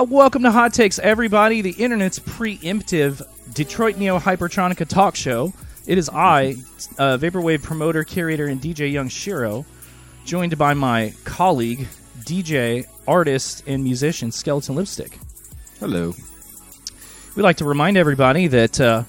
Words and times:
Uh, 0.00 0.04
welcome 0.04 0.42
to 0.44 0.50
Hot 0.50 0.72
Takes, 0.72 0.98
everybody, 0.98 1.60
the 1.60 1.72
internet's 1.72 2.18
preemptive 2.18 3.20
Detroit 3.52 3.98
Neo 3.98 4.18
Hypertronica 4.18 4.86
talk 4.86 5.14
show. 5.14 5.52
It 5.86 5.98
is 5.98 6.08
I, 6.08 6.56
uh, 6.96 7.18
Vaporwave 7.18 7.62
promoter, 7.62 8.02
curator, 8.02 8.46
and 8.46 8.62
DJ 8.62 8.90
Young 8.90 9.10
Shiro, 9.10 9.66
joined 10.24 10.56
by 10.56 10.72
my 10.72 11.12
colleague, 11.24 11.86
DJ, 12.20 12.86
artist, 13.06 13.62
and 13.66 13.84
musician 13.84 14.32
Skeleton 14.32 14.74
Lipstick. 14.74 15.18
Hello. 15.80 16.14
We'd 17.36 17.42
like 17.42 17.58
to 17.58 17.66
remind 17.66 17.98
everybody 17.98 18.46
that 18.46 18.80
uh, 18.80 19.02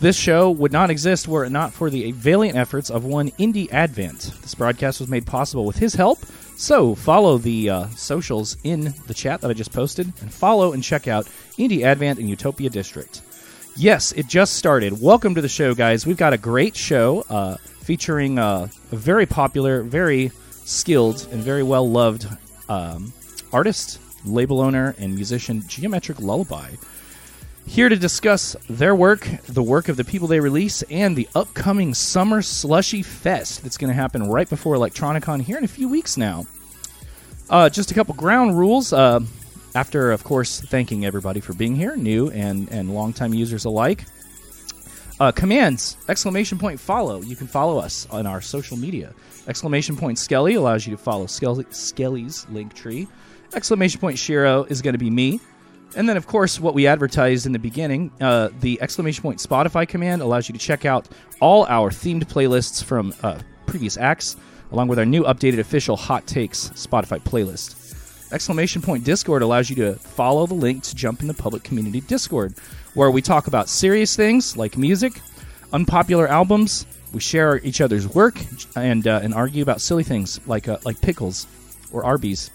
this 0.00 0.16
show 0.16 0.50
would 0.52 0.72
not 0.72 0.88
exist 0.88 1.28
were 1.28 1.44
it 1.44 1.50
not 1.50 1.74
for 1.74 1.90
the 1.90 2.12
valiant 2.12 2.56
efforts 2.56 2.88
of 2.88 3.04
one 3.04 3.28
Indie 3.32 3.70
Advent. 3.72 4.32
This 4.40 4.54
broadcast 4.54 5.00
was 5.00 5.10
made 5.10 5.26
possible 5.26 5.66
with 5.66 5.76
his 5.76 5.92
help. 5.92 6.18
So 6.60 6.94
follow 6.94 7.38
the 7.38 7.70
uh, 7.70 7.86
socials 7.96 8.58
in 8.64 8.92
the 9.06 9.14
chat 9.14 9.40
that 9.40 9.50
I 9.50 9.54
just 9.54 9.72
posted, 9.72 10.12
and 10.20 10.30
follow 10.30 10.74
and 10.74 10.84
check 10.84 11.08
out 11.08 11.24
Indie 11.56 11.84
Advent 11.84 12.18
and 12.18 12.28
Utopia 12.28 12.68
District. 12.68 13.22
Yes, 13.76 14.12
it 14.12 14.28
just 14.28 14.52
started. 14.52 15.00
Welcome 15.00 15.34
to 15.36 15.40
the 15.40 15.48
show, 15.48 15.74
guys. 15.74 16.06
We've 16.06 16.18
got 16.18 16.34
a 16.34 16.38
great 16.38 16.76
show 16.76 17.24
uh, 17.30 17.56
featuring 17.80 18.38
uh, 18.38 18.68
a 18.92 18.96
very 18.96 19.24
popular, 19.24 19.82
very 19.82 20.32
skilled, 20.66 21.26
and 21.32 21.42
very 21.42 21.62
well 21.62 21.90
loved 21.90 22.28
um, 22.68 23.10
artist, 23.54 23.98
label 24.26 24.60
owner, 24.60 24.94
and 24.98 25.14
musician, 25.14 25.66
Geometric 25.66 26.20
Lullaby. 26.20 26.72
Here 27.66 27.88
to 27.88 27.96
discuss 27.96 28.56
their 28.68 28.96
work, 28.96 29.28
the 29.46 29.62
work 29.62 29.88
of 29.88 29.96
the 29.96 30.02
people 30.02 30.26
they 30.26 30.40
release, 30.40 30.82
and 30.90 31.16
the 31.16 31.28
upcoming 31.36 31.94
Summer 31.94 32.42
Slushy 32.42 33.02
Fest 33.02 33.62
that's 33.62 33.76
going 33.76 33.90
to 33.90 33.94
happen 33.94 34.28
right 34.28 34.50
before 34.50 34.74
ElectroniCON 34.74 35.42
here 35.42 35.56
in 35.56 35.62
a 35.62 35.68
few 35.68 35.88
weeks 35.88 36.16
now. 36.16 36.46
Uh, 37.50 37.68
just 37.68 37.90
a 37.90 37.94
couple 37.94 38.14
ground 38.14 38.56
rules. 38.56 38.92
Uh, 38.92 39.20
after, 39.74 40.12
of 40.12 40.24
course, 40.24 40.60
thanking 40.60 41.04
everybody 41.04 41.40
for 41.40 41.52
being 41.52 41.76
here, 41.76 41.96
new 41.96 42.30
and, 42.30 42.68
and 42.70 42.94
longtime 42.94 43.34
users 43.34 43.64
alike. 43.64 44.04
Uh, 45.18 45.30
commands, 45.32 45.96
exclamation 46.08 46.58
point 46.58 46.80
follow. 46.80 47.20
You 47.20 47.36
can 47.36 47.46
follow 47.46 47.78
us 47.78 48.06
on 48.10 48.26
our 48.26 48.40
social 48.40 48.76
media. 48.76 49.12
Exclamation 49.46 49.96
point 49.96 50.18
Skelly 50.18 50.54
allows 50.54 50.86
you 50.86 50.96
to 50.96 51.02
follow 51.02 51.26
Skelly, 51.26 51.66
Skelly's 51.70 52.48
link 52.50 52.72
tree. 52.72 53.06
Exclamation 53.54 54.00
point 54.00 54.18
Shiro 54.18 54.64
is 54.64 54.80
going 54.80 54.94
to 54.94 54.98
be 54.98 55.10
me. 55.10 55.40
And 55.96 56.08
then, 56.08 56.16
of 56.16 56.26
course, 56.26 56.60
what 56.60 56.72
we 56.72 56.86
advertised 56.86 57.46
in 57.46 57.52
the 57.52 57.58
beginning, 57.58 58.12
uh, 58.20 58.50
the 58.60 58.80
exclamation 58.80 59.22
point 59.22 59.40
Spotify 59.40 59.86
command 59.88 60.22
allows 60.22 60.48
you 60.48 60.52
to 60.52 60.58
check 60.58 60.84
out 60.84 61.08
all 61.40 61.66
our 61.66 61.90
themed 61.90 62.24
playlists 62.24 62.82
from 62.82 63.12
uh, 63.22 63.40
previous 63.66 63.96
acts, 63.96 64.36
along 64.72 64.88
with 64.88 64.98
our 64.98 65.06
new 65.06 65.24
updated 65.24 65.58
official 65.58 65.96
Hot 65.96 66.26
Takes 66.26 66.70
Spotify 66.70 67.20
playlist. 67.20 67.76
Exclamation 68.32 68.80
point 68.80 69.04
Discord 69.04 69.42
allows 69.42 69.68
you 69.68 69.76
to 69.76 69.94
follow 69.94 70.46
the 70.46 70.54
link 70.54 70.84
to 70.84 70.94
jump 70.94 71.20
in 71.20 71.26
the 71.26 71.34
public 71.34 71.64
community 71.64 72.00
Discord, 72.00 72.54
where 72.94 73.10
we 73.10 73.22
talk 73.22 73.46
about 73.48 73.68
serious 73.68 74.14
things 74.14 74.56
like 74.56 74.76
music, 74.76 75.20
unpopular 75.72 76.28
albums, 76.28 76.86
we 77.12 77.20
share 77.20 77.58
each 77.64 77.80
other's 77.80 78.06
work, 78.08 78.38
and 78.76 79.06
uh, 79.06 79.20
and 79.22 79.34
argue 79.34 79.62
about 79.62 79.80
silly 79.80 80.04
things 80.04 80.40
like 80.46 80.68
uh, 80.68 80.78
like 80.84 81.00
pickles 81.00 81.46
or 81.92 82.04
Arby's. 82.04 82.50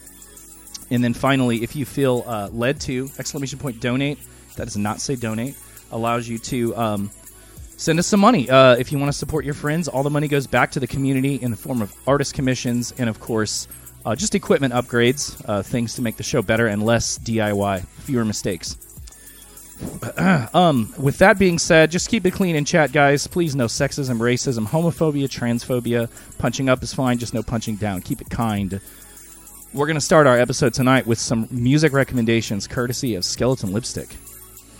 And 0.91 1.03
then 1.03 1.13
finally, 1.13 1.63
if 1.63 1.75
you 1.75 1.83
feel 1.83 2.23
uh, 2.27 2.49
led 2.53 2.79
to, 2.81 3.09
exclamation 3.17 3.59
point 3.59 3.81
donate, 3.81 4.19
that 4.55 4.65
does 4.65 4.77
not 4.77 5.01
say 5.01 5.15
donate, 5.15 5.55
allows 5.91 6.27
you 6.27 6.37
to 6.37 6.75
um, 6.77 7.11
send 7.77 7.99
us 7.99 8.07
some 8.07 8.19
money. 8.19 8.49
Uh, 8.49 8.75
if 8.75 8.91
you 8.91 8.99
want 8.99 9.11
to 9.11 9.17
support 9.17 9.45
your 9.45 9.53
friends, 9.53 9.87
all 9.87 10.03
the 10.03 10.09
money 10.09 10.27
goes 10.27 10.47
back 10.47 10.71
to 10.71 10.79
the 10.79 10.87
community 10.87 11.35
in 11.35 11.51
the 11.51 11.57
form 11.57 11.81
of 11.81 11.95
artist 12.07 12.33
commissions 12.33 12.93
and, 12.97 13.09
of 13.09 13.19
course, 13.19 13.67
uh, 14.05 14.15
just 14.15 14.35
equipment 14.35 14.73
upgrades, 14.73 15.41
uh, 15.47 15.63
things 15.63 15.95
to 15.95 16.01
make 16.01 16.15
the 16.17 16.23
show 16.23 16.41
better 16.41 16.67
and 16.67 16.83
less 16.83 17.17
DIY, 17.19 17.85
fewer 17.85 18.23
mistakes. 18.23 18.77
um, 20.53 20.93
with 20.97 21.17
that 21.17 21.37
being 21.37 21.59
said, 21.59 21.91
just 21.91 22.09
keep 22.09 22.25
it 22.25 22.31
clean 22.31 22.55
in 22.55 22.63
chat, 22.63 22.91
guys. 22.91 23.27
Please, 23.27 23.55
no 23.55 23.65
sexism, 23.65 24.19
racism, 24.19 24.65
homophobia, 24.65 25.27
transphobia. 25.27 26.09
Punching 26.37 26.69
up 26.69 26.81
is 26.83 26.93
fine, 26.93 27.17
just 27.17 27.33
no 27.33 27.43
punching 27.43 27.75
down. 27.75 28.01
Keep 28.01 28.21
it 28.21 28.29
kind. 28.29 28.79
We're 29.73 29.87
going 29.87 29.95
to 29.95 30.01
start 30.01 30.27
our 30.27 30.39
episode 30.39 30.73
tonight 30.73 31.05
with 31.05 31.19
some 31.19 31.49
music 31.51 31.91
recommendations 31.91 32.67
courtesy 32.67 33.15
of 33.15 33.25
Skeleton 33.25 33.73
Lipstick. 33.73 34.15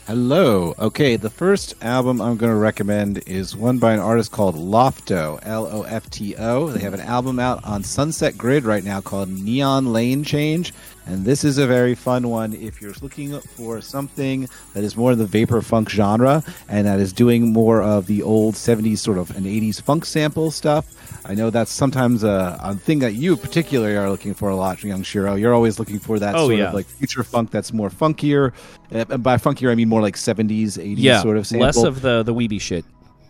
Hello. 0.07 0.75
Okay, 0.77 1.16
the 1.16 1.31
first 1.31 1.73
album 1.81 2.21
I'm 2.21 2.38
going 2.38 2.51
to 2.51 2.55
recommend 2.55 3.27
is 3.27 3.55
one 3.55 3.79
by 3.79 3.91
an 3.93 3.99
artist 3.99 4.31
called 4.31 4.53
Lofto, 4.53 5.39
L 5.41 5.66
O 5.66 5.81
F 5.81 6.11
T 6.11 6.35
O. 6.35 6.67
They 6.69 6.81
have 6.81 6.93
an 6.93 6.99
album 6.99 7.39
out 7.39 7.66
on 7.66 7.81
Sunset 7.83 8.38
Grid 8.38 8.65
right 8.65 8.83
now 8.83 9.01
called 9.01 9.29
Neon 9.29 9.91
Lane 9.91 10.23
Change. 10.23 10.75
And 11.07 11.23
this 11.23 11.43
is 11.43 11.57
a 11.59 11.67
very 11.67 11.93
fun 11.93 12.29
one 12.29 12.53
if 12.53 12.81
you're 12.81 12.93
looking 13.01 13.39
for 13.39 13.79
something 13.79 14.49
that 14.73 14.83
is 14.83 14.97
more 14.97 15.11
in 15.11 15.19
the 15.19 15.27
vapor 15.27 15.61
funk 15.61 15.89
genre 15.89 16.43
and 16.67 16.88
that 16.88 16.99
is 16.99 17.13
doing 17.13 17.53
more 17.53 17.81
of 17.83 18.07
the 18.07 18.23
old 18.23 18.55
70s 18.55 18.97
sort 18.97 19.19
of 19.19 19.29
and 19.38 19.45
80s 19.45 19.81
funk 19.81 20.03
sample 20.05 20.49
stuff. 20.49 20.91
I 21.23 21.35
know 21.35 21.49
that's 21.51 21.71
sometimes 21.71 22.23
a, 22.23 22.57
a 22.61 22.75
thing 22.75 22.99
that 22.99 23.13
you 23.13 23.38
particularly 23.38 23.95
are 23.95 24.09
looking 24.09 24.33
for 24.33 24.49
a 24.49 24.55
lot, 24.55 24.83
Young 24.83 25.03
Shiro. 25.03 25.35
You're 25.35 25.53
always 25.53 25.77
looking 25.79 25.99
for 25.99 26.17
that 26.19 26.35
Oh, 26.35 26.47
sort 26.47 26.57
yeah. 26.57 26.67
of 26.69 26.73
like 26.73 26.85
future 26.88 27.23
funk 27.23 27.51
that's 27.51 27.71
more 27.73 27.89
funkier. 27.89 28.53
Uh, 28.91 29.05
and 29.09 29.21
by 29.23 29.38
funkier, 29.38 29.71
I 29.71 29.75
mean 29.75 29.89
more 29.89 30.01
like 30.01 30.15
70s, 30.15 30.77
80s 30.77 30.95
Yeah, 30.97 31.21
sort 31.21 31.38
of 31.38 31.45
sample 31.45 31.65
less 31.67 31.77
of 31.83 32.01
the 32.01 32.23
the 32.23 32.33
weeby 32.33 32.59
shit. 32.61 32.83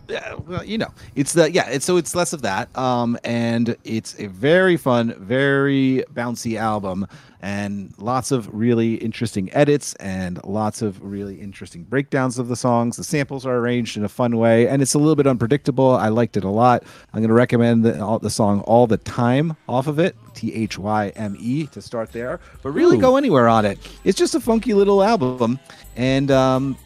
Yeah, 0.07 0.35
well, 0.35 0.63
you 0.63 0.77
know, 0.77 0.93
it's 1.15 1.33
the 1.33 1.51
yeah, 1.51 1.69
it's 1.69 1.85
so 1.85 1.97
it's 1.97 2.15
less 2.15 2.33
of 2.33 2.41
that. 2.43 2.75
Um, 2.77 3.17
and 3.23 3.75
it's 3.83 4.19
a 4.19 4.27
very 4.27 4.77
fun, 4.77 5.15
very 5.17 6.03
bouncy 6.13 6.57
album, 6.57 7.07
and 7.41 7.93
lots 7.97 8.31
of 8.31 8.53
really 8.53 8.95
interesting 8.95 9.51
edits 9.53 9.93
and 9.95 10.43
lots 10.43 10.81
of 10.81 11.01
really 11.03 11.39
interesting 11.39 11.83
breakdowns 11.83 12.39
of 12.39 12.47
the 12.47 12.55
songs. 12.55 12.97
The 12.97 13.03
samples 13.03 13.45
are 13.45 13.57
arranged 13.57 13.97
in 13.97 14.03
a 14.03 14.09
fun 14.09 14.37
way, 14.37 14.67
and 14.67 14.81
it's 14.81 14.93
a 14.93 14.99
little 14.99 15.15
bit 15.15 15.27
unpredictable. 15.27 15.91
I 15.91 16.09
liked 16.09 16.37
it 16.37 16.43
a 16.43 16.49
lot. 16.49 16.83
I'm 17.13 17.19
going 17.21 17.29
to 17.29 17.35
recommend 17.35 17.85
the, 17.85 18.03
all, 18.03 18.19
the 18.19 18.29
song 18.29 18.61
"All 18.61 18.87
the 18.87 18.97
Time" 18.97 19.55
off 19.67 19.87
of 19.87 19.99
it, 19.99 20.15
T 20.33 20.53
H 20.53 20.77
Y 20.77 21.09
M 21.15 21.35
E, 21.39 21.67
to 21.67 21.81
start 21.81 22.11
there. 22.11 22.39
But 22.63 22.71
really 22.71 22.97
Ooh. 22.97 23.01
go 23.01 23.17
anywhere 23.17 23.47
on 23.47 23.65
it. 23.65 23.79
It's 24.03 24.17
just 24.17 24.35
a 24.35 24.39
funky 24.39 24.73
little 24.73 25.03
album, 25.03 25.59
and 25.95 26.31
um, 26.31 26.77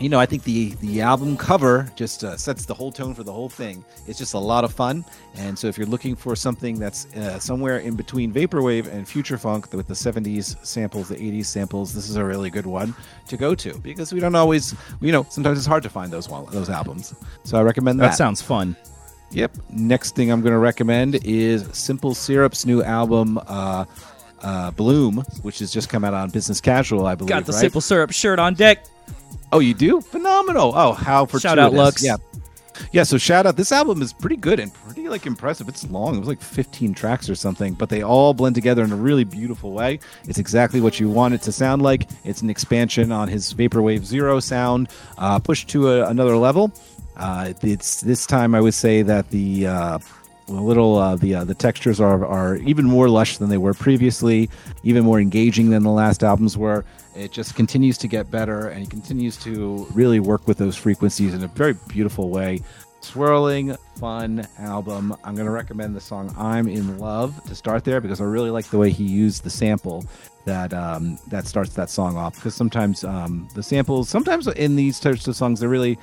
you 0.00 0.08
know, 0.08 0.18
I 0.18 0.26
think 0.26 0.42
the 0.42 0.70
the 0.80 1.00
album 1.00 1.36
cover 1.36 1.90
just 1.94 2.24
uh, 2.24 2.36
sets 2.36 2.64
the 2.64 2.74
whole 2.74 2.90
tone 2.90 3.14
for 3.14 3.22
the 3.22 3.32
whole 3.32 3.48
thing. 3.48 3.84
It's 4.06 4.18
just 4.18 4.34
a 4.34 4.38
lot 4.38 4.64
of 4.64 4.72
fun, 4.72 5.04
and 5.36 5.58
so 5.58 5.68
if 5.68 5.78
you're 5.78 5.86
looking 5.86 6.16
for 6.16 6.34
something 6.34 6.78
that's 6.78 7.06
uh, 7.14 7.38
somewhere 7.38 7.78
in 7.78 7.94
between 7.94 8.32
vaporwave 8.32 8.86
and 8.92 9.06
future 9.08 9.38
funk 9.38 9.72
with 9.72 9.86
the 9.86 9.94
70s 9.94 10.64
samples, 10.64 11.08
the 11.08 11.16
80s 11.16 11.46
samples, 11.46 11.94
this 11.94 12.08
is 12.08 12.16
a 12.16 12.24
really 12.24 12.50
good 12.50 12.66
one 12.66 12.94
to 13.28 13.36
go 13.36 13.54
to 13.54 13.78
because 13.78 14.12
we 14.12 14.20
don't 14.20 14.34
always, 14.34 14.74
you 15.00 15.12
know, 15.12 15.24
sometimes 15.30 15.58
it's 15.58 15.66
hard 15.66 15.82
to 15.84 15.90
find 15.90 16.12
those 16.12 16.26
those 16.50 16.70
albums. 16.70 17.14
So 17.44 17.58
I 17.58 17.62
recommend 17.62 18.00
that. 18.00 18.10
That 18.10 18.16
sounds 18.16 18.42
fun. 18.42 18.76
Yep. 19.30 19.56
Next 19.70 20.14
thing 20.14 20.30
I'm 20.30 20.40
going 20.40 20.52
to 20.52 20.58
recommend 20.58 21.24
is 21.24 21.66
Simple 21.76 22.14
Syrup's 22.14 22.66
new 22.66 22.82
album. 22.82 23.38
Uh, 23.46 23.84
uh, 24.42 24.70
Bloom, 24.72 25.24
which 25.40 25.60
has 25.60 25.72
just 25.72 25.88
come 25.88 26.04
out 26.04 26.12
on 26.12 26.28
Business 26.28 26.60
Casual, 26.60 27.06
I 27.06 27.14
believe. 27.14 27.30
Got 27.30 27.46
the 27.46 27.52
right? 27.52 27.60
simple 27.62 27.80
syrup 27.80 28.12
shirt 28.12 28.38
on 28.38 28.52
deck. 28.52 28.84
Oh, 29.54 29.60
you 29.60 29.72
do? 29.72 30.00
Phenomenal. 30.00 30.72
Oh, 30.74 30.94
how 30.94 31.26
for 31.26 31.38
Shout 31.38 31.60
out, 31.60 31.72
Lux. 31.72 32.02
Yeah. 32.02 32.16
Yeah, 32.90 33.04
so 33.04 33.18
shout 33.18 33.46
out. 33.46 33.56
This 33.56 33.70
album 33.70 34.02
is 34.02 34.12
pretty 34.12 34.34
good 34.34 34.58
and 34.58 34.74
pretty 34.74 35.08
like 35.08 35.26
impressive. 35.26 35.68
It's 35.68 35.88
long. 35.88 36.16
It 36.16 36.18
was 36.18 36.26
like 36.26 36.40
15 36.40 36.92
tracks 36.92 37.30
or 37.30 37.36
something, 37.36 37.74
but 37.74 37.88
they 37.88 38.02
all 38.02 38.34
blend 38.34 38.56
together 38.56 38.82
in 38.82 38.90
a 38.90 38.96
really 38.96 39.22
beautiful 39.22 39.70
way. 39.70 40.00
It's 40.26 40.40
exactly 40.40 40.80
what 40.80 40.98
you 40.98 41.08
want 41.08 41.34
it 41.34 41.42
to 41.42 41.52
sound 41.52 41.82
like. 41.82 42.10
It's 42.24 42.42
an 42.42 42.50
expansion 42.50 43.12
on 43.12 43.28
his 43.28 43.54
Vaporwave 43.54 44.04
Zero 44.04 44.40
sound, 44.40 44.88
uh, 45.18 45.38
pushed 45.38 45.68
to 45.68 45.88
a, 45.88 46.08
another 46.08 46.36
level. 46.36 46.72
Uh, 47.16 47.52
it's 47.62 48.00
this 48.00 48.26
time 48.26 48.56
I 48.56 48.60
would 48.60 48.74
say 48.74 49.02
that 49.02 49.30
the 49.30 49.68
uh, 49.68 49.98
a 50.48 50.52
little 50.52 50.96
uh, 50.96 51.14
the 51.14 51.36
uh, 51.36 51.44
the 51.44 51.54
textures 51.54 52.00
are 52.00 52.26
are 52.26 52.56
even 52.56 52.86
more 52.86 53.08
lush 53.08 53.38
than 53.38 53.50
they 53.50 53.58
were 53.58 53.74
previously, 53.74 54.50
even 54.82 55.04
more 55.04 55.20
engaging 55.20 55.70
than 55.70 55.84
the 55.84 55.90
last 55.90 56.24
albums 56.24 56.58
were. 56.58 56.84
It 57.16 57.30
just 57.30 57.54
continues 57.54 57.98
to 57.98 58.08
get 58.08 58.30
better, 58.30 58.68
and 58.68 58.80
he 58.80 58.86
continues 58.86 59.36
to 59.38 59.86
really 59.92 60.20
work 60.20 60.46
with 60.46 60.58
those 60.58 60.76
frequencies 60.76 61.34
in 61.34 61.44
a 61.44 61.48
very 61.48 61.74
beautiful 61.88 62.30
way. 62.30 62.60
Swirling, 63.00 63.76
fun 63.96 64.48
album. 64.58 65.14
I'm 65.24 65.34
going 65.34 65.46
to 65.46 65.52
recommend 65.52 65.94
the 65.94 66.00
song 66.00 66.34
"I'm 66.38 66.68
in 66.68 66.98
Love" 66.98 67.38
to 67.44 67.54
start 67.54 67.84
there 67.84 68.00
because 68.00 68.20
I 68.20 68.24
really 68.24 68.50
like 68.50 68.66
the 68.66 68.78
way 68.78 68.90
he 68.90 69.04
used 69.04 69.44
the 69.44 69.50
sample 69.50 70.04
that 70.46 70.72
um, 70.72 71.18
that 71.28 71.46
starts 71.46 71.74
that 71.74 71.90
song 71.90 72.16
off. 72.16 72.34
Because 72.36 72.54
sometimes 72.54 73.04
um, 73.04 73.46
the 73.54 73.62
samples, 73.62 74.08
sometimes 74.08 74.46
in 74.48 74.74
these 74.74 74.98
types 75.00 75.28
of 75.28 75.36
songs, 75.36 75.60
they're 75.60 75.68
really 75.68 75.98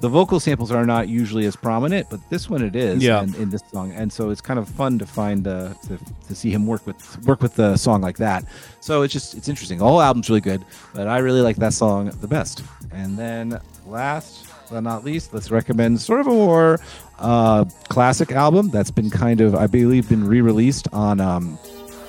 the 0.00 0.08
vocal 0.08 0.38
samples 0.40 0.70
are 0.70 0.84
not 0.84 1.08
usually 1.08 1.46
as 1.46 1.56
prominent, 1.56 2.10
but 2.10 2.20
this 2.28 2.50
one 2.50 2.62
it 2.62 2.76
is. 2.76 3.02
Yeah. 3.02 3.22
and- 3.22 3.34
in 3.36 3.50
this 3.50 3.62
song, 3.72 3.92
and 3.92 4.12
so 4.12 4.30
it's 4.30 4.40
kind 4.40 4.58
of 4.58 4.68
fun 4.68 4.98
to 4.98 5.06
find 5.06 5.46
uh, 5.46 5.72
to, 5.86 5.98
to 6.28 6.34
see 6.34 6.50
him 6.50 6.66
work 6.66 6.86
with 6.86 7.24
work 7.26 7.40
with 7.40 7.54
the 7.56 7.76
song 7.76 8.00
like 8.02 8.18
that. 8.18 8.44
So 8.80 9.02
it's 9.02 9.12
just 9.12 9.34
it's 9.34 9.48
interesting. 9.48 9.78
The 9.78 9.84
whole 9.84 10.00
album's 10.02 10.28
really 10.28 10.40
good, 10.40 10.64
but 10.94 11.06
I 11.06 11.18
really 11.18 11.40
like 11.40 11.56
that 11.56 11.72
song 11.72 12.10
the 12.20 12.28
best. 12.28 12.62
And 12.92 13.16
then 13.18 13.60
last 13.86 14.46
but 14.70 14.80
not 14.80 15.04
least, 15.04 15.32
let's 15.34 15.50
recommend 15.50 16.00
sort 16.00 16.20
of 16.20 16.26
a 16.26 16.30
more 16.30 16.80
uh, 17.18 17.64
classic 17.88 18.32
album 18.32 18.70
that's 18.70 18.90
been 18.90 19.10
kind 19.10 19.40
of 19.40 19.54
I 19.54 19.66
believe 19.66 20.08
been 20.08 20.26
re-released 20.26 20.88
on 20.92 21.20
um, 21.20 21.58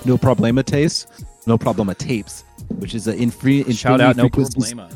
No 0.05 0.17
Problema 0.17 0.63
Tapes. 0.65 1.05
No 1.47 1.57
Problema 1.57 1.95
Tapes. 1.97 2.43
which 2.79 2.95
is 2.95 3.07
an 3.07 3.17
infre- 3.19 3.77
Shout 3.77 4.01
out, 4.01 4.15
no 4.15 4.27
problema. 4.29 4.91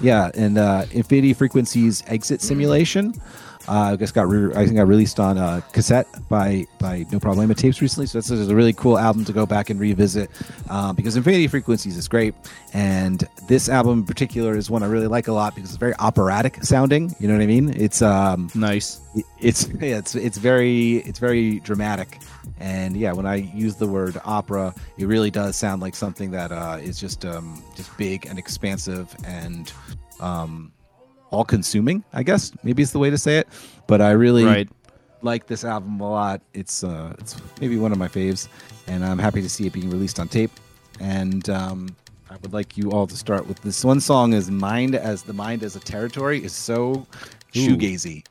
Yeah, 0.00 0.30
and 0.34 0.58
uh, 0.58 0.84
Infinity 0.90 1.32
Frequencies 1.34 2.02
Exit 2.06 2.42
Simulation. 2.42 3.14
Uh, 3.68 3.92
I 3.92 3.96
guess 3.96 4.12
got 4.12 4.28
re- 4.28 4.52
I 4.54 4.64
think 4.64 4.76
got 4.76 4.86
released 4.86 5.18
on 5.18 5.38
uh, 5.38 5.60
cassette 5.72 6.06
by 6.28 6.66
by 6.78 7.04
No 7.10 7.18
Problema 7.18 7.56
Tapes 7.56 7.80
recently. 7.82 8.06
So 8.06 8.20
that's 8.20 8.30
a 8.30 8.54
really 8.54 8.72
cool 8.72 8.98
album 8.98 9.24
to 9.24 9.32
go 9.32 9.46
back 9.46 9.70
and 9.70 9.80
revisit 9.80 10.30
uh, 10.70 10.92
because 10.92 11.16
Infinity 11.16 11.48
Frequencies 11.48 11.96
is 11.96 12.06
great, 12.08 12.34
and 12.72 13.26
this 13.48 13.68
album 13.68 14.00
in 14.00 14.04
particular 14.04 14.56
is 14.56 14.70
one 14.70 14.82
I 14.82 14.86
really 14.86 15.08
like 15.08 15.28
a 15.28 15.32
lot 15.32 15.54
because 15.54 15.70
it's 15.70 15.78
very 15.78 15.94
operatic 15.98 16.62
sounding. 16.62 17.14
You 17.18 17.28
know 17.28 17.34
what 17.34 17.42
I 17.42 17.46
mean? 17.46 17.70
It's 17.76 18.02
um, 18.02 18.50
Nice. 18.54 19.00
it's 19.40 19.68
yeah, 19.80 19.98
it's 19.98 20.14
it's 20.14 20.38
very 20.38 20.96
it's 20.98 21.18
very 21.18 21.60
dramatic 21.60 22.18
and 22.60 22.96
yeah 22.96 23.12
when 23.12 23.26
i 23.26 23.34
use 23.34 23.74
the 23.74 23.86
word 23.86 24.18
opera 24.24 24.72
it 24.96 25.06
really 25.06 25.30
does 25.30 25.56
sound 25.56 25.82
like 25.82 25.94
something 25.94 26.30
that 26.30 26.52
uh, 26.52 26.78
is 26.80 26.98
just 26.98 27.24
um, 27.24 27.62
just 27.74 27.94
big 27.98 28.24
and 28.26 28.38
expansive 28.38 29.14
and 29.26 29.72
um, 30.20 30.72
all 31.36 31.44
consuming 31.44 32.02
i 32.12 32.22
guess 32.22 32.52
maybe 32.64 32.82
is 32.82 32.92
the 32.92 32.98
way 32.98 33.10
to 33.10 33.18
say 33.18 33.34
it. 33.38 33.46
But 33.86 34.00
i 34.00 34.10
really 34.24 34.44
Right. 34.44 34.68
like 35.22 35.46
this 35.46 35.64
album 35.64 36.00
a 36.00 36.10
lot. 36.10 36.40
It's 36.54 36.82
uh, 36.84 37.14
it's 37.20 37.32
maybe 37.60 37.76
one 37.86 37.92
of 37.92 37.98
my 37.98 38.08
faves 38.08 38.48
and 38.90 39.04
i'm 39.04 39.18
happy 39.26 39.42
to 39.42 39.48
see 39.48 39.66
it 39.68 39.72
being 39.72 39.90
released 39.90 40.18
on 40.20 40.28
tape. 40.28 40.50
And 41.00 41.48
um, 41.50 41.80
I 42.30 42.36
would 42.42 42.52
like 42.52 42.76
you 42.78 42.90
all 42.92 43.06
to 43.06 43.16
start 43.16 43.46
with 43.46 43.60
this 43.62 43.84
one 43.84 44.00
song 44.00 44.32
is 44.32 44.50
mind 44.50 44.94
as 44.94 45.22
the 45.22 45.32
mind 45.44 45.62
as 45.62 45.76
a 45.76 45.80
territory. 45.80 46.38
Is 46.44 46.52
so 46.52 47.06
shoegazy. 47.52 48.24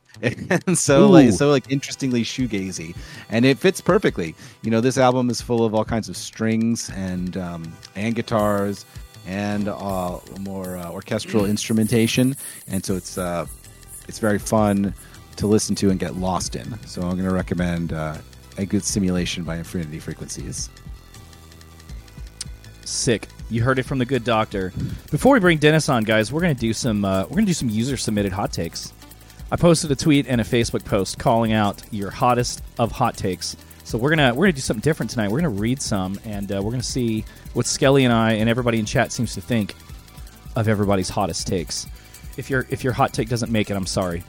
And 0.66 0.76
so 0.88 1.08
like 1.08 1.32
so 1.32 1.50
like 1.50 1.70
interestingly 1.70 2.22
shoegazy. 2.24 2.96
And 3.28 3.44
it 3.44 3.58
fits 3.58 3.80
perfectly. 3.80 4.34
You 4.62 4.70
know 4.72 4.80
this 4.80 4.98
album 4.98 5.30
is 5.30 5.40
full 5.40 5.64
of 5.64 5.74
all 5.74 5.84
kinds 5.84 6.08
of 6.08 6.16
strings 6.16 6.90
and 6.94 7.36
um, 7.36 7.62
and 7.94 8.14
guitars 8.14 8.84
and 9.26 9.68
uh, 9.68 10.18
more 10.40 10.76
uh, 10.76 10.90
orchestral 10.90 11.44
instrumentation 11.44 12.36
and 12.68 12.84
so 12.84 12.94
it's 12.94 13.18
uh, 13.18 13.46
it's 14.08 14.18
very 14.18 14.38
fun 14.38 14.94
to 15.36 15.46
listen 15.46 15.74
to 15.74 15.90
and 15.90 15.98
get 15.98 16.16
lost 16.16 16.56
in 16.56 16.78
so 16.86 17.02
i'm 17.02 17.10
going 17.10 17.28
to 17.28 17.34
recommend 17.34 17.92
uh, 17.92 18.16
a 18.58 18.64
good 18.64 18.84
simulation 18.84 19.44
by 19.44 19.56
infinity 19.56 19.98
frequencies 19.98 20.70
Sick. 22.86 23.28
You 23.50 23.62
heard 23.62 23.78
it 23.78 23.82
from 23.82 23.98
the 23.98 24.04
good 24.04 24.24
doctor. 24.24 24.72
Before 25.10 25.32
we 25.32 25.40
bring 25.40 25.58
Dennis 25.58 25.88
on, 25.88 26.04
guys, 26.04 26.32
we're 26.32 26.40
gonna 26.40 26.54
do 26.54 26.72
some 26.72 27.04
uh, 27.04 27.24
we're 27.24 27.36
gonna 27.36 27.46
do 27.46 27.54
some 27.54 27.68
user 27.68 27.96
submitted 27.96 28.32
hot 28.32 28.52
takes. 28.52 28.92
I 29.50 29.56
posted 29.56 29.90
a 29.90 29.96
tweet 29.96 30.26
and 30.28 30.40
a 30.40 30.44
Facebook 30.44 30.84
post 30.84 31.18
calling 31.18 31.52
out 31.52 31.82
your 31.90 32.10
hottest 32.10 32.62
of 32.78 32.92
hot 32.92 33.16
takes. 33.16 33.56
So 33.86 33.96
we're 33.98 34.10
gonna 34.10 34.34
we're 34.34 34.46
gonna 34.46 34.54
do 34.54 34.60
something 34.60 34.80
different 34.80 35.10
tonight. 35.10 35.30
We're 35.30 35.38
gonna 35.38 35.50
read 35.50 35.80
some 35.80 36.18
and 36.24 36.50
uh, 36.50 36.60
we're 36.60 36.72
gonna 36.72 36.82
see 36.82 37.24
what 37.52 37.66
Skelly 37.66 38.04
and 38.04 38.12
I 38.12 38.32
and 38.32 38.50
everybody 38.50 38.80
in 38.80 38.84
chat 38.84 39.12
seems 39.12 39.34
to 39.34 39.40
think 39.40 39.76
of 40.56 40.66
everybody's 40.66 41.08
hottest 41.08 41.46
takes. 41.46 41.86
If 42.36 42.50
your 42.50 42.66
if 42.68 42.82
your 42.82 42.92
hot 42.92 43.12
take 43.12 43.28
doesn't 43.28 43.52
make 43.52 43.70
it, 43.70 43.74
I'm 43.74 43.86
sorry. 43.86 44.24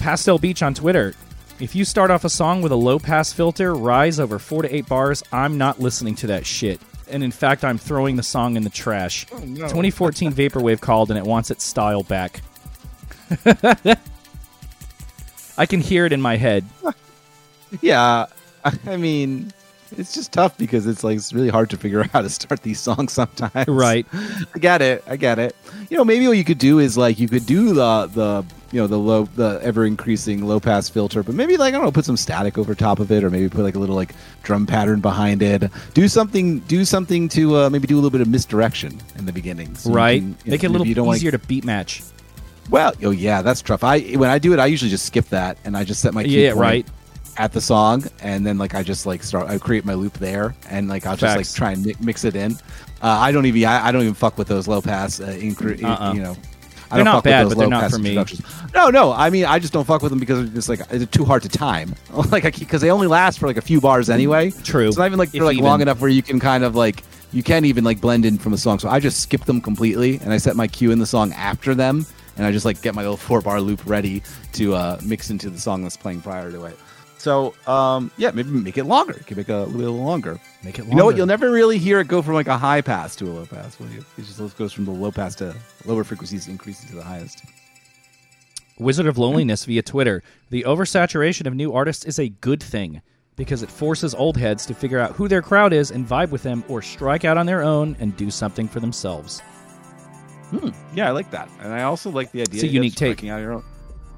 Pastel 0.00 0.38
Beach 0.38 0.64
on 0.64 0.74
Twitter. 0.74 1.14
If 1.60 1.76
you 1.76 1.84
start 1.84 2.10
off 2.10 2.24
a 2.24 2.28
song 2.28 2.60
with 2.60 2.72
a 2.72 2.76
low 2.76 2.98
pass 2.98 3.32
filter, 3.32 3.72
rise 3.72 4.18
over 4.18 4.40
four 4.40 4.62
to 4.62 4.74
eight 4.74 4.88
bars, 4.88 5.22
I'm 5.30 5.56
not 5.56 5.78
listening 5.78 6.16
to 6.16 6.26
that 6.26 6.44
shit. 6.44 6.80
And 7.08 7.22
in 7.22 7.30
fact, 7.30 7.62
I'm 7.64 7.78
throwing 7.78 8.16
the 8.16 8.24
song 8.24 8.56
in 8.56 8.64
the 8.64 8.70
trash. 8.70 9.26
2014 9.26 10.32
Vaporwave 10.34 10.80
called 10.80 11.10
and 11.12 11.18
it 11.18 11.24
wants 11.24 11.52
its 11.52 11.62
style 11.62 12.02
back. 12.02 12.40
I 15.56 15.66
can 15.66 15.80
hear 15.80 16.04
it 16.04 16.12
in 16.12 16.20
my 16.20 16.36
head. 16.36 16.64
Yeah, 17.80 18.26
I 18.86 18.96
mean, 18.96 19.52
it's 19.96 20.14
just 20.14 20.32
tough 20.32 20.56
because 20.58 20.86
it's 20.86 21.04
like 21.04 21.16
it's 21.16 21.32
really 21.32 21.48
hard 21.50 21.70
to 21.70 21.76
figure 21.76 22.00
out 22.04 22.10
how 22.10 22.22
to 22.22 22.30
start 22.30 22.62
these 22.62 22.80
songs 22.80 23.12
sometimes. 23.12 23.68
Right. 23.68 24.06
I 24.54 24.58
get 24.58 24.82
it. 24.82 25.04
I 25.06 25.16
get 25.16 25.38
it. 25.38 25.54
You 25.90 25.96
know, 25.96 26.04
maybe 26.04 26.26
what 26.26 26.36
you 26.36 26.44
could 26.44 26.58
do 26.58 26.78
is 26.78 26.96
like 26.96 27.18
you 27.18 27.28
could 27.28 27.46
do 27.46 27.74
the 27.74 28.06
the 28.12 28.44
you 28.72 28.80
know 28.80 28.86
the 28.88 28.98
low 28.98 29.24
the 29.36 29.60
ever 29.62 29.84
increasing 29.84 30.46
low 30.46 30.58
pass 30.58 30.88
filter, 30.88 31.22
but 31.22 31.34
maybe 31.34 31.56
like 31.56 31.74
I 31.74 31.76
don't 31.76 31.84
know, 31.86 31.92
put 31.92 32.04
some 32.04 32.16
static 32.16 32.58
over 32.58 32.74
top 32.74 32.98
of 32.98 33.12
it, 33.12 33.22
or 33.22 33.30
maybe 33.30 33.48
put 33.48 33.62
like 33.62 33.76
a 33.76 33.78
little 33.78 33.94
like 33.96 34.14
drum 34.42 34.66
pattern 34.66 35.00
behind 35.00 35.42
it. 35.42 35.70
Do 35.92 36.08
something. 36.08 36.60
Do 36.60 36.84
something 36.84 37.28
to 37.30 37.56
uh, 37.56 37.70
maybe 37.70 37.86
do 37.86 37.94
a 37.94 38.00
little 38.00 38.10
bit 38.10 38.20
of 38.22 38.28
misdirection 38.28 38.98
in 39.16 39.26
the 39.26 39.32
beginning. 39.32 39.74
So 39.76 39.90
you 39.90 39.94
right. 39.96 40.20
can, 40.20 40.28
you 40.28 40.34
know, 40.46 40.50
Make 40.52 40.64
it 40.64 40.66
a 40.66 40.70
maybe 40.70 40.88
you 40.88 40.94
don't 40.94 41.06
little 41.06 41.16
easier 41.16 41.30
to 41.30 41.38
beat 41.38 41.64
match. 41.64 42.02
well, 42.70 42.92
oh 43.04 43.10
yeah, 43.10 43.42
that's 43.42 43.62
tough. 43.62 43.84
I 43.84 44.00
when 44.16 44.30
I 44.30 44.38
do 44.40 44.52
it, 44.54 44.58
I 44.58 44.66
usually 44.66 44.90
just 44.90 45.06
skip 45.06 45.26
that 45.28 45.56
and 45.64 45.76
I 45.76 45.84
just 45.84 46.00
set 46.00 46.14
my 46.14 46.24
key 46.24 46.42
Yeah, 46.44 46.52
point 46.54 46.60
right. 46.60 46.86
At 47.36 47.52
the 47.52 47.60
song, 47.60 48.04
and 48.22 48.46
then 48.46 48.58
like 48.58 48.74
I 48.74 48.82
just 48.82 49.06
like 49.06 49.22
start. 49.22 49.48
I 49.48 49.58
create 49.58 49.84
my 49.84 49.94
loop 49.94 50.14
there, 50.14 50.54
and 50.68 50.88
like 50.88 51.06
I'll 51.06 51.16
just 51.16 51.34
Facts. 51.36 51.50
like 51.52 51.56
try 51.58 51.72
and 51.72 51.84
mi- 51.84 51.94
mix 52.00 52.24
it 52.24 52.36
in. 52.36 52.52
Uh, 53.02 53.08
I 53.08 53.32
don't 53.32 53.46
even 53.46 53.64
I, 53.64 53.86
I 53.86 53.92
don't 53.92 54.02
even 54.02 54.14
fuck 54.14 54.38
with 54.38 54.48
those 54.48 54.66
low 54.68 54.80
pass. 54.80 55.20
Uh, 55.20 55.26
incre- 55.28 55.82
Uh-uh. 55.82 56.12
You 56.14 56.22
know, 56.22 56.30
I 56.90 56.96
They're 56.96 56.98
don't 56.98 57.04
not 57.04 57.14
fuck 57.16 57.24
bad, 57.24 57.46
with 57.46 57.48
those 57.48 57.54
but 57.54 57.58
they're 57.60 57.66
low 57.66 57.70
not 57.70 57.80
pass 57.82 57.92
for 57.92 57.98
me. 57.98 58.10
introductions. 58.16 58.72
No, 58.74 58.88
no. 58.90 59.12
I 59.12 59.30
mean, 59.30 59.44
I 59.46 59.58
just 59.58 59.72
don't 59.72 59.84
fuck 59.84 60.02
with 60.02 60.10
them 60.10 60.18
because 60.20 60.40
it's 60.44 60.54
just 60.54 60.68
like 60.68 60.80
it's 60.90 61.10
too 61.10 61.24
hard 61.24 61.42
to 61.42 61.48
time. 61.48 61.94
like 62.30 62.44
I 62.44 62.50
because 62.50 62.80
they 62.80 62.90
only 62.90 63.06
last 63.08 63.38
for 63.38 63.46
like 63.46 63.56
a 63.56 63.62
few 63.62 63.80
bars 63.80 64.08
anyway. 64.10 64.50
True. 64.50 64.88
It's 64.88 64.96
not 64.96 65.06
even 65.06 65.18
like 65.18 65.28
If 65.28 65.32
they're 65.32 65.44
like 65.44 65.54
even. 65.54 65.64
long 65.64 65.80
enough 65.80 66.00
where 66.00 66.10
you 66.10 66.22
can 66.22 66.38
kind 66.40 66.62
of 66.64 66.74
like 66.76 67.02
you 67.32 67.42
can't 67.42 67.66
even 67.66 67.82
like 67.84 68.00
blend 68.00 68.24
in 68.24 68.38
from 68.38 68.52
the 68.52 68.58
song. 68.58 68.78
So 68.78 68.88
I 68.88 69.00
just 69.00 69.20
skip 69.20 69.44
them 69.44 69.60
completely, 69.60 70.18
and 70.22 70.32
I 70.32 70.36
set 70.36 70.54
my 70.56 70.68
cue 70.68 70.92
in 70.92 71.00
the 71.00 71.06
song 71.06 71.32
after 71.32 71.74
them, 71.74 72.06
and 72.36 72.46
I 72.46 72.52
just 72.52 72.64
like 72.64 72.80
get 72.80 72.94
my 72.94 73.02
little 73.02 73.16
four 73.16 73.40
bar 73.40 73.60
loop 73.60 73.82
ready 73.86 74.22
to 74.52 74.74
uh, 74.74 75.00
mix 75.04 75.30
into 75.30 75.50
the 75.50 75.58
song 75.58 75.82
that's 75.82 75.96
playing 75.96 76.20
prior 76.20 76.50
to 76.52 76.64
it. 76.66 76.78
So 77.24 77.54
um, 77.66 78.10
yeah, 78.18 78.32
maybe 78.32 78.50
make 78.50 78.76
it 78.76 78.84
longer. 78.84 79.14
You 79.16 79.24
can 79.24 79.38
make 79.38 79.48
it 79.48 79.52
a 79.52 79.64
little 79.64 79.96
longer. 79.96 80.38
Make 80.62 80.78
it 80.78 80.82
Longer. 80.82 80.90
You 80.90 80.96
know 80.98 81.06
what? 81.06 81.16
You'll 81.16 81.24
never 81.24 81.50
really 81.50 81.78
hear 81.78 81.98
it 82.00 82.06
go 82.06 82.20
from 82.20 82.34
like 82.34 82.48
a 82.48 82.58
high 82.58 82.82
pass 82.82 83.16
to 83.16 83.24
a 83.24 83.32
low 83.32 83.46
pass. 83.46 83.80
Will 83.80 83.88
you? 83.88 84.04
It 84.18 84.26
just 84.26 84.58
goes 84.58 84.74
from 84.74 84.84
the 84.84 84.90
low 84.90 85.10
pass 85.10 85.34
to 85.36 85.56
lower 85.86 86.04
frequencies, 86.04 86.48
increasing 86.48 86.90
to 86.90 86.96
the 86.96 87.02
highest. 87.02 87.42
Wizard 88.78 89.06
of 89.06 89.16
Loneliness 89.16 89.64
via 89.64 89.80
Twitter. 89.80 90.22
The 90.50 90.64
oversaturation 90.64 91.46
of 91.46 91.54
new 91.54 91.72
artists 91.72 92.04
is 92.04 92.18
a 92.18 92.28
good 92.28 92.62
thing 92.62 93.00
because 93.36 93.62
it 93.62 93.70
forces 93.70 94.14
old 94.14 94.36
heads 94.36 94.66
to 94.66 94.74
figure 94.74 94.98
out 94.98 95.12
who 95.12 95.26
their 95.26 95.40
crowd 95.40 95.72
is 95.72 95.92
and 95.92 96.06
vibe 96.06 96.28
with 96.28 96.42
them 96.42 96.62
or 96.68 96.82
strike 96.82 97.24
out 97.24 97.38
on 97.38 97.46
their 97.46 97.62
own 97.62 97.96
and 98.00 98.14
do 98.18 98.30
something 98.30 98.68
for 98.68 98.80
themselves. 98.80 99.40
Hmm. 100.50 100.68
Yeah, 100.94 101.08
I 101.08 101.12
like 101.12 101.30
that, 101.30 101.48
and 101.62 101.72
I 101.72 101.84
also 101.84 102.10
like 102.10 102.32
the 102.32 102.42
idea. 102.42 102.56
It's 102.56 102.64
a 102.64 102.66
of 102.66 102.74
unique 102.74 102.96
take. 102.96 103.16
striking 103.16 103.30
Out 103.30 103.40
your 103.40 103.54
own. 103.54 103.64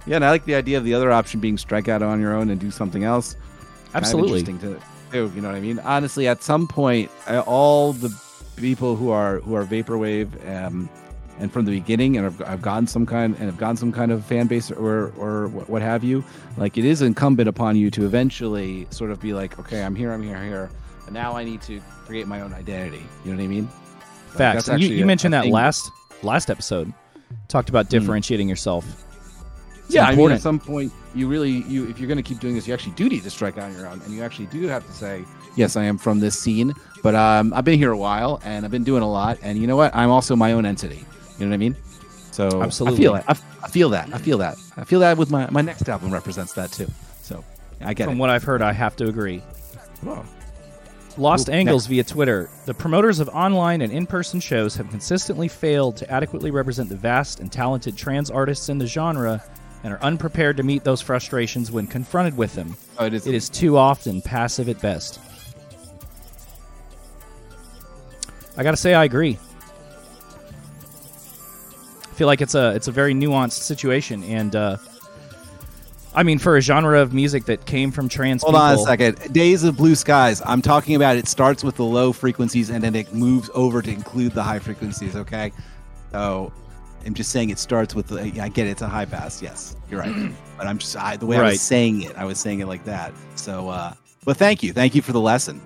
Yeah, 0.07 0.17
and 0.17 0.25
I 0.25 0.31
like 0.31 0.45
the 0.45 0.55
idea 0.55 0.79
of 0.79 0.85
the 0.85 0.95
other 0.95 1.11
option 1.11 1.41
being 1.41 1.59
strike 1.59 1.89
out 1.89 2.03
on 2.03 2.21
your 2.21 2.35
own 2.35 2.51
and 2.51 2.61
do 2.61 2.71
something 2.71 3.05
else. 3.05 3.33
Kind 3.35 3.45
of 3.89 3.95
Absolutely. 3.97 4.41
interesting 4.41 4.59
to 4.61 4.81
do. 5.13 5.33
You 5.35 5.41
know 5.41 5.49
what 5.49 5.57
I 5.57 5.61
mean? 5.61 5.79
Honestly, 5.81 6.29
at 6.29 6.43
some 6.43 6.69
point, 6.69 7.11
all 7.47 7.93
the 7.93 8.15
people 8.57 8.97
who 8.97 9.11
are 9.11 9.41
who 9.41 9.55
are 9.55 9.65
vaporwave 9.65 10.29
um, 10.49 10.89
and 11.39 11.53
from 11.53 11.65
the 11.65 11.71
beginning, 11.73 12.17
and 12.17 12.25
have, 12.25 12.39
have 12.47 12.63
gotten 12.63 12.87
some 12.87 13.05
kind 13.05 13.35
and 13.35 13.45
have 13.47 13.59
gotten 13.59 13.77
some 13.77 13.93
kind 13.93 14.13
of 14.13 14.25
fan 14.25 14.47
base 14.47 14.71
or 14.71 15.13
or 15.19 15.49
what, 15.49 15.83
have 15.83 16.05
you. 16.05 16.25
Like 16.57 16.79
it 16.79 16.85
is 16.85 17.03
incumbent 17.03 17.49
upon 17.49 17.77
you 17.77 17.91
to 17.91 18.05
eventually 18.05 18.87
sort 18.91 19.11
of 19.11 19.21
be 19.21 19.33
like, 19.35 19.59
okay, 19.59 19.83
I'm 19.83 19.95
here, 19.95 20.13
I'm 20.13 20.23
here, 20.23 20.37
I'm 20.37 20.49
here, 20.49 20.71
and 21.07 21.15
now 21.15 21.37
I 21.37 21.45
need 21.45 21.63
to 21.63 21.81
create 22.07 22.27
my 22.27 22.41
own 22.41 22.53
identity. 22.55 23.05
You 23.25 23.33
know 23.33 23.39
what 23.39 23.45
I 23.45 23.49
mean? 23.49 23.69
Facts. 24.29 24.69
And 24.69 24.83
you, 24.83 24.89
you 24.91 25.05
a- 25.05 25.07
mentioned 25.07 25.35
a 25.35 25.39
that 25.39 25.43
thing. 25.45 25.53
last 25.53 25.91
last 26.23 26.49
episode. 26.51 26.93
Talked 27.49 27.69
about 27.69 27.91
differentiating 27.91 28.49
yourself. 28.49 29.05
It's 29.87 29.95
yeah, 29.95 30.07
I 30.07 30.15
mean, 30.15 30.33
at 30.33 30.41
some 30.41 30.59
point, 30.59 30.93
you 31.15 31.29
really, 31.29 31.51
you 31.51 31.89
if 31.89 31.99
you're 31.99 32.09
going 32.09 32.17
to 32.17 32.23
keep 32.23 32.41
doing 32.41 32.55
this, 32.55 32.67
you 32.67 32.75
actually 32.75 32.95
do 32.95 33.09
need 33.09 33.23
to 33.23 33.31
strike 33.31 33.57
out 33.57 33.65
on 33.65 33.73
your 33.73 33.87
own, 33.87 34.01
and 34.03 34.13
you 34.13 34.23
actually 34.23 34.47
do 34.47 34.67
have 34.67 34.85
to 34.85 34.93
say, 34.93 35.25
yes, 35.55 35.77
I 35.77 35.85
am 35.85 35.97
from 35.97 36.21
this 36.21 36.39
scene, 36.39 36.75
but 37.03 37.15
um, 37.15 37.53
I've 37.55 37.65
been 37.65 37.79
here 37.79 37.93
a 37.93 37.97
while, 37.97 38.41
and 38.45 38.65
I've 38.65 38.71
been 38.73 38.85
doing 38.85 39.03
a 39.03 39.11
lot, 39.11 39.39
and 39.43 39.59
you 39.59 39.67
know 39.67 39.77
what? 39.77 39.95
I'm 39.95 40.11
also 40.11 40.35
my 40.37 40.53
own 40.53 40.67
entity. 40.67 41.05
You 41.39 41.47
know 41.47 41.51
what 41.51 41.55
I 41.55 41.59
mean? 41.59 41.77
So 42.33 42.63
Absolutely. 42.63 42.99
I 42.99 43.01
feel 43.01 43.15
it. 43.15 43.25
I, 43.29 43.33
I 43.63 43.69
feel 43.69 43.89
that. 43.91 44.13
I 44.13 44.19
feel 44.19 44.39
that. 44.39 44.57
I 44.77 44.85
feel 44.85 45.01
that 45.01 45.17
with 45.17 45.31
my 45.31 45.49
my 45.51 45.63
next 45.63 45.89
album 45.89 46.13
represents 46.13 46.53
that 46.55 46.71
too. 46.73 46.87
So 47.23 47.43
I 47.81 47.95
get 47.95 48.05
it. 48.05 48.07
From 48.07 48.17
it. 48.17 48.21
what 48.21 48.31
I've 48.31 48.45
heard, 48.45 48.61
I 48.61 48.73
have 48.73 48.97
to 48.97 49.07
agree. 49.07 49.39
Whoa. 50.03 50.25
Lost 51.19 51.47
Cool. 51.47 51.55
Angles 51.55 51.87
via 51.87 52.05
Twitter. 52.05 52.51
The 52.67 52.75
promoters 52.75 53.21
of 53.21 53.29
online 53.31 53.81
and 53.81 53.91
in 53.91 54.07
person 54.07 54.39
shows 54.39 54.77
have 54.77 54.91
consistently 54.91 55.49
failed 55.49 55.97
to 55.97 56.11
adequately 56.11 56.51
represent 56.51 56.91
the 56.91 56.97
vast 56.97 57.41
and 57.41 57.51
talented 57.51 57.97
trans 57.97 58.31
artists 58.31 58.69
in 58.69 58.77
the 58.77 58.87
genre 58.87 59.43
and 59.85 59.93
are 59.93 60.03
unprepared 60.03 60.57
to 60.57 60.63
meet 60.63 60.85
those 60.85 61.01
frustrations 61.01 61.71
when 61.71 61.87
confronted 61.87 62.37
with 62.37 62.55
them. 62.55 62.77
Oh, 62.99 63.07
it 63.07 63.15
is. 63.15 63.27
It 63.27 63.35
is 63.35 63.49
too 63.49 63.77
often 63.77 64.23
passive 64.23 64.69
at 64.69 64.81
best. 64.81 65.21
I 68.57 68.63
gotta 68.63 68.77
say, 68.77 68.95
I 68.95 69.05
agree. 69.05 69.39
I 72.05 72.15
feel 72.15 72.27
like 72.27 72.41
it's 72.41 72.55
a 72.55 72.75
it's 72.75 72.89
a 72.89 72.93
very 72.93 73.15
nuanced 73.15 73.63
situation, 73.63 74.25
and 74.25 74.57
uh, 74.57 74.79
I 76.17 76.23
mean, 76.23 76.39
for 76.39 76.57
a 76.57 76.63
genre 76.63 77.03
of 77.03 77.13
music 77.13 77.45
that 77.45 77.67
came 77.67 77.93
from 77.93 78.09
trans 78.09 78.43
Hold 78.43 78.55
people, 78.55 78.63
on 78.63 78.75
a 78.75 78.79
second. 78.79 79.35
Days 79.35 79.65
of 79.65 79.77
Blue 79.77 79.95
Skies. 79.95 80.41
I'm 80.47 80.63
talking 80.63 80.97
about 80.97 81.17
it 81.19 81.29
starts 81.29 81.63
with 81.63 81.77
the 81.77 81.85
low 81.85 82.11
frequencies 82.11 82.71
and 82.71 82.83
then 82.83 82.95
it 82.95 83.13
moves 83.13 83.51
over 83.53 83.83
to 83.83 83.91
include 83.91 84.33
the 84.33 84.43
high 84.43 84.59
frequencies, 84.59 85.15
okay? 85.15 85.53
So 86.13 86.55
I'm 87.07 87.15
just 87.15 87.31
saying 87.31 87.51
it 87.51 87.59
starts 87.59 87.95
with. 87.95 88.13
I 88.13 88.49
get 88.49 88.67
it, 88.67 88.71
it's 88.71 88.83
a 88.83 88.89
high 88.89 89.05
pass. 89.05 89.41
Yes, 89.41 89.77
you're 89.91 90.01
right. 90.01 90.33
but 90.59 90.67
I'm 90.67 90.79
just 90.79 90.97
I, 90.97 91.17
the 91.17 91.27
way 91.27 91.37
I 91.37 91.41
Right. 91.41 91.51
was 91.53 91.61
saying 91.61 92.03
it, 92.03 92.17
I 92.17 92.25
was 92.25 92.39
saying 92.39 92.61
it 92.61 92.67
like 92.67 92.85
that. 92.85 93.13
So, 93.37 93.69
uh, 93.69 93.95
but 94.25 94.37
thank 94.37 94.63
you, 94.63 94.73
thank 94.73 94.95
you 94.95 95.03
for 95.03 95.13
the 95.13 95.21
lesson. 95.21 95.61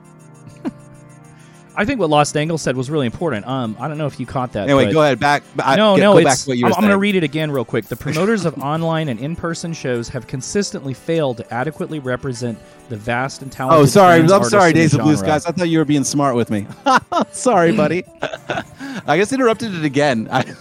I 1.77 1.85
think 1.85 2.01
what 2.01 2.11
Lost 2.11 2.37
Angle 2.37 2.59
said 2.59 2.77
was 2.77 2.91
really 2.91 3.07
important. 3.07 3.47
Um, 3.47 3.77
I 3.79 3.87
don't 3.89 3.97
know 3.97 4.07
if 4.07 4.19
you 4.19 4.27
caught 4.27 4.53
that. 4.53 4.69
Anyway, 4.69 4.93
go 4.93 5.03
ahead. 5.03 5.21
Back. 5.21 5.45
I, 5.61 5.77
no, 5.77 5.97
go 5.97 6.15
no, 6.15 6.25
back 6.25 6.33
it's. 6.35 6.45
to 6.45 6.51
what 6.51 6.59
you 6.59 6.67
I'm, 6.67 6.75
I'm 6.75 6.81
going 6.81 6.91
to 6.91 6.99
read 6.99 7.15
it 7.15 7.23
again 7.23 7.51
real 7.51 7.65
quick. 7.65 7.87
The 7.87 7.97
promoters 8.05 8.45
of 8.45 8.59
online 8.59 9.09
and 9.09 9.21
in-person 9.21 9.73
shows 9.73 10.09
have 10.09 10.27
consistently 10.27 10.93
failed 10.93 11.39
to 11.39 11.55
adequately 11.55 12.01
represent 12.01 12.59
the 12.89 12.97
vast 12.97 13.41
and 13.43 13.53
talented. 13.53 13.83
Oh, 13.83 13.87
sorry. 13.87 14.21
I'm 14.21 14.45
sorry, 14.45 14.73
Days 14.73 14.95
of 14.95 15.03
Blue. 15.03 15.17
Skies. 15.17 15.47
I 15.47 15.53
thought 15.53 15.69
you 15.69 15.79
were 15.79 15.85
being 15.85 16.05
smart 16.05 16.35
with 16.35 16.51
me. 16.51 16.67
sorry, 17.31 17.75
buddy. 17.75 18.05
I 19.07 19.17
guess 19.17 19.33
interrupted 19.33 19.73
it 19.73 19.85
again. 19.85 20.29
I, 20.31 20.53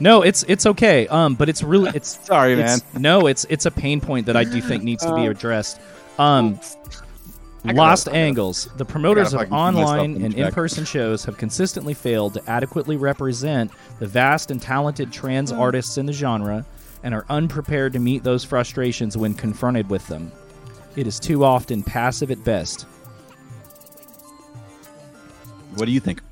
No, 0.00 0.22
it's 0.22 0.42
it's 0.48 0.64
okay. 0.66 1.06
Um, 1.08 1.34
but 1.34 1.48
it's 1.48 1.62
really 1.62 1.90
it's 1.94 2.18
sorry, 2.26 2.56
man. 2.56 2.78
it's, 2.78 2.94
no, 2.94 3.26
it's 3.26 3.44
it's 3.50 3.66
a 3.66 3.70
pain 3.70 4.00
point 4.00 4.26
that 4.26 4.36
I 4.36 4.44
do 4.44 4.60
think 4.60 4.82
needs 4.82 5.04
to 5.04 5.14
be 5.14 5.26
addressed. 5.26 5.80
Um, 6.18 6.58
Lost 7.62 8.06
gotta- 8.06 8.16
Angles. 8.16 8.70
The 8.78 8.86
promoters 8.86 9.34
of 9.34 9.40
fucking 9.40 9.50
keep 9.50 9.52
myself 9.52 9.76
online 9.86 10.22
and 10.24 10.32
in-person 10.34 10.86
shows 10.86 11.26
have 11.26 11.36
consistently 11.36 11.92
failed 11.92 12.32
to 12.34 12.50
adequately 12.50 12.96
represent 12.96 13.70
the 13.98 14.06
vast 14.06 14.50
and 14.50 14.62
talented 14.62 15.12
trans 15.12 15.50
Hmm. 15.50 15.60
artists 15.60 15.98
in 15.98 16.06
the 16.06 16.12
genre 16.14 16.64
and 17.02 17.12
are 17.14 17.26
unprepared 17.28 17.92
to 17.92 17.98
meet 17.98 18.22
those 18.24 18.44
frustrations 18.44 19.16
when 19.18 19.34
confronted 19.34 19.90
with 19.90 20.06
them. 20.08 20.32
It 20.96 21.06
is 21.06 21.20
too 21.20 21.44
often 21.44 21.82
passive 21.82 22.30
at 22.30 22.42
best. 22.44 22.86
What 25.74 25.84
do 25.84 25.92
you 25.92 26.00
think? 26.00 26.22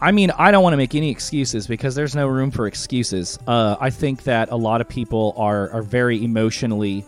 I 0.00 0.12
mean, 0.12 0.30
I 0.32 0.50
don't 0.50 0.62
want 0.62 0.74
to 0.74 0.76
make 0.76 0.94
any 0.94 1.10
excuses 1.10 1.66
because 1.66 1.94
there's 1.94 2.14
no 2.14 2.26
room 2.26 2.50
for 2.50 2.66
excuses. 2.66 3.38
Uh, 3.46 3.76
I 3.80 3.90
think 3.90 4.24
that 4.24 4.50
a 4.50 4.56
lot 4.56 4.80
of 4.80 4.88
people 4.88 5.34
are 5.36 5.70
are 5.70 5.82
very 5.82 6.22
emotionally 6.22 7.04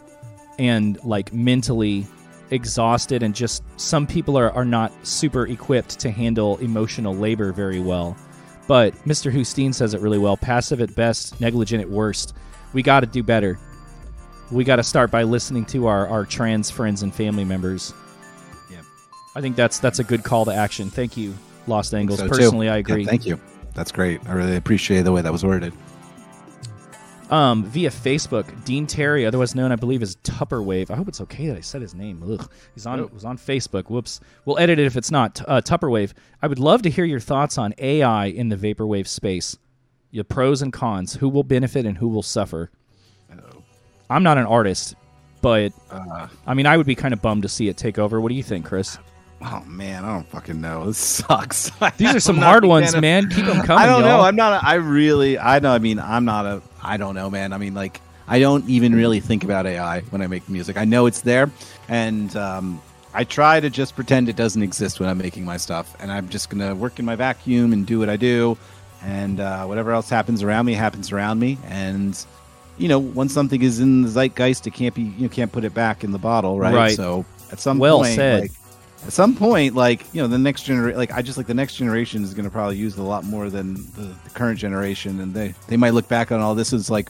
and 0.59 1.02
like 1.04 1.33
mentally 1.33 2.07
exhausted, 2.50 3.23
and 3.23 3.35
just 3.35 3.62
some 3.76 4.07
people 4.07 4.38
are, 4.38 4.50
are 4.52 4.64
not 4.64 4.92
super 5.07 5.47
equipped 5.47 5.99
to 6.00 6.11
handle 6.11 6.57
emotional 6.59 7.14
labor 7.14 7.52
very 7.52 7.80
well. 7.80 8.16
But 8.66 8.95
Mr. 9.04 9.33
Husteen 9.33 9.75
says 9.75 9.95
it 9.95 10.00
really 10.00 10.18
well 10.18 10.37
passive 10.37 10.80
at 10.80 10.95
best, 10.95 11.40
negligent 11.40 11.83
at 11.83 11.88
worst. 11.88 12.35
We 12.73 12.83
got 12.83 13.00
to 13.00 13.07
do 13.07 13.23
better. 13.23 13.59
We 14.50 14.64
got 14.64 14.76
to 14.76 14.83
start 14.83 15.11
by 15.11 15.25
listening 15.25 15.66
to 15.66 15.87
our, 15.87 16.07
our 16.09 16.25
trans 16.25 16.71
friends 16.71 17.02
and 17.02 17.14
family 17.14 17.45
members. 17.45 17.92
Yeah. 18.71 18.80
I 19.35 19.42
think 19.42 19.57
that's 19.57 19.78
that's 19.78 19.99
a 19.99 20.04
good 20.04 20.25
call 20.25 20.47
to 20.47 20.54
action. 20.54 20.90
Thank 20.90 21.16
you, 21.16 21.35
Lost 21.69 21.95
Angles. 21.95 22.19
So, 22.19 22.27
too. 22.27 22.31
Personally, 22.31 22.69
I 22.69 22.75
Yeah, 22.75 22.81
agree. 22.81 23.05
thank 23.05 23.27
you. 23.27 23.39
That's 23.75 23.93
great. 23.93 24.21
I 24.29 24.33
really 24.33 24.57
appreciate 24.57 25.03
the 25.03 25.13
way 25.13 25.23
that 25.23 25.33
was 25.33 25.45
worded. 25.45 25.73
um, 27.31 27.65
via 27.65 27.91
Facebook. 27.91 28.47
Dean 28.65 28.87
Terry, 28.87 29.27
otherwise 29.27 29.55
known, 29.55 29.71
I 29.71 29.77
believe, 29.77 30.01
as 30.03 30.17
Tupperwave. 30.25 30.91
I 30.91 30.97
hope 30.97 31.09
it's 31.09 31.21
okay 31.21 31.49
that 31.49 31.59
I 31.59 31.61
said 31.61 31.83
his 31.83 31.95
name. 31.95 32.23
Ugh. 32.27 32.51
He's 32.75 32.87
on 32.87 33.01
Oh. 33.01 33.11
was 33.13 33.27
on 33.27 33.37
Facebook. 33.37 33.91
Whoops. 33.91 34.21
We'll 34.47 34.59
edit 34.59 34.79
it 34.79 34.87
if 34.87 34.97
it's 34.97 35.11
not. 35.11 35.43
Uh, 35.47 35.61
Tupperwave. 35.61 36.15
I 36.41 36.47
would 36.47 36.59
love 36.59 36.81
to 36.83 36.91
hear 36.91 37.05
your 37.05 37.21
thoughts 37.21 37.59
on 37.59 37.75
AI 37.77 38.27
in 38.27 38.49
the 38.49 38.57
vaporwave 38.57 39.07
space. 39.07 39.59
The 40.11 40.25
pros 40.25 40.63
and 40.63 40.73
cons. 40.73 41.17
Who 41.17 41.29
will 41.29 41.45
benefit 41.45 41.85
and 41.85 41.99
who 41.99 42.09
will 42.09 42.23
suffer. 42.23 42.71
I'm 44.09 44.23
not 44.23 44.39
an 44.39 44.47
artist, 44.47 44.95
but 45.43 45.75
Uh, 45.91 46.29
I 46.47 46.55
mean, 46.55 46.65
I 46.65 46.79
would 46.79 46.87
be 46.87 46.95
kind 46.95 47.13
of 47.13 47.21
bummed 47.21 47.43
to 47.43 47.49
see 47.51 47.69
it 47.69 47.77
take 47.77 47.99
over. 47.99 48.23
What 48.23 48.31
do 48.31 48.37
you 48.37 48.43
think, 48.43 48.65
Chris? 48.65 48.97
Oh 49.42 49.62
man, 49.66 50.04
I 50.04 50.12
don't 50.14 50.26
fucking 50.28 50.61
know. 50.61 50.87
This 50.87 50.99
sucks. 50.99 51.71
These 51.97 52.14
are 52.14 52.21
some 52.21 52.38
hard 52.38 52.64
ones, 52.64 52.95
of- 52.95 53.00
man. 53.00 53.28
Keep 53.28 53.47
them 53.47 53.57
coming. 53.64 53.83
I 53.83 53.87
don't 53.87 54.02
know. 54.02 54.09
y'all. 54.16 54.25
I'm 54.25 54.37
not. 54.37 54.62
A, 54.62 54.66
I 54.66 54.75
really. 54.75 55.38
I 55.38 55.59
know. 55.59 55.71
I 55.73 55.78
mean, 55.78 55.99
I'm 55.99 56.25
not 56.25 56.47
a. 56.47 56.62
I 56.83 56.97
don't 56.97 57.14
know, 57.14 57.28
man. 57.30 57.52
I 57.52 57.59
mean, 57.59 57.75
like, 57.75 58.00
I 58.26 58.38
don't 58.40 58.68
even 58.68 58.95
really 58.95 59.21
think 59.21 59.45
about 59.45 59.66
AI 59.66 60.00
when 60.11 60.23
I 60.23 60.26
make 60.26 60.49
music. 60.49 60.76
I 60.76 60.85
know 60.85 61.07
it's 61.07 61.21
there, 61.23 61.50
and 61.88 62.35
um, 62.37 62.80
I 63.14 63.25
try 63.25 63.61
to 63.61 63.71
just 63.71 63.95
pretend 63.95 64.28
it 64.28 64.37
doesn't 64.37 64.62
exist 64.62 65.00
when 65.00 65.09
I'm 65.09 65.18
making 65.18 65.45
my 65.45 65.57
stuff. 65.57 65.97
And 66.00 66.11
I'm 66.12 66.28
just 66.28 66.50
gonna 66.50 66.75
work 66.75 66.99
in 66.99 67.04
my 67.04 67.16
vacuum 67.16 67.73
and 67.73 67.87
do 67.87 67.99
what 67.99 68.09
I 68.09 68.16
do, 68.16 68.57
and 69.02 69.40
uh, 69.40 69.64
whatever 69.66 69.92
else 69.92 70.09
happens 70.09 70.42
around 70.42 70.66
me 70.66 70.75
happens 70.75 71.12
around 71.12 71.38
me. 71.38 71.59
And 71.64 72.18
you 72.76 72.87
know, 72.88 72.99
once 73.00 73.33
something 73.35 73.61
is 73.62 73.80
in 73.80 74.02
the 74.02 74.09
zeitgeist, 74.09 74.66
it 74.66 74.73
can't 74.75 74.95
be. 74.95 75.02
You 75.02 75.28
can't 75.28 75.50
put 75.52 75.64
it 75.64 75.75
back 75.75 76.04
in 76.04 76.12
the 76.12 76.18
bottle, 76.18 76.59
right? 76.59 76.75
Right. 76.75 76.97
So 76.97 77.25
at 77.50 77.59
some 77.61 77.78
Well 77.78 77.99
point, 78.00 78.14
said. 78.14 78.40
like, 78.42 78.52
at 79.07 79.12
some 79.12 79.35
point, 79.35 79.75
like 79.75 80.12
you 80.12 80.21
know, 80.21 80.28
the 80.28 80.38
next 80.38 80.62
generation, 80.64 80.99
like 80.99 81.12
I 81.12 81.23
just 81.23 81.38
like 81.38 81.47
the 81.47 81.55
next 81.55 81.76
generation 81.76 82.23
is 82.25 82.35
going 82.35 82.45
to 82.45 82.50
probably 82.50 82.76
use 82.76 82.95
it 82.95 83.00
a 83.00 83.05
lot 83.05 83.25
more 83.25 83.49
than 83.50 83.75
the, 83.95 84.14
the 84.25 84.31
current 84.35 84.59
generation, 84.59 85.21
and 85.21 85.33
they 85.35 85.55
they 85.69 85.76
might 85.76 85.95
look 85.95 86.09
back 86.09 86.33
on 86.33 86.40
all 86.40 86.55
this 86.55 86.73
as 86.73 86.90
like, 86.90 87.09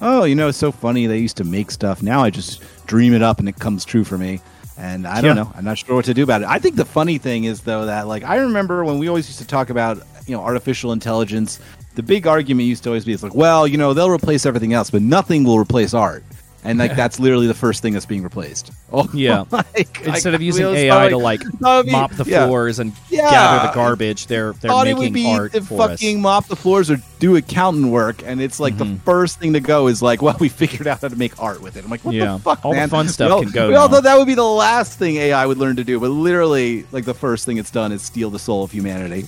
oh, 0.00 0.24
you 0.24 0.34
know, 0.34 0.48
it's 0.48 0.58
so 0.58 0.72
funny 0.72 1.06
they 1.06 1.18
used 1.18 1.36
to 1.38 1.44
make 1.44 1.70
stuff. 1.70 2.02
Now 2.02 2.22
I 2.22 2.30
just 2.30 2.62
dream 2.86 3.12
it 3.14 3.22
up 3.22 3.38
and 3.38 3.48
it 3.48 3.56
comes 3.58 3.84
true 3.84 4.04
for 4.04 4.18
me. 4.18 4.40
And 4.78 5.06
I 5.06 5.22
don't 5.22 5.36
Yeah. 5.36 5.44
know. 5.44 5.52
I'm 5.54 5.64
not 5.64 5.78
sure 5.78 5.94
what 5.96 6.04
to 6.04 6.12
do 6.14 6.22
about 6.22 6.42
it. 6.42 6.48
I 6.48 6.58
think 6.58 6.76
the 6.76 6.84
funny 6.84 7.16
thing 7.16 7.44
is 7.44 7.62
though 7.62 7.86
that 7.86 8.06
like 8.08 8.24
I 8.24 8.36
remember 8.36 8.84
when 8.84 8.98
we 8.98 9.08
always 9.08 9.26
used 9.26 9.38
to 9.38 9.46
talk 9.46 9.70
about 9.70 9.98
you 10.26 10.36
know 10.36 10.42
artificial 10.42 10.92
intelligence. 10.92 11.60
The 11.94 12.02
big 12.02 12.26
argument 12.26 12.68
used 12.68 12.82
to 12.82 12.90
always 12.90 13.06
be 13.06 13.14
it's 13.14 13.22
like, 13.22 13.34
well, 13.34 13.66
you 13.66 13.78
know, 13.78 13.94
they'll 13.94 14.10
replace 14.10 14.44
everything 14.44 14.74
else, 14.74 14.90
but 14.90 15.00
nothing 15.00 15.44
will 15.44 15.58
replace 15.58 15.94
art. 15.94 16.22
And 16.66 16.78
like 16.78 16.96
that's 16.96 17.18
literally 17.20 17.46
the 17.46 17.54
first 17.54 17.80
thing 17.82 17.92
that's 17.92 18.06
being 18.06 18.22
replaced. 18.22 18.72
Oh, 18.92 19.08
Yeah. 19.12 19.44
like, 19.50 20.00
Instead 20.06 20.32
I- 20.32 20.36
of 20.36 20.42
using 20.42 20.64
AI 20.66 20.88
thought, 20.88 21.08
to 21.08 21.16
like 21.18 21.42
I 21.64 21.82
mean, 21.82 21.92
mop 21.92 22.12
the 22.12 22.24
yeah. 22.24 22.46
floors 22.46 22.78
and 22.78 22.92
Yeah. 23.10 23.30
gather 23.30 23.68
the 23.68 23.74
garbage, 23.74 24.26
they're 24.28 24.52
they're 24.52 24.70
thought 24.70 24.86
it 24.86 24.96
would 24.96 25.12
be 25.12 25.28
art 25.28 25.52
to 25.54 25.60
for 25.62 25.88
fucking 25.88 26.18
us. 26.18 26.22
mop 26.22 26.46
the 26.48 26.54
floors 26.56 26.88
or 26.90 26.98
do 27.18 27.34
accountant 27.36 27.88
work, 27.88 28.22
and 28.24 28.40
it's 28.40 28.60
like 28.60 28.74
Mhm. 28.74 28.78
the 28.78 29.00
first 29.04 29.40
thing 29.40 29.54
to 29.54 29.60
go 29.60 29.88
is 29.88 30.02
like, 30.02 30.22
well, 30.26 30.36
we 30.38 30.48
figured 30.48 30.86
out 30.86 31.00
how 31.00 31.08
to 31.08 31.16
make 31.16 31.40
art 31.42 31.60
with 31.62 31.76
it. 31.76 31.84
I'm 31.84 31.90
like, 31.90 32.04
what 32.04 32.14
Yeah. 32.14 32.34
the 32.34 32.38
fuck, 32.38 32.64
All 32.64 32.74
the 32.74 32.88
fun 32.88 33.08
stuff 33.08 33.28
we 33.28 33.32
all, 33.32 33.42
can 33.42 33.50
go 33.50 33.68
We 33.68 33.74
all 33.74 33.88
thought 33.88 34.04
that 34.04 34.16
would 34.18 34.26
be 34.28 34.34
the 34.34 34.44
last 34.44 34.98
thing 34.98 35.16
AI 35.16 35.44
would 35.46 35.58
learn 35.58 35.76
to 35.76 35.84
do, 35.84 35.98
but 35.98 36.10
literally, 36.10 36.86
like 36.92 37.04
the 37.04 37.14
first 37.14 37.44
thing 37.44 37.56
it's 37.58 37.70
done 37.72 37.90
is 37.92 38.02
steal 38.02 38.30
the 38.30 38.38
soul 38.38 38.62
of 38.62 38.70
humanity. 38.70 39.26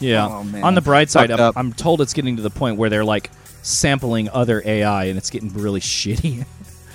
Yeah. 0.00 0.28
Oh, 0.30 0.44
man. 0.44 0.62
On 0.64 0.74
the 0.74 0.80
bright 0.82 1.10
side, 1.10 1.30
I'm. 1.30 1.52
I'm 1.56 1.72
told 1.72 2.00
it's 2.02 2.12
getting 2.12 2.36
to 2.36 2.42
the 2.42 2.50
point 2.50 2.76
where 2.76 2.90
they're 2.90 3.04
like 3.04 3.30
sampling 3.62 4.28
other 4.30 4.60
AI 4.66 5.04
and 5.04 5.16
it's 5.16 5.30
getting 5.30 5.52
really 5.54 5.80
shitty. 5.80 6.44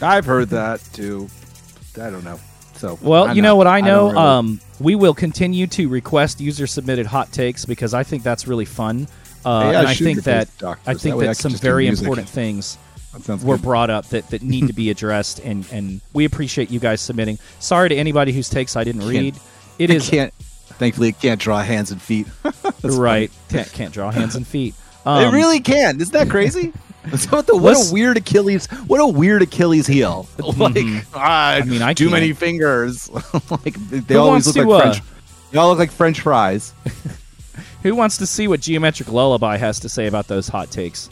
I've 0.01 0.25
heard 0.25 0.50
that 0.50 0.82
too. 0.94 1.27
I 2.00 2.10
don't 2.10 2.24
know. 2.24 2.39
So 2.75 3.00
Well, 3.01 3.25
I'm 3.27 3.36
you 3.36 3.42
not- 3.42 3.48
know 3.50 3.56
what 3.56 3.68
I 3.68 3.82
know? 3.82 3.88
don't 4.12 4.13
really- 4.13 4.25
um, 4.27 4.62
we 4.80 4.96
will 4.96 5.13
continue 5.16 5.66
to 5.68 5.89
request 5.89 6.39
user 6.39 6.68
submitted 6.68 7.08
hot 7.08 7.32
takes 7.32 7.66
because 7.66 7.94
I 7.96 8.04
think 8.04 8.22
that's 8.24 8.48
really 8.48 8.66
fun. 8.66 9.08
Uh, 9.46 9.50
AI 9.50 9.80
and 9.80 9.88
I 9.88 9.94
think 9.96 10.24
that. 10.24 10.48
I 10.86 10.94
think 10.94 11.16
I 11.16 11.20
that 11.20 11.27
could 11.27 11.38
some 11.38 11.54
very 11.54 11.88
important 11.88 12.27
things 12.30 12.77
that 13.25 13.42
were 13.42 13.56
good. 13.56 13.63
brought 13.63 13.89
up 13.89 14.08
that, 14.10 14.30
that 14.30 14.44
need 14.44 14.68
to 14.68 14.74
be 14.74 14.89
addressed, 14.92 15.39
and, 15.39 15.66
and 15.72 16.01
we 16.13 16.25
appreciate 16.25 16.70
you 16.70 16.80
guys 16.80 17.01
submitting. 17.01 17.39
Sorry 17.60 17.89
to 17.89 17.96
anybody 17.96 18.32
whose 18.34 18.50
takes 18.50 18.75
I 18.75 18.84
didn't 18.84 19.08
read. 19.08 19.36
It 19.80 19.89
It 19.89 19.96
is 19.96 20.10
can't. 20.10 20.34
Thankfully, 20.77 21.10
it 21.10 21.20
can't 21.20 21.39
draw 21.42 21.63
hands 21.63 21.92
and 21.92 22.00
feet. 22.01 22.27
Right. 22.84 23.32
Can't, 23.50 23.72
can't 23.74 23.94
draw 23.94 24.12
hands 24.12 24.36
and 24.36 24.46
feet. 24.46 24.75
Um, 25.06 25.24
it 25.24 25.32
really 25.38 25.62
can. 25.62 26.01
Isn't 26.01 26.12
that 26.12 26.30
crazy? 26.30 26.74
So 27.18 27.30
what, 27.30 27.48
the, 27.48 27.54
what 27.56 27.64
Let's- 27.76 27.90
a 27.90 27.94
weird 27.94 28.18
Achilles! 28.18 28.68
What 28.88 29.00
a 29.00 29.08
weird 29.08 29.42
Achilles 29.42 29.88
heel! 29.88 30.28
like, 30.58 30.86
ah, 31.14 31.54
I 31.54 31.62
mean, 31.64 31.82
I 31.82 31.94
too 31.94 32.06
can't. 32.06 32.14
many 32.14 32.34
fingers. 32.34 33.10
like 33.50 33.74
they 33.76 34.14
Who 34.16 34.20
always 34.20 34.46
wants 34.46 34.48
look 34.48 34.56
to, 34.56 34.66
like 34.70 34.86
uh, 34.86 34.92
French. 34.94 35.08
They 35.52 35.58
all 35.60 35.70
look 35.70 35.80
like 35.80 35.92
French 35.92 36.22
fries. 36.22 36.74
Who 37.84 37.96
wants 37.96 38.18
to 38.18 38.26
see 38.26 38.48
what 38.48 38.60
Geometric 38.60 39.10
Lullaby 39.12 39.58
has 39.58 39.80
to 39.82 39.90
say 39.90 40.08
about 40.08 40.28
those 40.28 40.48
hot 40.48 40.70
takes? 40.72 41.10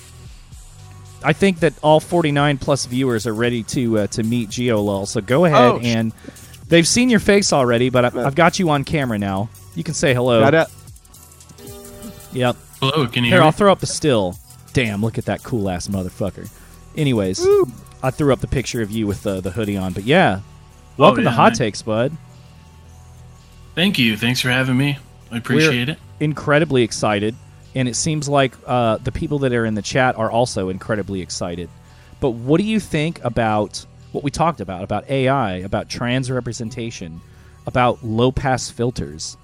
I 1.24 1.32
think 1.34 1.60
that 1.62 1.74
all 1.82 2.00
49 2.00 2.58
plus 2.58 2.86
viewers 2.86 3.25
are 3.25 3.34
ready 3.34 3.64
to 3.64 4.00
uh, 4.00 4.08
to 4.08 4.24
meet 4.24 4.50
Geolull. 4.50 5.08
So 5.08 5.22
go 5.22 5.46
ahead 5.46 5.62
Oh, 5.62 5.80
sh- 5.80 5.86
and 5.86 6.12
they've 6.68 6.88
seen 6.88 7.10
your 7.10 7.20
face 7.22 7.54
already, 7.54 7.90
but 7.90 8.14
I, 8.16 8.25
I've 8.25 8.36
got 8.36 8.60
you 8.60 8.70
on 8.70 8.84
camera 8.84 9.18
now. 9.18 9.50
You 9.75 9.84
can 9.84 9.94
say 9.94 10.14
hello. 10.14 10.42
Got 10.42 10.54
it? 10.54 10.68
Yep. 12.34 12.58
Hello, 12.82 13.08
can 13.08 13.24
you 13.24 13.30
Here, 13.30 13.40
hear 13.40 13.44
I'll 13.44 13.52
throw 13.52 13.72
up 13.72 13.80
the 13.80 13.88
still. 13.88 14.38
Damn, 14.75 15.01
look 15.01 15.17
at 15.17 15.25
that 15.25 15.41
cool 15.41 15.70
ass 15.70 15.88
motherfucker. 15.88 16.50
Anyways, 16.98 17.48
I 18.03 18.12
threw 18.12 18.34
up 18.34 18.41
the 18.41 18.48
picture 18.48 18.82
of 18.82 18.91
you 18.91 19.08
with 19.08 19.24
the, 19.24 19.39
the 19.39 19.50
hoodie 19.51 19.77
on. 19.77 19.94
But 19.94 20.03
yeah, 20.03 20.41
welcome 20.98 21.24
to 21.24 21.29
Oh, 21.29 21.32
yeah, 21.32 21.36
Hot 21.38 21.51
man. 21.53 21.58
Takes, 21.58 21.82
bud. 21.82 22.12
Thank 23.74 23.98
you. 23.98 24.17
Thanks 24.17 24.41
for 24.41 24.50
having 24.50 24.75
me. 24.75 24.98
I 25.32 25.38
appreciate 25.38 25.88
it. 25.88 25.98
incredibly 26.20 26.84
excited, 26.84 27.36
and 27.74 27.88
it 27.88 27.96
seems 27.96 28.27
like 28.27 28.53
uh, 28.67 28.98
the 28.98 29.13
people 29.13 29.39
that 29.39 29.53
are 29.53 29.65
in 29.65 29.75
the 29.75 29.82
chat 29.82 30.17
are 30.17 30.29
also 30.29 30.67
incredibly 30.67 31.22
excited. 31.22 31.70
But 32.20 32.32
what 32.32 32.58
do 32.60 32.65
you 32.65 32.82
think 32.82 33.24
about 33.24 33.86
what 34.12 34.25
we 34.25 34.29
talked 34.32 34.60
about 34.60 34.84
about 34.84 35.10
AI, 35.10 35.55
about 35.60 35.88
trans 35.88 36.29
representation, 36.29 37.22
about 37.65 38.03
low 38.03 38.29
pass 38.29 38.70
filters? 38.70 39.38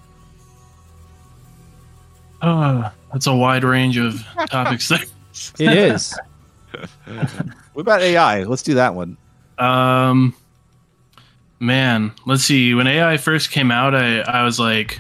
Uh, 2.42 2.90
that's 3.14 3.28
a 3.28 3.36
wide 3.36 3.64
range 3.64 3.98
of 3.98 4.26
topics 4.50 4.90
there. 4.90 5.00
It 5.60 5.78
is. 5.78 6.18
What 7.74 7.82
about 7.82 8.02
AI? 8.02 8.44
Let's 8.44 8.64
do 8.64 8.74
that 8.76 8.96
one. 8.96 9.18
Um, 9.58 10.36
man, 11.60 12.12
let's 12.26 12.44
see. 12.44 12.74
When 12.74 12.88
AI 12.88 13.18
first 13.18 13.52
came 13.52 13.72
out, 13.72 13.96
I, 13.96 14.20
I 14.20 14.44
was 14.44 14.60
like 14.60 15.00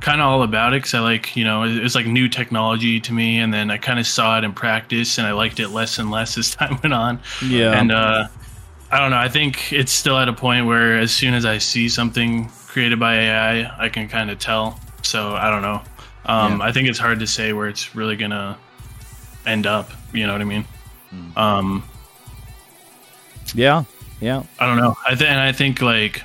kind 0.00 0.20
of 0.20 0.26
all 0.26 0.42
about 0.42 0.72
it 0.72 0.78
because 0.78 0.94
I 0.94 1.00
like, 1.00 1.36
you 1.36 1.44
know, 1.44 1.62
it, 1.62 1.76
it 1.76 1.82
was 1.82 1.94
like 1.94 2.06
new 2.06 2.28
technology 2.28 3.00
to 3.00 3.12
me. 3.12 3.38
And 3.38 3.54
then 3.54 3.70
I 3.70 3.78
kind 3.78 3.98
of 3.98 4.06
saw 4.06 4.38
it 4.38 4.44
in 4.44 4.52
practice 4.52 5.18
and 5.18 5.26
I 5.26 5.32
liked 5.32 5.60
it 5.60 5.68
less 5.68 5.98
and 5.98 6.10
less 6.10 6.36
as 6.38 6.50
time 6.54 6.78
went 6.82 6.92
on. 6.92 7.20
Yeah. 7.44 7.78
And 7.78 7.92
uh, 7.92 8.28
I 8.90 8.98
don't 8.98 9.10
know. 9.10 9.18
I 9.18 9.28
think 9.28 9.72
it's 9.72 9.92
still 9.92 10.18
at 10.18 10.28
a 10.28 10.32
point 10.32 10.66
where 10.66 10.98
as 10.98 11.12
soon 11.12 11.34
as 11.34 11.44
I 11.44 11.58
see 11.58 11.88
something 11.88 12.48
created 12.66 12.98
by 12.98 13.16
AI, 13.16 13.84
I 13.84 13.88
can 13.88 14.08
kind 14.08 14.30
of 14.30 14.38
tell 14.38 14.80
So 15.02 15.34
I 15.34 15.50
don't 15.50 15.62
know. 15.62 15.82
Um, 16.24 16.60
I 16.60 16.72
think 16.72 16.88
it's 16.88 16.98
hard 16.98 17.20
to 17.20 17.26
say 17.28 17.52
where 17.52 17.68
it's 17.68 17.94
really 17.94 18.16
gonna 18.16 18.58
end 19.46 19.66
up. 19.66 19.90
You 20.12 20.26
know 20.26 20.32
what 20.32 20.40
I 20.40 20.44
mean? 20.44 20.64
Um, 21.36 21.84
Yeah, 23.54 23.84
yeah. 24.20 24.42
I 24.58 24.66
don't 24.66 24.76
know. 24.78 24.94
I 25.06 25.14
th- 25.14 25.28
and 25.30 25.40
I 25.40 25.52
think 25.52 25.80
like 25.80 26.22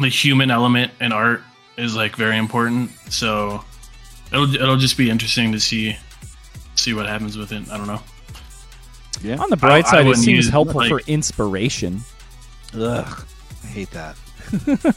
the 0.00 0.08
human 0.08 0.50
element 0.50 0.92
in 1.00 1.12
art 1.12 1.42
is 1.76 1.94
like 1.96 2.16
very 2.16 2.36
important. 2.38 2.90
So 3.10 3.62
it'll 4.32 4.54
it'll 4.54 4.76
just 4.76 4.96
be 4.96 5.10
interesting 5.10 5.52
to 5.52 5.60
see 5.60 5.96
see 6.74 6.94
what 6.94 7.06
happens 7.06 7.36
with 7.36 7.52
it. 7.52 7.68
I 7.70 7.76
don't 7.76 7.86
know. 7.86 8.00
Yeah. 9.22 9.36
On 9.36 9.50
the 9.50 9.56
bright 9.56 9.84
I 9.86 9.90
side, 9.90 10.06
it 10.06 10.16
seems 10.16 10.46
use, 10.46 10.48
helpful 10.48 10.80
like- 10.80 10.88
for 10.88 11.00
inspiration. 11.06 12.00
Ugh, 12.74 13.26
I 13.64 13.66
hate 13.66 13.90
that. 13.90 14.16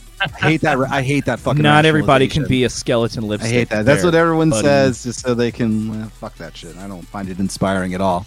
I 0.20 0.28
hate 0.28 0.60
that. 0.62 0.78
I 0.90 1.02
hate 1.02 1.26
that 1.26 1.38
fucking. 1.40 1.62
Not 1.62 1.84
everybody 1.84 2.28
can 2.28 2.46
be 2.46 2.64
a 2.64 2.68
skeleton 2.70 3.26
lipstick. 3.26 3.50
I 3.52 3.54
hate 3.54 3.68
that. 3.70 3.84
That's 3.84 4.02
there, 4.02 4.08
what 4.10 4.14
everyone 4.14 4.50
buddy. 4.50 4.62
says, 4.66 5.02
just 5.02 5.20
so 5.20 5.34
they 5.34 5.52
can 5.52 5.90
uh, 6.02 6.08
fuck 6.08 6.34
that 6.36 6.56
shit. 6.56 6.76
I 6.78 6.88
don't 6.88 7.06
find 7.06 7.28
it 7.28 7.38
inspiring 7.38 7.94
at 7.94 8.00
all. 8.00 8.26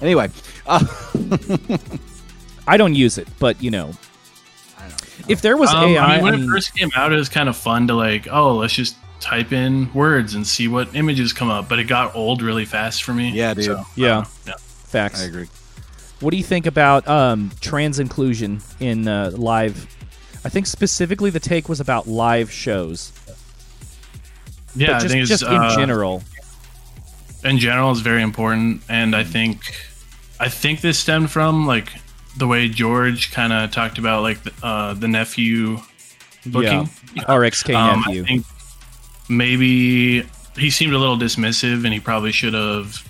Anyway, 0.00 0.28
uh, 0.66 0.84
I 2.66 2.76
don't 2.76 2.94
use 2.94 3.18
it, 3.18 3.28
but 3.38 3.62
you 3.62 3.70
know, 3.70 3.90
I 4.78 4.82
don't 4.88 4.90
know. 5.20 5.26
if 5.28 5.40
there 5.42 5.56
was 5.56 5.70
Um, 5.70 5.90
AI, 5.90 6.04
I 6.04 6.14
mean, 6.16 6.24
when 6.24 6.34
I 6.34 6.44
it 6.44 6.48
first 6.48 6.74
came 6.76 6.90
out, 6.96 7.12
it 7.12 7.16
was 7.16 7.28
kind 7.28 7.48
of 7.48 7.56
fun 7.56 7.86
to 7.88 7.94
like, 7.94 8.26
oh, 8.30 8.56
let's 8.56 8.74
just 8.74 8.96
type 9.20 9.52
in 9.52 9.92
words 9.92 10.34
and 10.34 10.46
see 10.46 10.68
what 10.68 10.94
images 10.96 11.32
come 11.32 11.50
up. 11.50 11.68
But 11.68 11.78
it 11.78 11.84
got 11.84 12.14
old 12.16 12.42
really 12.42 12.64
fast 12.64 13.02
for 13.02 13.12
me. 13.12 13.30
Yeah, 13.30 13.54
dude. 13.54 13.64
So, 13.66 13.84
Yeah. 13.94 14.24
yeah. 14.46 14.54
facts. 14.58 15.22
I 15.22 15.26
agree. 15.26 15.48
What 16.20 16.30
do 16.32 16.36
you 16.36 16.44
think 16.44 16.66
about 16.66 17.06
um, 17.08 17.50
trans 17.60 17.98
inclusion 17.98 18.60
in 18.78 19.06
uh, 19.08 19.32
live? 19.34 19.86
I 20.44 20.48
think 20.48 20.66
specifically 20.66 21.30
the 21.30 21.40
take 21.40 21.68
was 21.68 21.80
about 21.80 22.06
live 22.06 22.50
shows, 22.50 23.12
Yeah, 24.74 24.86
but 24.88 24.94
I 24.96 24.98
just, 25.00 25.12
think 25.12 25.20
it's 25.22 25.28
just 25.28 25.42
in 25.42 25.48
uh, 25.52 25.76
general. 25.76 26.22
in 27.44 27.58
general 27.58 27.90
is 27.92 28.00
very 28.00 28.22
important, 28.22 28.82
and 28.88 29.14
I 29.14 29.24
think 29.24 29.60
I 30.38 30.48
think 30.48 30.80
this 30.80 30.98
stemmed 30.98 31.30
from 31.30 31.66
like 31.66 31.92
the 32.38 32.46
way 32.46 32.68
George 32.68 33.32
kind 33.32 33.52
of 33.52 33.70
talked 33.70 33.98
about 33.98 34.22
like 34.22 34.42
the, 34.42 34.52
uh, 34.62 34.94
the 34.94 35.08
nephew 35.08 35.78
booking. 36.46 36.88
RXK 37.16 37.74
Um, 37.74 38.02
nephew. 38.06 38.22
I 38.22 38.26
think 38.26 38.46
maybe 39.28 40.22
he 40.56 40.70
seemed 40.70 40.94
a 40.94 40.98
little 40.98 41.18
dismissive, 41.18 41.84
and 41.84 41.92
he 41.92 42.00
probably 42.00 42.32
should 42.32 42.54
have. 42.54 43.06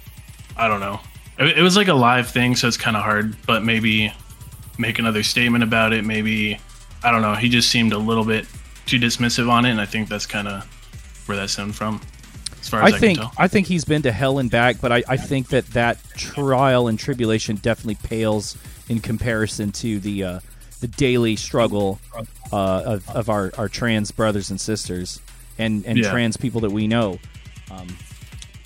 I 0.57 0.67
don't 0.69 0.81
know. 0.81 1.01
It, 1.39 1.59
it 1.59 1.63
was 1.63 1.77
like 1.77 1.89
a 1.89 1.95
live 1.95 2.29
thing, 2.29 2.57
so 2.57 2.67
it's 2.67 2.77
kind 2.77 2.97
of 2.97 3.03
hard. 3.05 3.37
But 3.47 3.63
maybe 3.65 4.13
make 4.79 4.99
another 4.99 5.23
statement 5.23 5.63
about 5.63 5.93
it. 5.93 6.05
Maybe 6.05 6.59
I 7.03 7.11
don't 7.11 7.23
know. 7.23 7.35
He 7.35 7.49
just 7.49 7.71
seemed 7.71 7.93
a 7.93 7.99
little 7.99 8.25
bit 8.25 8.47
too 8.87 8.99
dismissive 8.99 9.49
on 9.51 9.65
it, 9.65 9.71
and 9.71 9.81
I 9.81 9.87
think 9.87 10.09
that's 10.09 10.27
kind 10.27 10.49
of 10.49 10.65
where 11.27 11.37
that 11.37 11.51
stemmed 11.51 11.75
from. 11.75 12.01
As 12.61 12.69
far 12.69 12.83
as 12.83 12.93
I, 12.93 12.97
I 12.97 12.99
think. 13.01 13.19
I 13.39 13.49
think 13.49 13.67
he's 13.67 13.85
been 13.85 14.03
to 14.03 14.13
hell 14.13 14.39
and 14.39 14.51
back, 14.51 14.81
but 14.81 14.93
I, 14.93 15.03
I 15.09 15.17
think 15.17 15.49
that 15.49 15.67
that 15.69 15.99
trial 16.17 16.89
and 16.89 16.99
tribulation 16.99 17.57
definitely 17.57 17.97
pales 18.07 18.57
in 18.89 19.01
comparison 19.01 19.73
to 19.73 19.99
the 20.01 20.25
uh, 20.25 20.41
the 20.81 20.89
daily 20.89 21.37
struggle 21.37 22.01
uh, 22.53 22.83
of, 22.85 23.09
of 23.11 23.29
our, 23.31 23.53
our 23.59 23.69
trans 23.69 24.11
brothers 24.11 24.51
and 24.51 24.61
sisters 24.61 25.21
and, 25.59 25.85
and 25.87 25.99
Yeah. 25.99 26.11
trans 26.11 26.37
people 26.39 26.63
that 26.63 26.71
we 26.73 26.87
know 26.89 27.19
um, 27.71 27.87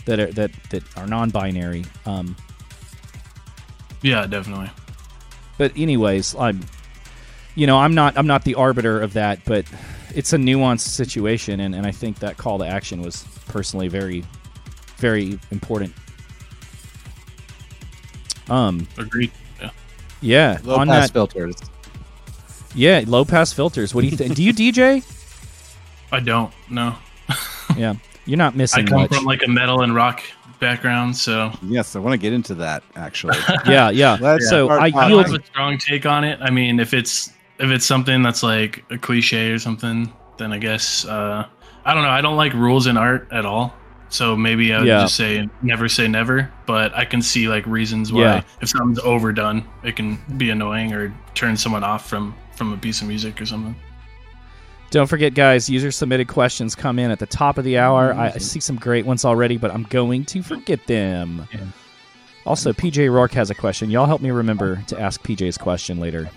that 0.06 0.18
are 0.20 0.32
that, 0.32 0.50
that 0.70 0.82
are 0.96 1.06
non-binary. 1.06 1.84
Um, 2.06 2.36
Yeah, 4.02 4.26
definitely. 4.26 4.70
but 5.58 5.72
anyways, 5.76 6.34
I'm 6.36 6.60
you 7.54 7.66
know 7.66 7.78
I'm 7.78 7.94
not 7.94 8.16
I'm 8.18 8.26
not 8.26 8.44
the 8.44 8.54
arbiter 8.54 9.00
of 9.00 9.12
that, 9.14 9.44
but 9.44 9.66
it's 10.14 10.32
a 10.32 10.36
nuanced 10.36 10.80
situation, 10.80 11.60
and, 11.60 11.74
and 11.74 11.86
I 11.86 11.90
think 11.90 12.18
that 12.20 12.36
call 12.36 12.58
to 12.58 12.66
action 12.66 13.02
was 13.02 13.24
personally 13.48 13.88
very 13.88 14.24
very 14.98 15.38
important. 15.50 15.92
Um, 18.48 18.86
Agreed. 18.98 19.32
Yeah. 19.60 19.70
yeah, 20.20 20.58
Low 20.64 20.76
on 20.76 20.86
pass 20.88 21.08
that, 21.08 21.12
filters. 21.12 21.56
yeah, 22.74 23.02
low 23.06 23.24
pass 23.24 23.52
filters. 23.52 23.94
What 23.94 24.02
do 24.02 24.08
you 24.08 24.16
think? 24.16 24.34
do 24.34 24.42
you 24.42 24.52
DJ? 24.52 25.02
I 26.12 26.20
don't 26.20 26.52
No. 26.70 26.94
Yeah, 27.76 27.94
you're 28.26 28.38
not 28.38 28.54
missing. 28.54 28.86
I 28.86 28.88
come 28.88 29.00
much. 29.00 29.14
from 29.14 29.24
like 29.24 29.42
a 29.42 29.48
metal 29.48 29.80
and 29.82 29.94
rock 29.94 30.22
background, 30.60 31.16
so 31.16 31.50
Yes, 31.62 31.96
I 31.96 31.98
want 31.98 32.12
to 32.12 32.18
get 32.18 32.32
into 32.32 32.54
that 32.56 32.84
actually. 32.94 33.36
yeah, 33.66 33.90
yeah. 33.90 34.16
Let's 34.20 34.48
So 34.48 34.66
start 34.66 34.80
I 34.82 34.90
talking. 34.90 35.18
I 35.18 35.22
have 35.22 35.32
a 35.34 35.44
strong 35.44 35.78
take 35.78 36.06
on 36.06 36.22
it. 36.22 36.38
I 36.40 36.50
mean, 36.50 36.78
if 36.78 36.94
it's 36.94 37.32
if 37.58 37.70
it's 37.70 37.86
something 37.86 38.22
that's 38.22 38.42
like 38.42 38.84
a 38.90 38.98
cliche 38.98 39.50
or 39.52 39.58
something, 39.58 40.12
then 40.38 40.52
I 40.52 40.58
guess 40.58 41.04
uh, 41.04 41.46
I 41.84 41.94
don't 41.94 42.02
know. 42.02 42.08
I 42.10 42.20
don't 42.20 42.36
like 42.36 42.52
rules 42.54 42.86
in 42.86 42.96
art 42.96 43.28
at 43.30 43.44
all. 43.46 43.74
So 44.08 44.36
maybe 44.36 44.72
I 44.72 44.78
would 44.78 44.86
Yeah. 44.86 45.00
just 45.02 45.16
say 45.16 45.48
never 45.62 45.88
say 45.88 46.06
never. 46.08 46.50
But 46.66 46.94
I 46.94 47.04
can 47.04 47.20
see 47.22 47.48
like 47.48 47.66
reasons 47.66 48.12
why 48.12 48.20
Yeah. 48.20 48.42
if 48.60 48.68
something's 48.68 48.98
overdone, 49.00 49.64
it 49.82 49.96
can 49.96 50.18
be 50.36 50.50
annoying 50.50 50.92
or 50.92 51.12
turn 51.34 51.56
someone 51.56 51.82
off 51.84 52.08
from 52.08 52.34
from 52.56 52.72
a 52.72 52.76
piece 52.76 53.02
of 53.02 53.08
music 53.08 53.40
or 53.40 53.46
something. 53.46 53.74
Don't 54.90 55.08
forget, 55.08 55.34
guys, 55.34 55.68
user 55.68 55.90
submitted 55.90 56.28
questions 56.28 56.76
come 56.76 57.00
in 57.00 57.10
at 57.10 57.18
the 57.18 57.26
top 57.26 57.58
of 57.58 57.64
the 57.64 57.78
hour. 57.78 58.14
I, 58.14 58.26
I 58.26 58.38
see 58.38 58.60
some 58.60 58.76
great 58.76 59.04
ones 59.04 59.24
already, 59.24 59.56
but 59.56 59.72
I'm 59.72 59.82
going 59.84 60.24
to 60.26 60.40
forget 60.42 60.86
them. 60.86 61.48
Yeah. 61.52 61.60
Also, 62.46 62.72
PJ 62.72 63.08
Rourke 63.12 63.32
has 63.32 63.50
a 63.50 63.54
question. 63.56 63.90
Y'all 63.90 64.06
help 64.06 64.20
me 64.22 64.30
remember 64.30 64.84
to 64.86 65.00
ask 65.00 65.20
PJ's 65.24 65.58
question 65.58 65.98
later. 65.98 66.28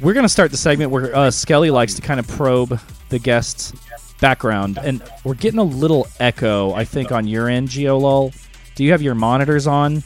We're 0.00 0.12
going 0.12 0.24
to 0.24 0.28
start 0.28 0.50
the 0.50 0.56
segment 0.58 0.90
where 0.90 1.14
uh, 1.14 1.30
Skelly 1.30 1.70
likes 1.70 1.94
to 1.94 2.02
kind 2.02 2.20
of 2.20 2.28
probe 2.28 2.78
the 3.08 3.18
guest's 3.18 3.72
background, 4.20 4.78
and 4.82 5.02
we're 5.24 5.34
getting 5.34 5.58
a 5.58 5.62
little 5.64 6.06
echo, 6.20 6.72
I 6.74 6.84
think, 6.84 7.12
on 7.12 7.26
your 7.26 7.48
end, 7.48 7.68
Geolull. 7.68 8.34
Do 8.74 8.84
you 8.84 8.92
have 8.92 9.00
your 9.00 9.14
monitors 9.14 9.66
on? 9.66 10.02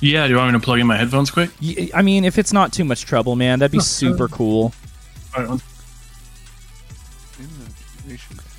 Yeah. 0.00 0.26
Do 0.26 0.32
you 0.32 0.38
want 0.38 0.52
me 0.52 0.58
to 0.58 0.64
plug 0.64 0.78
in 0.80 0.86
my 0.86 0.96
headphones 0.96 1.30
quick? 1.30 1.50
Y- 1.62 1.90
I 1.94 2.00
mean, 2.02 2.24
if 2.24 2.38
it's 2.38 2.52
not 2.52 2.72
too 2.72 2.84
much 2.84 3.02
trouble, 3.04 3.36
man, 3.36 3.58
that'd 3.58 3.70
be 3.70 3.80
super 3.80 4.28
cool. 4.28 4.72
All 5.36 5.44
right, 5.44 5.60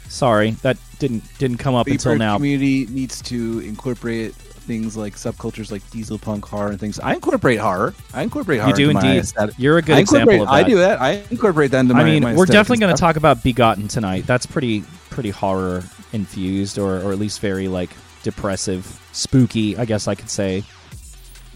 Sorry, 0.08 0.52
that 0.62 0.78
didn't 1.00 1.24
didn't 1.40 1.58
come 1.58 1.74
up 1.74 1.88
The 1.88 1.94
until 1.94 2.16
now. 2.16 2.36
community 2.38 2.86
needs 2.86 3.22
to 3.24 3.60
incorporate 3.62 4.36
things 4.64 4.98
like 4.98 5.16
subcultures 5.16 5.72
like 5.72 5.88
diesel 5.92 6.18
punk 6.18 6.46
horror 6.46 6.70
and 6.70 6.80
things. 6.80 7.00
I 7.00 7.14
incorporate 7.14 7.60
horror. 7.60 7.94
I 8.14 8.24
incorporate 8.24 8.60
horror. 8.62 8.72
You 8.72 8.76
do 8.76 8.90
into 8.90 9.06
indeed. 9.06 9.20
aesthetic. 9.20 9.56
You're 9.60 9.78
a 9.78 9.82
good 9.82 9.98
I 9.98 10.00
example 10.00 10.42
of 10.42 10.48
that. 10.48 10.54
I 10.54 10.64
do 10.64 10.78
that. 10.78 11.02
I 11.02 11.24
incorporate 11.30 11.72
that 11.72 11.82
into 11.82 11.94
my. 11.94 12.02
I 12.02 12.06
mean, 12.06 12.24
my 12.24 12.36
we're 12.36 12.46
definitely 12.46 12.80
going 12.80 12.96
to 12.96 13.00
talk 13.00 13.16
about 13.16 13.44
Begotten 13.44 13.88
tonight. 13.88 14.26
That's 14.26 14.46
pretty 14.46 14.84
pretty 15.10 15.30
horror 15.30 15.84
infused, 16.12 16.78
or 16.80 17.00
or 17.02 17.12
at 17.12 17.20
least 17.20 17.40
very 17.40 17.68
like 17.68 17.90
depressive, 18.24 18.86
spooky. 19.12 19.78
I 19.78 19.86
guess 19.86 20.08
I 20.08 20.16
could 20.16 20.30
say. 20.30 20.64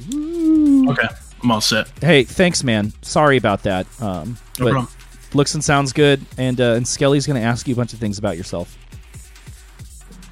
Okay. 0.09 1.07
I'm 1.43 1.51
all 1.51 1.61
set. 1.61 1.87
Hey, 2.01 2.23
thanks, 2.23 2.63
man. 2.63 2.93
Sorry 3.01 3.37
about 3.37 3.63
that. 3.63 3.85
Um, 4.01 4.37
No 4.59 4.65
but 4.65 4.71
problem. 4.71 4.87
looks 5.33 5.53
and 5.53 5.63
sounds 5.63 5.93
good, 5.93 6.25
and 6.37 6.59
uh, 6.59 6.73
and 6.73 6.87
Skelly's 6.87 7.27
going 7.27 7.39
to 7.39 7.45
ask 7.47 7.67
you 7.67 7.73
a 7.73 7.77
bunch 7.77 7.93
of 7.93 7.99
things 7.99 8.17
about 8.17 8.37
yourself. 8.37 8.75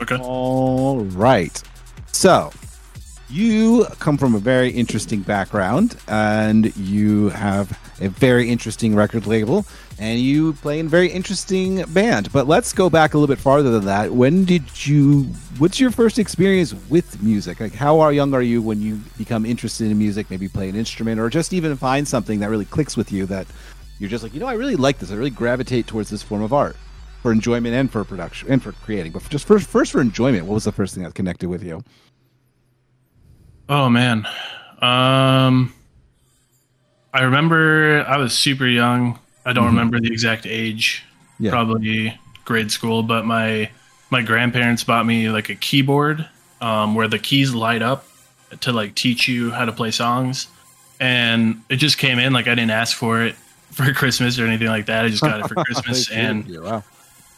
Okay. 0.02 0.18
All 0.18 1.00
right. 1.00 1.62
So, 2.12 2.52
you 3.30 3.86
come 4.00 4.18
from 4.18 4.36
a 4.36 4.40
very 4.40 4.70
interesting 4.70 5.22
background, 5.22 5.98
and 6.08 6.76
you 6.78 7.30
have 7.30 7.80
a 8.02 8.10
very 8.10 8.50
interesting 8.50 8.96
record 8.96 9.26
label, 9.26 9.66
and 9.98 10.20
you 10.20 10.54
play 10.54 10.80
in 10.80 10.86
a 10.86 10.90
very 10.90 11.08
interesting 11.08 11.84
band. 11.94 12.32
But 12.32 12.48
let's 12.48 12.74
go 12.74 12.90
back 12.90 13.14
a 13.14 13.18
little 13.18 13.34
bit 13.34 13.42
farther 13.42 13.72
than 13.72 13.86
that. 13.86 14.12
When 14.14 14.46
did 14.46 14.86
you? 14.86 15.24
What's 15.58 15.80
your 15.80 15.92
first 15.92 16.20
experience 16.20 16.76
with 16.90 17.22
music? 17.24 17.60
Like, 17.60 17.74
how 17.74 18.10
young 18.10 18.34
are 18.34 18.42
you 18.42 18.62
when 18.62 18.82
you 18.82 19.02
become 19.18 19.46
interested 19.46 19.90
in 19.90 19.98
music? 19.98 20.30
Maybe 20.30 20.48
play 20.48 20.70
an 20.70 20.76
instrument, 20.76 21.20
or 21.20 21.30
just 21.30 21.54
even 21.54 21.76
find 21.78 22.08
something 22.08 22.40
that 22.42 22.50
really 22.50 22.66
clicks 22.66 22.96
with 22.96 23.12
you 23.12 23.26
that 23.28 23.48
you're 23.98 24.10
just 24.10 24.24
like, 24.24 24.34
you 24.34 24.40
know, 24.40 24.48
I 24.48 24.54
really 24.54 24.76
like 24.76 25.00
this. 25.00 25.12
I 25.12 25.16
really 25.16 25.30
gravitate 25.30 25.88
towards 25.88 26.10
this 26.10 26.22
form 26.22 26.42
of 26.42 26.54
art 26.54 26.76
for 27.22 27.32
enjoyment 27.32 27.74
and 27.74 27.90
for 27.90 28.04
production 28.04 28.52
and 28.52 28.62
for 28.62 28.74
creating. 28.74 29.12
But 29.14 29.28
just 29.30 29.48
first, 29.48 29.68
first 29.68 29.92
for 29.92 30.02
enjoyment, 30.02 30.46
what 30.46 30.54
was 30.54 30.66
the 30.66 30.72
first 30.72 30.94
thing 30.94 31.04
that 31.04 31.16
connected 31.16 31.50
with 31.50 31.64
you? 31.64 31.84
Oh 33.70 33.90
man. 33.90 34.28
Um 34.82 35.74
I 37.14 37.22
remember 37.24 38.04
I 38.08 38.18
was 38.18 38.34
super 38.34 38.68
young. 38.68 39.20
I 39.46 39.54
don't 39.54 39.68
remember 39.68 40.00
the 40.00 40.12
exact 40.12 40.46
age. 40.46 41.04
Yeah. 41.40 41.52
Probably 41.52 42.20
grade 42.44 42.72
school, 42.72 43.04
but 43.04 43.26
my 43.26 43.70
my 44.10 44.22
grandparents 44.22 44.84
bought 44.84 45.06
me 45.06 45.30
like 45.30 45.50
a 45.50 45.56
keyboard 45.56 46.28
um, 46.62 46.96
where 46.96 47.08
the 47.08 47.20
keys 47.20 47.54
light 47.54 47.82
up 47.82 48.06
to 48.62 48.72
like 48.72 48.96
teach 48.96 49.28
you 49.28 49.52
how 49.52 49.66
to 49.66 49.72
play 49.72 49.92
songs. 49.92 50.48
And 51.00 51.62
it 51.70 51.78
just 51.78 51.98
came 51.98 52.20
in 52.20 52.34
like 52.34 52.48
I 52.48 52.56
didn't 52.56 52.72
ask 52.72 52.96
for 52.96 53.22
it 53.24 53.36
for 53.72 53.92
Christmas 53.94 54.40
or 54.40 54.46
anything 54.46 54.68
like 54.68 54.86
that. 54.86 55.06
I 55.06 55.10
just 55.10 55.24
got 55.24 55.40
it 55.40 55.48
for 55.48 55.56
Christmas 55.66 56.10
and 56.12 56.48
wow. 56.62 56.84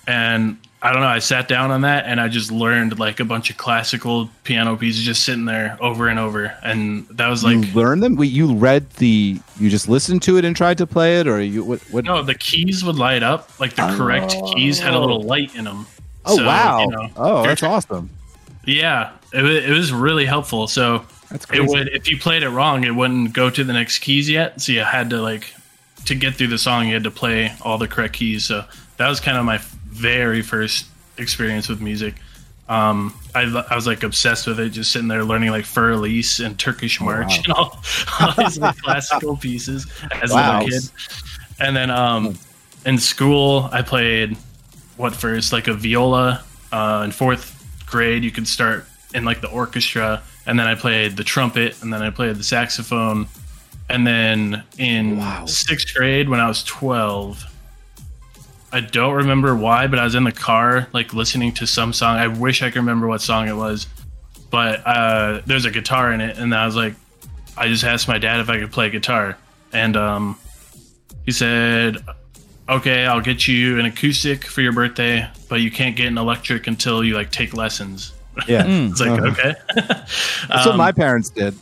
and 0.07 0.57
I 0.87 0.93
don't 0.93 1.01
know. 1.01 1.09
I 1.09 1.19
sat 1.19 1.49
down 1.49 1.69
on 1.71 1.81
that 1.81 2.05
and 2.05 2.21
I 2.21 2.29
just 2.29 2.49
learned 2.49 2.97
like 2.97 3.19
a 3.19 3.25
bunch 3.25 3.49
of 3.49 3.57
classical 3.57 4.29
piano 4.45 4.77
pieces, 4.77 5.03
just 5.03 5.25
sitting 5.25 5.43
there 5.43 5.77
over 5.81 6.07
and 6.07 6.17
over, 6.17 6.57
and 6.63 7.05
that 7.09 7.27
was 7.27 7.43
like 7.43 7.55
you 7.57 7.73
learn 7.73 7.99
them. 7.99 8.15
Wait, 8.15 8.31
you 8.31 8.55
read 8.55 8.89
the. 8.91 9.37
You 9.59 9.69
just 9.69 9.89
listened 9.89 10.21
to 10.21 10.37
it 10.37 10.45
and 10.45 10.55
tried 10.55 10.77
to 10.77 10.87
play 10.87 11.19
it, 11.19 11.27
or 11.27 11.41
you 11.41 11.61
what? 11.65 11.81
what 11.91 12.05
no, 12.05 12.23
the 12.23 12.35
keys 12.35 12.85
would 12.85 12.95
light 12.95 13.21
up 13.21 13.59
like 13.59 13.75
the 13.75 13.81
correct 13.97 14.33
keys 14.53 14.79
had 14.79 14.93
a 14.93 14.99
little 14.99 15.25
oh. 15.25 15.27
light 15.27 15.53
in 15.57 15.65
them. 15.65 15.85
oh 16.25 16.37
So, 16.37 16.45
wow! 16.45 16.79
you 16.79 16.87
know, 16.87 17.09
oh, 17.17 17.43
that's 17.43 17.63
awesome. 17.63 18.09
Yeah, 18.63 19.11
it, 19.33 19.43
it 19.43 19.73
was 19.73 19.91
really 19.91 20.25
helpful. 20.25 20.67
So 20.67 21.05
That's 21.29 21.45
it 21.51 21.67
would 21.67 21.89
if 21.89 22.09
you 22.09 22.17
played 22.17 22.43
it 22.43 22.49
wrong, 22.49 22.85
it 22.85 22.95
wouldn't 22.95 23.33
go 23.33 23.49
to 23.49 23.61
the 23.61 23.73
next 23.73 23.99
keys 23.99 24.29
yet. 24.29 24.61
So 24.61 24.71
you 24.71 24.85
had 24.85 25.09
to 25.09 25.21
like 25.21 25.53
to 26.05 26.15
get 26.15 26.35
through 26.35 26.47
the 26.47 26.57
song, 26.57 26.87
you 26.87 26.93
had 26.93 27.03
to 27.03 27.11
play 27.11 27.53
all 27.61 27.77
the 27.77 27.89
correct 27.89 28.13
keys. 28.13 28.45
So 28.45 28.63
that 28.95 29.09
was 29.09 29.19
kind 29.19 29.37
of 29.37 29.43
my 29.43 29.59
very 29.97 30.41
first 30.41 30.85
experience 31.17 31.67
with 31.69 31.81
music. 31.81 32.15
Um, 32.69 33.17
I, 33.33 33.43
I 33.69 33.75
was 33.75 33.87
like 33.87 34.03
obsessed 34.03 34.45
with 34.45 34.59
it, 34.59 34.69
just 34.69 34.91
sitting 34.91 35.07
there 35.07 35.23
learning 35.23 35.51
like 35.51 35.65
Fur 35.65 35.91
Elise 35.91 36.39
and 36.39 36.59
Turkish 36.59 36.99
March 36.99 37.37
wow. 37.37 37.43
and 37.45 37.53
all, 37.53 37.79
all 38.19 38.33
these 38.37 38.59
like, 38.59 38.77
classical 38.77 39.37
pieces 39.37 39.87
as 40.21 40.31
Wow. 40.33 40.59
a 40.59 40.63
little 40.63 40.69
kid. 40.79 40.89
And 41.59 41.75
then 41.75 41.89
um, 41.89 42.37
in 42.85 42.97
school, 42.97 43.69
I 43.71 43.81
played 43.81 44.35
what 44.97 45.15
first 45.15 45.53
like 45.53 45.67
a 45.67 45.73
viola. 45.73 46.43
Uh, 46.71 47.03
in 47.05 47.11
fourth 47.11 47.53
grade, 47.85 48.23
you 48.23 48.31
could 48.31 48.47
start 48.47 48.85
in 49.15 49.23
like 49.23 49.39
the 49.39 49.49
orchestra, 49.49 50.21
and 50.45 50.59
then 50.59 50.67
I 50.67 50.75
played 50.75 51.15
the 51.15 51.23
trumpet, 51.23 51.81
and 51.81 51.93
then 51.93 52.01
I 52.01 52.09
played 52.09 52.35
the 52.35 52.43
saxophone, 52.43 53.27
and 53.89 54.05
then 54.05 54.63
in 54.77 55.17
Wow. 55.19 55.45
sixth 55.45 55.95
grade, 55.95 56.27
when 56.27 56.41
I 56.41 56.47
was 56.49 56.63
twelve, 56.63 57.45
I 58.71 58.81
don't 58.81 59.13
remember 59.13 59.55
why, 59.55 59.87
but 59.87 59.97
I 59.99 60.03
was 60.03 60.15
in 60.15 60.23
the 60.23 60.31
car 60.31 60.87
like 60.93 61.13
listening 61.13 61.53
to 61.53 61.67
some 61.67 61.93
song. 61.93 62.17
I 62.17 62.27
wish 62.27 62.61
I 62.61 62.69
could 62.69 62.79
remember 62.79 63.07
what 63.07 63.21
song 63.21 63.47
it 63.47 63.55
was, 63.55 63.87
but 64.49 64.85
uh, 64.85 65.41
there's 65.45 65.65
a 65.65 65.71
guitar 65.71 66.11
in 66.11 66.21
it, 66.21 66.37
and 66.37 66.53
I 66.53 66.65
was 66.65 66.75
like, 66.75 66.93
I 67.55 67.67
just 67.67 67.83
asked 67.83 68.07
my 68.07 68.17
dad 68.17 68.39
if 68.39 68.49
I 68.49 68.59
could 68.59 68.71
play 68.71 68.89
guitar, 68.89 69.37
and 69.73 69.95
um, 69.95 70.37
he 71.25 71.31
said, 71.31 71.97
"Okay, 72.69 73.05
I'll 73.05 73.21
get 73.21 73.47
you 73.47 73.79
an 73.79 73.85
acoustic 73.85 74.43
for 74.45 74.61
your 74.61 74.73
birthday, 74.73 75.27
but 75.49 75.61
you 75.61 75.71
can't 75.71 75.95
get 75.95 76.07
an 76.07 76.17
electric 76.17 76.67
until 76.67 77.03
you 77.03 77.15
like 77.15 77.31
take 77.31 77.53
lessons." 77.53 78.13
Yeah. 78.47 78.65
It's 78.91 78.99
like 78.99 79.19
Uh-huh. 79.19 79.27
okay, 79.31 79.53
that's 79.73 80.65
what 80.65 80.67
Um, 80.73 80.77
my 80.77 80.91
parents 80.91 81.29
did. 81.29 81.55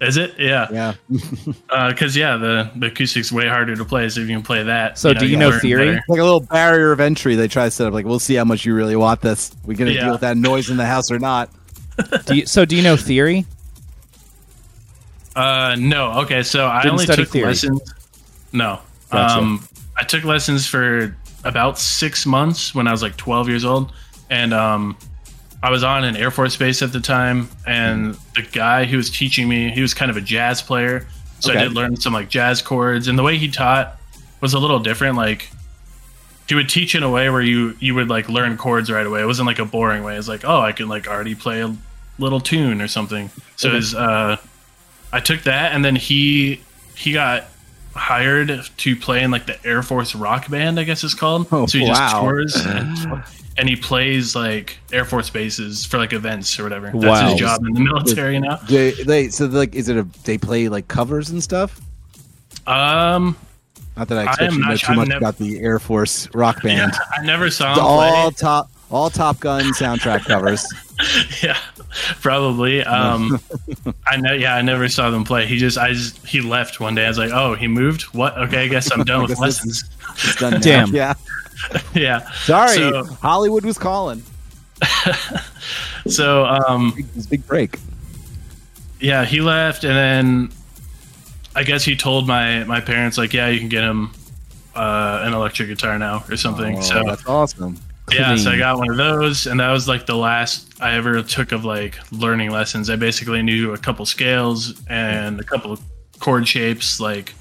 Is 0.00 0.16
it? 0.16 0.34
Yeah, 0.38 0.68
Yeah, 0.70 0.94
because 1.88 2.16
yeah, 2.16 2.36
the 2.36 2.70
the 2.76 2.90
acoustic's 2.90 3.32
way 3.32 3.48
harder 3.48 3.74
to 3.76 3.84
play. 3.84 4.08
So 4.08 4.20
if 4.20 4.28
you 4.28 4.34
can 4.36 4.42
play 4.44 4.62
that, 4.62 4.98
So 4.98 5.14
do 5.14 5.26
you 5.26 5.36
know 5.36 5.58
theory? 5.58 5.86
better. 5.94 6.04
like 6.08 6.20
a 6.20 6.24
little 6.24 6.40
barrier 6.40 6.92
of 6.92 7.00
entry. 7.00 7.34
They 7.34 7.48
try 7.48 7.64
to 7.64 7.70
set 7.70 7.86
up. 7.86 7.92
Like, 7.94 8.04
we'll 8.06 8.18
see 8.18 8.34
how 8.34 8.44
much 8.44 8.64
you 8.64 8.74
really 8.74 8.96
want 8.96 9.20
this. 9.22 9.52
We 9.64 9.74
gonna 9.74 9.92
Yeah. 9.92 10.04
deal 10.04 10.12
with 10.12 10.20
that 10.22 10.36
noise 10.36 10.68
in 10.70 10.76
the 10.76 10.86
house 10.86 11.10
or 11.10 11.18
not? 11.18 11.50
Do 12.26 12.36
you, 12.36 12.46
so 12.46 12.64
do 12.66 12.76
you 12.76 12.82
know 12.82 12.96
theory? 12.96 13.46
Uh, 15.34 15.76
no. 15.78 16.12
Okay, 16.22 16.42
so 16.42 16.66
I 16.66 16.82
Didn't 16.82 16.92
only 16.92 17.04
study 17.04 17.22
took 17.24 17.32
theory. 17.32 17.46
lessons. 17.48 17.80
No. 18.52 18.80
Gotcha. 19.10 19.38
Um, 19.38 19.68
I 19.96 20.02
took 20.04 20.24
lessons 20.24 20.66
for 20.66 21.14
about 21.44 21.78
six 21.78 22.26
months 22.26 22.74
when 22.74 22.88
I 22.88 22.92
was 22.92 23.02
like 23.02 23.16
12 23.16 23.48
years 23.48 23.64
old, 23.64 23.92
and 24.30 24.52
um, 24.52 24.96
I 25.62 25.70
was 25.70 25.82
on 25.82 26.04
an 26.04 26.16
Air 26.16 26.30
Force 26.30 26.56
base 26.56 26.82
at 26.82 26.92
the 26.92 27.00
time, 27.00 27.48
and 27.66 28.14
the 28.34 28.42
guy 28.42 28.84
who 28.84 28.96
was 28.96 29.10
teaching 29.10 29.48
me, 29.48 29.70
he 29.70 29.80
was 29.80 29.94
kind 29.94 30.10
of 30.10 30.16
a 30.16 30.20
jazz 30.20 30.62
player, 30.62 31.06
so 31.40 31.50
Okay. 31.50 31.60
I 31.60 31.64
did 31.64 31.72
learn 31.72 31.96
some 31.96 32.12
like 32.12 32.28
jazz 32.28 32.62
chords, 32.62 33.08
and 33.08 33.18
the 33.18 33.22
way 33.22 33.38
he 33.38 33.50
taught 33.50 33.98
was 34.40 34.54
a 34.54 34.58
little 34.58 34.78
different. 34.78 35.16
Like 35.16 35.50
he 36.48 36.54
would 36.54 36.68
teach 36.68 36.94
in 36.94 37.02
a 37.02 37.10
way 37.10 37.30
where 37.30 37.42
you 37.42 37.76
you 37.80 37.94
would 37.94 38.08
like 38.08 38.28
learn 38.28 38.56
chords 38.56 38.90
right 38.90 39.06
away. 39.06 39.22
It 39.22 39.26
wasn't 39.26 39.46
like 39.46 39.58
a 39.58 39.64
boring 39.64 40.04
way. 40.04 40.16
It's 40.16 40.28
like 40.28 40.44
oh, 40.44 40.60
I 40.60 40.72
can 40.72 40.88
like 40.88 41.08
already 41.08 41.34
play 41.34 41.60
a 41.60 41.74
little 42.18 42.40
tune 42.40 42.80
or 42.80 42.88
something. 42.88 43.30
So 43.56 43.72
was, 43.72 43.94
uh, 43.94 44.36
I 45.12 45.20
took 45.20 45.42
that, 45.42 45.72
and 45.72 45.84
then 45.84 45.96
he 45.96 46.60
he 46.94 47.12
got 47.12 47.44
hired 47.94 48.62
to 48.76 48.96
play 48.96 49.22
in 49.22 49.30
like 49.30 49.46
the 49.46 49.64
Air 49.66 49.82
Force 49.82 50.14
rock 50.14 50.48
band, 50.50 50.78
I 50.78 50.84
guess 50.84 51.02
it's 51.02 51.14
called. 51.14 51.48
Oh, 51.50 51.66
so 51.66 51.78
he 51.78 51.86
just 51.86 52.00
wow. 52.00 52.20
tours 52.20 52.54
and, 53.56 53.58
and 53.58 53.68
he 53.68 53.76
plays 53.76 54.34
like 54.36 54.78
Air 54.92 55.04
Force 55.04 55.30
bases 55.30 55.84
for 55.84 55.98
like 55.98 56.12
events 56.12 56.58
or 56.58 56.62
whatever. 56.64 56.86
That's 56.92 57.04
Wow. 57.04 57.30
his 57.30 57.40
job 57.40 57.64
in 57.66 57.72
the 57.74 57.80
military 57.80 58.38
now. 58.40 58.56
They, 58.68 58.92
they 58.92 59.28
so 59.28 59.46
like, 59.46 59.74
is 59.74 59.88
it 59.88 59.96
a? 59.96 60.06
They 60.24 60.38
play 60.38 60.68
like 60.68 60.88
covers 60.88 61.30
and 61.30 61.42
stuff. 61.42 61.80
Um, 62.66 63.36
Not 63.96 64.08
that 64.08 64.18
I 64.18 64.22
I 64.22 64.24
expect 64.24 64.42
am 64.42 64.54
you 64.54 64.60
know 64.64 64.68
not- 64.70 64.78
too 64.80 64.86
I've 64.92 64.96
much 64.96 65.08
never- 65.08 65.18
about 65.18 65.38
the 65.38 65.60
Air 65.60 65.78
Force 65.78 66.28
rock 66.34 66.62
band. 66.64 66.92
yeah, 66.94 66.98
I 67.20 67.24
never 67.24 67.50
saw 67.50 67.74
him 67.74 67.80
all 67.80 68.30
play. 68.30 68.34
top, 68.36 68.70
all 68.90 69.10
Top 69.10 69.40
Gun 69.40 69.62
soundtrack 69.74 70.24
covers. 70.26 70.66
yeah, 71.42 71.56
probably. 72.20 72.82
Um, 72.82 73.38
I 74.06 74.16
know. 74.16 74.32
Yeah, 74.32 74.56
I 74.56 74.62
never 74.62 74.88
saw 74.88 75.10
them 75.10 75.24
play. 75.24 75.46
He 75.46 75.58
just, 75.58 75.78
I 75.78 75.92
just, 75.92 76.24
he 76.26 76.40
left 76.40 76.80
one 76.80 76.94
day. 76.94 77.04
I 77.04 77.08
was 77.08 77.18
like, 77.18 77.30
oh, 77.32 77.54
he 77.54 77.68
moved. 77.68 78.02
What? 78.14 78.36
Okay, 78.38 78.64
I 78.64 78.68
guess 78.68 78.90
I'm 78.90 79.04
done 79.04 79.22
with 79.22 79.38
lessons. 79.38 79.84
It's 80.14 80.36
done. 80.36 80.60
Damn. 80.60 80.94
Yeah. 80.94 81.14
yeah. 81.94 82.30
Sorry, 82.32 82.76
So- 82.76 83.04
Hollywood 83.04 83.64
was 83.64 83.78
calling. 83.78 84.22
So, 86.08 86.44
um, 86.46 86.92
Big, 86.94 87.06
this 87.14 87.26
big 87.26 87.46
break. 87.46 87.78
yeah, 89.00 89.24
he 89.24 89.40
left, 89.40 89.82
and 89.84 89.92
then 89.94 90.50
I 91.56 91.64
guess 91.64 91.84
he 91.84 91.96
told 91.96 92.28
my 92.28 92.62
my 92.64 92.80
parents 92.80 93.18
like, 93.18 93.32
yeah, 93.32 93.48
you 93.48 93.58
can 93.58 93.68
get 93.68 93.82
him 93.82 94.12
uh, 94.76 95.22
an 95.24 95.32
electric 95.34 95.68
guitar 95.68 95.98
now 95.98 96.22
or 96.28 96.36
something. 96.36 96.78
Oh, 96.78 96.80
so 96.80 97.02
that's 97.04 97.26
awesome. 97.26 97.76
yeah, 98.12 98.36
so 98.36 98.50
I 98.52 98.58
got 98.58 98.78
one 98.78 98.88
of 98.90 98.96
those, 98.96 99.46
and 99.46 99.58
that 99.58 99.72
was 99.72 99.88
like 99.88 100.06
the 100.06 100.14
last 100.16 100.80
I 100.80 100.92
ever 100.94 101.20
took 101.22 101.50
of 101.50 101.64
like 101.64 101.98
learning 102.12 102.50
lessons. 102.50 102.88
I 102.88 102.94
basically 102.94 103.42
knew 103.42 103.72
a 103.72 103.78
couple 103.78 104.06
scales 104.06 104.80
and 104.86 105.40
a 105.40 105.44
couple 105.44 105.72
of 105.72 105.80
chord 106.20 106.46
shapes, 106.46 107.00
like 107.00 107.34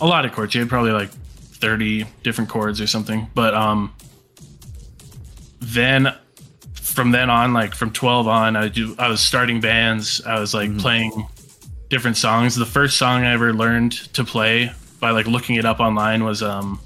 a 0.00 0.06
lot 0.06 0.24
of 0.24 0.32
chord 0.32 0.50
shape, 0.50 0.68
probably 0.68 0.92
like 0.92 1.10
thirty 1.62 2.04
different 2.24 2.50
chords 2.50 2.80
or 2.80 2.86
something. 2.88 3.28
But 3.34 3.54
um, 3.54 3.94
then 5.60 6.12
from 6.74 7.12
then 7.12 7.30
on, 7.30 7.54
like 7.54 7.74
from 7.74 7.92
twelve 7.92 8.26
on, 8.26 8.56
I 8.56 8.68
do 8.68 8.94
I 8.98 9.08
was 9.08 9.20
starting 9.20 9.60
bands. 9.60 10.20
I 10.26 10.38
was 10.40 10.52
like 10.52 10.76
playing 10.76 11.26
different 11.88 12.16
songs. 12.16 12.56
The 12.56 12.66
first 12.66 12.98
song 12.98 13.22
I 13.22 13.32
ever 13.32 13.54
learned 13.54 13.92
to 14.14 14.24
play 14.24 14.72
by 14.98 15.10
like 15.12 15.26
looking 15.26 15.54
it 15.54 15.64
up 15.64 15.78
online 15.78 16.24
was 16.24 16.42
um, 16.42 16.80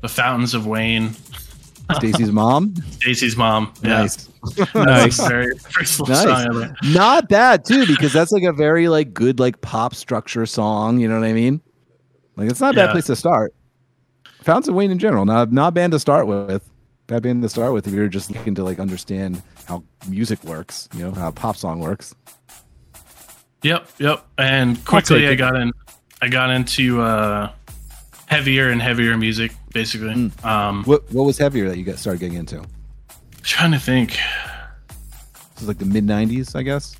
"The 0.00 0.08
Fountains 0.08 0.54
of 0.54 0.66
Wayne." 0.66 1.14
Stacy's 1.94 2.32
mom. 2.32 2.74
Stacy's 2.90 3.36
mom. 3.36 3.72
Yeah. 3.82 4.00
Nice. 4.00 4.28
Nice. 4.74 5.28
Very 5.28 5.54
Nice. 5.78 5.90
song 5.90 6.10
I 6.10 6.46
learned. 6.46 6.76
Not 6.92 7.28
bad 7.28 7.64
too, 7.64 7.86
because 7.86 8.12
that's 8.12 8.32
like 8.32 8.42
a 8.42 8.52
very 8.52 8.88
like 8.88 9.12
good 9.12 9.38
like 9.38 9.60
pop 9.60 9.94
structure 9.94 10.46
song. 10.46 10.98
You 10.98 11.08
know 11.08 11.20
what 11.20 11.28
I 11.28 11.32
mean? 11.34 11.60
Like 12.36 12.50
it's 12.50 12.60
not 12.60 12.74
a 12.74 12.76
bad 12.76 12.90
place 12.90 13.06
to 13.06 13.16
start. 13.16 13.54
Fountains 14.46 14.68
of 14.68 14.76
Wayne 14.76 14.92
in 14.92 14.98
general, 15.00 15.24
not 15.24 15.50
not 15.50 15.74
bad 15.74 15.90
to 15.90 15.98
start 15.98 16.28
with. 16.28 16.62
Bad 17.08 17.24
band 17.24 17.42
to 17.42 17.48
start 17.48 17.72
with 17.72 17.88
if 17.88 17.92
you're 17.92 18.06
just 18.06 18.30
looking 18.30 18.54
to 18.54 18.62
like 18.62 18.78
understand 18.78 19.42
how 19.66 19.82
music 20.08 20.42
works. 20.44 20.88
You 20.94 21.04
know 21.04 21.10
how 21.10 21.28
a 21.28 21.32
pop 21.32 21.56
song 21.56 21.80
works. 21.80 22.14
Yep, 23.64 23.88
yep. 23.98 24.24
And 24.38 24.84
quickly 24.84 25.26
I 25.26 25.34
got 25.34 25.56
in 25.56 25.72
I 26.22 26.28
got 26.28 26.50
into 26.50 27.00
uh 27.00 27.50
heavier 28.26 28.70
and 28.70 28.80
heavier 28.80 29.16
music, 29.16 29.50
basically. 29.72 30.14
Mm. 30.14 30.44
Um 30.44 30.84
What 30.84 31.12
what 31.12 31.24
was 31.24 31.38
heavier 31.38 31.68
that 31.68 31.76
you 31.76 31.82
got 31.84 31.98
started 31.98 32.20
getting 32.20 32.38
into? 32.38 32.64
trying 33.42 33.72
to 33.72 33.80
think. 33.80 34.16
This 35.54 35.62
is 35.62 35.68
like 35.68 35.78
the 35.78 35.86
mid 35.86 36.04
'90s, 36.04 36.54
I 36.54 36.62
guess, 36.62 36.96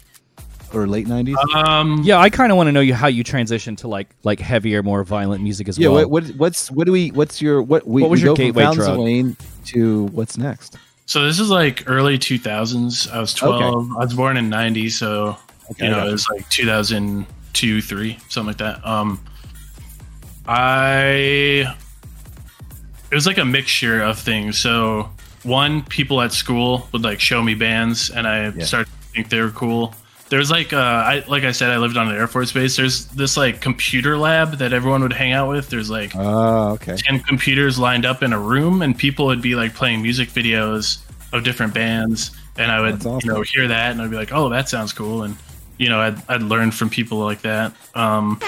or 0.72 0.86
late 0.86 1.06
'90s. 1.06 1.36
Um 1.54 2.02
Yeah, 2.04 2.18
I 2.18 2.28
kind 2.30 2.50
of 2.52 2.56
want 2.56 2.68
to 2.68 2.72
know 2.72 2.80
you 2.80 2.94
how 2.94 3.06
you 3.08 3.22
transitioned 3.24 3.78
to 3.78 3.88
like 3.88 4.08
like 4.24 4.40
heavier, 4.40 4.82
more 4.82 5.04
violent 5.04 5.42
music 5.42 5.68
as 5.68 5.78
yeah. 5.78 5.88
well. 5.88 6.08
What, 6.08 6.24
what 6.24 6.36
what's 6.36 6.70
what 6.70 6.86
do 6.86 6.92
we? 6.92 7.10
What's 7.10 7.40
your 7.40 7.62
what? 7.62 7.86
We, 7.86 8.02
What 8.02 8.10
was 8.10 8.20
we 8.20 8.26
your 8.26 8.32
go 8.34 8.36
from 8.36 8.44
gateway 8.46 8.62
Fountains 8.64 8.86
of 8.88 8.94
drug? 8.94 9.04
Wayne 9.04 9.36
to 9.66 10.06
what's 10.06 10.36
next? 10.38 10.76
so 11.08 11.24
this 11.24 11.38
is 11.38 11.48
like 11.50 11.84
early 11.88 12.18
2000s. 12.18 13.08
I 13.12 13.20
was 13.20 13.32
12. 13.32 13.92
I 13.96 14.04
was 14.04 14.14
born 14.14 14.36
in 14.36 14.48
90, 14.48 14.90
so 14.90 15.36
Okay, 15.70 15.84
you 15.84 15.90
know, 15.90 15.96
gotcha. 15.98 16.08
it 16.08 16.12
was 16.12 16.28
like 16.30 16.48
2002, 16.50 17.80
3, 17.80 18.18
something 18.28 18.46
like 18.48 18.56
that. 18.58 18.84
Um 18.86 19.20
I 20.48 21.74
it 23.10 23.14
was 23.14 23.26
like 23.26 23.38
a 23.38 23.44
mixture 23.44 24.02
of 24.02 24.18
things. 24.18 24.58
So 24.58 25.10
one, 25.44 25.82
people 25.84 26.20
at 26.22 26.32
school 26.32 26.88
would 26.92 27.02
like 27.02 27.20
show 27.20 27.42
me 27.42 27.54
bands, 27.54 28.10
and 28.10 28.26
I 28.26 28.48
Yeah. 28.50 28.64
started 28.64 28.90
to 28.90 29.08
think 29.14 29.28
they 29.28 29.40
were 29.40 29.50
cool. 29.50 29.94
There's 30.28 30.50
like, 30.50 30.72
uh, 30.72 30.76
I 30.78 31.24
like 31.28 31.44
I 31.44 31.52
said, 31.52 31.70
I 31.70 31.76
lived 31.78 31.96
on 31.96 32.08
an 32.08 32.16
Air 32.16 32.26
Force 32.26 32.50
base. 32.52 32.76
There's 32.76 33.06
this 33.06 33.36
like 33.36 33.60
computer 33.60 34.18
lab 34.18 34.58
that 34.58 34.72
everyone 34.72 35.02
would 35.02 35.12
hang 35.12 35.32
out 35.32 35.48
with. 35.48 35.68
There's 35.70 35.88
like 35.88 36.12
Oh, 36.16 36.70
okay. 36.72 36.96
ten 36.96 37.20
computers 37.20 37.78
lined 37.78 38.04
up 38.04 38.22
in 38.24 38.32
a 38.32 38.38
room, 38.38 38.82
and 38.82 38.98
people 38.98 39.26
would 39.26 39.40
be 39.40 39.54
like 39.54 39.74
playing 39.74 40.02
music 40.02 40.28
videos 40.30 40.98
of 41.32 41.44
different 41.44 41.74
bands, 41.74 42.32
and 42.58 42.72
I 42.72 42.80
would 42.80 43.06
awesome. 43.06 43.20
you 43.22 43.32
know 43.34 43.42
hear 43.42 43.68
that, 43.68 43.92
and 43.92 44.02
I'd 44.02 44.10
be 44.10 44.16
like, 44.16 44.32
oh, 44.32 44.48
that 44.48 44.68
sounds 44.68 44.92
cool, 44.92 45.22
and 45.22 45.36
you 45.78 45.88
know 45.88 46.00
I'd 46.00 46.20
I'd 46.28 46.42
learn 46.42 46.72
from 46.72 46.90
people 46.90 47.18
like 47.18 47.42
that. 47.42 47.72
Um, 47.94 48.40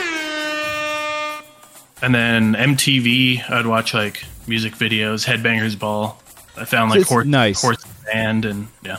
and 2.03 2.15
then 2.15 2.55
MTV, 2.55 3.49
I'd 3.51 3.67
watch 3.67 3.95
like 3.95 4.25
music 4.47 4.75
videos, 4.75 5.25
Headbangers 5.27 5.79
Ball, 5.79 6.21
I 6.57 6.65
found 6.65 6.91
like 6.91 7.07
horse, 7.07 7.27
nice. 7.27 7.61
horse 7.63 7.85
band 8.13 8.45
and 8.45 8.69
yeah. 8.85 8.99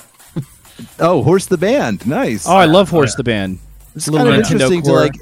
Oh, 1.00 1.24
Horse 1.24 1.48
the 1.48 1.58
Band. 1.58 2.06
Nice. 2.08 2.48
Oh, 2.48 2.56
I 2.56 2.66
love 2.66 2.90
Horse 2.90 3.12
yeah. 3.14 3.18
the 3.18 3.24
Band. 3.24 3.60
it's 3.96 4.08
little 4.08 4.28
kind 4.28 4.42
of 4.42 4.48
Nintendo 4.48 4.52
interesting 4.52 4.82
to 4.84 4.92
like. 4.94 5.16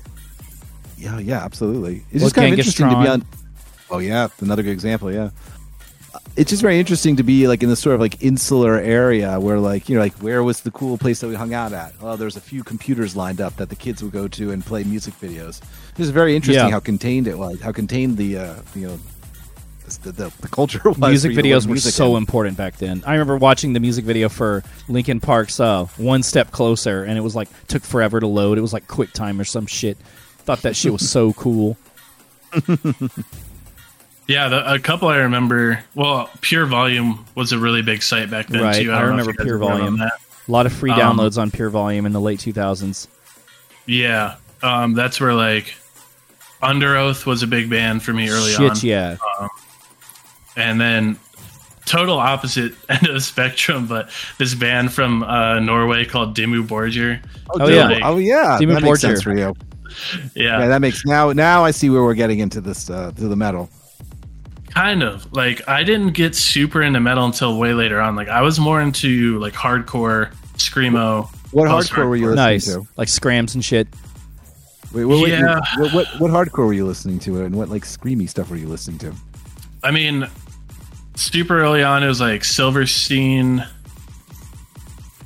Yeah, 0.97 1.19
yeah, 1.19 1.43
absolutely. 1.43 1.97
It's 2.11 2.13
Little 2.13 2.27
just 2.27 2.35
kind 2.35 2.45
of 2.45 2.51
Genghis 2.57 2.67
interesting 2.79 2.89
to 2.89 3.01
be 3.03 3.07
on. 3.07 3.25
Oh 3.89 3.99
yeah, 3.99 4.27
another 4.41 4.63
good 4.63 4.71
example. 4.71 5.11
Yeah, 5.11 5.29
it's 6.35 6.49
just 6.49 6.61
very 6.61 6.79
interesting 6.79 7.15
to 7.15 7.23
be 7.23 7.47
like 7.47 7.63
in 7.63 7.69
this 7.69 7.79
sort 7.79 7.95
of 7.95 8.01
like 8.01 8.21
insular 8.21 8.77
area 8.79 9.39
where 9.39 9.59
like 9.59 9.89
you 9.89 9.95
know 9.95 10.01
like 10.01 10.13
where 10.15 10.43
was 10.43 10.61
the 10.61 10.71
cool 10.71 10.97
place 10.97 11.19
that 11.21 11.27
we 11.27 11.35
hung 11.35 11.53
out 11.53 11.71
at? 11.73 11.99
Well, 12.01 12.17
there's 12.17 12.35
a 12.35 12.41
few 12.41 12.63
computers 12.63 13.15
lined 13.15 13.39
up 13.41 13.55
that 13.57 13.69
the 13.69 13.75
kids 13.75 14.03
would 14.03 14.11
go 14.11 14.27
to 14.27 14.51
and 14.51 14.65
play 14.65 14.83
music 14.83 15.13
videos. 15.19 15.61
It 15.91 15.99
was 15.99 16.09
very 16.09 16.35
interesting 16.35 16.65
Yeah. 16.65 16.71
how 16.71 16.79
contained 16.79 17.27
it 17.27 17.37
was, 17.37 17.61
how 17.61 17.71
contained 17.71 18.17
the 18.17 18.37
uh, 18.37 18.55
you 18.75 18.87
know 18.87 18.99
the, 20.11 20.23
the, 20.29 20.33
the 20.41 20.47
culture 20.47 20.81
was. 20.85 20.97
music 20.97 21.31
for 21.33 21.35
you 21.37 21.41
to 21.43 21.49
videos 21.49 21.65
were 21.67 21.73
music 21.73 21.93
so 21.93 22.11
in. 22.11 22.17
important 22.17 22.57
back 22.57 22.77
then. 22.77 23.03
I 23.05 23.13
remember 23.13 23.37
watching 23.37 23.73
the 23.73 23.79
music 23.79 24.05
video 24.05 24.29
for 24.29 24.63
Linkin 24.87 25.19
Park's 25.19 25.59
uh, 25.59 25.85
"One 25.97 26.23
Step 26.23 26.51
Closer," 26.51 27.03
and 27.03 27.17
it 27.17 27.21
was 27.21 27.35
like 27.35 27.49
took 27.67 27.83
forever 27.83 28.19
to 28.19 28.27
load. 28.27 28.57
It 28.57 28.61
was 28.61 28.73
like 28.73 28.87
QuickTime 28.87 29.39
or 29.39 29.45
some 29.45 29.65
shit. 29.65 29.97
Thought 30.39 30.61
that 30.61 30.75
shit 30.75 30.91
was 30.93 31.09
so 31.09 31.33
cool. 31.33 31.77
Yeah, 34.27 34.49
the, 34.49 34.73
a 34.73 34.79
couple 34.79 35.07
I 35.07 35.17
remember. 35.17 35.83
Well, 35.95 36.29
Pure 36.41 36.65
Volume 36.65 37.25
was 37.35 37.53
a 37.53 37.57
really 37.59 37.81
big 37.81 38.03
site 38.03 38.29
back 38.29 38.47
then 38.47 38.61
Right, 38.61 38.81
too. 38.83 38.91
I 38.93 38.99
don't 39.01 39.15
know 39.15 39.21
if 39.21 39.27
remember 39.27 39.43
Pure 39.43 39.57
remember 39.57 39.77
Volume. 39.79 39.97
that. 39.99 40.13
A 40.47 40.51
lot 40.51 40.65
of 40.65 40.73
free 40.73 40.91
Um, 40.91 40.99
downloads 41.17 41.37
on 41.41 41.49
Pure 41.49 41.69
Volume 41.69 42.05
in 42.05 42.11
the 42.11 42.19
late 42.21 42.39
2000s. 42.39 43.07
Yeah, 43.85 44.35
um, 44.61 44.93
that's 44.93 45.21
where 45.21 45.33
like 45.33 45.73
Under 46.61 46.97
Oath 46.97 47.25
was 47.25 47.41
a 47.41 47.47
big 47.47 47.69
band 47.69 48.03
for 48.03 48.11
me 48.11 48.29
early 48.29 48.51
Shit, 48.51 48.71
on, 48.71 48.77
yeah. 48.81 49.15
And 50.57 50.81
then 50.81 51.17
total 51.85 52.17
opposite 52.17 52.73
end 52.89 53.07
of 53.07 53.13
the 53.13 53.21
spectrum. 53.21 53.87
But 53.87 54.09
this 54.37 54.53
band 54.55 54.91
from 54.91 55.23
uh, 55.23 55.59
Norway 55.61 56.03
called 56.03 56.35
Dimmu 56.35 56.67
Borgir. 56.67 57.23
Oh, 57.51 57.61
Oh, 57.61 57.67
yeah. 57.69 57.89
yeah. 57.91 57.99
Oh 58.03 58.17
yeah. 58.17 58.57
Dimmu 58.59 58.73
that 58.73 58.83
makes 58.83 58.97
Borgir. 58.99 59.01
sense 59.01 59.21
for 59.21 59.37
you. 59.37 59.53
Yeah, 60.35 60.59
Yeah, 60.59 60.67
that 60.67 60.81
makes 60.81 61.05
now 61.05 61.31
now 61.31 61.63
I 61.63 61.71
see 61.71 61.89
where 61.89 62.03
we're 62.03 62.13
getting 62.13 62.39
into 62.39 62.59
this 62.59 62.89
uh, 62.89 63.11
to 63.11 63.27
the 63.29 63.35
metal. 63.37 63.69
kind 64.69 65.01
of 65.01 65.31
like 65.33 65.67
I 65.67 65.83
didn't 65.83 66.11
get 66.13 66.35
super 66.35 66.81
into 66.83 66.99
metal 66.99 67.25
until 67.25 67.57
way 67.57 67.73
later 67.73 67.99
on. 68.01 68.15
Like 68.15 68.27
I 68.27 68.41
was 68.41 68.59
more 68.59 68.81
into 68.81 69.39
like 69.39 69.53
hardcore 69.53 70.31
screamo. 70.57 71.27
What 71.51 71.69
Post 71.69 71.91
hardcore 71.93 72.09
were 72.09 72.15
you 72.17 72.25
listening 72.27 72.45
Nice. 72.45 72.65
to? 72.73 72.85
Like 72.97 73.07
scrams 73.07 73.55
and 73.55 73.63
shit. 73.63 73.87
Wait, 74.93 75.05
wait, 75.05 75.21
wait, 75.23 75.31
Yeah. 75.31 75.59
what, 75.77 75.93
what 75.93 76.07
what 76.19 76.31
hardcore 76.31 76.65
were 76.67 76.73
you 76.73 76.85
listening 76.85 77.19
to, 77.19 77.43
and 77.43 77.55
what 77.55 77.69
like 77.69 77.83
screamy 77.85 78.29
stuff 78.29 78.49
were 78.49 78.55
you 78.57 78.67
listening 78.67 78.99
to? 78.99 79.13
I 79.83 79.91
mean, 79.91 80.27
super 81.17 81.59
early 81.59 81.83
on, 81.83 82.03
it 82.03 82.07
was 82.07 82.21
like 82.21 82.43
Silverstein, 82.45 83.65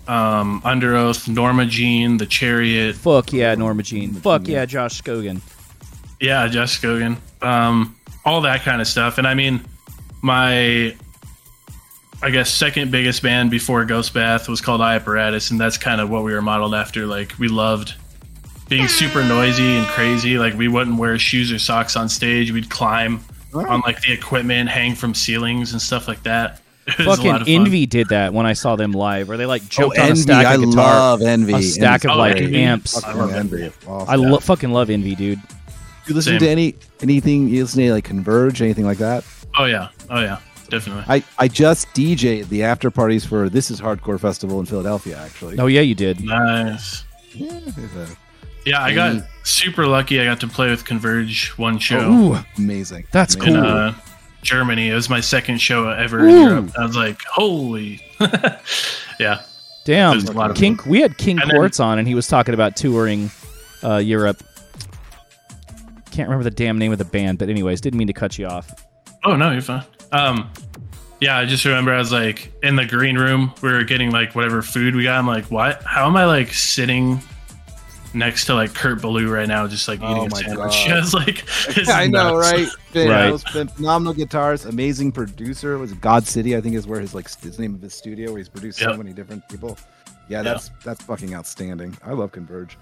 um, 0.08 0.62
Under 0.64 0.96
Oath, 0.96 1.28
Norma 1.28 1.66
Jean, 1.66 2.18
The 2.18 2.26
Chariot. 2.26 2.96
Fuck 2.96 3.34
yeah, 3.34 3.54
Norma 3.56 3.84
Jean. 3.84 4.12
Norma 4.14 4.22
Fuck 4.22 4.44
Jean, 4.44 4.54
yeah, 4.54 4.60
yeah. 4.62 4.66
Josh 4.66 5.02
Scogin. 5.02 5.42
Yeah, 6.20 6.48
Josh 6.48 6.80
Scogin. 6.80 7.18
Um, 7.42 7.96
all 8.26 8.42
that 8.42 8.62
kind 8.62 8.82
of 8.82 8.88
stuff. 8.88 9.18
And 9.18 9.28
I 9.28 9.34
mean, 9.34 9.62
my, 10.22 10.96
I 12.22 12.30
guess, 12.30 12.52
second 12.52 12.92
biggest 12.92 13.24
band 13.24 13.52
before 13.52 13.84
Ghost 13.86 14.14
Bath 14.14 14.48
was 14.48 14.62
called 14.62 14.82
Eye 14.82 14.96
Apparatus, 14.96 15.52
and 15.52 15.60
that's 15.60 15.78
kind 15.78 16.00
of 16.02 16.10
what 16.10 16.24
we 16.24 16.34
were 16.34 16.42
modeled 16.42 16.76
after. 16.76 17.06
Like, 17.06 17.38
we 17.40 17.48
loved 17.48 17.96
being 18.70 18.88
super 18.88 19.24
noisy 19.24 19.78
and 19.78 19.88
crazy. 19.88 20.38
Like, 20.38 20.54
we 20.54 20.68
wouldn't 20.68 20.98
wear 20.98 21.18
shoes 21.18 21.52
or 21.52 21.60
socks 21.60 21.96
on 21.96 22.08
stage. 22.08 22.52
We'd 22.52 22.70
climb 22.70 23.24
on 23.54 23.82
like 23.82 24.02
the 24.02 24.12
equipment, 24.14 24.70
hang 24.70 24.96
from 24.96 25.14
ceilings 25.14 25.72
and 25.74 25.82
stuff 25.82 26.08
like 26.08 26.24
that. 26.24 26.62
It 26.88 26.98
was 26.98 27.06
a 27.06 27.10
lot 27.10 27.18
Fucking 27.20 27.32
of 27.32 27.40
fun. 27.42 27.48
Envy 27.50 27.86
did 27.86 28.10
that 28.10 28.34
when 28.34 28.48
I 28.48 28.54
saw 28.54 28.76
them 28.76 28.92
live, 28.92 29.28
where 29.28 29.38
they 29.38 29.46
like 29.46 29.62
oh, 29.64 29.68
joked 29.70 30.00
on 30.00 30.04
a 30.04 30.08
Oh, 30.08 30.10
Envy, 30.10 30.22
stack 30.22 30.46
I 30.48 30.54
of 30.56 30.62
guitar. 30.62 30.74
love 30.74 31.22
Envy. 31.22 31.54
a 31.54 31.62
stack 31.62 32.04
of 32.06 32.18
like 32.18 32.38
Envy. 32.38 32.58
amps. 32.64 32.98
I 32.98 33.02
Fucking 33.02 33.20
love 33.22 33.34
Envy. 33.34 33.72
Awesome. 33.88 34.10
I 34.10 34.16
lo- 34.16 34.40
fucking 34.40 34.72
love 34.72 34.90
Envy, 34.90 35.14
dude. 35.16 35.40
you 36.08 36.16
listen 36.16 36.34
Same. 36.34 36.40
to 36.40 36.50
any 36.50 36.76
anything? 37.02 37.48
You 37.50 37.62
listen 37.64 37.84
to 37.84 37.94
like 37.94 38.04
Converge, 38.04 38.62
anything 38.64 38.86
like 38.86 38.98
that? 38.98 39.24
Oh 39.58 39.66
yeah, 39.66 39.90
oh 40.10 40.22
yeah, 40.22 40.40
definitely. 40.70 41.04
I 41.08 41.24
I 41.38 41.48
just 41.48 41.88
DJ 41.90 42.48
the 42.50 42.64
after 42.64 42.90
parties 42.90 43.26
for 43.26 43.48
This 43.48 43.70
Is 43.70 43.80
Hardcore 43.80 44.20
Festival 44.20 44.60
in 44.60 44.66
Philadelphia. 44.66 45.20
Actually, 45.20 45.60
Oh 45.60 45.68
yeah, 45.68 45.82
you 45.82 45.94
did. 45.94 46.20
Nice. 46.26 47.06
Yeah, 47.34 47.60
it's, 47.64 48.16
Yeah, 48.66 48.82
I 48.84 48.94
got 48.94 49.24
super 49.44 49.88
lucky. 49.88 50.20
I 50.22 50.26
got 50.26 50.40
to 50.42 50.48
play 50.48 50.70
with 50.70 50.86
Converge 50.86 51.50
one 51.58 51.80
show 51.80 52.12
Ooh, 52.12 52.38
amazing. 52.58 53.06
That's 53.12 53.36
Amazing. 53.36 53.56
in 53.56 53.62
cool. 53.62 53.70
uh, 53.72 53.94
Germany. 54.44 54.90
It 54.90 54.94
was 54.94 55.10
my 55.10 55.20
second 55.20 55.60
show 55.60 55.90
ever 55.90 56.20
Ooh. 56.22 56.28
in 56.30 56.42
Europe. 56.42 56.72
I 56.78 56.86
was 56.86 56.96
like, 56.96 57.20
holy, 57.24 58.02
yeah. 59.20 59.42
damn. 59.86 60.18
a 60.28 60.32
lot 60.32 60.52
of 60.52 60.58
King, 60.58 60.80
we 60.86 61.02
had 61.02 61.18
King 61.18 61.40
And 61.40 61.50
then- 61.50 61.58
Quartz 61.58 61.80
on, 61.80 61.98
and 62.00 62.08
he 62.08 62.14
was 62.16 62.28
talking 62.28 62.54
about 62.54 62.76
touring 62.76 63.32
uh, 63.84 63.98
Europe. 63.98 64.44
Can't 66.12 66.28
remember 66.28 66.44
the 66.44 66.52
damn 66.56 66.78
name 66.78 66.92
of 66.92 66.98
the 66.98 67.06
band, 67.06 67.38
but 67.40 67.50
anyways, 67.50 67.82
didn't 67.82 67.98
mean 67.98 68.08
to 68.08 68.14
cut 68.14 68.38
you 68.38 68.46
off. 68.46 68.70
Oh 69.24 69.36
no, 69.36 69.52
you're 69.52 69.62
fine. 69.62 69.84
Um, 70.12 70.52
yeah, 71.22 71.38
I 71.38 71.46
just 71.46 71.64
remember 71.66 71.94
I 71.94 72.00
was 72.00 72.12
like 72.12 72.52
in 72.64 72.76
the 72.76 72.86
green 72.86 73.18
room. 73.18 73.54
We 73.62 73.72
were 73.72 73.84
getting 73.86 74.12
like 74.12 74.36
whatever 74.36 74.62
food 74.62 74.94
we 74.96 75.04
got. 75.04 75.18
I'm 75.18 75.28
like, 75.28 75.46
what? 75.46 75.82
How 75.84 76.08
am 76.08 76.18
I 76.18 76.26
like 76.26 76.50
sitting? 76.54 77.22
Next 78.14 78.46
to 78.48 78.56
like 78.56 78.74
Kurt 78.74 79.02
Ballou 79.02 79.30
right 79.30 79.48
now, 79.48 79.66
just 79.68 79.88
like 79.88 80.00
eating 80.00 80.10
Oh 80.18 80.26
a 80.26 80.30
my 80.30 80.42
sandwich. 80.42 80.58
God. 80.88 80.92
I 80.92 81.00
was 81.00 81.14
like, 81.14 81.46
this 81.68 81.78
is 81.78 81.90
I 81.90 82.08
know, 82.08 82.36
right? 82.36 82.68
Been, 82.92 83.08
Right. 83.10 83.30
those 83.30 83.44
been 83.54 83.70
phenomenal 83.70 84.14
guitars, 84.14 84.66
amazing 84.66 85.14
producer. 85.14 85.74
It 85.76 85.78
Was 85.78 85.94
God 85.94 86.28
City? 86.28 86.58
I 86.58 86.62
think 86.62 86.76
is 86.76 86.86
where 86.88 87.00
his 87.00 87.16
like 87.16 87.30
his 87.42 87.58
name 87.58 87.74
of 87.74 87.82
his 87.82 87.94
studio, 87.94 88.32
where 88.32 88.40
he's 88.40 88.50
produced 88.50 88.80
so 88.80 88.98
many 88.98 89.14
different 89.14 89.48
people. 89.48 89.78
Yeah, 90.28 90.42
that's 90.42 90.72
that's 90.84 91.02
fucking 91.04 91.34
outstanding. 91.34 91.98
I 92.04 92.12
love 92.12 92.32
Converge. 92.34 92.78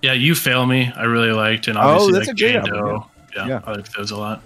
Yeah, 0.00 0.14
you 0.14 0.34
fail 0.34 0.64
me. 0.64 0.90
I 0.96 1.02
really 1.02 1.32
liked, 1.32 1.68
and 1.68 1.76
Oh, 1.76 1.80
obviously 1.82 2.12
that's 2.14 2.28
like 2.28 2.36
a 2.36 2.38
great 2.40 2.52
Jane 2.52 2.56
album, 2.56 2.72
Doe. 2.74 3.06
Yeah, 3.36 3.46
Yeah. 3.48 3.60
I 3.66 3.72
like 3.72 3.92
those 3.92 4.10
a 4.12 4.16
lot. 4.16 4.42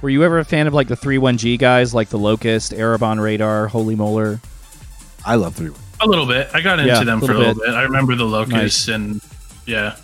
Were 0.00 0.08
you 0.10 0.24
ever 0.24 0.38
a 0.38 0.44
fan 0.44 0.66
of 0.66 0.74
like 0.74 0.88
the 0.88 0.96
31G 0.96 1.58
guys, 1.58 1.94
like 1.94 2.08
the 2.08 2.18
Locust, 2.18 2.72
Arab 2.72 3.02
On 3.02 3.20
Radar, 3.20 3.68
Holy 3.68 3.94
Molar? 3.94 4.40
I 5.24 5.36
love 5.36 5.54
three. 5.54 5.70
A 6.02 6.06
little 6.06 6.26
bit. 6.26 6.48
I 6.52 6.60
got 6.60 6.78
into 6.80 6.92
Yeah, 6.92 7.04
them 7.04 7.20
for 7.20 7.26
a 7.32 7.38
little 7.38 7.54
little 7.54 7.62
bit. 7.64 7.74
I 7.74 7.82
remember 7.82 8.14
the 8.16 8.24
Locusts 8.24 8.88
and 8.88 9.20
yeah. 9.66 9.96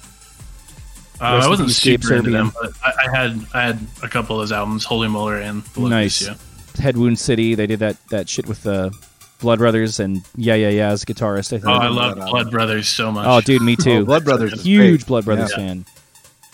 Uh, 1.20 1.24
I 1.42 1.48
wasn't 1.48 1.68
the 1.68 1.72
Escape 1.72 2.02
super 2.04 2.14
into 2.16 2.30
them, 2.30 2.52
but 2.60 2.72
I, 2.84 3.06
I 3.06 3.16
had 3.16 3.46
I 3.52 3.62
had 3.62 3.80
a 4.04 4.08
couple 4.08 4.36
of 4.36 4.42
those 4.42 4.52
albums, 4.52 4.84
Holy 4.84 5.08
Molar 5.08 5.38
and 5.38 5.64
the 5.64 5.80
Nice. 5.88 6.26
Locusts. 6.28 6.78
Head 6.78 6.96
Wound 6.96 7.18
City, 7.18 7.56
they 7.56 7.66
did 7.66 7.80
that 7.80 7.96
that 8.10 8.28
shit 8.28 8.46
with 8.46 8.62
the 8.62 8.96
Blood 9.40 9.58
Brothers 9.58 9.98
and 9.98 10.22
Yeah 10.36 10.54
Yeah 10.54 10.68
Yeah 10.68 10.90
as 10.90 11.02
a 11.02 11.06
guitarist. 11.06 11.48
I 11.52 11.58
think. 11.58 11.66
Oh, 11.66 11.70
I 11.72 11.74
remember 11.86 11.94
love 12.00 12.14
that 12.14 12.20
album. 12.22 12.32
Blood 12.32 12.50
Brothers 12.52 12.88
so 12.88 13.10
much. 13.10 13.26
Oh, 13.26 13.40
dude, 13.40 13.62
me 13.62 13.76
Oh, 13.80 13.82
too. 13.82 14.04
Blood 14.04 14.24
Brothers, 14.24 14.62
Huge 14.62 15.00
great. 15.00 15.06
Blood 15.06 15.24
Brothers 15.24 15.50
Yeah. 15.50 15.56
fan. 15.56 15.86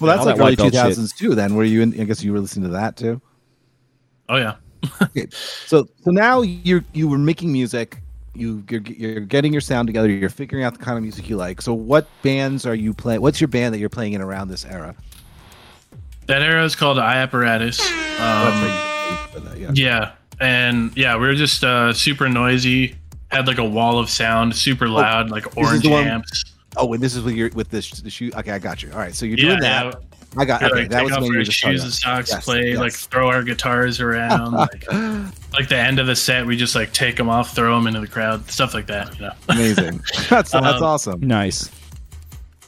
Well, 0.00 0.08
that's 0.08 0.20
all 0.20 0.26
like 0.26 0.36
that 0.36 0.42
early 0.42 0.56
two 0.56 0.62
belt 0.62 0.72
shit. 0.72 0.80
thousands 0.82 1.12
too. 1.12 1.34
Then 1.34 1.54
were 1.56 1.64
you? 1.64 1.82
In, 1.82 2.00
I 2.00 2.04
guess 2.04 2.24
you 2.24 2.32
were 2.32 2.40
listening 2.40 2.64
to 2.64 2.72
that 2.72 2.96
too. 2.96 3.20
Oh 4.30 4.36
yeah. 4.36 4.54
okay. 5.02 5.26
So 5.30 5.86
so 6.02 6.10
now 6.10 6.40
you're 6.40 6.84
you 6.94 7.06
were 7.08 7.18
making 7.18 7.52
music. 7.52 7.98
You 8.34 8.64
you're, 8.68 8.80
you're 8.82 9.20
getting 9.20 9.52
your 9.52 9.60
sound 9.60 9.86
together. 9.86 10.08
You're 10.10 10.28
figuring 10.28 10.64
out 10.64 10.76
the 10.76 10.84
kind 10.84 10.96
of 10.96 11.02
music 11.02 11.28
you 11.28 11.36
like. 11.36 11.62
So 11.62 11.72
what 11.72 12.08
bands 12.22 12.66
are 12.66 12.74
you 12.74 12.92
playing? 12.92 13.20
What's 13.20 13.40
your 13.40 13.48
band 13.48 13.74
that 13.74 13.78
you're 13.78 13.88
playing 13.88 14.14
in 14.14 14.20
around 14.20 14.48
this 14.48 14.64
era? 14.64 14.94
That 16.26 16.42
era 16.42 16.64
is 16.64 16.74
called 16.74 16.98
Eye 16.98 17.16
Apparatus. 17.18 17.80
Um, 17.80 17.86
that, 19.44 19.56
yeah. 19.58 19.70
yeah, 19.74 20.12
and 20.40 20.96
yeah, 20.96 21.16
we 21.16 21.26
were 21.26 21.34
just 21.34 21.62
uh, 21.62 21.92
super 21.92 22.28
noisy. 22.28 22.96
Had 23.30 23.46
like 23.46 23.58
a 23.58 23.64
wall 23.64 23.98
of 23.98 24.08
sound, 24.08 24.54
super 24.54 24.88
loud, 24.88 25.30
like 25.30 25.46
is 25.46 25.52
orange 25.56 25.86
amps. 25.86 26.44
Oh, 26.76 26.92
and 26.92 27.02
this 27.02 27.14
is 27.14 27.22
with 27.22 27.34
your 27.34 27.50
with 27.50 27.68
this 27.70 27.90
the 27.90 28.10
shoe. 28.10 28.30
Okay, 28.36 28.52
I 28.52 28.58
got 28.58 28.82
you. 28.82 28.90
All 28.92 28.98
right, 28.98 29.14
so 29.14 29.26
you're 29.26 29.38
Yeah, 29.38 29.44
doing 29.48 29.60
that. 29.60 30.02
Yeah. 30.36 30.42
I 30.42 30.44
got 30.44 30.62
We'd, 30.62 30.72
okay. 30.72 30.80
like, 30.82 30.90
that 30.90 30.96
take 30.98 31.04
was 31.04 31.12
off 31.12 31.18
when 31.22 31.26
you 31.26 31.32
our 31.34 31.38
were 31.38 31.44
just 31.44 31.58
shoes 31.58 31.82
and 31.82 31.92
socks, 31.92 32.30
Yes, 32.30 32.44
play, 32.44 32.68
yes. 32.70 32.78
like 32.78 32.92
throw 32.92 33.28
our 33.28 33.42
guitars 33.42 34.00
around. 34.00 34.52
like, 34.52 34.92
like 35.52 35.68
the 35.68 35.76
end 35.76 35.98
of 35.98 36.06
the 36.06 36.16
set, 36.16 36.44
we 36.46 36.56
just 36.56 36.74
like 36.74 36.92
take 36.92 37.16
them 37.16 37.28
off, 37.28 37.54
throw 37.54 37.74
them 37.76 37.86
into 37.86 38.00
the 38.00 38.08
crowd, 38.08 38.50
stuff 38.50 38.74
like 38.74 38.86
that. 38.86 39.14
You 39.16 39.26
know? 39.26 39.32
Amazing. 39.48 40.02
That's 40.28 40.50
that's 40.50 40.54
Um, 40.54 40.82
awesome. 40.82 41.20
Nice. 41.20 41.70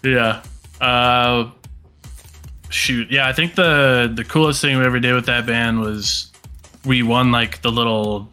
Yeah. 0.05 0.43
Uh, 0.81 1.51
shoot. 2.69 3.11
Yeah, 3.11 3.29
I 3.29 3.33
think 3.33 3.55
the 3.55 4.11
the 4.15 4.25
coolest 4.25 4.61
thing 4.61 4.79
we 4.79 4.85
ever 4.85 5.01
did 5.01 5.15
with 5.15 5.27
that 5.27 5.47
band 5.47 5.81
was 5.81 6.31
we 6.85 7.03
won 7.03 7.33
like 7.33 7.63
the 7.63 7.71
little 7.73 8.29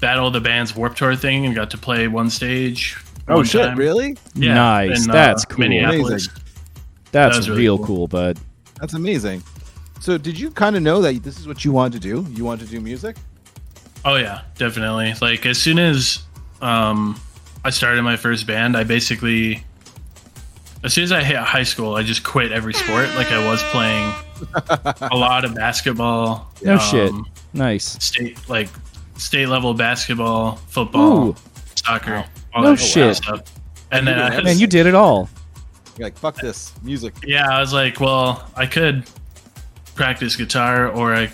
Battle 0.00 0.28
of 0.28 0.32
the 0.32 0.40
Bands 0.40 0.76
Warped 0.76 0.98
Tour 0.98 1.16
thing 1.16 1.44
and 1.46 1.54
got 1.54 1.70
to 1.70 1.78
play 1.78 2.06
one 2.06 2.30
stage. 2.30 2.96
Oh 3.26 3.36
one 3.36 3.44
shit! 3.44 3.62
time. 3.62 3.76
Really? 3.76 4.16
Yeah, 4.34 4.54
nice. 4.54 5.04
in, 5.04 5.10
uh, 5.10 5.12
That's 5.14 5.44
cool. 5.44 5.58
Minneapolis. 5.60 6.28
That's 7.10 7.12
That 7.12 7.36
was 7.36 7.48
really 7.48 7.62
real 7.62 7.76
cool. 7.78 7.86
cool, 7.86 8.08
bud. 8.08 8.38
That's 8.80 8.94
amazing. 8.94 9.42
So, 10.00 10.16
did 10.18 10.38
you 10.38 10.50
kind 10.50 10.76
of 10.76 10.82
know 10.82 11.00
that 11.02 11.22
this 11.24 11.38
is 11.38 11.46
what 11.48 11.64
you 11.64 11.72
wanted 11.72 12.00
to 12.00 12.08
do? 12.08 12.30
You 12.32 12.44
wanted 12.44 12.66
to 12.66 12.70
do 12.70 12.80
music? 12.80 13.16
Oh 14.04 14.14
yeah, 14.16 14.42
definitely. 14.56 15.14
Like 15.20 15.44
as 15.44 15.58
soon 15.60 15.78
as 15.78 16.20
um, 16.62 17.20
I 17.64 17.70
started 17.70 18.02
my 18.02 18.16
first 18.16 18.46
band, 18.46 18.76
I 18.76 18.84
basically, 18.84 19.64
as 20.84 20.94
soon 20.94 21.02
as 21.04 21.10
I 21.12 21.24
hit 21.24 21.36
high 21.36 21.64
school, 21.64 21.96
I 21.96 22.04
just 22.04 22.22
quit 22.22 22.52
every 22.52 22.74
sport. 22.74 23.08
Like 23.16 23.32
I 23.32 23.44
was 23.50 23.60
playing 23.64 24.14
a 25.10 25.16
lot 25.16 25.44
of 25.44 25.54
basketball. 25.56 26.52
No 26.62 26.78
shit. 26.78 27.12
Nice. 27.52 28.02
state 28.04 28.38
like 28.48 28.68
state 29.16 29.46
level 29.48 29.74
basketball, 29.74 30.56
football, 30.68 31.30
Ooh. 31.30 31.36
soccer, 31.74 32.24
all 32.54 32.62
No 32.62 32.70
that 32.76 32.76
shit. 32.80 33.16
stuff. 33.16 33.40
And 33.90 34.06
then 34.06 34.18
I, 34.20 34.42
Man, 34.42 34.58
you 34.58 34.66
did 34.68 34.86
it 34.86 34.94
all. 34.94 35.28
You're 35.98 36.06
like, 36.06 36.16
fuck 36.18 36.36
this 36.36 36.72
music. 36.82 37.14
yeah, 37.26 37.48
I 37.50 37.60
was 37.60 37.72
like, 37.72 37.98
well, 38.00 38.48
I 38.56 38.66
could 38.66 39.04
practice 39.96 40.36
guitar 40.36 40.88
or 40.88 41.12
I 41.14 41.30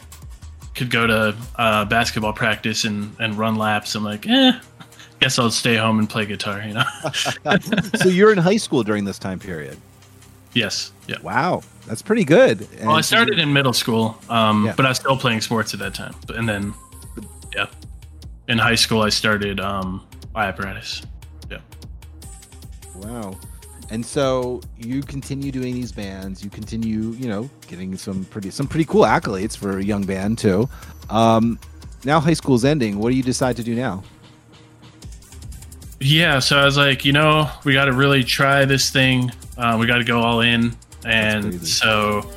could 0.75 0.91
go 0.91 1.07
to 1.07 1.37
uh, 1.57 1.85
basketball 1.85 2.33
practice 2.33 2.85
and, 2.85 3.15
and 3.21 3.37
run 3.39 3.57
laps. 3.57 3.95
I'm 3.95 4.03
like, 4.05 4.27
eh, 4.27 4.59
guess 5.21 5.39
I'll 5.39 5.51
stay 5.51 5.77
home 5.77 5.99
and 5.99 6.09
play 6.09 6.25
guitar, 6.27 6.63
you 6.63 6.75
know? 6.75 6.85
so 8.03 8.09
you're 8.09 8.33
in 8.33 8.39
high 8.39 8.57
school 8.57 8.83
during 8.83 9.05
this 9.05 9.19
time 9.19 9.39
period. 9.39 9.77
yes. 10.55 10.91
Yeah. 11.07 11.17
Wow, 11.23 11.61
that's 11.87 12.01
pretty 12.01 12.25
good. 12.25 12.67
And 12.79 12.87
Well, 12.89 12.97
I 12.97 13.03
started 13.03 13.39
in 13.39 13.53
middle 13.53 13.75
school, 13.75 14.19
um, 14.31 14.65
Yeah. 14.65 14.73
but 14.75 14.87
I 14.87 14.89
was 14.89 14.97
still 14.99 15.19
playing 15.19 15.43
sports 15.43 15.75
at 15.75 15.81
that 15.81 15.93
time. 15.95 16.15
And 16.35 16.49
then, 16.49 16.73
yeah, 17.55 17.67
in 18.49 18.57
high 18.57 18.75
school, 18.77 19.03
I 19.03 19.11
started 19.11 19.61
um, 19.61 20.03
apparatus. 20.35 21.03
Yeah. 21.51 21.59
Wow. 22.97 23.39
And 23.91 24.05
so 24.05 24.61
you 24.79 25.03
continue 25.03 25.53
doing 25.53 25.75
these 25.75 25.93
bands. 25.93 26.43
You 26.43 26.51
continue, 26.51 27.11
you 27.13 27.29
know, 27.29 27.49
getting 27.69 27.97
some 27.97 28.25
pretty 28.27 28.51
some 28.51 28.67
pretty 28.67 28.85
cool 28.87 29.03
accolades 29.03 29.57
for 29.57 29.79
a 29.79 29.85
young 29.85 30.05
band 30.05 30.39
too. 30.39 30.69
Um, 31.11 31.59
now 32.05 32.21
high 32.21 32.33
school's 32.35 32.65
ending. 32.65 32.99
What 32.99 33.11
do 33.11 33.17
you 33.17 33.23
decide 33.23 33.57
to 33.57 33.63
do 33.63 33.75
now? 33.75 34.03
Yeah, 36.01 36.39
so 36.39 36.59
I 36.59 36.65
was 36.65 36.77
like, 36.77 37.05
you 37.05 37.13
know, 37.13 37.49
we 37.65 37.73
got 37.73 37.87
to 37.87 37.93
really 37.93 38.25
try 38.25 38.65
this 38.65 38.91
thing. 38.91 39.31
Uh, 39.57 39.77
we 39.79 39.87
got 39.87 39.99
to 39.99 40.05
go 40.05 40.21
all 40.21 40.41
in, 40.41 40.77
and 41.07 41.67
so 41.67 42.31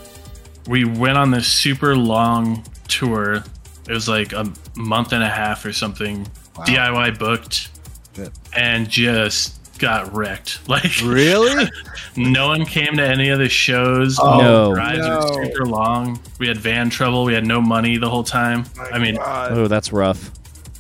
we 0.68 0.86
went 0.86 1.18
on 1.18 1.32
this 1.32 1.48
super 1.48 1.96
long 1.96 2.64
tour. 2.88 3.44
It 3.88 3.92
was 3.94 4.08
like 4.08 4.32
a 4.34 4.50
month 4.76 5.12
and 5.12 5.24
a 5.24 5.30
half 5.30 5.66
or 5.66 5.74
something. 5.74 6.28
Wow. 6.58 6.64
DIY 6.66 7.20
booked, 7.20 7.70
Shit. 8.16 8.32
and 8.56 8.90
just 8.90 9.67
got 9.78 10.14
wrecked. 10.16 10.60
Like 10.68 10.92
Really? 11.04 11.70
no 12.18 12.48
one 12.48 12.66
came 12.66 12.98
to 12.98 13.08
any 13.08 13.30
of 13.30 13.40
the 13.40 13.50
shows. 13.50 14.18
Oh, 14.20 14.40
no. 14.40 14.70
the 14.70 14.76
drives 14.76 15.00
were 15.00 15.44
no. 15.44 15.44
super 15.44 15.66
long. 15.66 16.20
We 16.40 16.48
had 16.48 16.58
van 16.58 16.90
trouble. 16.90 17.24
We 17.24 17.34
had 17.34 17.46
no 17.46 17.62
money 17.62 17.98
the 17.98 18.10
whole 18.10 18.24
time. 18.24 18.66
I 18.92 19.00
mean, 19.00 19.18
Oh, 19.22 19.68
that's 19.68 19.92
rough. 19.94 20.32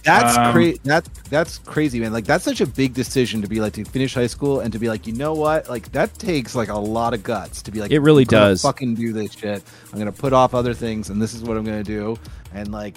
That's 0.04 0.38
Um, 0.38 0.54
crazy. 0.54 0.80
That's 0.86 1.10
that's 1.30 1.58
crazy, 1.58 2.00
man. 2.00 2.14
Like 2.14 2.24
that's 2.26 2.46
such 2.46 2.62
a 2.62 2.66
big 2.66 2.94
decision 2.94 3.42
to 3.42 3.48
be 3.50 3.60
like 3.60 3.74
to 3.74 3.84
finish 3.84 4.14
high 4.14 4.28
school 4.28 4.62
and 4.62 4.72
to 4.72 4.80
be 4.80 4.88
like, 4.88 5.06
you 5.06 5.12
know 5.12 5.34
what? 5.34 5.70
Like 5.70 5.92
that 5.92 6.14
takes 6.18 6.56
like 6.56 6.70
a 6.70 6.78
lot 6.78 7.14
of 7.14 7.24
guts 7.24 7.62
to 7.64 7.72
be 7.72 7.82
like. 7.82 7.92
It 7.92 8.00
really 8.00 8.24
I'm 8.24 8.28
does. 8.28 8.62
Fucking 8.62 8.96
do 8.96 9.12
this 9.12 9.34
shit. 9.34 9.64
I'm 9.92 10.00
gonna 10.00 10.14
put 10.14 10.32
off 10.32 10.54
other 10.54 10.74
things, 10.74 11.10
and 11.10 11.22
this 11.22 11.34
is 11.34 11.44
what 11.44 11.58
I'm 11.58 11.66
gonna 11.66 11.84
do. 11.84 12.18
And 12.54 12.72
like, 12.72 12.96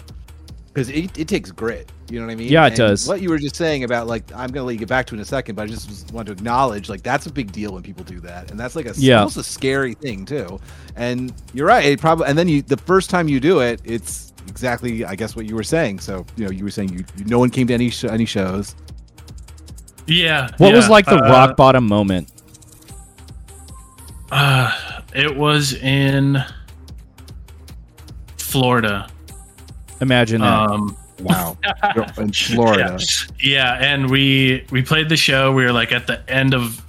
because 0.72 0.88
it, 0.88 1.16
it 1.18 1.26
takes 1.28 1.50
grit. 1.50 1.90
You 2.10 2.18
know 2.20 2.26
what 2.26 2.32
I 2.32 2.36
mean? 2.36 2.48
Yeah, 2.48 2.64
it 2.64 2.68
And 2.70 2.76
does. 2.76 3.06
What 3.08 3.20
you 3.20 3.28
were 3.30 3.38
just 3.38 3.56
saying 3.56 3.84
about 3.84 4.06
like, 4.06 4.24
I'm 4.34 4.50
gonna 4.50 4.66
let 4.66 4.72
you 4.72 4.78
get 4.78 4.88
back 4.88 5.06
to 5.06 5.14
it 5.14 5.18
in 5.18 5.22
a 5.22 5.24
second, 5.24 5.54
but 5.54 5.62
I 5.62 5.66
just 5.66 5.88
was- 5.88 6.04
want 6.12 6.26
to 6.26 6.32
acknowledge 6.32 6.88
like 6.88 7.02
that's 7.02 7.26
a 7.26 7.32
big 7.32 7.52
deal 7.52 7.72
when 7.72 7.82
people 7.82 8.04
do 8.04 8.20
that, 8.20 8.50
and 8.50 8.58
that's 8.58 8.74
like 8.76 8.86
a 8.86 8.94
Yeah. 8.96 9.18
almost 9.18 9.36
a 9.36 9.42
scary 9.44 9.94
thing 9.94 10.24
too. 10.24 10.58
And 10.96 11.32
you're 11.54 11.66
right. 11.66 11.84
It 11.84 12.00
probably 12.00 12.26
and 12.26 12.36
then 12.38 12.48
you 12.48 12.62
the 12.62 12.76
first 12.76 13.10
time 13.10 13.28
you 13.28 13.38
do 13.40 13.60
it, 13.60 13.80
it's 13.84 14.32
exactly 14.48 15.04
I 15.04 15.14
guess 15.14 15.36
what 15.36 15.46
you 15.46 15.54
were 15.54 15.62
saying. 15.64 16.00
So 16.00 16.24
you 16.36 16.44
know 16.44 16.50
you 16.50 16.64
were 16.64 16.70
saying 16.70 16.90
you, 16.92 17.04
you 17.16 17.24
no 17.26 17.38
one 17.38 17.50
came 17.50 17.66
to 17.68 17.74
any 17.74 17.90
sh- 17.90 18.04
any 18.04 18.24
shows. 18.26 18.74
yeah. 20.06 20.48
What 20.58 20.72
was 20.74 20.88
like 20.88 21.06
the 21.06 21.16
uh, 21.16 21.28
rock 21.30 21.56
bottom 21.56 21.86
moment? 21.86 22.32
Uh, 24.32 24.72
it 25.14 25.36
was 25.36 25.74
in 25.74 26.42
Florida. 28.36 29.08
Imagine 30.00 30.40
that. 30.40 30.70
Um, 30.70 30.96
Wow, 31.22 31.58
in 32.16 32.32
Florida. 32.32 32.98
yeah, 33.42 33.76
and 33.78 34.10
we 34.10 34.64
we 34.70 34.82
played 34.82 35.08
the 35.08 35.16
show. 35.16 35.52
We 35.52 35.64
were 35.64 35.72
like 35.72 35.92
at 35.92 36.06
the 36.06 36.28
end 36.30 36.54
of 36.54 36.82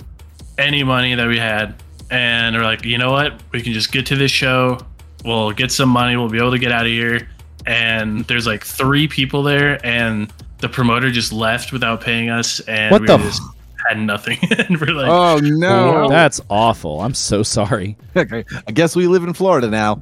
any 0.58 0.84
money 0.84 1.16
that 1.16 1.28
we 1.28 1.38
had, 1.38 1.76
and 2.10 2.56
we're 2.56 2.64
like, 2.64 2.86
you 2.86 2.98
know 2.98 3.12
what? 3.12 3.42
We 3.52 3.62
can 3.62 3.74
just 3.74 3.92
get 3.92 4.06
to 4.08 4.16
this 4.16 4.32
show. 4.32 4.80
We'll 5.26 5.52
get 5.52 5.72
some 5.72 5.90
money. 5.90 6.16
We'll 6.16 6.30
be 6.30 6.38
able 6.38 6.52
to 6.52 6.60
get 6.60 6.72
out 6.72 6.86
of 6.86 6.92
here. 6.92 7.28
And 7.66 8.26
there's 8.26 8.48
like 8.48 8.64
three 8.66 9.08
people 9.08 9.44
there, 9.44 9.86
and 9.86 10.32
the 10.60 10.70
promoter 10.70 11.12
just 11.12 11.34
left 11.34 11.72
without 11.72 12.02
paying 12.02 12.30
us, 12.30 12.60
and 12.62 12.92
What 12.92 13.02
we 13.02 13.08
the 13.08 13.18
were 13.18 13.24
just 13.24 13.42
had 13.88 14.00
nothing. 14.00 14.38
and 14.58 14.80
we're 14.80 14.94
like, 14.94 15.10
Oh 15.10 15.40
no! 15.44 16.08
That's 16.08 16.40
awful. 16.50 17.02
I'm 17.02 17.14
so 17.14 17.44
sorry. 17.44 17.98
Okay, 18.16 18.44
I 18.68 18.72
guess 18.74 18.94
we 18.94 19.08
live 19.08 19.24
in 19.24 19.34
Florida 19.34 19.70
now. 19.70 20.02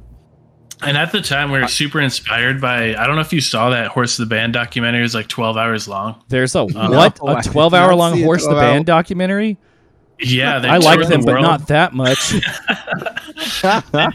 And 0.82 0.96
at 0.96 1.12
the 1.12 1.20
time, 1.20 1.50
we 1.50 1.58
were 1.60 1.68
super 1.68 2.00
inspired 2.00 2.60
by. 2.60 2.94
I 2.94 3.06
don't 3.06 3.14
know 3.16 3.20
if 3.20 3.32
you 3.32 3.40
saw 3.40 3.70
that 3.70 3.88
Horse 3.88 4.16
the 4.16 4.26
Band 4.26 4.52
documentary. 4.52 5.04
It's 5.04 5.14
like 5.14 5.28
12 5.28 5.56
hours 5.56 5.86
long. 5.86 6.22
There's 6.28 6.54
a 6.54 6.66
no, 6.66 6.90
what? 6.90 7.20
I 7.26 7.38
A 7.38 7.42
did 7.42 7.52
12 7.52 7.74
hour 7.74 7.94
long 7.94 8.14
see 8.14 8.22
it. 8.22 8.24
Horse 8.24 8.46
the. 8.46 8.54
Band 8.54 8.86
documentary? 8.86 9.58
Yeah, 10.18 10.58
they 10.58 10.68
I 10.68 10.76
like 10.78 11.00
them, 11.08 11.22
the 11.22 11.26
but 11.32 11.40
not 11.40 11.68
that 11.68 11.92
much. 11.94 12.34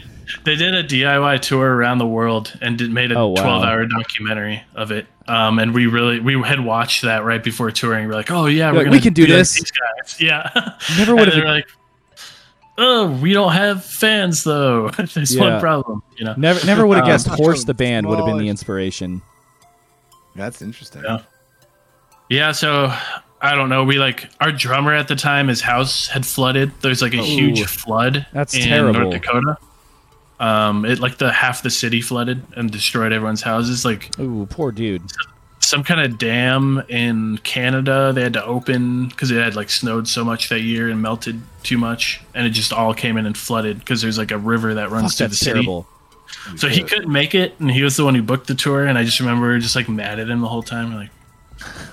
They 0.44 0.56
did 0.56 0.74
a 0.74 0.82
DIY 0.84 1.40
tour 1.40 1.74
around 1.74 1.98
the 1.98 2.06
world 2.06 2.56
and 2.60 2.78
did, 2.78 2.90
made 2.90 3.10
a 3.12 3.18
Oh, 3.18 3.28
wow. 3.28 3.42
12 3.42 3.62
hour 3.64 3.86
documentary 3.86 4.62
of 4.74 4.90
it. 4.92 5.06
Um, 5.28 5.58
and 5.58 5.74
we 5.74 5.86
really 5.86 6.20
we 6.20 6.40
had 6.42 6.60
watched 6.60 7.02
that 7.02 7.24
right 7.24 7.42
before 7.42 7.70
touring. 7.72 8.06
We're 8.06 8.14
like, 8.14 8.30
oh 8.30 8.46
yeah, 8.46 8.70
we're 8.70 8.78
like, 8.78 8.84
gonna 8.86 8.96
"We 8.96 9.00
can 9.02 9.12
do 9.12 9.26
be 9.26 9.32
this." 9.32 9.54
these 9.54 9.70
guys. 9.72 10.20
Yeah. 10.20 10.50
Never 10.98 11.14
would 11.16 11.32
have. 11.32 11.44
like, 11.44 11.68
oh, 12.78 13.10
we 13.22 13.32
don't 13.32 13.52
have 13.52 13.84
fans 13.84 14.44
though. 14.44 14.88
There's 15.14 15.34
Yeah. 15.34 15.50
one 15.52 15.60
problem. 15.60 16.02
You 16.18 16.26
know. 16.26 16.34
Never, 16.36 16.64
never 16.66 16.86
would 16.86 16.96
have 16.96 17.04
Um, 17.04 17.10
guessed 17.10 17.26
Horse 17.28 17.64
the 17.64 17.74
Band 17.74 18.06
would 18.06 18.18
have 18.18 18.26
been 18.26 18.38
the 18.38 18.48
inspiration. 18.48 19.22
That's 20.34 20.60
interesting. 20.62 21.02
Yeah. 21.04 21.20
Yeah, 22.28 22.52
so 22.52 22.92
I 23.40 23.54
don't 23.54 23.68
know. 23.68 23.84
We 23.84 23.98
like 23.98 24.28
our 24.40 24.50
drummer 24.52 24.92
at 24.92 25.08
the 25.08 25.16
time, 25.16 25.48
his 25.48 25.60
house 25.60 26.08
had 26.08 26.26
flooded. 26.26 26.72
There's 26.80 27.00
like 27.02 27.14
a 27.14 27.22
huge 27.22 27.64
flood 27.64 28.26
That's 28.32 28.54
in 28.54 28.62
terrible. 28.62 29.00
North 29.00 29.12
Dakota. 29.22 29.56
Um, 30.38 30.84
it 30.84 30.98
like 30.98 31.16
the 31.18 31.32
half 31.32 31.62
the 31.62 31.70
city 31.70 32.00
flooded 32.02 32.42
and 32.56 32.70
destroyed 32.70 33.12
everyone's 33.12 33.42
houses. 33.42 33.84
Like 33.84 34.18
Ooh, 34.18 34.46
poor 34.50 34.70
dude. 34.72 35.02
Some 35.66 35.82
kind 35.82 36.00
of 36.00 36.16
dam 36.18 36.82
in 36.88 37.38
Canada 37.38 38.12
they 38.14 38.22
had 38.22 38.32
to 38.34 38.44
open 38.44 39.08
because 39.08 39.30
it 39.30 39.42
had 39.42 39.56
like 39.56 39.68
snowed 39.70 40.06
so 40.08 40.24
much 40.24 40.48
that 40.48 40.60
year 40.60 40.88
and 40.88 41.02
melted 41.02 41.40
too 41.62 41.76
much, 41.78 42.20
and 42.34 42.46
it 42.46 42.50
just 42.50 42.72
all 42.72 42.94
came 42.94 43.16
in 43.16 43.26
and 43.26 43.36
flooded 43.36 43.78
because 43.80 44.00
there's 44.02 44.18
like 44.18 44.30
a 44.30 44.38
river 44.38 44.74
that 44.74 44.90
runs 44.90 45.12
Fuck, 45.12 45.18
through 45.18 45.28
the 45.28 45.34
city. 45.34 45.52
terrible. 45.54 45.86
So 46.56 46.68
he 46.68 46.82
couldn't 46.82 47.10
make 47.12 47.34
it, 47.34 47.54
and 47.58 47.70
he 47.70 47.82
was 47.82 47.96
the 47.96 48.04
one 48.04 48.14
who 48.14 48.22
booked 48.22 48.46
the 48.46 48.54
tour. 48.54 48.86
And 48.86 48.96
I 48.96 49.04
just 49.04 49.18
remember 49.20 49.58
just 49.58 49.74
like 49.76 49.88
mad 49.88 50.18
at 50.20 50.30
him 50.30 50.40
the 50.40 50.48
whole 50.48 50.62
time, 50.62 50.94
like, 50.94 51.10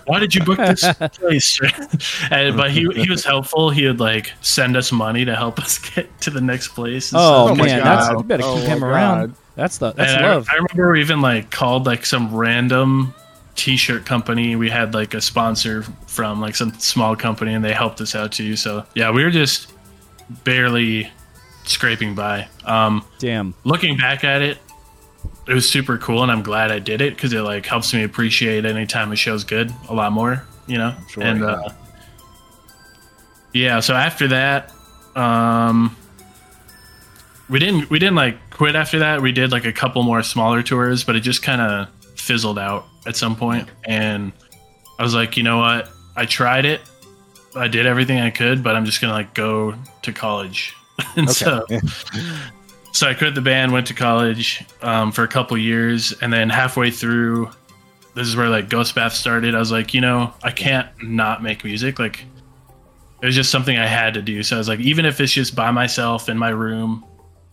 "Why 0.06 0.20
did 0.20 0.36
you 0.36 0.44
book 0.44 0.58
this 0.58 0.84
place?" 1.14 1.60
and, 2.32 2.56
but 2.56 2.70
he 2.70 2.88
he 2.96 3.10
was 3.10 3.24
helpful. 3.26 3.70
He 3.72 3.88
would 3.88 4.00
like 4.00 4.32
send 4.42 4.78
us 4.78 4.92
money 4.92 5.26
to 5.26 5.36
help 5.36 5.58
us 5.64 5.80
get 5.80 6.22
to 6.22 6.30
the 6.30 6.42
next 6.42 6.70
place. 6.70 7.12
and 7.12 7.20
Oh, 7.22 7.48
stuff. 7.48 7.58
man, 7.58 7.80
oh 7.80 7.84
that's 7.84 8.10
you 8.12 8.24
better 8.24 8.44
Oh 8.46 8.56
keep 8.58 8.66
my 8.68 8.70
him 8.76 8.84
around. 8.84 9.20
God. 9.30 9.36
That's 9.56 9.78
the 9.80 9.92
that's 9.94 10.12
And 10.14 10.26
I, 10.26 10.34
love. 10.36 10.48
I 10.52 10.56
remember 10.56 10.92
we 10.94 11.02
even 11.02 11.22
like 11.22 11.50
called 11.52 11.86
like 11.88 12.06
some 12.06 12.34
random 12.36 13.14
t-shirt 13.56 14.06
company. 14.06 14.56
We 14.56 14.70
had 14.70 14.94
like 14.94 15.14
a 15.14 15.22
sponsor 15.22 15.84
from 16.08 16.42
like 16.42 16.56
some 16.56 16.74
small 16.80 17.16
company, 17.16 17.54
and 17.54 17.64
they 17.64 17.74
helped 17.74 18.02
us 18.02 18.16
out 18.16 18.32
too. 18.32 18.56
So 18.56 18.86
yeah, 18.96 19.12
we 19.12 19.24
were 19.24 19.32
just 19.32 19.72
barely 20.44 21.10
scraping 21.66 22.16
by. 22.16 22.48
Um, 22.66 23.06
Damn. 23.20 23.54
looking 23.64 23.98
back 23.98 24.24
at 24.24 24.42
it, 24.42 24.58
it 25.48 25.54
was 25.54 25.68
super 25.70 25.98
cool, 25.98 26.24
and 26.24 26.32
I'm 26.32 26.44
glad 26.44 26.72
I 26.72 26.80
did 26.80 27.02
it 27.02 27.16
because 27.16 27.34
it 27.34 27.42
like 27.42 27.66
helps 27.66 27.94
me 27.94 28.04
appreciate 28.04 28.66
any 28.66 28.86
time 28.86 29.12
a 29.12 29.16
show's 29.16 29.44
good 29.44 29.72
a 29.90 29.94
lot 29.94 30.12
more. 30.12 30.44
You 30.68 30.78
know, 30.78 30.96
Sure, 31.10 31.24
and 31.24 31.40
yeah. 31.42 31.46
uh, 31.46 31.70
yeah. 33.54 33.80
So 33.82 33.94
after 33.94 34.30
that, 34.30 34.72
um, 35.16 35.96
we 37.50 37.60
didn't 37.60 37.90
we 37.90 38.00
didn't 38.00 38.16
like 38.16 38.50
quit 38.50 38.76
after 38.76 39.00
that. 39.00 39.22
We 39.22 39.32
did 39.34 39.52
like 39.52 39.66
a 39.66 39.74
couple 39.74 40.04
more 40.04 40.24
smaller 40.24 40.64
tours, 40.64 41.04
but 41.04 41.16
it 41.16 41.20
just 41.22 41.44
kind 41.44 41.62
of 41.62 41.88
fizzled 42.24 42.58
out 42.58 42.88
at 43.06 43.16
some 43.16 43.36
point, 43.36 43.68
and 43.84 44.32
I 44.98 45.04
was 45.04 45.14
like, 45.14 45.38
you 45.38 45.44
know 45.44 45.58
what? 45.58 45.90
I 46.16 46.26
tried 46.26 46.66
it. 46.66 46.82
I 47.56 47.68
did 47.68 47.86
everything 47.86 48.20
I 48.20 48.30
could, 48.30 48.64
but 48.64 48.76
I'm 48.76 48.86
just 48.86 49.02
gonna 49.02 49.14
like 49.14 49.34
go 49.34 49.76
to 50.02 50.14
college. 50.14 50.76
and 51.16 51.30
so 51.30 51.66
so 52.94 53.08
I 53.08 53.14
quit 53.14 53.36
the 53.36 53.42
band, 53.42 53.72
went 53.72 53.88
to 53.88 53.94
college 53.94 54.64
um, 54.82 55.12
for 55.12 55.24
a 55.24 55.28
couple 55.28 55.58
years, 55.58 56.14
and 56.22 56.32
then 56.32 56.50
halfway 56.50 56.92
through, 56.92 57.50
this 58.16 58.28
is 58.28 58.36
where 58.36 58.50
like 58.50 58.70
Ghost 58.70 58.96
Bath 58.96 59.14
started. 59.14 59.56
I 59.56 59.60
was 59.60 59.72
like, 59.72 59.94
you 59.94 60.02
know, 60.02 60.34
I 60.44 60.52
can't 60.52 60.88
not 61.04 61.44
make 61.44 61.64
music. 61.64 62.00
Like, 62.00 62.24
it 63.22 63.26
was 63.26 63.36
just 63.36 63.52
something 63.52 63.78
I 63.78 63.88
had 63.88 64.14
to 64.14 64.22
do. 64.22 64.44
So 64.44 64.56
I 64.56 64.60
was 64.60 64.68
like, 64.68 64.80
even 64.80 65.06
if 65.06 65.20
it's 65.20 65.32
just 65.32 65.56
by 65.56 65.72
myself 65.72 66.30
in 66.30 66.38
my 66.38 66.50
room, 66.50 67.04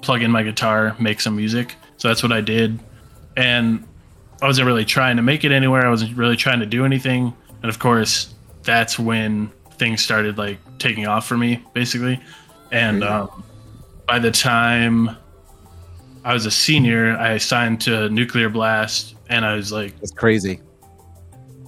plug 0.03 0.22
in 0.22 0.30
my 0.30 0.42
guitar, 0.42 0.95
make 0.99 1.20
some 1.20 1.36
music. 1.36 1.74
So 1.97 2.09
that's 2.09 2.22
what 2.22 2.32
I 2.32 2.40
did, 2.40 2.78
and 3.36 3.86
I 4.43 4.47
wasn't 4.47 4.66
really 4.66 4.84
trying 4.84 5.16
to 5.16 5.22
make 5.22 5.45
it 5.45 5.53
anywhere. 5.53 5.86
I 5.86 5.91
wasn't 5.91 6.16
really 6.16 6.36
trying 6.36 6.61
to 6.61 6.66
do 6.66 6.84
anything, 6.84 7.34
and 7.62 7.70
of 7.70 7.78
course, 7.78 8.34
that's 8.62 8.99
when 8.99 9.51
things 9.72 10.03
started 10.03 10.38
like 10.38 10.59
taking 10.78 11.07
off 11.07 11.26
for 11.26 11.36
me, 11.36 11.62
basically. 11.74 12.20
And 12.70 13.03
um, 13.03 13.45
by 14.07 14.18
the 14.18 14.30
time 14.30 15.16
I 16.24 16.34
was 16.34 16.47
a 16.47 16.51
senior, 16.51 17.16
I 17.16 17.38
signed 17.38 17.80
to 17.82 18.09
Nuclear 18.11 18.49
Blast, 18.49 19.14
and 19.28 19.45
I 19.45 19.55
was 19.55 19.72
like, 19.72 19.99
That's 20.01 20.12
crazy. 20.12 20.61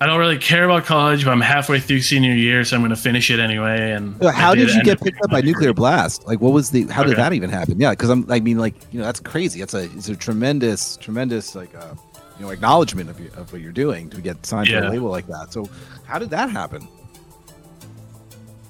I 0.00 0.06
don't 0.06 0.18
really 0.18 0.38
care 0.38 0.64
about 0.64 0.84
college, 0.84 1.24
but 1.24 1.30
I'm 1.30 1.40
halfway 1.40 1.78
through 1.78 2.00
senior 2.00 2.34
year, 2.34 2.64
so 2.64 2.74
I'm 2.74 2.82
going 2.82 2.90
to 2.90 2.96
finish 2.96 3.30
it 3.30 3.38
anyway. 3.38 3.92
And 3.92 4.20
So 4.20 4.30
how 4.30 4.50
I 4.50 4.56
did 4.56 4.70
you 4.70 4.82
get 4.82 5.00
picked 5.00 5.22
up 5.22 5.30
by 5.30 5.42
nuclear 5.42 5.72
blast? 5.72 6.26
Like, 6.26 6.40
what 6.40 6.52
was 6.52 6.70
the? 6.70 6.86
How 6.86 7.04
did 7.04 7.16
that 7.18 7.32
even 7.32 7.50
happen? 7.50 7.78
Yeah, 7.78 7.90
because 7.90 8.10
I'm. 8.10 8.28
I 8.28 8.40
mean, 8.40 8.58
like, 8.58 8.74
you 8.90 8.98
know, 8.98 9.04
that's 9.04 9.20
crazy. 9.20 9.60
That's 9.60 9.74
a. 9.74 9.84
It's 9.84 10.08
a 10.08 10.16
tremendous, 10.16 10.96
tremendous, 10.96 11.54
like, 11.54 11.72
uh, 11.76 11.94
you 12.42 12.48
know, 12.48 12.52
acknowledgement 12.52 13.08
of, 13.08 13.20
you, 13.20 13.30
of 13.36 13.52
what 13.52 13.60
you're 13.60 13.70
doing 13.70 14.10
to 14.10 14.20
get 14.20 14.44
signed 14.44 14.66
to 14.66 14.76
a 14.76 14.90
label 14.90 15.08
like 15.08 15.28
that. 15.28 15.52
So, 15.52 15.68
how 16.04 16.18
did 16.18 16.30
that 16.30 16.50
happen? 16.50 16.88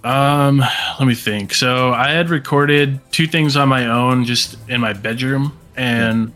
Um, 0.04 0.58
let 0.98 1.06
me 1.06 1.14
think. 1.14 1.54
So 1.54 1.90
I 1.90 2.10
had 2.10 2.28
recorded 2.28 3.00
two 3.12 3.26
things 3.26 3.56
on 3.56 3.70
my 3.70 3.86
own, 3.86 4.26
just 4.26 4.58
in 4.68 4.82
my 4.82 4.92
bedroom, 4.92 5.58
and 5.74 6.34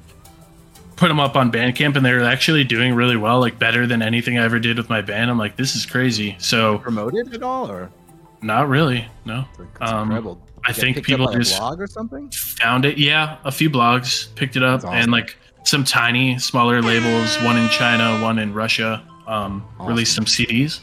put 0.96 1.08
them 1.08 1.20
up 1.20 1.36
on 1.36 1.52
Bandcamp, 1.52 1.94
and 1.96 2.06
they 2.06 2.14
were 2.14 2.22
actually 2.22 2.64
doing 2.64 2.94
really 2.94 3.18
well, 3.18 3.38
like 3.38 3.58
better 3.58 3.86
than 3.86 4.00
anything 4.00 4.38
I 4.38 4.44
ever 4.44 4.58
did 4.58 4.78
with 4.78 4.88
my 4.88 5.02
band. 5.02 5.30
I'm 5.30 5.36
like, 5.36 5.56
this 5.56 5.76
is 5.76 5.84
crazy. 5.84 6.36
So 6.38 6.78
Promoted 6.78 7.34
at 7.34 7.42
all, 7.42 7.70
or 7.70 7.90
not 8.40 8.68
really, 8.68 9.06
no. 9.26 9.44
Um, 9.82 10.04
incredible. 10.04 10.40
I 10.64 10.72
think 10.72 11.04
people 11.04 11.30
just 11.32 11.58
blog 11.58 11.82
or 11.82 11.86
something. 11.86 12.30
found 12.30 12.86
it. 12.86 12.96
Yeah, 12.96 13.36
a 13.44 13.52
few 13.52 13.68
blogs 13.68 14.34
picked 14.36 14.56
it 14.56 14.62
up, 14.62 14.78
awesome. 14.78 14.94
and 14.94 15.12
like 15.12 15.36
some 15.66 15.84
tiny, 15.84 16.38
smaller 16.38 16.80
labels, 16.80 17.36
one 17.42 17.58
in 17.58 17.68
China, 17.68 18.22
one 18.22 18.38
in 18.38 18.54
Russia, 18.54 19.02
um, 19.26 19.66
released 19.80 20.14
some 20.14 20.24
CDs. 20.24 20.80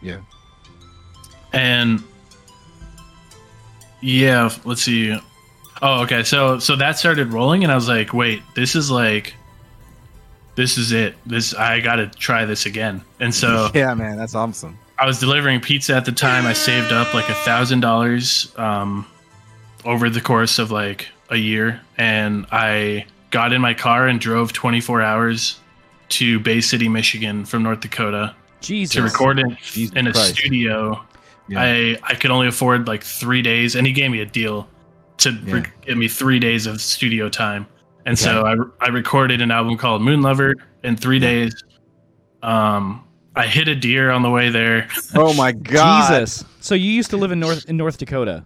Yeah. 0.00 0.18
And 1.52 2.02
yeah, 4.00 4.50
let's 4.64 4.82
see. 4.82 5.18
Oh, 5.82 6.02
okay. 6.02 6.22
So 6.22 6.58
so 6.60 6.76
that 6.76 6.98
started 6.98 7.32
rolling, 7.32 7.64
and 7.64 7.72
I 7.72 7.74
was 7.74 7.88
like, 7.88 8.14
wait, 8.14 8.42
this 8.54 8.76
is 8.76 8.90
like, 8.90 9.34
this 10.54 10.78
is 10.78 10.92
it. 10.92 11.16
This 11.26 11.54
I 11.54 11.80
got 11.80 11.96
to 11.96 12.06
try 12.06 12.44
this 12.44 12.64
again. 12.64 13.02
And 13.18 13.34
so 13.34 13.70
yeah, 13.74 13.92
man, 13.94 14.16
that's 14.16 14.34
awesome. 14.34 14.78
I 14.98 15.06
was 15.06 15.18
delivering 15.18 15.60
pizza 15.60 15.96
at 15.96 16.04
the 16.04 16.12
time. 16.12 16.46
I 16.46 16.52
saved 16.52 16.92
up 16.92 17.12
like 17.12 17.28
a 17.28 17.34
thousand 17.34 17.80
dollars 17.80 18.52
um, 18.56 19.04
over 19.84 20.08
the 20.08 20.20
course 20.20 20.60
of 20.60 20.70
like 20.70 21.08
a 21.28 21.36
year, 21.36 21.80
and 21.98 22.46
I 22.52 23.06
got 23.32 23.52
in 23.52 23.60
my 23.60 23.74
car 23.74 24.06
and 24.06 24.20
drove 24.20 24.52
24 24.52 25.02
hours 25.02 25.58
to 26.10 26.38
Bay 26.40 26.60
City, 26.60 26.88
Michigan, 26.88 27.44
from 27.44 27.64
North 27.64 27.80
Dakota 27.80 28.36
Jesus. 28.60 28.94
to 28.94 29.02
record 29.02 29.40
in, 29.40 29.56
Jesus 29.64 29.96
in 29.96 30.06
a 30.06 30.12
Christ. 30.12 30.36
studio. 30.36 31.04
Yeah. 31.48 31.60
I 31.62 31.96
I 32.04 32.14
could 32.14 32.30
only 32.30 32.46
afford 32.46 32.86
like 32.86 33.02
three 33.02 33.42
days, 33.42 33.74
and 33.74 33.86
he 33.86 33.92
gave 33.92 34.10
me 34.12 34.20
a 34.20 34.26
deal 34.26 34.68
to 35.18 35.30
Yeah. 35.32 35.54
re- 35.54 35.62
give 35.84 35.98
me 35.98 36.06
three 36.06 36.38
days 36.38 36.66
of 36.66 36.80
studio 36.80 37.28
time. 37.28 37.66
And 38.06 38.18
so 38.18 38.42
I, 38.44 38.54
I 38.84 38.88
recorded 38.88 39.40
an 39.40 39.50
album 39.50 39.76
called 39.76 40.02
Moonlover 40.02 40.54
in 40.84 40.96
three 40.96 41.18
days. 41.20 41.54
Um, 42.42 43.04
I 43.36 43.46
hit 43.46 43.68
a 43.68 43.74
deer 43.76 44.10
on 44.10 44.22
the 44.22 44.30
way 44.30 44.50
there. 44.50 44.88
Oh 45.14 45.32
my 45.34 45.52
god, 45.76 46.10
Jesus. 46.10 46.44
So 46.60 46.74
you 46.74 46.90
used 46.90 47.10
to 47.10 47.16
live 47.16 47.32
in 47.32 47.40
North 47.40 47.64
in 47.68 47.76
North 47.76 47.98
Dakota. 47.98 48.44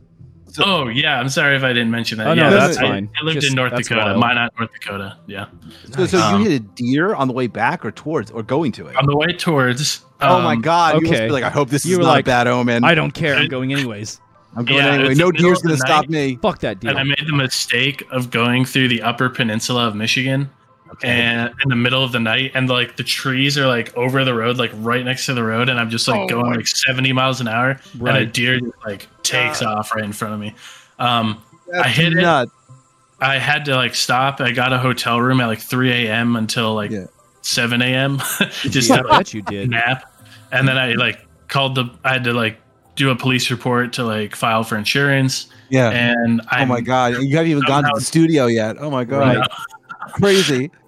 Oh 0.64 0.88
yeah, 0.88 1.18
I'm 1.20 1.28
sorry 1.28 1.56
if 1.56 1.62
I 1.62 1.68
didn't 1.72 1.90
mention 1.90 2.18
that. 2.18 2.26
Oh, 2.28 2.34
no, 2.34 2.44
yeah, 2.44 2.50
that's 2.50 2.78
I- 2.78 2.82
fine. 2.82 3.10
I, 3.20 3.24
lived 3.24 3.36
Just- 3.36 3.48
in 3.48 3.54
North 3.54 3.72
that's 3.72 3.88
Dakota, 3.88 4.18
wild. 4.18 4.20
Minot, 4.20 4.52
North 4.58 4.72
Dakota. 4.72 5.18
Yeah, 5.26 5.46
So, 5.94 6.06
so 6.06 6.18
Um, 6.18 6.42
you 6.42 6.50
hit 6.50 6.60
a 6.62 6.64
deer 6.64 7.14
on 7.14 7.28
the 7.28 7.34
way 7.34 7.46
back 7.46 7.84
or 7.84 7.90
towards 7.90 8.30
or 8.30 8.42
going 8.42 8.72
to 8.72 8.86
it? 8.86 8.96
on 8.96 9.06
the 9.06 9.16
way 9.16 9.28
towards. 9.28 10.04
oh 10.20 10.40
my 10.42 10.54
um, 10.54 10.60
god! 10.62 10.94
You 10.96 11.00
must 11.02 11.14
okay. 11.14 11.26
be 11.26 11.32
like, 11.32 11.44
I 11.44 11.50
hope 11.50 11.68
this 11.70 11.84
You 11.84 11.92
is 11.92 11.98
were 11.98 12.04
not 12.04 12.10
like, 12.10 12.24
a 12.24 12.26
bad 12.26 12.46
omen. 12.46 12.84
I 12.84 12.94
don't 12.94 13.12
care. 13.12 13.36
I'm 13.36 13.48
going 13.48 13.72
anyways. 13.72 14.20
I'm 14.56 14.64
going 14.64 14.78
Yeah, 14.84 14.92
anyway. 14.94 15.14
No 15.14 15.30
deer's 15.30 15.60
gonna 15.60 15.76
stop 15.76 16.08
me. 16.08 16.36
Fuck 16.40 16.60
that 16.60 16.80
deer. 16.80 16.90
And 16.90 16.98
I 16.98 17.02
made 17.02 17.22
the 17.26 17.34
mistake 17.36 18.02
of 18.10 18.30
going 18.30 18.64
through 18.64 18.88
the 18.88 19.02
Upper 19.02 19.28
Peninsula 19.28 19.86
of 19.86 19.94
Michigan, 19.94 20.48
Okay. 20.92 21.08
and 21.08 21.52
in 21.62 21.68
the 21.68 21.76
middle 21.76 22.02
of 22.02 22.12
the 22.12 22.20
night, 22.20 22.52
and 22.54 22.66
like 22.66 22.96
the 22.96 23.02
trees 23.02 23.58
are 23.58 23.66
like 23.66 23.94
over 23.98 24.24
the 24.24 24.32
road, 24.32 24.56
like 24.56 24.70
right 24.76 25.04
next 25.04 25.26
to 25.26 25.34
the 25.34 25.42
road, 25.44 25.68
and 25.68 25.78
I'm 25.78 25.90
just 25.90 26.08
like 26.08 26.20
Oh 26.20 26.26
going 26.28 26.54
like 26.54 26.66
70 26.66 27.12
miles 27.12 27.42
an 27.42 27.48
hour, 27.48 27.78
and 28.00 28.08
a 28.08 28.24
deer 28.24 28.58
just 28.60 28.72
like 28.86 29.08
takes 29.28 29.60
God. 29.60 29.78
off 29.78 29.94
right 29.94 30.04
in 30.04 30.12
front 30.12 30.34
of 30.34 30.40
me. 30.40 30.54
Um, 30.98 31.42
I 31.78 31.88
hit 31.88 32.12
it. 32.12 32.48
I 33.18 33.38
had 33.38 33.64
to 33.66 33.76
like 33.76 33.94
stop. 33.94 34.40
I 34.40 34.52
got 34.52 34.72
a 34.72 34.78
hotel 34.78 35.20
room 35.20 35.40
at 35.40 35.46
like 35.46 35.60
3 35.60 35.90
a.m. 36.06 36.36
until 36.36 36.74
like 36.74 36.90
Yeah. 36.90 37.06
7 37.42 37.80
a.m. 37.82 38.18
just 38.62 38.90
yeah, 38.90 39.02
to 39.02 39.08
like 39.08 39.32
you 39.32 39.42
did. 39.42 39.70
nap, 39.70 40.04
and 40.52 40.66
then 40.68 40.76
I 40.76 40.92
like 40.92 41.26
called 41.48 41.74
the. 41.76 41.90
I 42.04 42.12
had 42.14 42.24
to 42.24 42.32
like 42.34 42.58
do 42.96 43.10
a 43.10 43.16
police 43.16 43.50
report 43.50 43.92
to 43.94 44.04
like 44.04 44.34
file 44.34 44.64
for 44.64 44.76
insurance, 44.76 45.46
Yeah. 45.70 45.90
and 45.90 46.42
I. 46.50 46.62
oh 46.62 46.66
my 46.66 46.80
god! 46.80 47.22
You 47.22 47.36
haven't 47.36 47.50
even 47.52 47.62
gone 47.64 47.84
to 47.84 47.90
the 47.94 48.00
studio 48.00 48.46
yet. 48.46 48.76
Oh 48.80 48.90
my 48.90 49.04
god! 49.04 49.36
Right. 49.36 49.48
Crazy. 50.14 50.70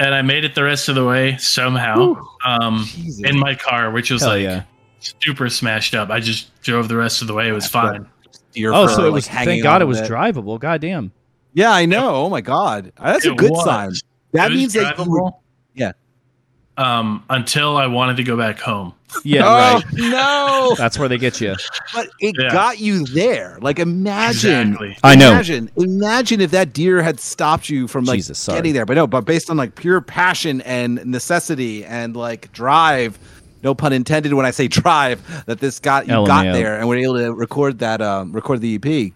And 0.00 0.14
I 0.14 0.22
made 0.22 0.44
it 0.44 0.54
the 0.54 0.62
rest 0.62 0.88
of 0.88 0.94
the 0.94 1.04
way 1.04 1.36
somehow. 1.38 2.14
Um, 2.44 2.84
Jesus. 2.86 3.24
in 3.28 3.36
my 3.36 3.56
car, 3.56 3.90
which 3.90 4.12
was 4.12 4.20
Hell 4.22 4.30
like 4.30 4.42
yeah. 4.42 4.62
Super 5.00 5.48
smashed 5.48 5.94
up. 5.94 6.10
I 6.10 6.20
just 6.20 6.60
drove 6.62 6.88
the 6.88 6.96
rest 6.96 7.20
of 7.22 7.28
the 7.28 7.34
way. 7.34 7.48
It 7.48 7.52
was 7.52 7.64
That's 7.64 7.72
fine. 7.72 8.06
Deer 8.52 8.72
Oh, 8.72 8.86
fur, 8.88 8.94
so 8.94 9.00
it 9.02 9.04
like, 9.06 9.12
was. 9.14 9.26
hanging 9.26 9.46
Thank 9.46 9.62
God 9.62 9.82
it 9.82 9.86
was 9.86 10.00
it. 10.00 10.10
drivable. 10.10 10.58
Goddamn. 10.58 11.12
Yeah, 11.54 11.72
I 11.72 11.86
know. 11.86 12.14
Oh 12.14 12.28
my 12.30 12.40
god, 12.40 12.92
that's 13.02 13.24
a 13.26 13.34
good 13.34 13.50
was. 13.50 13.64
sign. 13.64 13.92
That 14.32 14.50
It 14.52 14.54
means 14.54 14.72
that 14.74 14.98
you 14.98 15.04
were, 15.10 15.30
Yeah. 15.74 15.92
Um, 16.76 17.24
until 17.28 17.76
I 17.76 17.88
wanted 17.88 18.16
to 18.18 18.22
go 18.22 18.36
back 18.36 18.60
home. 18.60 18.94
Yeah, 19.24 19.42
oh 19.44 19.74
right. 19.74 19.84
no! 19.94 20.74
That's 20.76 20.98
where 20.98 21.08
they 21.08 21.16
get 21.18 21.40
you. 21.40 21.56
But 21.94 22.08
it 22.20 22.36
Yeah. 22.38 22.50
got 22.52 22.78
you 22.78 23.04
there. 23.06 23.58
Like 23.60 23.78
imagine. 23.78 24.68
Exactly. 24.74 24.96
I 25.02 25.14
know. 25.16 25.30
Imagine, 25.32 25.70
imagine 25.76 26.40
if 26.42 26.50
that 26.52 26.74
deer 26.74 27.02
had 27.02 27.18
stopped 27.18 27.68
you 27.70 27.88
from 27.88 28.04
like 28.04 28.18
Jesus, 28.18 28.46
getting 28.46 28.74
there. 28.74 28.84
But 28.86 28.94
no, 28.94 29.06
but 29.06 29.22
based 29.22 29.50
on 29.50 29.56
like 29.56 29.74
pure 29.74 30.00
passion 30.02 30.60
and 30.60 31.04
necessity 31.06 31.84
and 31.86 32.14
like 32.14 32.52
drive, 32.52 33.18
no 33.62 33.74
pun 33.74 33.92
intended 33.92 34.32
when 34.34 34.46
I 34.46 34.50
say 34.50 34.68
drive, 34.68 35.44
that 35.46 35.60
this 35.60 35.78
got 35.80 36.06
you 36.06 36.12
got 36.26 36.44
there 36.44 36.78
and 36.78 36.88
we 36.88 36.96
were 36.96 37.02
able 37.02 37.18
to 37.18 37.32
record 37.32 37.78
that 37.80 38.00
um 38.00 38.32
record 38.32 38.60
the 38.60 38.74
EP. 38.76 39.12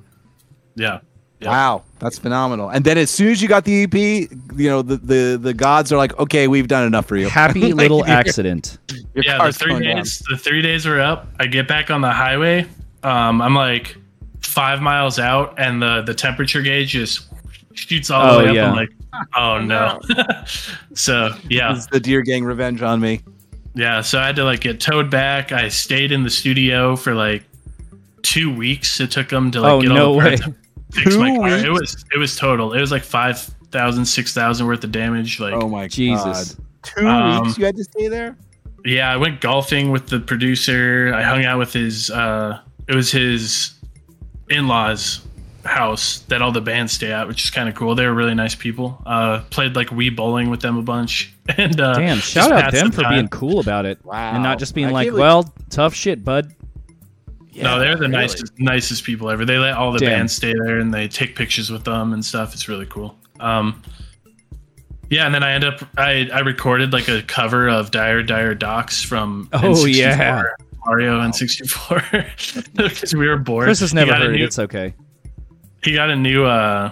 Yeah. 0.74 1.00
Yeah. 1.40 1.48
Wow, 1.50 1.82
that's 1.98 2.20
phenomenal. 2.20 2.68
And 2.68 2.84
then 2.84 2.96
as 2.98 3.10
soon 3.10 3.32
as 3.32 3.42
you 3.42 3.48
got 3.48 3.64
the 3.64 3.82
EP, 3.82 3.92
you 3.94 4.68
know, 4.70 4.80
the 4.80 4.96
the, 4.96 5.38
the 5.42 5.52
gods 5.52 5.90
are 5.92 5.96
like, 5.96 6.16
okay, 6.20 6.46
we've 6.46 6.68
done 6.68 6.86
enough 6.86 7.06
for 7.06 7.16
you. 7.16 7.28
Happy 7.28 7.72
little 7.74 7.98
Your- 7.98 8.08
accident. 8.20 8.78
Your 9.14 9.24
yeah, 9.24 9.44
the 9.44 9.52
three 9.52 9.72
going 9.72 9.82
down. 9.82 9.96
days 9.96 10.22
the 10.30 10.36
three 10.36 10.62
days 10.62 10.86
were 10.86 11.00
up. 11.00 11.26
I 11.40 11.46
get 11.46 11.66
back 11.66 11.90
on 11.90 12.00
the 12.00 12.12
highway. 12.12 12.64
Um, 13.02 13.42
I'm 13.42 13.56
like 13.56 13.96
five 14.40 14.80
miles 14.80 15.18
out 15.18 15.58
and 15.58 15.82
the 15.82 16.02
the 16.02 16.14
temperature 16.14 16.62
gauge 16.62 16.90
just 16.90 17.26
shoots 17.74 18.08
all 18.10 18.24
Oh, 18.24 18.38
the 18.38 18.44
way 18.44 18.48
up. 18.50 18.54
yeah. 18.54 18.68
I'm 18.70 18.76
like, 18.76 18.90
oh 19.36 19.58
no. 19.58 19.98
so 20.94 21.34
yeah. 21.48 21.74
It's 21.74 21.86
the 21.86 21.98
deer 21.98 22.22
gang 22.22 22.44
revenge 22.44 22.82
on 22.82 23.00
me. 23.00 23.20
Yeah, 23.74 24.00
so 24.02 24.18
I 24.18 24.26
had 24.26 24.36
to 24.36 24.44
like 24.44 24.60
get 24.60 24.80
towed 24.80 25.10
back. 25.10 25.50
I 25.52 25.68
stayed 25.68 26.12
in 26.12 26.22
the 26.24 26.30
studio 26.30 26.94
for 26.96 27.14
like 27.14 27.44
two 28.22 28.54
weeks. 28.54 29.00
It 29.00 29.10
took 29.10 29.28
them 29.30 29.50
to 29.52 29.60
like 29.60 29.72
Oh, 29.72 29.80
get 29.82 29.88
no 29.88 30.06
all 30.08 30.14
the 30.14 30.20
parts 30.20 30.46
way. 30.46 30.46
and 30.46 30.56
fix 30.94 31.16
my 31.16 31.30
Two 31.30 31.36
car. 31.38 31.48
It 31.48 31.70
was 31.72 32.04
it 32.14 32.18
was 32.18 32.36
total. 32.36 32.72
It 32.74 32.80
was 32.80 32.90
like 32.90 33.02
five 33.02 33.38
thousand, 33.70 34.04
six 34.04 34.34
thousand 34.34 34.66
worth 34.66 34.84
of 34.84 34.92
damage. 34.92 35.40
Like 35.40 35.54
Oh 35.54 35.68
my 35.68 35.88
Jesus. 35.88 36.54
god. 36.54 36.64
Two 36.82 37.08
Um, 37.08 37.44
weeks 37.44 37.56
you 37.58 37.64
had 37.64 37.76
to 37.76 37.84
stay 37.84 38.08
there? 38.08 38.36
yeah, 38.84 39.10
I 39.10 39.16
went 39.16 39.40
golfing 39.40 39.90
with 39.90 40.08
the 40.08 40.20
producer. 40.20 41.12
I 41.14 41.22
hung 41.22 41.44
out 41.44 41.58
with 41.58 41.72
his. 41.72 42.10
uh 42.10 42.60
It 42.88 42.94
was 42.94 43.10
his 43.10 43.72
in-laws 44.50 45.20
house 45.64 46.20
that 46.28 46.42
all 46.42 46.50
the 46.52 46.60
bands 46.60 46.92
stay 46.92 47.12
at, 47.12 47.28
which 47.28 47.44
is 47.44 47.50
kind 47.50 47.68
of 47.68 47.74
cool. 47.74 47.94
They 47.94 48.06
were 48.06 48.14
really 48.14 48.34
nice 48.34 48.54
people. 48.54 49.00
Uh 49.06 49.42
Played 49.50 49.76
like 49.76 49.88
Wii 49.88 50.14
bowling 50.16 50.50
with 50.50 50.60
them 50.60 50.76
a 50.76 50.82
bunch. 50.82 51.32
And 51.56 51.80
uh, 51.80 51.94
Damn, 51.94 52.18
shout 52.18 52.52
out 52.52 52.62
passed 52.64 52.76
them 52.76 52.92
for 52.92 53.02
time. 53.02 53.14
being 53.14 53.28
cool 53.28 53.58
about 53.60 53.84
it. 53.84 54.04
Wow. 54.04 54.32
And 54.34 54.42
not 54.42 54.58
just 54.60 54.74
being 54.74 54.88
I 54.88 54.90
like, 54.90 55.04
can't 55.06 55.16
believe- 55.16 55.20
well, 55.22 55.54
tough 55.70 55.92
shit, 55.94 56.24
bud. 56.24 56.54
no, 57.56 57.78
they're 57.78 57.94
the 57.96 58.02
really. 58.02 58.12
nicest 58.12 58.52
nicest 58.58 59.04
people 59.04 59.28
ever. 59.28 59.44
They 59.44 59.58
let 59.58 59.74
all 59.74 59.92
the 59.92 59.98
Damn. 59.98 60.10
bands 60.20 60.32
stay 60.34 60.52
there 60.52 60.78
and 60.78 60.92
they 60.94 61.08
take 61.08 61.34
pictures 61.36 61.70
with 61.70 61.84
them 61.84 62.12
and 62.12 62.24
stuff. 62.24 62.54
It's 62.54 62.68
really 62.68 62.86
cool. 62.86 63.16
Um, 63.40 63.82
yeah, 65.10 65.26
and 65.26 65.34
then 65.34 65.42
I 65.42 65.52
end 65.52 65.64
up 65.64 65.82
I 65.98 66.28
I 66.32 66.40
recorded 66.40 66.92
like 66.92 67.08
a 67.08 67.22
cover 67.22 67.68
of 67.68 67.90
Dire 67.90 68.22
Dire 68.22 68.54
Docks 68.54 69.02
from 69.02 69.48
Oh, 69.52 69.58
N64, 69.58 69.94
yeah. 69.94 70.42
Mario 70.86 71.20
and 71.20 71.34
64 71.34 72.02
because 72.74 73.14
we 73.16 73.28
were 73.28 73.36
bored. 73.36 73.64
Chris 73.64 73.80
has 73.80 73.92
never 73.92 74.10
got 74.12 74.22
heard 74.22 74.34
it. 74.34 74.38
new- 74.38 74.44
It's 74.44 74.58
okay. 74.58 74.94
He 75.82 75.92
got 75.94 76.10
a 76.10 76.16
new 76.16 76.44
uh 76.44 76.90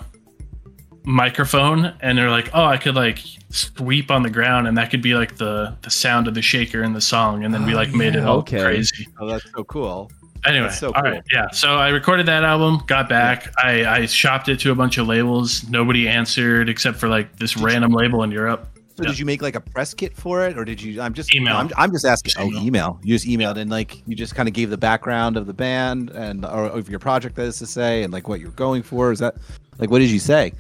microphone 1.05 1.95
and 2.01 2.17
they're 2.19 2.31
like 2.31 2.51
oh 2.53 2.65
i 2.65 2.77
could 2.77 2.95
like 2.95 3.19
sweep 3.49 4.11
on 4.11 4.23
the 4.23 4.31
ground 4.31 4.69
and 4.69 4.77
that 4.79 4.91
could 4.91 5.03
be 5.03 5.15
like 5.15 5.37
the 5.37 5.75
the 5.83 5.91
sound 5.91 6.29
of 6.29 6.35
the 6.35 6.43
shaker 6.43 6.83
in 6.85 6.93
the 6.93 7.01
song. 7.01 7.43
And 7.45 7.53
then 7.53 7.67
we 7.67 7.73
Oh, 7.73 7.77
like 7.79 7.93
made 7.93 8.15
it 8.15 8.21
yeah, 8.21 8.29
all 8.29 8.39
okay. 8.39 8.63
crazy. 8.63 9.09
Oh, 9.19 9.27
that's 9.27 9.51
so 9.51 9.65
cool. 9.65 10.09
anyway 10.47 10.67
That's 10.67 10.79
so 10.79 10.93
all 10.93 11.03
right. 11.03 11.21
yeah. 11.33 11.49
So 11.51 11.75
i 11.75 11.89
recorded 11.89 12.27
that 12.27 12.45
album 12.45 12.81
got 12.87 13.09
back. 13.09 13.53
I 13.59 13.85
i 13.87 14.07
shopped 14.07 14.49
it 14.49 14.61
to 14.61 14.71
a 14.71 14.75
bunch 14.77 14.99
of 14.99 15.09
labels. 15.09 15.69
Nobody 15.69 16.07
answered 16.07 16.69
except 16.69 16.99
for 16.99 17.09
like 17.09 17.37
this 17.39 17.57
random 17.57 17.91
label 17.93 18.23
in 18.23 18.31
europe 18.31 18.69
So 19.01 19.05
Yeah. 19.07 19.13
did 19.13 19.19
you 19.19 19.25
make 19.27 19.41
like 19.43 19.55
a 19.55 19.61
press 19.61 19.95
kit 19.95 20.15
for 20.17 20.47
it, 20.47 20.59
or 20.59 20.65
did 20.65 20.81
you? 20.83 21.01
I'm 21.01 21.15
just 21.15 21.35
Email. 21.35 21.57
I'm, 21.57 21.71
I'm 21.77 21.91
just 21.91 22.05
asking. 22.05 22.31
Just 22.33 22.39
oh, 22.41 22.47
email. 22.49 22.63
email. 22.67 23.01
You 23.03 23.15
just 23.15 23.27
emailed 23.27 23.57
and 23.57 23.71
like 23.71 24.07
you 24.07 24.15
just 24.15 24.35
kind 24.35 24.49
of 24.49 24.53
gave 24.55 24.69
the 24.71 24.77
background 24.79 25.37
of 25.37 25.47
the 25.47 25.55
band 25.55 26.11
and 26.11 26.45
or 26.45 26.67
of 26.67 26.89
your 26.91 26.99
project, 26.99 27.37
that 27.37 27.45
is 27.47 27.59
to 27.59 27.67
say, 27.67 28.03
and 28.03 28.13
like 28.13 28.29
what 28.29 28.41
you're 28.41 28.51
going 28.53 28.83
for. 28.83 29.11
Is 29.13 29.19
that 29.21 29.37
like 29.79 29.91
what 29.91 30.01
did 30.01 30.11
you 30.11 30.19
say? 30.19 30.53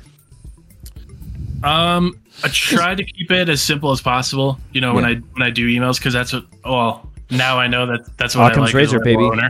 Um, 1.62 2.18
I 2.42 2.48
try 2.48 2.94
to 2.94 3.04
keep 3.04 3.30
it 3.30 3.48
as 3.50 3.60
simple 3.60 3.90
as 3.90 4.00
possible. 4.00 4.58
You 4.72 4.80
know, 4.80 4.94
when 4.94 5.04
I 5.04 5.14
when 5.16 5.42
I 5.42 5.50
do 5.50 5.68
emails, 5.68 5.98
because 5.98 6.14
that's 6.14 6.32
what. 6.32 6.44
Well, 6.64 7.10
now 7.30 7.58
I 7.58 7.66
know 7.66 7.86
that 7.86 8.16
that's 8.16 8.34
what 8.34 8.50
Occam's 8.52 8.56
I 8.62 8.66
like. 8.66 8.74
razor, 8.74 9.00
baby. 9.00 9.22
owner. 9.22 9.48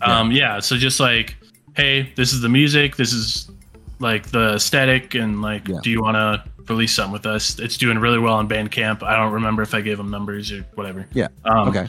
Um, 0.00 0.30
yeah. 0.30 0.60
So 0.60 0.76
just 0.76 1.00
like, 1.00 1.36
hey, 1.76 2.12
this 2.14 2.32
is 2.32 2.40
the 2.40 2.48
music. 2.48 2.94
This 2.96 3.12
is 3.12 3.50
like 3.98 4.26
the 4.30 4.54
aesthetic, 4.54 5.14
and 5.16 5.42
like, 5.42 5.66
Yeah. 5.66 5.80
do 5.82 5.90
you 5.90 6.00
want 6.00 6.14
to 6.16 6.44
release 6.68 6.94
something 6.94 7.12
with 7.12 7.26
us? 7.26 7.58
It's 7.58 7.76
doing 7.76 7.98
really 7.98 8.18
well 8.18 8.34
on 8.34 8.48
Bandcamp. 8.48 9.02
I 9.02 9.16
don't 9.16 9.32
remember 9.32 9.62
if 9.62 9.74
I 9.74 9.80
gave 9.80 9.96
them 9.96 10.10
numbers 10.10 10.50
or 10.52 10.64
whatever. 10.74 11.06
Yeah. 11.12 11.28
Um, 11.44 11.68
Okay. 11.68 11.86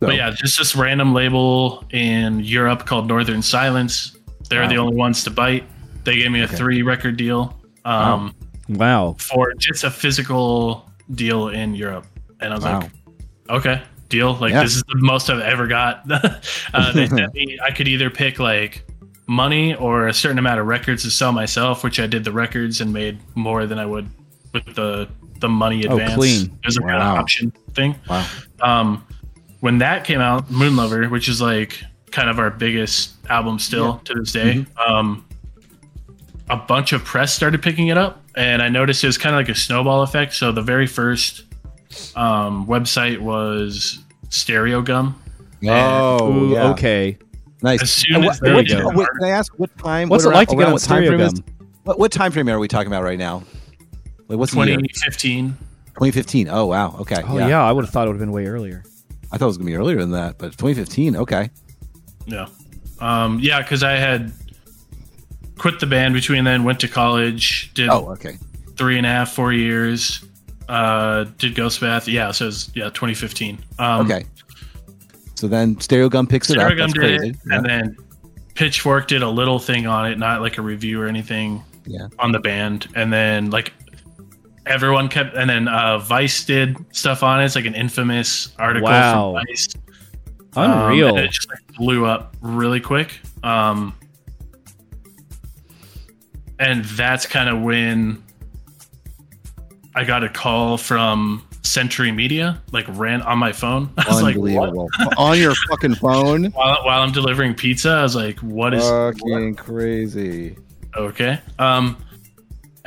But 0.00 0.10
So- 0.10 0.12
yeah, 0.14 0.30
just 0.30 0.58
this 0.58 0.76
random 0.76 1.12
label 1.12 1.84
in 1.90 2.40
Europe 2.40 2.86
called 2.86 3.08
Northern 3.08 3.42
Silence. 3.42 4.16
They're 4.48 4.62
Wow. 4.62 4.68
the 4.68 4.76
only 4.78 4.96
ones 4.96 5.24
to 5.24 5.30
bite. 5.30 5.64
They 6.04 6.16
gave 6.16 6.30
me 6.30 6.40
a 6.40 6.44
Okay. 6.44 6.56
three 6.56 6.82
record 6.82 7.16
deal. 7.16 7.60
Um, 7.84 8.32
Wow. 8.68 9.16
for 9.18 9.52
just 9.58 9.82
a 9.84 9.90
physical 9.90 10.88
deal 11.14 11.48
in 11.48 11.74
Europe. 11.74 12.06
And 12.40 12.52
I 12.52 12.56
was 12.56 12.64
Wow. 12.64 12.80
like, 12.80 12.90
okay, 13.50 13.82
deal. 14.08 14.34
Like 14.40 14.52
Yeah. 14.52 14.62
this 14.62 14.76
is 14.76 14.84
the 14.88 14.98
most 14.98 15.28
I've 15.30 15.40
ever 15.40 15.66
got. 15.66 16.02
uh, 16.74 16.92
they 16.92 17.06
sent 17.08 17.34
me, 17.34 17.58
I 17.64 17.72
could 17.72 17.88
either 17.88 18.08
pick 18.08 18.38
like 18.38 18.84
money 19.26 19.74
or 19.74 20.06
a 20.06 20.14
certain 20.14 20.38
amount 20.38 20.60
of 20.60 20.66
records 20.66 21.02
to 21.02 21.10
sell 21.10 21.32
myself, 21.32 21.82
which 21.82 21.98
I 22.00 22.06
did 22.06 22.24
the 22.24 22.32
records 22.32 22.80
and 22.80 22.92
made 22.92 23.18
more 23.34 23.66
than 23.66 23.78
I 23.78 23.84
would 23.84 24.08
with 24.52 24.74
the 24.74 25.08
the 25.40 25.48
money 25.48 25.86
Oh, 25.86 25.92
advance. 25.92 26.14
clean. 26.14 26.58
There's 26.62 26.76
a 26.76 26.80
kind 26.80 26.94
of 26.96 27.00
Wow. 27.00 27.16
option 27.20 27.52
thing. 27.74 27.94
Wow. 28.10 28.26
Um, 28.60 29.04
when 29.60 29.78
that 29.78 30.02
came 30.04 30.20
out, 30.20 30.50
Moonlover, 30.50 31.08
which 31.10 31.28
is 31.28 31.40
like 31.40 31.80
kind 32.10 32.28
of 32.28 32.38
our 32.40 32.50
biggest 32.50 33.12
album 33.30 33.58
still 33.60 33.98
to 34.04 34.14
this 34.14 34.32
day, 34.32 34.54
Mm-hmm. 34.78 34.92
um, 34.92 35.24
a 36.50 36.56
bunch 36.56 36.92
of 36.92 37.04
press 37.04 37.32
started 37.32 37.62
picking 37.62 37.88
it 37.88 37.98
up, 37.98 38.22
and 38.34 38.62
I 38.62 38.68
noticed 38.68 39.04
it 39.04 39.06
was 39.06 39.18
kind 39.18 39.34
of 39.34 39.38
like 39.40 39.48
a 39.48 39.54
snowball 39.54 40.02
effect. 40.02 40.34
So 40.34 40.50
the 40.50 40.62
very 40.62 40.86
first 40.88 41.44
um, 42.16 42.66
website 42.66 43.18
was 43.20 44.00
Stereogum. 44.30 45.14
Oh, 45.66 46.32
Ooh, 46.32 46.52
yeah. 46.52 46.70
okay. 46.70 47.16
Nice. 47.62 47.82
As 47.82 47.90
soon 47.92 48.16
And 48.16 48.24
as 48.24 48.28
what- 48.28 48.40
there 48.40 48.54
what- 48.54 48.68
you 48.68 48.76
can 49.20 49.24
I 49.24 49.30
ask 49.30 49.52
what 49.56 49.76
time? 49.78 50.08
What's 50.08 50.24
what 50.24 50.32
it 50.32 50.36
like 50.36 50.48
to 50.48 50.56
get 50.56 50.66
on 50.66 50.72
what 50.72 50.82
time 50.82 51.02
Stereo 51.04 51.10
frame 51.10 51.20
is- 51.20 51.32
Gum? 51.34 51.44
What, 51.84 51.98
what 51.98 52.12
time 52.12 52.32
frame 52.32 52.48
are 52.48 52.58
we 52.58 52.68
talking 52.68 52.88
about 52.88 53.02
right 53.04 53.18
now? 53.18 53.42
Like 54.28 54.38
what's 54.38 54.52
the 54.52 54.58
year? 54.58 54.76
2015. 54.76 55.48
2015. 55.94 56.48
Oh 56.48 56.66
wow. 56.66 56.96
Okay. 57.00 57.22
Oh 57.26 57.38
yeah, 57.38 57.62
I 57.62 57.72
would 57.72 57.84
have 57.84 57.92
thought 57.92 58.04
it 58.06 58.10
would 58.10 58.14
have 58.16 58.20
been 58.20 58.32
way 58.32 58.46
earlier. 58.46 58.84
I 59.32 59.36
thought 59.38 59.46
it 59.46 59.48
was 59.48 59.58
gonna 59.58 59.66
be 59.70 59.76
earlier 59.76 59.98
than 59.98 60.12
that, 60.12 60.38
but 60.38 60.52
2015. 60.52 61.16
Okay. 61.16 61.50
Yeah. 62.26 62.46
Um, 63.00 63.38
yeah, 63.40 63.62
because 63.62 63.82
I 63.82 63.92
had 63.92 64.32
quit 65.56 65.80
the 65.80 65.86
band 65.86 66.14
between 66.14 66.44
then, 66.44 66.64
went 66.64 66.80
to 66.80 66.88
college, 66.88 67.72
did 67.74 67.88
Oh, 67.88 68.10
okay. 68.12 68.38
three 68.76 68.96
and 68.96 69.06
a 69.06 69.08
half, 69.08 69.32
four 69.32 69.52
years. 69.52 70.24
Uh, 70.68 71.24
did 71.38 71.54
Ghost 71.54 71.80
Bath. 71.80 72.06
Yeah, 72.06 72.30
so 72.30 72.44
it 72.44 72.48
was, 72.48 72.70
yeah, 72.74 72.84
2015. 72.90 73.58
Um, 73.78 74.04
Okay. 74.06 74.24
So 75.34 75.46
then 75.48 75.76
Stereogum 75.76 76.28
picks 76.28 76.50
it 76.50 76.58
up. 76.58 76.70
Stereogum 76.70 76.78
That's 76.78 76.92
did 76.92 77.00
crazy. 77.00 77.28
it, 77.30 77.36
Yeah. 77.48 77.56
and 77.56 77.64
then 77.66 77.96
Pitchfork 78.54 79.06
did 79.08 79.22
a 79.22 79.28
little 79.30 79.58
thing 79.60 79.86
on 79.86 80.10
it, 80.10 80.18
not 80.18 80.40
like 80.42 80.58
a 80.58 80.62
review 80.62 81.00
or 81.00 81.06
anything 81.06 81.62
Yeah. 81.86 82.08
on 82.18 82.32
the 82.32 82.40
band. 82.40 82.88
And 82.96 83.12
then 83.12 83.50
like 83.50 83.72
everyone 84.68 85.08
kept, 85.08 85.34
and 85.36 85.48
then 85.50 85.66
uh, 85.68 85.98
Vice 85.98 86.44
did 86.44 86.76
stuff 86.94 87.22
on 87.22 87.40
it. 87.40 87.46
It's 87.46 87.56
like 87.56 87.64
an 87.66 87.74
infamous 87.74 88.54
article 88.58 88.88
Wow. 88.88 89.32
from 89.34 89.44
Vice. 89.46 89.68
Um, 90.56 90.70
Unreal. 90.70 91.08
and 91.16 91.18
it 91.26 91.30
just 91.32 91.48
like 91.48 91.76
blew 91.76 92.04
up 92.06 92.36
really 92.40 92.80
quick. 92.80 93.20
Um, 93.42 93.94
and 96.58 96.84
that's 96.84 97.26
kind 97.26 97.48
of 97.48 97.62
when 97.62 98.22
I 99.94 100.04
got 100.04 100.24
a 100.24 100.28
call 100.28 100.76
from 100.78 101.44
Century 101.62 102.10
Media, 102.12 102.60
like 102.72 102.86
ran 102.88 103.22
on 103.22 103.38
my 103.38 103.52
phone. 103.52 103.90
I 103.98 104.08
was 104.08 104.22
like, 104.22 104.36
what? 104.36 104.68
Unbelievable. 104.70 104.88
On 105.16 105.38
your 105.38 105.54
fucking 105.68 105.96
phone. 105.96 106.44
While, 106.52 106.78
while 106.84 107.02
I'm 107.02 107.12
delivering 107.12 107.54
pizza, 107.54 107.90
I 107.90 108.02
was 108.02 108.16
like, 108.16 108.38
what 108.40 108.74
is 108.74 108.88
Fucking 108.88 109.54
crazy. 109.56 110.56
okay? 110.96 111.40
Um, 111.58 111.96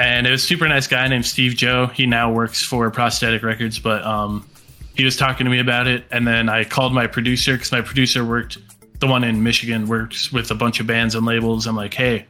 and 0.01 0.27
it 0.27 0.31
was 0.31 0.43
a 0.43 0.47
super 0.47 0.67
nice 0.67 0.87
guy 0.87 1.07
named 1.07 1.25
Steve 1.25 1.55
Joh. 1.55 1.87
He 1.87 2.05
now 2.05 2.31
works 2.31 2.63
for 2.63 2.89
Prosthetic 2.91 3.43
Records, 3.43 3.79
but 3.79 4.03
um, 4.03 4.47
he 4.95 5.03
was 5.05 5.15
talking 5.15 5.45
to 5.45 5.51
me 5.51 5.59
about 5.59 5.87
it, 5.87 6.03
and 6.11 6.27
then 6.27 6.49
I 6.49 6.63
called 6.63 6.93
my 6.93 7.07
producer 7.07 7.53
because 7.53 7.71
my 7.71 7.81
producer 7.81 8.25
worked, 8.25 8.57
the 8.99 9.07
one 9.07 9.23
in 9.23 9.43
Michigan, 9.43 9.87
works 9.87 10.31
with 10.31 10.51
a 10.51 10.55
bunch 10.55 10.79
of 10.79 10.87
bands 10.87 11.15
and 11.15 11.25
labels. 11.25 11.67
I'm 11.67 11.75
like, 11.75 11.93
hey, 11.93 12.25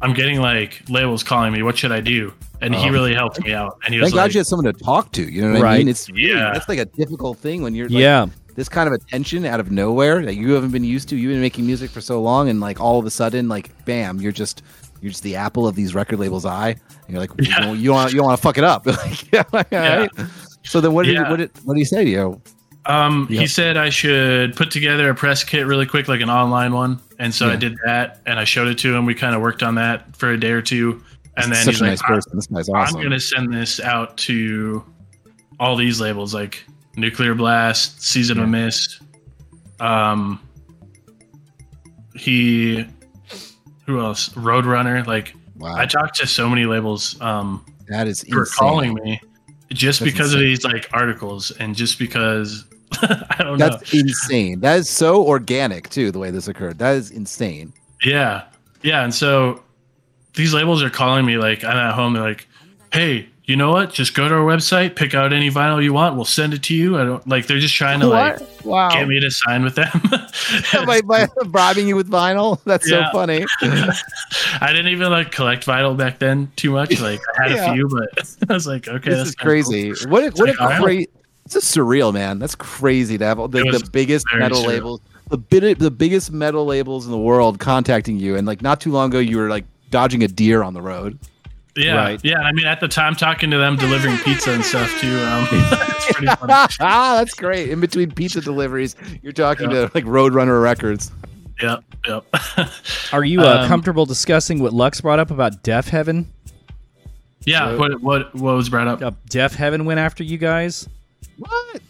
I'm 0.00 0.14
getting 0.14 0.40
like 0.40 0.82
labels 0.88 1.22
calling 1.22 1.52
me. 1.52 1.62
What 1.62 1.76
should 1.76 1.92
I 1.92 2.00
do? 2.00 2.32
And 2.60 2.74
he 2.74 2.88
Oh. 2.88 2.92
really 2.92 3.14
helped 3.14 3.42
me 3.42 3.52
out. 3.52 3.78
And 3.84 3.94
he 3.94 4.00
was 4.00 4.06
like, 4.06 4.10
Thank 4.12 4.16
God 4.18 4.22
like, 4.24 4.34
you 4.34 4.38
had 4.40 4.46
someone 4.46 4.72
to 4.72 4.84
talk 4.84 5.12
to. 5.12 5.22
You 5.22 5.42
know 5.42 5.58
what 5.58 5.64
I 5.68 5.78
mean? 5.78 5.88
It's 5.88 6.08
really, 6.10 6.30
Yeah. 6.30 6.52
that's 6.52 6.68
like 6.68 6.78
a 6.78 6.84
difficult 6.86 7.38
thing 7.38 7.62
when 7.62 7.74
you're 7.74 7.88
like, 7.88 7.98
yeah. 8.02 8.26
this 8.56 8.68
kind 8.68 8.86
of 8.88 8.92
attention 8.92 9.44
out 9.44 9.60
of 9.60 9.70
nowhere 9.70 10.24
that 10.24 10.34
you 10.36 10.52
haven't 10.52 10.70
been 10.70 10.84
used 10.84 11.08
to. 11.10 11.16
You've 11.16 11.30
been 11.32 11.40
making 11.40 11.66
music 11.66 11.90
for 11.90 12.00
so 12.00 12.20
long, 12.20 12.48
and 12.48 12.60
like 12.60 12.80
all 12.80 12.98
of 12.98 13.06
a 13.06 13.10
sudden, 13.10 13.48
like 13.48 13.70
bam, 13.84 14.20
you're 14.20 14.32
just 14.32 14.62
you're 15.00 15.10
just 15.10 15.22
the 15.22 15.36
apple 15.36 15.66
of 15.68 15.74
these 15.74 15.94
record 15.94 16.18
labels' 16.18 16.44
eye, 16.46 16.70
and 16.70 16.78
you're 17.08 17.20
like, 17.20 17.30
Yeah. 17.38 17.46
you 17.60 17.64
don't 17.64 17.78
you 17.80 17.92
want 17.92 18.12
you 18.12 18.18
don't 18.18 18.26
want 18.26 18.38
to 18.38 18.42
fuck 18.42 18.58
it 18.58 18.64
up. 18.64 18.86
like, 18.86 19.32
yeah, 19.32 19.42
like, 19.52 19.68
Yeah. 19.70 19.96
right. 19.98 20.10
So 20.64 20.80
then, 20.80 20.92
what 20.92 21.06
did 21.06 21.14
Yeah. 21.14 21.30
what 21.30 21.36
did 21.36 21.50
what 21.64 21.74
did 21.74 21.80
he 21.80 21.84
say 21.84 22.04
to 22.04 22.10
you? 22.10 22.42
Um, 22.86 23.26
he 23.28 23.46
said 23.46 23.76
I 23.76 23.90
should 23.90 24.56
put 24.56 24.70
together 24.70 25.10
a 25.10 25.14
press 25.14 25.44
kit 25.44 25.66
really 25.66 25.84
quick, 25.84 26.08
like 26.08 26.22
an 26.22 26.30
online 26.30 26.72
one, 26.72 26.98
and 27.18 27.34
so 27.34 27.50
I 27.50 27.56
did 27.56 27.76
that, 27.84 28.20
and 28.24 28.38
I 28.38 28.44
showed 28.44 28.66
it 28.68 28.78
to 28.78 28.94
him. 28.96 29.04
We 29.04 29.14
kind 29.14 29.34
of 29.34 29.42
worked 29.42 29.62
on 29.62 29.74
that 29.74 30.16
for 30.16 30.30
a 30.30 30.40
day 30.40 30.52
or 30.52 30.62
two, 30.62 31.02
and 31.36 31.52
then 31.52 31.64
Such 31.64 31.74
he's 31.74 31.80
like, 31.82 31.90
nice 31.90 32.02
person. 32.02 32.32
This 32.34 32.46
guy's 32.46 32.68
awesome. 32.70 32.96
"I'm 32.96 33.02
gonna 33.02 33.20
send 33.20 33.52
this 33.52 33.78
out 33.78 34.16
to 34.18 34.82
all 35.60 35.76
these 35.76 36.00
labels, 36.00 36.32
like 36.32 36.64
Nuclear 36.96 37.34
Blast, 37.34 38.02
Season 38.02 38.40
of 38.40 38.48
Mist." 38.48 39.00
Um, 39.80 40.40
he, 42.14 42.86
who 43.88 44.00
else? 44.00 44.28
Roadrunner. 44.30 45.04
Like 45.06 45.34
wow, 45.56 45.74
I 45.74 45.86
talked 45.86 46.16
to 46.16 46.26
so 46.26 46.46
many 46.48 46.66
labels. 46.66 47.18
Um, 47.22 47.64
that 47.88 48.06
is 48.06 48.22
insane. 48.22 48.44
calling 48.54 48.94
me 48.94 49.18
just 49.72 50.00
That's 50.00 50.12
because 50.12 50.34
of 50.34 50.40
these 50.40 50.62
like 50.62 50.88
articles, 50.92 51.50
and 51.52 51.74
just 51.74 51.98
because 51.98 52.66
I 53.02 53.36
don't 53.38 53.58
know. 53.58 53.70
That's 53.70 53.94
insane. 53.94 54.60
That 54.60 54.80
is 54.80 54.90
so 54.90 55.26
organic 55.26 55.88
too. 55.88 56.10
The 56.12 56.18
way 56.18 56.30
this 56.30 56.48
occurred, 56.48 56.78
that 56.78 56.96
is 56.96 57.10
insane. 57.10 57.72
Yeah. 58.04 58.44
Yeah. 58.82 59.04
And 59.04 59.14
so 59.14 59.62
these 60.34 60.52
labels 60.52 60.82
are 60.82 60.90
calling 60.90 61.24
me 61.24 61.38
like 61.38 61.64
I'm 61.64 61.76
at 61.76 61.94
home. 61.94 62.12
They're 62.12 62.22
like, 62.22 62.46
hey, 62.92 63.26
you 63.48 63.56
know 63.56 63.70
what? 63.72 63.92
Just 63.94 64.14
go 64.14 64.28
to 64.28 64.34
our 64.34 64.42
website, 64.44 64.94
pick 64.94 65.14
out 65.14 65.32
any 65.32 65.50
vinyl 65.50 65.82
you 65.82 65.92
want. 65.94 66.14
We'll 66.16 66.26
send 66.26 66.52
it 66.54 66.62
to 66.64 66.74
you. 66.74 66.98
I 66.98 67.04
don't 67.04 67.26
like 67.26 67.46
they're 67.46 67.58
just 67.58 67.74
trying 67.74 67.98
to 68.00 68.06
like 68.06 68.38
Wow. 68.64 68.90
get 68.90 69.08
me 69.08 69.18
to 69.20 69.30
sign 69.30 69.64
with 69.64 69.74
them. 69.74 69.88
by, 70.86 71.00
by 71.00 71.26
bribing 71.46 71.88
you 71.88 71.96
with 71.96 72.10
vinyl. 72.10 72.60
That's 72.66 72.88
Yeah. 72.88 73.06
so 73.10 73.12
funny. 73.18 73.44
I 74.60 74.68
didn't 74.72 74.88
even 74.88 75.10
like 75.10 75.32
collect 75.32 75.64
vinyl 75.66 75.96
back 75.96 76.18
then 76.18 76.52
too 76.56 76.70
much. 76.70 77.00
Like 77.00 77.20
I 77.38 77.42
had 77.48 77.52
Yeah. 77.52 77.70
a 77.70 77.74
few, 77.74 77.88
but 77.88 78.36
I 78.50 78.52
was 78.52 78.66
like, 78.66 78.86
okay, 78.86 79.10
this 79.10 79.18
that's 79.18 79.28
is 79.30 79.34
kinda 79.34 79.62
cool. 79.62 79.72
crazy. 79.72 80.08
What 80.08 80.24
a, 80.24 80.30
what 80.30 80.40
a 80.48 80.52
like, 80.52 80.60
all 80.60 80.68
right. 80.68 80.78
Oh. 80.80 80.84
great. 80.84 81.10
This 81.44 81.56
is 81.56 81.64
surreal, 81.64 82.12
man. 82.12 82.38
That's 82.38 82.54
crazy 82.54 83.16
to 83.16 83.24
have 83.24 83.38
all 83.38 83.48
the, 83.48 83.60
the 83.62 83.88
biggest 83.90 84.26
metal 84.34 84.58
surreal. 84.62 84.66
labels, 84.66 85.00
the 85.30 85.38
bit, 85.38 85.78
the 85.78 85.90
biggest 85.90 86.30
metal 86.30 86.66
labels 86.66 87.06
in 87.06 87.12
the 87.12 87.16
world 87.18 87.58
contacting 87.58 88.18
you, 88.18 88.36
and 88.36 88.46
like 88.46 88.60
not 88.60 88.82
too 88.82 88.92
long 88.92 89.08
ago, 89.08 89.18
you 89.18 89.38
were 89.38 89.48
like 89.48 89.64
dodging 89.90 90.22
a 90.22 90.28
deer 90.28 90.62
on 90.62 90.74
the 90.74 90.82
road. 90.82 91.18
Yeah. 91.78 91.96
Right. 91.96 92.20
Yeah. 92.24 92.38
I 92.40 92.52
mean, 92.52 92.66
at 92.66 92.80
the 92.80 92.88
time, 92.88 93.14
talking 93.14 93.50
to 93.50 93.58
them, 93.58 93.76
delivering 93.76 94.18
pizza 94.18 94.50
and 94.52 94.64
stuff 94.64 94.90
too. 95.00 95.16
Um, 95.20 95.46
it's 95.52 96.12
pretty 96.12 96.26
funny. 96.26 96.52
ah, 96.80 97.14
that's 97.18 97.34
great. 97.34 97.70
In 97.70 97.80
between 97.80 98.10
pizza 98.10 98.40
deliveries, 98.40 98.96
you're 99.22 99.32
talking 99.32 99.70
to 99.70 99.90
like 99.94 100.04
Roadrunner 100.04 100.62
Records. 100.62 101.12
Yep. 101.62 101.84
Yep. 102.06 102.24
Are 103.12 103.24
you 103.24 103.42
uh, 103.42 103.62
Um, 103.62 103.68
comfortable 103.68 104.06
discussing 104.06 104.60
what 104.60 104.72
Lux 104.72 105.00
brought 105.00 105.18
up 105.18 105.30
about 105.30 105.62
Deafheaven? 105.62 106.26
yeah. 107.44 107.74
What, 107.76 108.00
what, 108.02 108.34
what 108.34 108.54
was 108.56 108.68
brought 108.68 108.88
up? 108.88 109.02
Uh, 109.02 109.10
Deafheaven 109.30 109.84
went 109.84 110.00
after 110.00 110.22
you 110.24 110.38
guys. 110.38 110.88
What? 111.38 111.80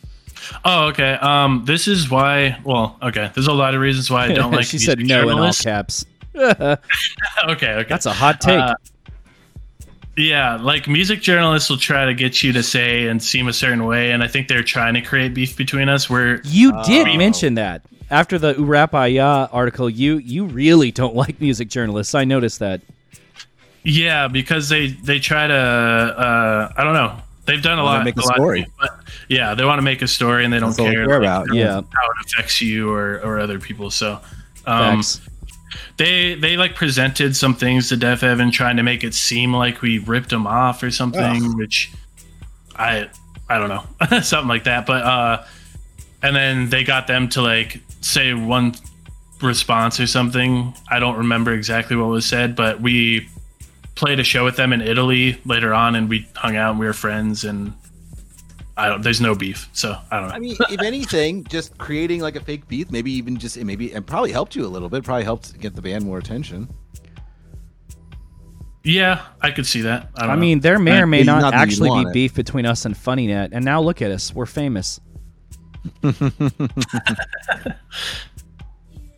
Oh, 0.64 0.86
okay. 0.88 1.12
Um, 1.14 1.64
this 1.66 1.88
is 1.88 2.10
why. 2.10 2.58
Well, 2.64 2.96
okay. 3.02 3.30
There's 3.34 3.46
a 3.48 3.52
lot 3.52 3.74
of 3.74 3.80
reasons 3.80 4.10
why 4.10 4.24
I 4.26 4.32
don't 4.32 4.52
like. 4.52 4.64
she 4.66 4.76
music 4.76 4.98
said 5.00 5.06
no 5.06 5.28
in 5.28 5.38
all 5.38 5.52
caps. 5.52 6.06
okay, 6.34 6.76
okay. 7.48 7.86
That's 7.88 8.06
a 8.06 8.12
hot 8.12 8.40
take. 8.40 8.58
Uh, 8.58 8.74
yeah, 10.18 10.56
like 10.56 10.86
music 10.88 11.22
journalists 11.22 11.70
will 11.70 11.78
try 11.78 12.04
to 12.04 12.12
get 12.14 12.42
you 12.42 12.52
to 12.52 12.62
say 12.62 13.06
and 13.08 13.22
seem 13.22 13.48
a 13.48 13.52
certain 13.52 13.84
way, 13.86 14.10
and 14.12 14.22
I 14.22 14.26
think 14.28 14.48
they're 14.48 14.62
trying 14.62 14.94
to 14.94 15.00
create 15.00 15.32
beef 15.32 15.56
between 15.56 15.88
us. 15.88 16.10
Where 16.10 16.40
you 16.44 16.72
did 16.84 17.06
Oh. 17.08 17.16
mention 17.16 17.54
that 17.54 17.82
after 18.10 18.38
the 18.38 18.54
Urapaya 18.54 19.48
article. 19.52 19.88
You 19.88 20.18
you 20.18 20.44
really 20.44 20.90
don't 20.90 21.14
like 21.22 21.40
music 21.40 21.68
journalists. 21.68 22.14
I 22.14 22.24
noticed 22.24 22.58
that. 22.58 22.80
yeah, 23.84 24.28
because 24.28 24.68
they 24.68 24.88
they 24.88 25.18
try 25.20 25.46
to. 25.46 25.54
Uh, 25.54 26.72
I 26.76 26.84
don't 26.84 26.94
know. 26.94 27.16
They've 27.46 27.62
done 27.62 27.78
a 27.78 27.82
lot. 27.84 28.04
make 28.04 28.16
a 28.16 28.20
lot 28.20 28.34
story. 28.34 28.66
but 28.78 28.90
yeah, 29.28 29.54
they 29.54 29.64
want 29.64 29.78
to 29.78 29.82
make 29.82 30.02
a 30.02 30.08
story, 30.08 30.44
and 30.44 30.52
they 30.52 30.58
don't 30.60 30.76
That's 30.76 30.80
care, 30.90 31.06
care 31.06 31.08
like, 31.08 31.18
about. 31.18 31.54
Yeah. 31.54 31.74
how 31.76 31.80
it 31.80 32.26
affects 32.26 32.60
you 32.60 32.92
or 32.92 33.20
or 33.24 33.38
other 33.40 33.58
people. 33.58 33.90
So, 33.90 34.20
um, 34.66 34.96
Facts. 35.02 35.20
They 35.96 36.34
they 36.34 36.56
like 36.56 36.74
presented 36.74 37.36
some 37.36 37.54
things 37.54 37.88
to 37.90 37.96
Deafheaven 37.96 38.52
trying 38.52 38.76
to 38.76 38.82
make 38.82 39.04
it 39.04 39.14
seem 39.14 39.52
like 39.54 39.82
we 39.82 39.98
ripped 39.98 40.30
them 40.30 40.46
off 40.46 40.82
or 40.82 40.90
something, 40.90 41.56
which 41.56 41.92
I 42.76 43.08
I 43.48 43.58
don't 43.58 43.68
know 43.68 44.20
something 44.20 44.48
like 44.48 44.64
that. 44.64 44.86
But 44.86 45.04
uh, 45.04 45.44
and 46.22 46.34
then 46.34 46.70
they 46.70 46.84
got 46.84 47.06
them 47.06 47.28
to 47.30 47.42
like 47.42 47.80
say 48.00 48.34
one 48.34 48.74
response 49.42 50.00
or 50.00 50.06
something. 50.06 50.74
I 50.88 50.98
don't 50.98 51.16
remember 51.16 51.52
exactly 51.52 51.96
what 51.96 52.08
was 52.08 52.26
said, 52.26 52.56
but 52.56 52.80
we 52.80 53.28
played 53.94 54.20
a 54.20 54.24
show 54.24 54.44
with 54.44 54.56
them 54.56 54.72
in 54.72 54.80
Italy 54.80 55.40
later 55.44 55.74
on, 55.74 55.96
and 55.96 56.08
we 56.08 56.26
hung 56.34 56.56
out 56.56 56.70
and 56.70 56.80
we 56.80 56.86
were 56.86 56.92
friends 56.92 57.44
and. 57.44 57.72
I 58.78 58.88
don't. 58.88 59.02
There's 59.02 59.20
no 59.20 59.34
beef, 59.34 59.68
so 59.72 59.96
I 60.10 60.20
don't 60.20 60.28
know. 60.28 60.34
I 60.34 60.38
mean, 60.38 60.56
if 60.70 60.80
anything, 60.80 61.44
just 61.44 61.76
creating 61.78 62.20
like 62.20 62.36
a 62.36 62.40
fake 62.40 62.68
beef, 62.68 62.90
maybe 62.90 63.10
even 63.12 63.36
just 63.36 63.56
it 63.56 63.64
maybe 63.64 63.92
and 63.92 64.06
probably 64.06 64.30
helped 64.32 64.54
you 64.54 64.64
a 64.64 64.68
little 64.68 64.88
bit. 64.88 65.02
Probably 65.04 65.24
helped 65.24 65.58
get 65.58 65.74
the 65.74 65.82
band 65.82 66.04
more 66.04 66.18
attention. 66.18 66.68
Yeah, 68.84 69.22
I 69.42 69.50
could 69.50 69.66
see 69.66 69.80
that. 69.82 70.08
I, 70.14 70.20
don't 70.22 70.30
I 70.30 70.34
know. 70.34 70.40
mean, 70.40 70.60
there 70.60 70.78
may 70.78 71.00
or 71.00 71.06
may 71.06 71.22
not 71.24 71.42
not 71.42 71.52
actually 71.54 71.90
be 72.04 72.08
it. 72.08 72.12
beef 72.14 72.34
between 72.34 72.64
us 72.64 72.84
and 72.84 72.94
FunnyNet, 72.94 73.50
and 73.52 73.64
now 73.64 73.82
look 73.82 74.00
at 74.00 74.10
us, 74.10 74.32
we're 74.32 74.46
famous. 74.46 75.00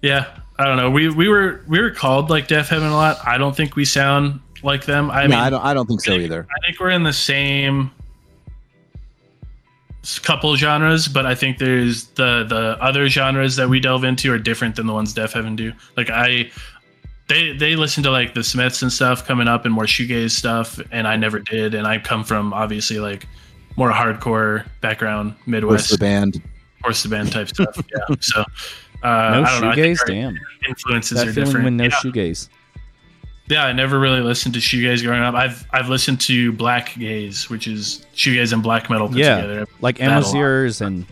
Yeah, 0.02 0.34
I 0.58 0.64
don't 0.64 0.76
know. 0.78 0.90
We 0.90 1.10
we 1.10 1.28
were 1.28 1.62
we 1.68 1.80
were 1.80 1.90
called 1.90 2.30
like 2.30 2.48
Deafheaven 2.48 2.90
a 2.90 2.94
lot. 2.94 3.18
I 3.26 3.36
don't 3.36 3.54
think 3.54 3.76
we 3.76 3.84
sound 3.84 4.40
like 4.62 4.86
them. 4.86 5.10
I 5.10 5.24
no, 5.24 5.28
mean, 5.28 5.38
I 5.38 5.50
don't. 5.50 5.62
I 5.62 5.74
don't 5.74 5.86
think 5.86 6.00
so 6.00 6.12
either. 6.14 6.46
I 6.50 6.66
think 6.66 6.80
we're 6.80 6.90
in 6.90 7.02
the 7.02 7.12
same 7.12 7.90
s- 7.90 7.99
couple 10.22 10.54
genres, 10.56 11.08
but 11.08 11.26
I 11.26 11.34
think 11.34 11.58
there's 11.58 12.06
the 12.08 12.44
the 12.48 12.76
other 12.80 13.08
genres 13.08 13.56
that 13.56 13.68
we 13.68 13.80
delve 13.80 14.04
into 14.04 14.32
are 14.32 14.38
different 14.38 14.76
than 14.76 14.86
the 14.86 14.92
ones 14.92 15.14
Deafheaven 15.14 15.56
do. 15.56 15.72
Like 15.96 16.10
I, 16.10 16.50
they 17.28 17.52
they 17.52 17.76
listen 17.76 18.02
to 18.04 18.10
like 18.10 18.34
the 18.34 18.42
Smiths 18.42 18.82
and 18.82 18.92
stuff 18.92 19.26
coming 19.26 19.46
up 19.48 19.64
and 19.64 19.74
more 19.74 19.84
shoegaze 19.84 20.30
stuff, 20.32 20.80
and 20.90 21.06
I 21.06 21.16
never 21.16 21.38
did. 21.40 21.74
And 21.74 21.86
I 21.86 21.98
come 21.98 22.24
from 22.24 22.52
obviously 22.52 22.98
like 22.98 23.26
more 23.76 23.90
hardcore 23.92 24.66
background, 24.80 25.30
What's 25.32 25.46
Midwest 25.46 25.90
the 25.90 25.98
band? 25.98 26.42
horse 26.82 27.02
the 27.02 27.08
band 27.10 27.30
type 27.32 27.48
stuff. 27.48 27.76
Yeah, 27.92 28.14
so. 28.20 28.44
Uh, 29.02 29.06
No 29.06 29.06
I 29.06 29.30
don't 29.32 29.60
know. 29.62 29.70
I 29.70 29.74
shoegaze? 29.76 30.06
Damn. 30.06 30.38
influences 30.68 31.18
That 31.18 31.28
are 31.28 31.32
different. 31.32 31.64
when 31.64 31.76
no 31.76 31.84
yeah. 31.84 31.90
shoegaze. 31.90 32.48
Yeah, 33.50 33.64
I 33.66 33.72
never 33.72 33.98
really 33.98 34.20
listened 34.20 34.54
to 34.54 34.60
shoegaze 34.60 35.04
growing 35.04 35.22
up. 35.22 35.34
I've 35.34 35.66
I've 35.72 35.88
listened 35.88 36.20
to 36.22 36.52
black 36.52 36.94
gaze, 36.96 37.50
which 37.50 37.66
is 37.66 38.06
shoegaze 38.14 38.52
and 38.52 38.62
black 38.62 38.88
metal 38.88 39.08
put 39.08 39.16
Yeah, 39.18 39.40
together. 39.40 39.66
like 39.80 39.98
That. 39.98 40.10
Amesoeurs 40.10 40.80
and 40.80 41.04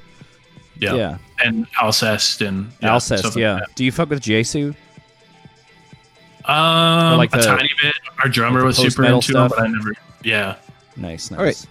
Yeah. 0.78 0.94
yeah, 0.94 1.18
and 1.44 1.66
Alcest 1.80 2.40
and 2.46 2.70
yeah, 2.80 2.90
Alcest. 2.94 3.36
Yeah. 3.36 3.54
like 3.54 3.74
Do 3.74 3.84
you 3.84 3.90
fuck 3.92 4.08
with 4.10 4.20
Jesu? 4.22 4.72
that. 6.46 6.50
Um, 6.50 7.18
like 7.18 7.34
a 7.34 7.42
tiny 7.42 7.70
bit. 7.82 7.94
Our 8.22 8.28
drummer 8.28 8.60
like 8.60 8.66
was 8.68 8.76
super 8.76 9.02
post-metal 9.04 9.16
into 9.18 9.32
stuff? 9.32 9.52
it, 9.52 9.56
but 9.56 9.64
I 9.64 9.66
never. 9.68 9.94
Yeah. 10.24 10.54
Nice, 10.96 11.30
nice. 11.30 11.38
All 11.38 11.44
right. 11.44 11.66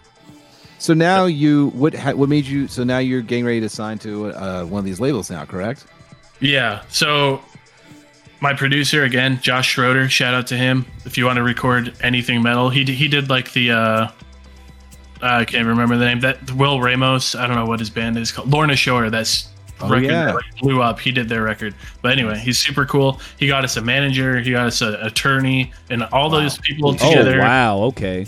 So 0.79 0.93
now 0.93 1.25
you 1.25 1.69
what 1.69 1.95
ha, 1.95 2.11
what 2.13 2.29
made 2.29 2.45
you? 2.45 2.67
So 2.67 2.83
now 2.83 2.99
you're 2.99 3.21
getting 3.23 3.45
ready 3.45 3.59
to 3.61 3.69
sign 3.69 3.97
to 3.99 4.27
uh, 4.31 4.65
one 4.65 4.79
of 4.79 4.85
these 4.85 4.99
labels 4.99 5.31
now, 5.31 5.43
correct? 5.45 5.85
Yeah. 6.39 6.81
So 6.89 7.41
my 8.39 8.53
producer 8.53 9.03
again, 9.03 9.39
Josh 9.41 9.69
Schroeder. 9.69 10.09
Shout 10.09 10.33
out 10.33 10.47
to 10.47 10.57
him. 10.57 10.85
If 11.05 11.17
you 11.17 11.25
want 11.25 11.37
to 11.37 11.43
record 11.43 11.93
anything 12.01 12.41
metal, 12.43 12.69
he 12.69 12.83
d- 12.83 12.93
he 12.93 13.07
did 13.07 13.29
like 13.29 13.51
the. 13.53 13.71
uh 13.71 14.07
I 15.19 15.45
can't 15.45 15.65
remember 15.65 15.97
the 15.97 16.05
name. 16.05 16.19
That 16.19 16.51
Will 16.51 16.79
Ramos. 16.79 17.33
I 17.33 17.47
don't 17.47 17.55
know 17.55 17.65
what 17.65 17.79
his 17.79 17.89
band 17.89 18.17
is 18.17 18.31
called. 18.31 18.51
Lorna 18.51 18.75
Shore. 18.75 19.09
That's 19.09 19.49
Oh, 19.79 19.89
record 19.89 20.05
yeah. 20.05 20.25
that, 20.25 20.35
like, 20.35 20.45
blew 20.59 20.81
up. 20.81 20.99
He 20.99 21.11
did 21.11 21.29
their 21.29 21.43
record. 21.43 21.75
But 22.01 22.11
anyway, 22.11 22.39
he's 22.39 22.57
super 22.59 22.83
cool. 22.85 23.21
He 23.37 23.47
got 23.47 23.63
us 23.63 23.77
a 23.77 23.81
manager. 23.81 24.39
He 24.39 24.49
got 24.51 24.65
us 24.65 24.81
an 24.81 24.95
attorney, 24.95 25.71
and 25.91 26.01
all 26.05 26.31
those 26.31 26.57
people 26.57 26.93
together 26.95 27.37
Oh 27.39 27.43
wow. 27.43 27.77
Okay. 27.83 28.25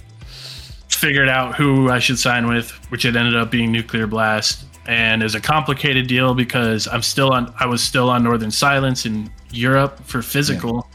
figured 0.89 1.27
out 1.27 1.55
who 1.55 1.89
I 1.89 1.97
should 1.99 2.19
sign 2.19 2.47
with, 2.47 2.69
which 2.91 3.03
it 3.05 3.15
ended 3.15 3.35
up 3.35 3.49
being 3.49 3.71
Nuclear 3.71 4.05
Blast. 4.05 4.63
And 4.89 5.21
it 5.21 5.25
was 5.25 5.35
a 5.35 5.39
complicated 5.39 6.07
deal 6.07 6.33
because 6.33 6.87
I'm 6.87 7.03
still 7.03 7.31
on. 7.31 7.53
I 7.59 7.67
was 7.67 7.83
still 7.83 8.09
on 8.09 8.23
Northern 8.23 8.49
Silence 8.49 9.05
in 9.05 9.29
Europe 9.51 10.03
for 10.03 10.23
physical, 10.23 10.89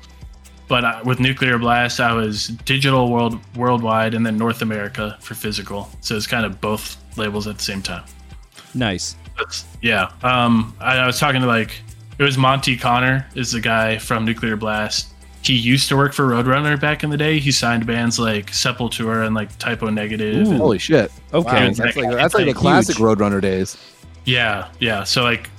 but 0.67 0.85
I, 0.85 1.01
with 1.03 1.21
Nuclear 1.21 1.59
Blast, 1.59 2.01
I 2.01 2.13
was 2.13 2.49
digital 2.65 3.13
world 3.13 3.39
worldwide, 3.55 4.15
and 4.15 4.27
then 4.27 4.37
North 4.37 4.63
America 4.63 5.17
for 5.21 5.35
physical. 5.35 5.89
So 6.01 6.17
it's 6.17 6.27
kind 6.27 6.45
of 6.45 6.61
both 6.61 6.97
labels 7.17 7.47
at 7.47 7.59
the 7.59 7.63
same 7.63 7.83
time. 7.83 8.03
Nice. 8.75 9.15
That's, 9.39 9.65
yeah. 9.81 10.11
Um, 10.25 10.75
I, 10.81 10.97
I 10.97 11.07
was 11.07 11.21
talking 11.21 11.41
to 11.41 11.47
like 11.47 11.81
it 12.19 12.25
was 12.25 12.37
Monte 12.37 12.77
Conner 12.79 13.25
is 13.37 13.53
the 13.53 13.61
guy 13.61 13.99
from 13.99 14.25
Nuclear 14.25 14.57
Blast. 14.57 15.14
He 15.45 15.53
used 15.55 15.89
to 15.91 15.97
work 15.97 16.15
for 16.15 16.27
Roadrunner 16.27 16.81
back 16.81 17.05
in 17.05 17.11
the 17.11 17.17
day. 17.19 17.39
He 17.39 17.53
signed 17.53 17.87
bands 17.87 18.19
like 18.19 18.47
Sepultura 18.51 19.27
and 19.27 19.35
like 19.35 19.57
Type 19.59 19.83
O 19.83 19.91
Negative. 19.91 20.49
and- 20.49 20.57
Holy 20.57 20.79
shit! 20.79 21.13
Okay. 21.35 21.69
Wow, 21.69 21.73
that's 21.75 21.97
like 21.97 22.11
that's 22.11 22.35
like 22.35 22.45
the 22.45 22.51
Huge. 22.53 22.57
classic 22.57 22.97
Roadrunner 22.97 23.41
days. 23.43 23.77
Yeah, 24.25 24.69
yeah. 24.81 25.05
So 25.05 25.23
like, 25.23 25.51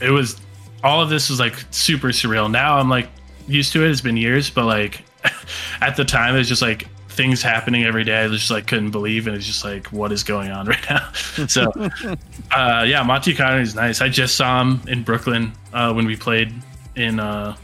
it 0.00 0.10
was 0.10 0.40
all 0.82 1.00
of 1.00 1.08
this 1.08 1.30
was 1.30 1.38
like 1.38 1.54
super 1.70 2.08
surreal. 2.08 2.50
Now 2.50 2.78
I'm 2.78 2.88
like 2.88 3.08
used 3.46 3.72
to 3.74 3.84
it. 3.84 3.90
It's 3.90 4.00
been 4.00 4.16
years, 4.16 4.50
but 4.50 4.64
like 4.64 5.02
at 5.80 5.94
the 5.96 6.04
time, 6.04 6.34
it's 6.34 6.48
just 6.48 6.62
like 6.62 6.88
things 7.10 7.42
happening 7.42 7.84
every 7.84 8.02
day. 8.02 8.24
I 8.24 8.28
just 8.28 8.50
like 8.50 8.66
couldn't 8.66 8.90
believe, 8.90 9.28
and 9.28 9.36
it's 9.36 9.46
just 9.46 9.64
like 9.64 9.86
what 9.92 10.10
is 10.10 10.24
going 10.24 10.50
on 10.50 10.66
right 10.74 10.84
now. 10.90 11.12
so, 11.46 11.70
uh, 12.50 12.84
yeah, 12.88 13.04
Monte 13.04 13.34
Conner 13.36 13.60
is 13.60 13.76
nice. 13.76 14.00
I 14.00 14.08
just 14.08 14.34
saw 14.34 14.60
him 14.62 14.80
in 14.88 15.04
Brooklyn 15.04 15.52
uh, 15.72 15.92
when 15.92 16.06
we 16.06 16.16
played 16.16 16.52
in 16.96 17.20
uh, 17.20 17.54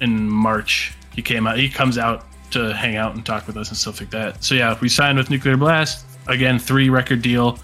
in 0.00 0.26
March. 0.30 0.94
He 1.14 1.22
came 1.22 1.46
out. 1.46 1.58
He 1.58 1.68
comes 1.68 1.98
out 1.98 2.26
to 2.52 2.74
hang 2.74 2.96
out 2.96 3.14
and 3.14 3.24
talk 3.24 3.46
with 3.46 3.56
us 3.56 3.68
and 3.68 3.76
stuff 3.76 4.00
like 4.00 4.10
that. 4.10 4.42
So 4.44 4.54
yeah, 4.54 4.78
we 4.80 4.88
signed 4.88 5.18
with 5.18 5.30
Nuclear 5.30 5.56
Blast 5.56 6.04
again, 6.26 6.58
three 6.58 6.88
record 6.90 7.22
deal 7.22 7.58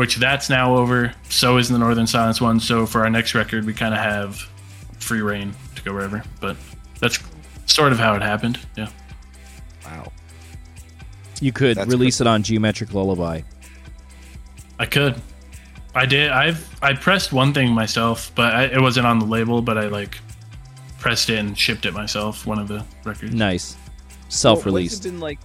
which 0.00 0.16
that's 0.16 0.48
now 0.48 0.76
over. 0.76 1.12
So 1.28 1.58
is 1.58 1.68
the 1.68 1.76
Northern 1.76 2.06
Silence 2.06 2.40
one. 2.40 2.58
So 2.58 2.86
for 2.86 3.02
our 3.02 3.10
next 3.10 3.34
record, 3.34 3.66
we 3.66 3.74
kind 3.74 3.92
of 3.92 4.00
have 4.00 4.36
free 4.98 5.20
reign 5.20 5.54
to 5.76 5.82
go 5.82 5.92
wherever. 5.92 6.22
But 6.40 6.56
that's 7.00 7.18
sort 7.66 7.92
of 7.92 7.98
how 7.98 8.14
it 8.14 8.22
happened. 8.22 8.58
Yeah. 8.78 8.88
Wow. 9.84 10.10
You 11.42 11.52
could 11.52 11.76
That's 11.76 11.90
release 11.90 12.22
it 12.22 12.26
on 12.26 12.42
Geometric 12.42 12.94
Lullaby. 12.94 13.42
I 14.78 14.86
could. 14.86 15.20
I 15.94 16.06
did. 16.06 16.30
I've 16.30 16.66
I 16.82 16.94
pressed 16.94 17.30
one 17.30 17.52
thing 17.52 17.70
myself, 17.70 18.32
but 18.34 18.54
I, 18.54 18.64
it 18.64 18.80
wasn't 18.80 19.06
on 19.06 19.18
the 19.18 19.26
label. 19.26 19.60
But 19.60 19.76
I 19.76 19.88
like 19.88 20.16
pressed 21.00 21.30
it 21.30 21.38
and 21.38 21.58
shipped 21.58 21.86
it 21.86 21.92
myself. 21.92 22.46
One 22.46 22.58
of 22.58 22.68
the 22.68 22.84
records. 23.04 23.34
Nice. 23.34 23.76
Self-released. 24.28 24.98
What's 24.98 25.06
it 25.06 25.10
been 25.10 25.20
like? 25.20 25.38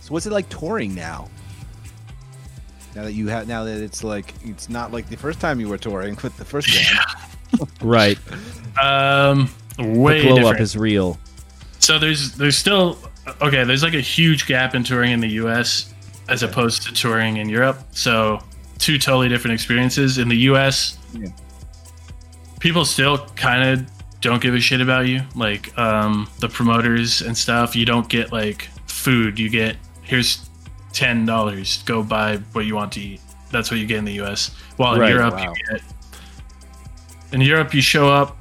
So 0.00 0.12
what's 0.14 0.26
it 0.26 0.32
like 0.32 0.48
touring 0.48 0.94
now? 0.94 1.28
Now 2.94 3.02
that 3.02 3.12
you 3.12 3.26
have, 3.28 3.48
now 3.48 3.64
that 3.64 3.82
it's 3.82 4.04
like 4.04 4.32
it's 4.44 4.68
not 4.68 4.92
like 4.92 5.08
the 5.08 5.16
first 5.16 5.40
time 5.40 5.58
you 5.60 5.68
were 5.68 5.78
touring 5.78 6.16
with 6.22 6.36
the 6.36 6.44
first 6.44 6.68
band. 6.68 7.68
right. 7.82 8.18
Um, 8.80 9.50
way 9.78 10.18
the 10.20 10.26
glow 10.28 10.36
different. 10.36 10.56
up 10.56 10.60
is 10.60 10.76
real. 10.76 11.18
So 11.80 11.98
there's 11.98 12.32
there's 12.36 12.56
still 12.56 12.98
okay. 13.42 13.64
There's 13.64 13.82
like 13.82 13.94
a 13.94 14.00
huge 14.00 14.46
gap 14.46 14.74
in 14.74 14.84
touring 14.84 15.10
in 15.10 15.20
the 15.20 15.28
U.S. 15.30 15.92
as 16.28 16.42
opposed 16.44 16.82
to 16.84 16.94
touring 16.94 17.38
in 17.38 17.48
Europe. 17.48 17.78
So 17.90 18.40
two 18.78 18.98
totally 18.98 19.28
different 19.28 19.54
experiences. 19.54 20.18
In 20.18 20.28
the 20.28 20.36
U.S., 20.52 20.98
Yeah. 21.12 21.28
people 22.60 22.84
still 22.84 23.26
kind 23.36 23.80
of 23.80 23.90
don't 24.30 24.42
give 24.42 24.54
a 24.54 24.60
shit 24.60 24.80
about 24.80 25.06
you. 25.06 25.22
Like 25.34 25.76
um, 25.78 26.28
the 26.40 26.48
promoters 26.48 27.20
and 27.22 27.36
stuff. 27.36 27.74
You 27.76 27.84
don't 27.86 28.08
get 28.08 28.32
like 28.32 28.68
food. 28.86 29.38
You 29.38 29.48
get 29.48 29.76
here's 30.02 30.48
ten 30.92 31.24
dollars. 31.26 31.82
Go 31.84 32.02
buy 32.02 32.36
what 32.52 32.64
you 32.66 32.74
want 32.74 32.92
to 32.92 33.00
eat. 33.00 33.20
That's 33.50 33.70
what 33.70 33.78
you 33.80 33.86
get 33.86 33.98
in 33.98 34.04
the 34.04 34.14
U.S. 34.14 34.50
While 34.76 34.94
in 34.94 35.00
Right, 35.00 35.10
Europe, 35.12 35.34
wow. 35.34 35.52
you 35.54 35.72
get 35.78 35.82
in 37.32 37.40
Europe 37.40 37.74
you 37.74 37.80
show 37.82 38.08
up. 38.08 38.36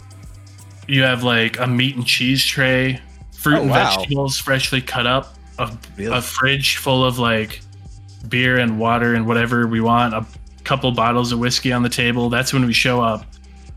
You 0.87 1.03
have 1.03 1.23
like 1.23 1.59
a 1.59 1.67
meat 1.67 1.95
and 1.95 2.05
cheese 2.05 2.43
tray, 2.45 2.99
fruit 3.33 3.57
Oh, 3.57 3.61
and 3.61 3.69
wow. 3.71 3.95
vegetables 3.97 4.37
freshly 4.37 4.81
cut 4.81 5.07
up, 5.07 5.35
a, 5.59 5.71
Really? 5.97 6.15
a 6.17 6.21
fridge 6.21 6.77
full 6.77 7.05
of 7.05 7.19
like 7.19 7.61
beer 8.27 8.57
and 8.57 8.77
water 8.79 9.13
and 9.15 9.25
whatever 9.25 9.65
we 9.67 9.79
want, 9.81 10.13
a 10.13 10.25
couple 10.63 10.91
bottles 10.91 11.31
of 11.31 11.39
whiskey 11.39 11.71
on 11.71 11.83
the 11.83 11.89
table. 11.89 12.29
That's 12.29 12.53
when 12.53 12.65
we 12.65 12.73
show 12.73 13.01
up. 13.01 13.25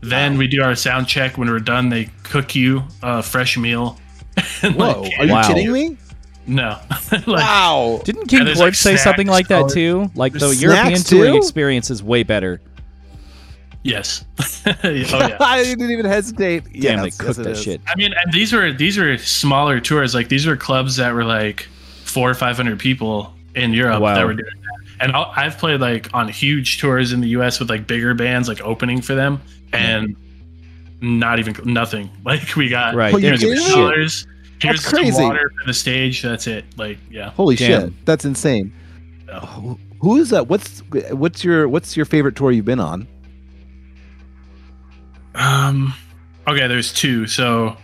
Then 0.01 0.37
we 0.37 0.47
do 0.47 0.61
our 0.61 0.75
sound 0.75 1.07
check. 1.07 1.37
When 1.37 1.49
we're 1.49 1.59
done, 1.59 1.89
they 1.89 2.09
cook 2.23 2.55
you 2.55 2.83
a 3.01 3.21
fresh 3.23 3.57
meal. 3.57 3.97
And, 4.61 4.75
Whoa, 4.75 5.01
like, 5.01 5.13
are 5.19 5.25
you 5.25 5.31
Wow. 5.33 5.47
kidding 5.47 5.71
me? 5.71 5.97
no, 6.45 6.77
like, 7.11 7.25
Wow. 7.27 8.01
Didn't 8.05 8.27
King 8.27 8.45
there's, 8.45 8.57
George 8.59 8.67
like, 8.67 8.75
say 8.75 8.95
something 8.95 9.27
like 9.27 9.47
that 9.47 9.69
too? 9.69 10.09
Like 10.15 10.33
the 10.33 10.53
European 10.55 10.95
snacks, 10.97 11.03
touring 11.09 11.33
too? 11.33 11.37
experience 11.37 11.89
is 11.89 12.03
way 12.03 12.21
better. 12.23 12.61
yes, 13.83 14.25
oh 14.83 14.89
yeah. 14.89 15.37
I 15.39 15.63
didn't 15.63 15.89
even 15.91 16.05
hesitate. 16.05 16.65
Damn, 16.65 16.73
yeah, 16.73 16.95
they 16.97 17.03
yes, 17.05 17.17
cooked 17.17 17.39
it 17.39 17.43
that 17.43 17.51
is. 17.51 17.63
shit. 17.63 17.81
I 17.87 17.95
mean, 17.95 18.13
and 18.23 18.31
these 18.33 18.53
were 18.53 18.71
these 18.71 18.97
were 18.97 19.17
smaller 19.17 19.79
tours. 19.79 20.13
Like 20.13 20.29
these 20.29 20.45
were 20.45 20.55
clubs 20.57 20.95
that 20.97 21.13
were 21.13 21.23
like 21.25 21.67
four 22.03 22.29
or 22.29 22.33
five 22.35 22.57
hundred 22.57 22.79
people 22.79 23.33
in 23.55 23.73
Europe 23.73 24.01
Wow. 24.01 24.15
that 24.15 24.25
were 24.25 24.33
doing 24.33 24.45
that. 24.61 25.03
And 25.05 25.11
I'll- 25.13 25.31
I've 25.35 25.57
played 25.57 25.79
like 25.81 26.09
on 26.13 26.27
huge 26.27 26.79
tours 26.79 27.11
in 27.13 27.21
the 27.21 27.29
U.S. 27.29 27.59
with 27.59 27.69
like 27.69 27.87
bigger 27.87 28.13
bands 28.13 28.47
like 28.47 28.61
opening 28.61 29.01
for 29.01 29.15
them, 29.15 29.41
and 29.73 30.15
not 31.01 31.39
even 31.39 31.55
nothing. 31.65 32.09
Like 32.25 32.55
we 32.55 32.69
got 32.69 32.95
Right. 32.95 33.13
Oh, 33.13 33.17
they 33.19 33.27
you 33.31 33.37
give 33.37 33.49
a 33.49 33.53
kidding 33.53 33.57
me? 33.59 33.63
shit. 33.65 33.73
colors. 33.73 34.27
Here's 34.59 34.81
That's 34.81 34.89
some 34.91 34.99
crazy. 35.03 35.23
water 35.23 35.51
for 35.59 35.67
the 35.67 35.73
stage. 35.73 36.21
That's 36.21 36.47
it. 36.47 36.65
Like 36.77 36.97
yeah. 37.11 37.29
Holy 37.31 37.55
Damn. 37.55 37.81
shit, 37.89 38.05
that's 38.05 38.25
insane. 38.25 38.73
Yeah. 39.27 39.39
Who- 39.41 39.79
Who 40.01 40.17
is 40.17 40.29
that? 40.31 40.47
What's 40.47 40.79
what's 41.11 41.43
your 41.43 41.67
what's 41.69 41.95
your 41.97 42.05
favorite 42.05 42.35
tour 42.35 42.51
you've 42.51 42.65
been 42.65 42.79
on? 42.79 43.07
Um, 45.35 45.93
okay, 46.47 46.67
there's 46.67 46.93
two. 46.93 47.27
So 47.27 47.77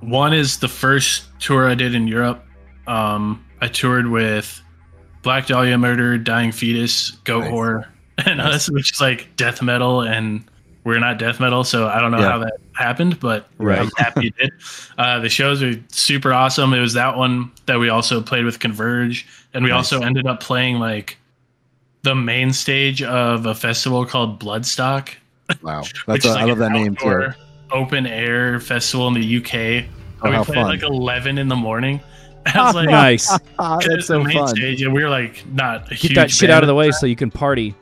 one 0.00 0.32
is 0.32 0.58
the 0.58 0.68
first 0.68 1.24
tour 1.40 1.68
I 1.68 1.74
did 1.74 1.94
in 1.94 2.06
Europe. 2.08 2.44
Um, 2.86 3.44
I 3.60 3.68
toured 3.68 4.08
with 4.08 4.60
Black 5.22 5.46
Dahlia 5.46 5.76
Murder, 5.78 6.18
Dying 6.18 6.52
Fetus, 6.52 7.10
Goat 7.24 7.40
Nice. 7.40 7.50
Horror, 7.50 7.88
and 8.26 8.40
us, 8.40 8.70
which 8.70 8.92
is 8.92 9.00
like 9.00 9.28
death 9.36 9.62
metal, 9.62 10.02
and 10.02 10.44
we're 10.84 10.98
not 10.98 11.18
death 11.18 11.40
metal, 11.40 11.62
so 11.64 11.88
I 11.88 12.00
don't 12.00 12.10
know 12.10 12.20
Yeah. 12.20 12.30
how 12.32 12.38
that 12.38 12.54
happened, 12.72 13.20
but 13.20 13.48
Right. 13.58 13.78
I'm 13.80 13.90
happy 13.96 14.28
it 14.28 14.36
did. 14.36 14.50
Uh, 14.98 15.18
the 15.20 15.28
shows 15.28 15.62
are 15.62 15.74
super 15.88 16.32
awesome. 16.32 16.72
It 16.74 16.80
was 16.80 16.94
that 16.94 17.16
one 17.16 17.50
that 17.66 17.78
we 17.78 17.88
also 17.88 18.20
played 18.20 18.44
with 18.44 18.58
Converge, 18.58 19.26
and 19.54 19.64
we 19.64 19.70
Nice. 19.70 19.92
also 19.92 20.02
ended 20.06 20.26
up 20.26 20.40
playing 20.40 20.78
like 20.78 21.16
the 22.02 22.14
main 22.14 22.52
stage 22.52 23.02
of 23.02 23.46
a 23.46 23.54
festival 23.54 24.04
called 24.06 24.40
Bloodstock 24.40 25.10
Wow, 25.62 25.82
that's 26.06 26.24
is 26.24 26.30
a, 26.30 26.38
I 26.38 26.40
like 26.42 26.48
love 26.48 26.58
that 26.58 26.72
name 26.72 26.96
too. 26.96 27.28
Open 27.72 28.06
air 28.06 28.58
festival 28.60 29.06
in 29.08 29.14
the 29.14 29.36
UK. 29.38 29.54
And 29.54 29.86
Oh, 30.22 30.28
we 30.30 30.36
how 30.36 30.44
played 30.44 30.54
fun. 30.56 30.66
like 30.66 30.82
eleven 30.82 31.38
in 31.38 31.48
the 31.48 31.56
morning. 31.56 32.00
I 32.46 32.62
was 32.64 32.74
like, 32.74 32.88
Nice. 32.88 33.28
'cause 33.58 33.86
that's 33.86 34.06
so 34.06 34.24
fun. 34.24 34.48
stage, 34.48 34.80
and 34.82 34.92
we 34.94 35.02
were 35.02 35.10
like 35.10 35.44
not 35.52 35.86
a 35.86 35.90
Get 35.90 35.98
huge 35.98 36.14
that 36.14 36.30
shit 36.30 36.48
band 36.48 36.52
out 36.58 36.62
of 36.62 36.66
the 36.68 36.72
at 36.74 36.76
way 36.78 36.90
so 36.90 37.04
you 37.06 37.16
can 37.16 37.30
party. 37.30 37.74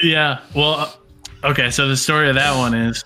yeah. 0.00 0.38
Well, 0.54 0.74
uh, 0.74 0.88
okay. 1.46 1.70
So 1.70 1.88
the 1.88 1.96
story 1.96 2.28
of 2.28 2.34
that 2.36 2.56
one 2.56 2.74
is, 2.74 3.04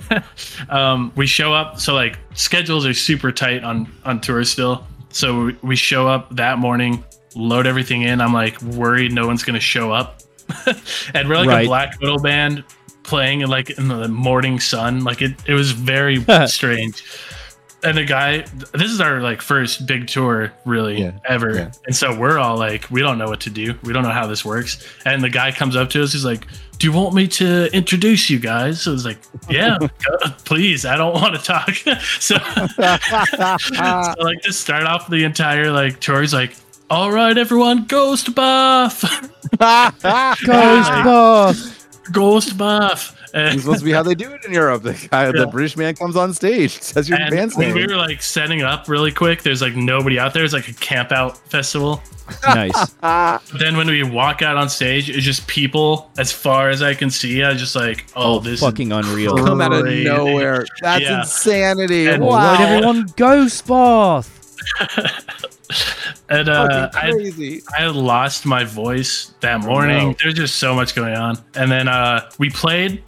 um, 0.68 1.12
we 1.16 1.26
show 1.26 1.52
up. 1.52 1.80
So 1.80 1.94
like 1.94 2.18
schedules 2.34 2.86
are 2.86 2.94
super 2.94 3.32
tight 3.32 3.64
on 3.64 3.90
on 4.04 4.20
tour 4.20 4.44
still. 4.44 4.86
So 5.10 5.44
we, 5.46 5.56
we 5.62 5.76
show 5.76 6.06
up 6.08 6.34
that 6.36 6.58
morning, 6.58 7.04
load 7.34 7.66
everything 7.66 8.02
in. 8.02 8.20
I'm 8.20 8.32
like 8.32 8.60
worried 8.62 9.12
no 9.12 9.26
one's 9.26 9.42
gonna 9.42 9.60
show 9.60 9.92
up, 9.92 10.20
and 11.14 11.28
we're 11.28 11.36
like 11.36 11.48
Right. 11.48 11.64
a 11.64 11.68
black 11.68 12.00
metal 12.00 12.20
band 12.20 12.64
playing 13.02 13.40
in 13.40 13.48
like 13.48 13.70
in 13.70 13.88
the 13.88 14.08
morning 14.08 14.60
sun. 14.60 15.02
Like 15.04 15.22
it, 15.22 15.32
it 15.46 15.54
was 15.54 15.72
very 15.72 16.24
strange. 16.46 17.02
And 17.84 17.96
the 17.96 18.04
guy, 18.04 18.38
this 18.72 18.90
is 18.90 19.00
our 19.00 19.20
like 19.20 19.40
first 19.40 19.86
big 19.86 20.08
tour 20.08 20.52
really 20.64 21.00
Yeah, 21.00 21.12
ever. 21.28 21.54
yeah. 21.54 21.70
And 21.86 21.94
so 21.94 22.18
we're 22.18 22.36
all 22.38 22.56
like, 22.56 22.90
we 22.90 23.00
don't 23.00 23.18
know 23.18 23.28
what 23.28 23.40
to 23.42 23.50
do. 23.50 23.78
We 23.84 23.92
don't 23.92 24.02
know 24.02 24.10
how 24.10 24.26
this 24.26 24.44
works. 24.44 24.84
And 25.04 25.22
the 25.22 25.28
guy 25.30 25.52
comes 25.52 25.76
up 25.76 25.88
to 25.90 26.02
us. 26.02 26.12
He's 26.12 26.24
like, 26.24 26.44
"Do 26.78 26.88
you 26.88 26.92
want 26.92 27.14
me 27.14 27.28
to 27.28 27.72
introduce 27.72 28.28
you 28.30 28.40
guys?" 28.40 28.82
So 28.82 28.92
it's 28.92 29.04
like, 29.04 29.18
"Yeah, 29.48 29.78
please. 30.44 30.84
I 30.84 30.96
don't 30.96 31.14
want 31.14 31.36
to 31.36 31.40
talk." 31.40 31.72
so, 32.18 32.36
so 32.38 34.22
like 34.24 34.40
to 34.42 34.52
start 34.52 34.82
off 34.84 35.08
the 35.08 35.22
entire 35.22 35.70
like 35.70 36.00
tour, 36.00 36.20
he's 36.20 36.34
like, 36.34 36.56
"All 36.90 37.12
right, 37.12 37.38
everyone, 37.38 37.84
ghost 37.86 38.34
buff, 38.34 39.02
Ghost 39.56 40.02
buff. 41.04 41.88
ghost 42.12 42.58
buff." 42.58 43.14
And, 43.34 43.54
It's 43.54 43.62
supposed 43.64 43.80
to 43.80 43.84
be 43.84 43.92
how 43.92 44.02
they 44.02 44.14
do 44.14 44.30
it 44.32 44.44
in 44.44 44.52
Europe. 44.52 44.82
The 44.82 44.94
guy, 45.10 45.26
Yeah. 45.26 45.32
the 45.32 45.46
British 45.46 45.76
man 45.76 45.94
comes 45.94 46.16
on 46.16 46.32
stage, 46.34 46.72
says 46.82 47.08
your 47.08 47.18
and 47.20 47.30
band's 47.30 47.56
when 47.56 47.74
we 47.74 47.86
were 47.86 47.96
like 47.96 48.22
setting 48.22 48.62
up 48.62 48.88
really 48.88 49.12
quick, 49.12 49.42
there's 49.42 49.60
like 49.62 49.76
nobody 49.76 50.18
out 50.18 50.32
there. 50.34 50.44
It's 50.44 50.52
like 50.54 50.68
a 50.68 50.72
camp 50.74 51.12
out 51.12 51.36
festival. 51.50 52.02
Nice. 52.46 52.94
Ah, 53.02 53.40
Then 53.58 53.78
when 53.78 53.86
we 53.86 54.02
walk 54.02 54.42
out 54.42 54.58
on 54.58 54.68
stage, 54.68 55.08
it's 55.08 55.24
just 55.24 55.46
people 55.46 56.10
as 56.18 56.30
far 56.30 56.68
as 56.68 56.82
I 56.82 56.92
can 56.92 57.08
see. 57.10 57.42
I 57.42 57.54
just 57.54 57.74
like, 57.74 58.04
oh, 58.16 58.34
Oh, 58.34 58.38
this 58.38 58.60
fucking 58.60 58.92
unreal. 58.92 59.32
Crazy. 59.32 59.46
come 59.48 59.60
out 59.62 59.72
of 59.72 59.86
nowhere. 59.86 60.66
That's 60.82 61.04
Yeah. 61.04 61.20
insanity. 61.20 62.06
And- 62.08 62.22
All 62.22 62.28
wow, 62.28 62.52
right, 62.52 62.60
everyone, 62.60 63.06
ghost 63.16 63.66
bath. 63.66 64.28
and 66.28 66.48
uh, 66.48 66.90
Fucking 66.90 66.98
I, 67.00 67.12
crazy. 67.12 67.62
I 67.78 67.82
had 67.82 67.96
lost 67.96 68.44
my 68.44 68.64
voice 68.64 69.32
that 69.40 69.60
morning. 69.60 70.08
no. 70.08 70.14
There's 70.22 70.34
just 70.34 70.56
so 70.56 70.74
much 70.74 70.94
going 70.94 71.14
on. 71.14 71.38
And 71.54 71.70
then 71.70 71.88
uh, 71.88 72.28
we 72.38 72.50
played. 72.50 73.02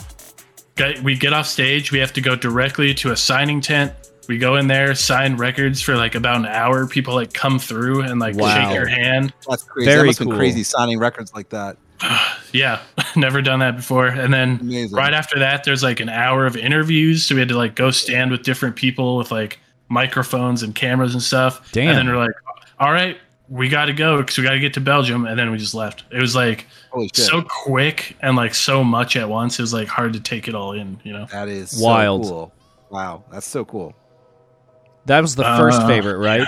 Get, 0.81 1.03
we 1.03 1.15
get 1.17 1.33
off 1.33 1.47
stage. 1.47 1.93
We 1.93 1.99
have 1.99 2.13
to 2.15 2.21
go 2.21 2.35
directly 2.37 2.95
to 2.95 3.13
a 3.13 3.17
signing 3.17 3.61
tent. 3.61 3.93
We 4.29 4.39
go 4.39 4.57
in 4.57 4.67
there, 4.69 4.95
sign 4.95 5.37
records 5.37 5.83
for 5.83 5.97
like 5.97 6.15
about 6.15 6.37
an 6.37 6.47
hour. 6.47 6.87
People 6.87 7.15
like 7.15 7.33
come 7.35 7.59
through 7.59 8.03
and 8.03 8.19
like 8.21 8.37
Wow. 8.37 8.55
shake 8.69 8.75
your 8.75 8.87
hand. 8.87 9.33
That's 9.49 9.63
crazy. 9.65 9.87
Very 9.91 10.01
that 10.03 10.07
must 10.07 10.19
cool. 10.21 10.29
been 10.29 10.39
crazy 10.39 10.63
signing 10.63 10.99
records 10.99 11.35
like 11.35 11.49
that. 11.51 11.77
Yeah, 12.53 12.81
never 13.17 13.43
done 13.43 13.61
that 13.61 13.77
before. 13.77 14.09
And 14.09 14.35
then 14.35 14.59
Amazing. 14.61 14.97
right 14.97 15.15
after 15.15 15.39
that, 15.39 15.63
there's 15.63 15.85
like 15.85 16.01
an 16.01 16.09
hour 16.09 16.47
of 16.47 16.57
interviews. 16.57 17.25
So 17.25 17.37
we 17.37 17.41
had 17.41 17.49
to 17.51 17.57
like 17.57 17.77
go 17.77 17.93
stand 17.93 18.33
with 18.33 18.43
different 18.43 18.75
people 18.75 19.17
with 19.17 19.31
like 19.31 19.61
microphones 19.89 20.65
and 20.65 20.75
cameras 20.75 21.13
and 21.15 21.23
stuff. 21.23 21.71
Damn. 21.71 21.91
And 21.91 21.99
then 21.99 22.09
we're 22.09 22.17
like, 22.21 22.35
all 22.81 22.91
right, 22.93 23.19
we 23.51 23.69
got 23.69 23.87
to 23.87 23.93
go 23.93 24.19
because 24.19 24.39
we 24.39 24.45
got 24.45 24.53
to 24.53 24.61
get 24.61 24.73
to 24.75 24.81
Belgium. 24.81 25.27
And 25.27 25.39
then 25.39 25.51
we 25.51 25.59
just 25.59 25.75
left. 25.75 26.05
It 26.11 26.21
was 26.21 26.35
like 26.35 26.67
so 27.13 27.43
quick 27.43 28.17
and 28.21 28.37
like 28.37 28.55
so 28.55 28.83
much 28.85 29.17
at 29.17 29.29
once. 29.29 29.59
It 29.59 29.63
was 29.63 29.75
like 29.75 29.89
hard 29.89 30.13
to 30.15 30.21
take 30.21 30.47
it 30.49 30.55
all 30.55 30.73
in, 30.73 31.01
you 31.03 31.13
know? 31.13 31.27
that 31.33 31.49
is 31.49 31.71
so 31.73 31.85
Wild. 31.85 32.23
cool. 32.23 32.53
Wow, 32.91 33.25
that's 33.31 33.47
so 33.47 33.65
cool. 33.65 33.95
That 35.07 35.21
was 35.21 35.35
the 35.35 35.43
first 35.45 35.83
Uh, 35.83 35.87
favorite, 35.89 36.19
right? 36.19 36.47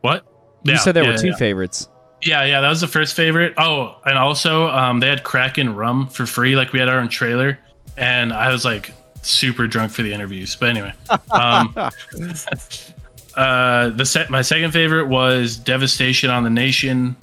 What? 0.00 0.24
You 0.64 0.72
Yeah, 0.72 0.78
said 0.78 0.92
there 0.94 1.04
yeah, 1.04 1.10
were 1.12 1.18
two 1.18 1.28
yeah. 1.28 1.36
favorites. 1.36 1.88
Yeah, 2.22 2.44
yeah, 2.44 2.60
that 2.60 2.68
was 2.68 2.80
the 2.80 2.88
first 2.88 3.14
favorite. 3.14 3.54
Oh, 3.58 3.96
and 4.04 4.18
also 4.18 4.68
um, 4.68 5.00
they 5.00 5.08
had 5.08 5.22
Kraken 5.22 5.74
rum 5.76 6.08
for 6.08 6.26
free. 6.26 6.56
Like 6.56 6.72
we 6.72 6.78
had 6.80 6.88
our 6.88 6.98
own 6.98 7.08
trailer, 7.08 7.58
and 7.96 8.32
I 8.32 8.50
was 8.50 8.64
like 8.64 8.92
super 9.22 9.66
drunk 9.66 9.92
for 9.92 10.02
the 10.02 10.12
interviews. 10.12 10.56
But 10.56 10.70
anyway, 10.70 10.92
um, 11.30 11.74
uh, 13.38 13.90
the 13.90 14.04
set 14.04 14.30
my 14.30 14.42
second 14.42 14.72
favorite 14.72 15.06
was 15.06 15.56
Devastation 15.56 16.28
on 16.28 16.42
the 16.42 16.50
Nation. 16.50 17.14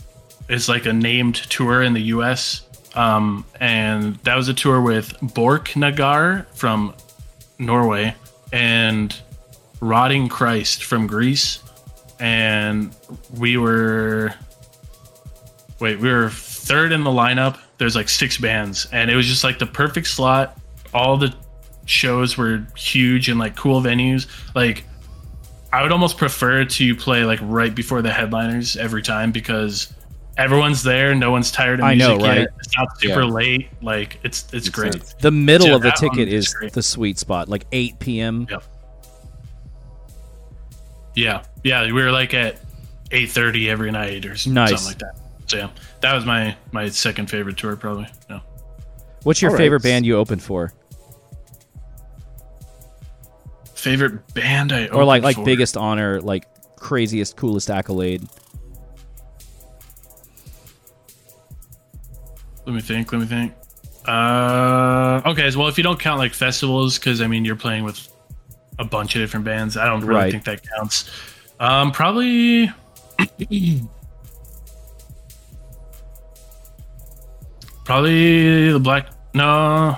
It's 0.47 0.70
like 0.70 0.86
a 0.86 0.93
named 0.93 1.36
tour 1.36 1.84
in 1.84 1.91
the 1.91 2.03
U.S. 2.03 2.66
Um, 2.95 3.45
and 3.59 4.16
that 4.24 4.38
was 4.38 4.47
a 4.47 4.53
tour 4.53 4.80
with 4.80 5.11
Borknagar 5.20 6.45
from 6.55 6.93
Norway 7.59 8.16
and 8.53 9.13
Rotting 9.82 10.30
Christ 10.30 10.86
from 10.86 11.05
Greece, 11.05 11.61
and 12.18 12.95
we 13.38 13.57
were 13.57 14.34
wait, 15.82 15.99
we 15.99 16.09
were 16.09 16.30
third 16.30 16.93
in 16.93 17.03
the 17.03 17.11
lineup. 17.11 17.59
There's 17.78 17.95
like 17.97 18.07
six 18.07 18.38
bands, 18.38 18.88
and 18.93 19.11
it 19.11 19.18
was 19.18 19.28
just 19.28 19.43
like 19.43 19.59
the 19.59 19.66
perfect 19.66 20.07
slot. 20.07 20.57
All 20.93 21.18
the 21.18 21.36
shows 21.86 22.38
were 22.38 22.66
huge 22.78 23.28
and 23.28 23.38
like 23.38 23.57
cool 23.57 23.82
venues. 23.82 24.28
Like, 24.55 24.86
I 25.76 25.82
would 25.84 25.91
almost 25.91 26.17
prefer 26.17 26.63
to 26.65 26.95
play 26.95 27.23
like 27.26 27.39
right 27.41 27.73
before 27.73 28.01
the 28.01 28.11
headliners 28.11 28.78
every 28.78 29.01
time 29.01 29.32
because 29.32 29.93
everyone's 30.38 30.84
there. 30.84 31.13
No 31.15 31.32
one's 31.32 31.51
tired 31.51 31.80
of 31.80 31.86
I 31.86 31.95
music 31.95 32.17
know, 32.19 32.26
yet. 32.26 32.38
right? 32.39 32.47
It's 32.59 32.78
not 32.78 32.99
super 32.99 33.21
Yeah. 33.21 33.28
late. 33.28 33.69
Like, 33.82 34.19
it's 34.23 34.47
it's 34.53 34.69
great. 34.69 34.93
sense. 34.93 35.15
The 35.19 35.32
middle 35.32 35.67
Yeah, 35.67 35.76
of 35.76 35.82
the 35.82 35.91
ticket 35.91 36.30
is 36.30 36.47
is 36.47 36.53
great. 36.53 36.73
the 36.73 36.82
sweet 36.84 37.19
spot, 37.19 37.49
like 37.49 37.65
8 37.71 37.99
p.m. 37.99 38.47
Yep. 38.49 38.63
Yeah, 41.15 41.43
yeah, 41.63 41.86
we 41.86 41.93
were 41.93 42.11
like 42.11 42.34
at 42.34 42.57
eight 43.11 43.32
thirty 43.32 43.69
every 43.69 43.91
night 43.91 44.26
or 44.26 44.32
s- 44.34 44.47
Nice. 44.47 44.69
something 44.71 44.88
like 44.88 44.99
that. 44.99 45.15
So 45.47 45.57
yeah, 45.57 45.69
that 46.01 46.13
was 46.13 46.26
my 46.26 46.55
my 46.71 46.89
second 46.89 47.30
favorite 47.30 47.57
tour 47.57 47.76
probably. 47.76 48.07
No. 48.30 48.41
What's 49.23 49.41
your 49.41 49.51
All 49.51 49.55
right. 49.55 49.63
favorite 49.63 49.84
band 49.84 50.05
you 50.05 50.17
opened 50.17 50.43
for, 50.43 50.73
Favorite 53.86 54.34
band 54.34 54.72
I 54.72 54.88
or 54.88 55.06
like 55.06 55.22
like 55.22 55.36
for? 55.36 55.46
biggest 55.46 55.78
honor, 55.78 56.20
like 56.20 56.48
craziest, 56.76 57.38
coolest 57.38 57.70
accolade? 57.70 58.28
Let 62.66 62.74
me 62.74 62.82
think. 62.82 63.14
Let 63.14 63.22
me 63.22 63.28
think. 63.28 63.54
Uh, 64.08 65.22
okay. 65.28 65.44
As 65.46 65.56
well, 65.56 65.68
if 65.68 65.78
you 65.78 65.84
don't 65.84 66.00
count 66.00 66.18
like 66.18 66.34
festivals, 66.34 66.98
because 66.98 67.22
I 67.22 67.28
mean 67.28 67.46
you're 67.46 67.56
playing 67.56 67.84
with 67.84 68.08
a 68.80 68.86
bunch 68.86 69.16
of 69.16 69.22
different 69.22 69.46
bands, 69.46 69.78
I 69.78 69.86
don't 69.86 70.02
really 70.04 70.20
Right. 70.20 70.32
think 70.32 70.46
that 70.46 70.62
counts. 70.76 71.08
Um, 71.60 71.92
probably. 71.92 72.72
probably 77.84 78.72
the 78.72 78.80
Black. 78.80 79.10
No, 79.34 79.98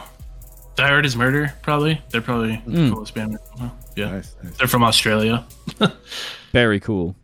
Die 0.78 0.88
Hard 0.88 1.05
is 1.05 1.15
Murder. 1.15 1.53
Probably 1.63 2.01
they're 2.11 2.21
probably 2.21 2.61
the 2.65 2.78
Mm. 2.78 2.93
coolest 2.93 3.13
band. 3.15 3.38
Yeah, 3.95 4.11
Nice, 4.11 4.36
nice. 4.43 4.57
they're 4.57 4.67
from 4.67 4.84
Australia. 4.84 5.43
Very 6.53 6.80
cool. 6.80 7.15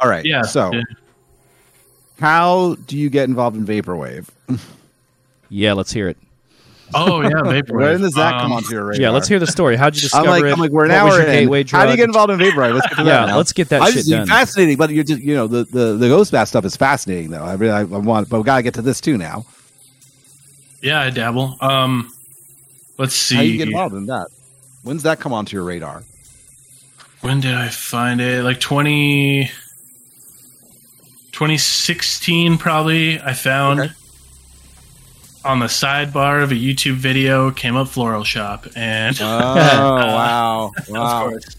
All 0.00 0.08
right. 0.10 0.24
Yeah. 0.24 0.42
So, 0.42 0.72
yeah. 0.72 0.82
how 2.20 2.76
do 2.86 2.98
you 2.98 3.08
get 3.10 3.28
involved 3.28 3.56
in 3.56 3.66
vaporwave? 3.66 4.26
Yeah, 5.50 5.74
let's 5.74 5.92
hear 5.92 6.08
it. 6.08 6.16
Oh 6.94 7.20
yeah, 7.20 7.28
Vaporwave. 7.30 7.70
When 7.92 8.00
does 8.00 8.14
that 8.14 8.32
come 8.40 8.46
Um, 8.50 8.52
onto 8.54 8.72
your 8.72 8.86
radar? 8.86 9.00
Yeah, 9.02 9.10
let's 9.10 9.28
hear 9.28 9.38
the 9.38 9.46
story. 9.46 9.76
How'd 9.76 9.94
you 9.94 10.00
I'm 10.00 10.24
discover 10.24 10.28
like, 10.30 10.42
it? 10.44 10.52
I'm 10.52 10.58
like, 10.58 10.70
we're 10.72 10.84
an 10.86 10.90
What 10.90 10.98
hour 10.98 11.18
your 11.18 11.26
in. 11.28 11.32
gateway 11.32 11.64
How 11.64 11.84
do 11.84 11.90
you 11.92 11.96
get 11.96 12.06
involved 12.06 12.32
in 12.32 12.40
vaporwave? 12.40 12.74
Let's 12.74 12.88
get 12.88 12.96
to 12.98 13.04
that. 13.04 13.20
Yeah, 13.20 13.26
now. 13.26 13.36
let's 13.36 13.52
get 13.52 13.68
that 13.68 13.82
I 13.82 13.86
shit 13.86 13.94
just 13.98 14.10
done. 14.10 14.26
fascinating, 14.26 14.78
but 14.78 14.90
you're 14.90 15.04
just, 15.04 15.20
you 15.20 15.34
know, 15.34 15.46
the 15.46 15.64
the 15.64 15.96
the 15.96 16.08
ghost 16.08 16.32
bath 16.32 16.48
stuff 16.48 16.64
is 16.64 16.74
fascinating 16.74 17.30
though. 17.30 17.44
I 17.44 17.54
really, 17.54 17.72
I, 17.72 17.80
I 17.80 17.84
want, 17.84 18.28
but 18.28 18.38
we 18.38 18.44
gotta 18.44 18.62
get 18.64 18.74
to 18.74 18.82
this 18.82 19.00
too 19.00 19.16
now. 19.16 19.44
Yeah, 20.82 21.00
I 21.02 21.10
dabble. 21.10 21.56
Um, 21.60 22.12
let's 22.98 23.14
see. 23.14 23.36
How 23.36 23.42
you 23.42 23.56
get 23.56 23.68
involved 23.68 23.94
in 23.94 24.06
that? 24.06 24.28
When's 24.82 25.02
that 25.04 25.20
come 25.20 25.32
onto 25.32 25.56
your 25.56 25.64
radar? 25.64 26.02
When 27.20 27.40
did 27.40 27.54
I 27.54 27.68
find 27.68 28.20
it? 28.20 28.44
Like 28.44 28.60
20, 28.60 29.44
2016, 31.32 32.58
probably. 32.58 33.20
I 33.20 33.32
found 33.32 33.80
Okay. 33.80 33.92
on 35.44 35.58
the 35.60 35.66
sidebar 35.66 36.42
of 36.42 36.52
a 36.52 36.54
YouTube 36.54 36.96
video 36.96 37.50
came 37.50 37.76
up 37.76 37.88
Floral 37.88 38.24
Shoppe, 38.24 38.70
and 38.76 39.18
Oh 39.20 39.24
wow, 39.56 40.72
wow! 40.88 41.28
course. 41.30 41.56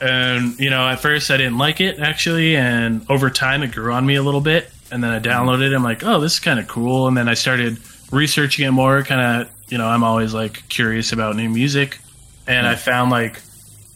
And 0.00 0.58
you 0.60 0.70
know, 0.70 0.86
at 0.86 1.00
first 1.00 1.30
I 1.30 1.36
didn't 1.38 1.58
like 1.58 1.80
it 1.80 1.98
actually, 1.98 2.54
and 2.56 3.04
over 3.08 3.30
time 3.30 3.62
it 3.62 3.72
grew 3.72 3.92
on 3.92 4.04
me 4.06 4.14
a 4.16 4.22
little 4.22 4.40
bit. 4.42 4.70
And 4.90 5.02
then 5.02 5.10
I 5.10 5.18
mm-hmm. 5.18 5.30
downloaded 5.30 5.72
it. 5.72 5.74
I'm 5.74 5.82
like, 5.82 6.04
oh, 6.04 6.20
this 6.20 6.34
is 6.34 6.40
kind 6.40 6.58
of 6.60 6.68
cool. 6.68 7.08
And 7.08 7.16
then 7.16 7.28
I 7.28 7.34
started 7.34 7.78
researching 8.10 8.66
it 8.66 8.70
more. 8.70 9.02
Kind 9.02 9.20
of, 9.42 9.50
you 9.68 9.78
know, 9.78 9.86
I'm 9.86 10.02
always 10.04 10.34
like 10.34 10.68
curious 10.68 11.12
about 11.12 11.36
new 11.36 11.48
music, 11.48 11.98
and 12.46 12.66
I 12.66 12.74
found 12.74 13.10
like 13.10 13.40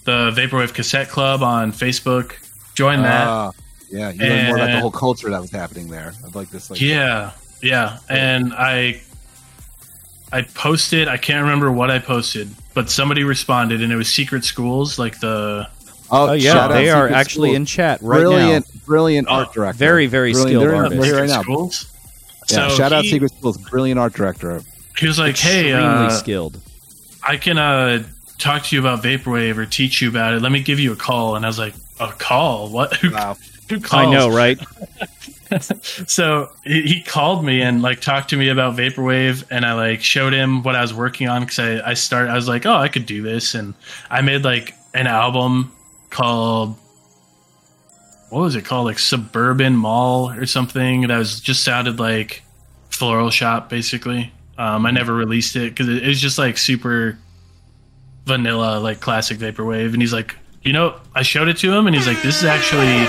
the 0.05 0.31
Vaporwave 0.37 0.75
Cassette 0.75 1.09
Club 1.09 1.43
on 1.43 1.73
Facebook. 1.73 2.33
Joined 2.75 3.05
that. 3.05 3.27
Ah, 3.27 3.53
yeah, 3.91 4.11
you 4.11 4.20
learned 4.20 4.47
more 4.49 4.57
about 4.57 4.66
the 4.73 4.81
whole 4.81 4.91
culture 4.91 5.31
that 5.31 5.41
was 5.41 5.51
happening 5.51 5.89
there. 5.89 6.09
Of 6.25 6.35
like 6.35 6.51
this, 6.51 6.70
like 6.70 6.81
yeah, 6.81 7.33
yeah. 7.62 7.99
And 8.09 8.53
I, 8.55 9.01
I 10.33 10.43
posted. 10.43 11.09
I 11.09 11.16
can't 11.18 11.43
remember 11.43 11.70
what 11.70 11.91
I 11.91 11.99
posted, 11.99 12.49
but 12.75 12.89
somebody 12.91 13.25
responded, 13.25 13.83
and 13.83 13.93
it 13.93 13.97
was 13.97 14.09
Secret 14.09 14.45
Schools, 14.45 14.99
like 14.99 15.20
the 15.20 15.68
oh, 16.11 16.31
Oh 16.31 16.33
yeah, 16.33 16.68
they 16.68 16.89
are 16.91 17.07
Secret 17.09 17.16
actually 17.18 17.49
Schools. 17.51 17.57
in 17.57 17.66
chat 17.66 18.01
right 18.03 18.18
brilliant, 18.20 18.66
now. 18.75 18.81
brilliant 18.87 19.29
Oh, 19.31 19.35
art 19.35 19.53
director. 19.53 19.79
very, 19.79 20.07
very 20.07 20.33
Brilliant. 20.33 20.51
skilled 20.62 20.62
They're- 20.70 20.75
artist. 20.77 20.97
they're 20.97 21.05
here 21.05 21.14
Secret 21.14 21.20
right 21.20 21.37
now. 21.37 21.43
Schools. 21.43 21.87
Yeah, 22.51 22.68
So 22.68 22.75
shout 22.77 22.93
out 22.93 23.05
Secret 23.05 23.31
Schools, 23.39 23.57
brilliant 23.59 24.01
art 24.01 24.14
director. 24.14 24.62
He 24.99 25.07
was 25.07 25.18
like, 25.18 25.36
"Hey, 25.36 25.72
Extremely 25.72 26.07
uh, 26.07 26.11
skilled. 26.11 26.61
I 27.22 27.36
can 27.36 27.59
uh, 27.59 28.05
talk 28.38 28.64
to 28.64 28.76
you 28.76 28.80
about 28.80 29.03
vaporwave 29.03 29.57
or 29.57 29.66
teach 29.66 30.03
you 30.03 30.09
about 30.09 30.34
it. 30.34 30.43
Let 30.43 30.53
me 30.53 30.62
give 30.62 30.80
you 30.80 30.93
a 30.93 30.97
call." 30.97 31.36
And 31.36 31.45
I 31.45 31.49
was 31.49 31.59
like, 31.59 31.74
"A 32.01 32.12
call? 32.12 32.68
What? 32.68 32.97
Who, 32.97 33.12
Wow. 33.12 33.36
who 33.68 33.80
calls?" 33.80 34.07
I 34.07 34.11
know, 34.11 34.28
right? 34.28 34.59
so 36.07 36.51
he, 36.64 36.82
he 36.82 37.03
called 37.03 37.45
me 37.45 37.61
and 37.62 37.82
like 37.82 38.01
talked 38.01 38.30
to 38.30 38.36
me 38.36 38.49
about 38.49 38.74
vaporwave 38.74 39.45
and 39.51 39.66
i 39.66 39.74
like 39.74 40.01
showed 40.01 40.32
him 40.32 40.62
what 40.62 40.74
i 40.74 40.80
was 40.80 40.95
working 40.95 41.28
on 41.28 41.43
because 41.43 41.59
I, 41.59 41.90
I 41.90 41.93
started 41.93 42.30
i 42.30 42.34
was 42.34 42.49
like 42.49 42.64
oh 42.64 42.72
i 42.74 42.88
could 42.88 43.05
do 43.05 43.20
this 43.20 43.55
and 43.55 43.74
i 44.11 44.22
made 44.22 44.45
like 44.45 44.74
an 44.95 45.07
album 45.07 45.70
called 46.09 46.76
what 48.30 48.40
was 48.40 48.57
it 48.57 48.64
called 48.64 48.86
like 48.86 48.99
suburban 48.99 49.76
mall 49.76 50.30
or 50.30 50.47
something 50.47 51.03
that 51.09 51.18
was 51.18 51.38
just 51.38 51.62
sounded 51.64 51.99
like 51.99 52.43
Floral 52.88 53.28
Shoppe 53.28 53.68
basically 53.68 54.32
um, 54.62 54.86
i 54.86 54.90
never 54.90 55.12
released 55.14 55.56
it 55.56 55.70
because 55.70 55.88
it, 55.88 56.02
it 56.04 56.08
was 56.08 56.20
just 56.20 56.38
like 56.38 56.56
super 56.58 57.18
vanilla 58.26 58.78
like 58.78 59.00
classic 59.00 59.38
vaporwave 59.38 59.92
and 59.92 60.00
he's 60.00 60.12
like 60.12 60.36
you 60.62 60.72
know 60.72 60.94
i 61.14 61.22
showed 61.22 61.48
it 61.48 61.56
to 61.56 61.72
him 61.72 61.86
and 61.86 61.96
he's 61.96 62.06
like 62.06 62.20
this 62.22 62.36
is 62.38 62.44
actually 62.44 63.06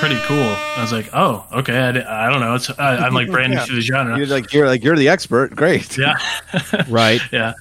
pretty 0.00 0.18
cool. 0.26 0.54
I 0.76 0.80
was 0.80 0.92
like, 0.92 1.08
oh, 1.12 1.44
okay. 1.50 1.76
I, 1.76 2.26
I 2.26 2.30
don't 2.30 2.38
know. 2.40 2.54
It's 2.54 2.70
I, 2.78 2.98
I'm 2.98 3.14
like 3.14 3.28
brand 3.32 3.50
new 3.50 3.56
Yeah. 3.58 3.64
to 3.64 3.74
the 3.74 3.80
genre. 3.80 4.16
You're 4.16 4.28
like 4.28 4.52
you're 4.52 4.66
like 4.68 4.84
you're 4.84 4.94
the 4.94 5.08
expert. 5.08 5.56
Great. 5.56 5.98
Yeah, 5.98 6.14
Right. 6.88 7.20
yeah. 7.32 7.54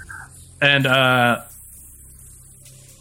And 0.62 0.86
uh, 0.86 1.42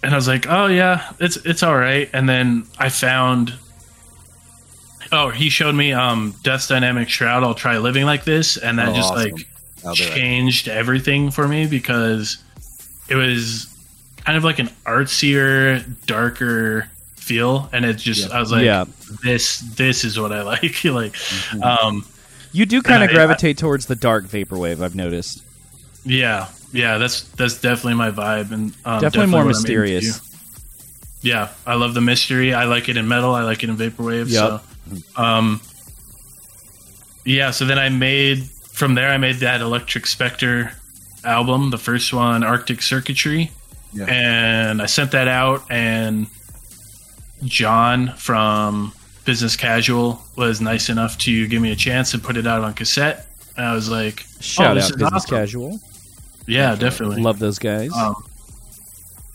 and 0.03 0.15
I 0.15 0.17
was 0.17 0.27
like, 0.27 0.47
oh 0.49 0.69
yeah, 0.69 1.13
it's 1.21 1.37
it's 1.45 1.63
all 1.63 1.77
right. 1.77 2.09
And 2.15 2.27
then 2.27 2.67
I 2.79 2.89
found. 2.89 3.53
Oh, 5.13 5.29
he 5.29 5.51
showed 5.51 5.75
me 5.75 5.93
um 5.93 6.35
Death's 6.43 6.67
Dynamic 6.69 7.11
Shroud. 7.11 7.43
I'll 7.45 7.55
try 7.55 7.77
living 7.77 8.07
like 8.07 8.25
this, 8.25 8.57
and 8.57 8.79
that 8.79 8.89
Oh, 8.89 8.95
just 8.95 9.13
awesome. 9.13 9.33
like 9.33 9.33
I'll 9.33 9.37
do 9.37 9.43
it. 9.43 9.56
Changed 9.95 10.69
everything 10.69 11.31
for 11.31 11.47
me 11.47 11.67
because 11.67 12.39
it 13.09 13.15
was 13.15 13.67
kind 14.25 14.37
of 14.37 14.45
like 14.45 14.59
an 14.59 14.69
artsier, 14.85 15.85
darker 16.07 16.89
feel, 17.17 17.69
and 17.73 17.85
it 17.85 17.95
just 17.99 18.31
I 18.31 18.41
was 18.41 18.51
like, 18.53 18.65
Yeah. 18.65 18.85
this 19.23 19.59
this 19.77 20.05
is 20.05 20.19
what 20.19 20.33
I 20.33 20.43
like. 20.43 20.63
like, 20.85 21.13
Mm-hmm. 21.13 21.63
um, 21.63 22.05
You 22.53 22.67
do 22.67 22.83
kind 22.83 23.03
of 23.05 23.11
I- 23.11 23.13
gravitate 23.13 23.59
towards 23.59 23.87
the 23.87 23.97
dark 23.97 24.25
vaporwave. 24.27 24.81
I've 24.83 24.95
noticed. 24.95 25.43
yeah, 26.05 26.49
yeah, 26.73 26.99
that's 26.99 27.23
that's 27.35 27.61
definitely 27.61 27.95
my 27.95 28.11
vibe, 28.11 28.53
and 28.53 28.73
um, 28.85 29.01
Definitely 29.01 29.31
more 29.31 29.41
what 29.45 29.51
I'm 29.51 29.57
into. 29.57 29.61
mysterious. 29.63 30.21
Yeah, 31.23 31.49
I 31.67 31.75
love 31.75 31.95
the 31.95 32.01
mystery. 32.01 32.55
I 32.55 32.65
like 32.65 32.89
it 32.89 32.97
in 32.97 33.09
metal. 33.09 33.35
I 33.35 33.43
like 33.43 33.63
it 33.65 33.71
in 33.71 33.77
vaporwave. 33.77 34.29
Yep. 34.31 34.63
So, 35.17 35.21
um, 35.21 35.61
yeah. 37.25 37.51
So 37.51 37.65
then 37.65 37.79
I 37.79 37.89
made 37.89 38.49
from 38.77 38.95
there. 38.95 39.09
I 39.11 39.17
made 39.17 39.37
that 39.37 39.61
Electric 39.63 40.07
Spectre 40.07 40.73
album, 41.25 41.71
the 41.71 41.79
first 41.79 42.13
one, 42.13 42.45
Arctic 42.45 42.83
Circuitry, 42.83 43.51
Yeah. 43.93 44.05
and 44.05 44.83
I 44.83 44.87
sent 44.87 45.11
that 45.13 45.29
out. 45.29 45.63
And 45.71 46.27
John 47.45 48.13
from 48.17 48.93
Business 49.25 49.57
Casual 49.57 50.23
was 50.37 50.61
nice 50.61 50.89
enough 50.89 51.17
to 51.19 51.47
give 51.49 51.61
me 51.63 51.73
a 51.73 51.77
chance 51.77 52.15
and 52.15 52.23
put 52.23 52.37
it 52.37 52.47
out 52.47 52.63
on 52.63 52.75
cassette. 52.75 53.27
And 53.57 53.67
I 53.67 53.75
was 53.75 53.91
like, 53.91 54.21
Shout 54.41 54.73
oh, 54.73 54.75
this 54.75 54.85
out 54.85 54.91
is 54.91 54.97
business 54.97 55.13
awesome. 55.25 55.37
casual. 55.39 55.81
Yeah, 56.47 56.77
definitely. 56.77 57.23
Love 57.23 57.39
those 57.39 57.59
guys. 57.59 57.91
Um, 57.93 58.23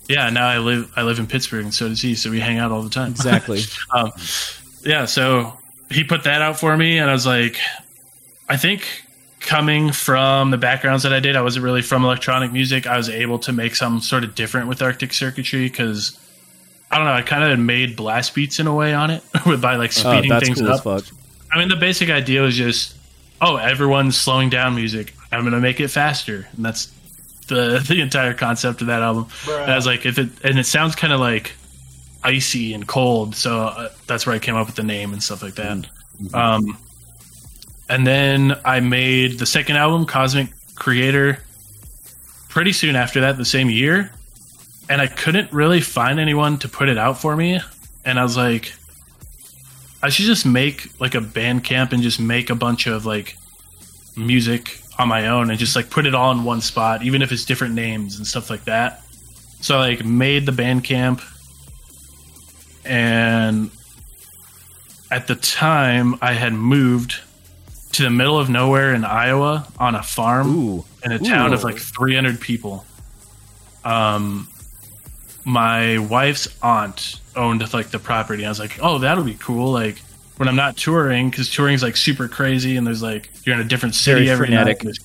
yeah, 0.07 0.29
now 0.29 0.47
I 0.47 0.59
live 0.59 0.91
I 0.95 1.01
live 1.03 1.19
in 1.19 1.25
Pittsburgh, 1.27 1.63
and 1.63 1.73
so 1.73 1.87
does 1.89 2.01
he. 2.01 2.15
So 2.15 2.29
we 2.29 2.39
hang 2.39 2.57
out 2.59 2.71
all 2.71 2.83
the 2.83 2.89
time. 2.89 3.11
exactly. 3.11 3.61
um, 3.91 4.11
yeah, 4.83 5.05
so 5.05 5.57
he 5.89 6.03
put 6.03 6.23
that 6.25 6.41
out 6.41 6.59
for 6.59 6.75
me, 6.77 6.99
and 6.99 7.09
I 7.09 7.13
was 7.13 7.25
like, 7.25 7.57
I 8.47 8.57
think 8.57 8.87
coming 9.41 9.91
from 9.91 10.51
the 10.51 10.57
backgrounds 10.57 11.03
that 11.03 11.13
I 11.13 11.19
did, 11.19 11.35
I 11.35 11.41
wasn't 11.41 11.65
really 11.65 11.81
from 11.81 12.03
electronic 12.05 12.51
music. 12.51 12.87
I 12.87 12.95
was 12.97 13.09
able 13.09 13.39
to 13.39 13.51
make 13.51 13.75
something 13.75 14.01
sort 14.01 14.23
of 14.23 14.35
different 14.35 14.67
with 14.67 14.81
Arctic 14.81 15.13
Circuitry 15.13 15.67
because 15.67 16.17
I 16.89 16.97
don't 16.97 17.05
know. 17.05 17.13
I 17.13 17.21
kind 17.21 17.43
of 17.51 17.59
made 17.59 17.95
blast 17.95 18.33
beats 18.35 18.59
in 18.59 18.67
a 18.67 18.73
way 18.73 18.93
on 18.93 19.09
it 19.11 19.23
by 19.61 19.75
like 19.75 19.89
Oh, 19.89 20.11
speeding 20.11 20.29
that's 20.29 20.45
things 20.45 20.59
cool 20.61 20.71
as 20.71 20.79
up. 20.79 20.83
fuck. 21.03 21.05
I 21.51 21.59
mean, 21.59 21.67
the 21.69 21.75
basic 21.75 22.09
idea 22.09 22.41
was 22.41 22.55
just, 22.55 22.95
oh, 23.41 23.57
everyone's 23.57 24.17
slowing 24.17 24.49
down 24.49 24.75
music. 24.75 25.13
I'm 25.31 25.43
gonna 25.43 25.59
make 25.59 25.79
it 25.79 25.89
faster, 25.89 26.47
and 26.55 26.63
that's 26.65 26.87
the 27.47 27.79
the 27.87 28.01
entire 28.01 28.33
concept 28.33 28.81
of 28.81 28.87
that 28.87 29.01
album. 29.01 29.27
And 29.49 29.71
I 29.71 29.75
was 29.75 29.85
like, 29.85 30.05
if 30.05 30.17
it 30.19 30.29
and 30.43 30.59
it 30.59 30.65
sounds 30.65 30.95
kind 30.95 31.11
of 31.13 31.19
like 31.19 31.53
icy 32.23 32.73
and 32.73 32.87
cold, 32.87 33.35
so 33.35 33.59
uh, 33.61 33.89
that's 34.07 34.25
where 34.27 34.35
I 34.35 34.39
came 34.39 34.55
up 34.55 34.67
with 34.67 34.75
the 34.75 34.83
name 34.83 35.11
and 35.13 35.21
stuff 35.23 35.41
like 35.41 35.55
that. 35.55 35.87
Um, 36.33 36.77
and 37.91 38.07
then 38.07 38.57
I 38.65 38.79
made 38.79 39.37
the 39.37 39.45
second 39.45 39.75
album, 39.75 40.07
Cosmic 40.07 40.47
Creator, 40.75 41.37
pretty 42.49 42.71
soon 42.71 42.95
after 42.95 43.21
that, 43.21 43.37
the 43.37 43.45
same 43.45 43.69
year, 43.69 44.11
and 44.89 44.99
I 44.99 45.05
couldn't 45.05 45.53
really 45.53 45.81
find 45.81 46.19
anyone 46.19 46.57
to 46.59 46.67
put 46.67 46.89
it 46.89 46.97
out 46.97 47.19
for 47.19 47.35
me, 47.35 47.59
and 48.03 48.19
I 48.19 48.23
was 48.23 48.35
like. 48.35 48.73
I 50.03 50.09
should 50.09 50.25
just 50.25 50.47
make 50.47 50.99
like 50.99 51.13
a 51.13 51.21
band 51.21 51.63
camp 51.63 51.91
and 51.91 52.01
just 52.01 52.19
make 52.19 52.49
a 52.49 52.55
bunch 52.55 52.87
of 52.87 53.05
like 53.05 53.37
music 54.17 54.81
on 54.97 55.07
my 55.07 55.27
own 55.27 55.49
and 55.49 55.59
just 55.59 55.75
like 55.75 55.89
put 55.89 56.05
it 56.05 56.15
all 56.15 56.31
in 56.31 56.43
one 56.43 56.61
spot, 56.61 57.03
even 57.03 57.21
if 57.21 57.31
it's 57.31 57.45
different 57.45 57.75
names 57.75 58.17
and 58.17 58.25
stuff 58.25 58.49
like 58.49 58.63
that. 58.65 59.03
So 59.61 59.77
I 59.77 59.89
like 59.89 60.05
made 60.05 60.45
the 60.45 60.51
band 60.51 60.83
camp 60.83 61.21
and 62.83 63.69
at 65.11 65.27
the 65.27 65.35
time 65.35 66.15
I 66.21 66.33
had 66.33 66.53
moved 66.53 67.19
to 67.93 68.03
the 68.03 68.09
middle 68.09 68.39
of 68.39 68.49
nowhere 68.49 68.93
in 68.93 69.03
Iowa 69.03 69.67
on 69.77 69.95
a 69.95 70.03
farm 70.03 70.55
Ooh. 70.55 70.85
in 71.03 71.11
a 71.11 71.19
town 71.19 71.53
of 71.53 71.63
like 71.63 71.77
300 71.77 72.39
people. 72.39 72.85
Um, 73.83 74.47
my 75.43 75.97
wife's 75.97 76.47
aunt 76.61 77.19
owned 77.35 77.73
like 77.73 77.89
the 77.89 77.99
property. 77.99 78.45
I 78.45 78.49
was 78.49 78.59
like, 78.59 78.79
oh, 78.81 78.99
that'll 78.99 79.23
be 79.23 79.35
cool. 79.35 79.71
Like 79.71 79.97
when 80.37 80.47
I'm 80.47 80.55
not 80.55 80.77
touring, 80.77 81.29
because 81.29 81.49
touring's 81.49 81.83
like 81.83 81.97
super 81.97 82.27
crazy, 82.27 82.77
and 82.77 82.85
there's 82.85 83.01
like 83.03 83.29
you're 83.45 83.55
in 83.55 83.61
a 83.61 83.67
different 83.67 83.95
city 83.95 84.21
Very 84.21 84.29
every 84.29 84.47
frenetic. 84.47 84.83
night. 84.83 84.97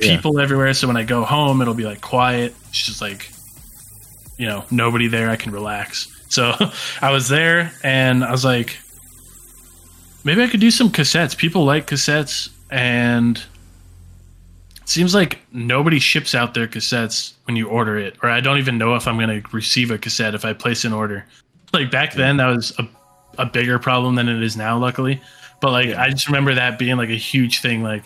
Yeah. 0.00 0.16
people 0.16 0.40
everywhere. 0.40 0.74
So 0.74 0.88
when 0.88 0.96
I 0.96 1.04
go 1.04 1.22
home, 1.24 1.62
it'll 1.62 1.74
be 1.74 1.84
like 1.84 2.00
quiet. 2.00 2.54
It's 2.68 2.84
just 2.84 3.00
like, 3.00 3.30
you 4.36 4.46
know, 4.46 4.64
nobody 4.70 5.06
there. 5.06 5.30
I 5.30 5.36
can 5.36 5.52
relax. 5.52 6.08
So 6.28 6.52
I 7.00 7.12
was 7.12 7.28
there, 7.28 7.72
and 7.82 8.24
I 8.24 8.32
was 8.32 8.44
like, 8.44 8.76
maybe 10.24 10.42
I 10.42 10.48
could 10.48 10.60
do 10.60 10.70
some 10.70 10.90
cassettes. 10.90 11.36
People 11.36 11.64
like 11.64 11.86
cassettes, 11.86 12.50
and 12.70 13.38
it 13.38 14.88
seems 14.88 15.14
like 15.14 15.40
nobody 15.52 15.98
ships 15.98 16.34
out 16.34 16.54
their 16.54 16.66
cassettes 16.66 17.34
when 17.44 17.56
you 17.56 17.68
order 17.68 17.96
it, 17.98 18.16
or 18.22 18.30
I 18.30 18.40
don't 18.40 18.58
even 18.58 18.78
know 18.78 18.96
if 18.96 19.06
I'm 19.06 19.16
going 19.16 19.42
to 19.42 19.48
receive 19.52 19.90
a 19.90 19.98
cassette 19.98 20.34
if 20.34 20.44
I 20.44 20.52
place 20.52 20.84
an 20.84 20.92
order. 20.92 21.24
Like 21.72 21.90
back 21.90 22.14
then, 22.14 22.38
that 22.38 22.46
was 22.46 22.72
a, 22.78 22.88
a 23.38 23.46
bigger 23.46 23.78
problem 23.78 24.14
than 24.16 24.28
it 24.28 24.42
is 24.42 24.56
now, 24.56 24.78
luckily. 24.78 25.20
But 25.60 25.70
like, 25.70 25.94
I 25.94 26.10
just 26.10 26.26
remember 26.26 26.54
that 26.54 26.78
being 26.78 26.96
like 26.96 27.08
a 27.08 27.16
huge 27.16 27.60
thing. 27.60 27.82
Like, 27.82 28.04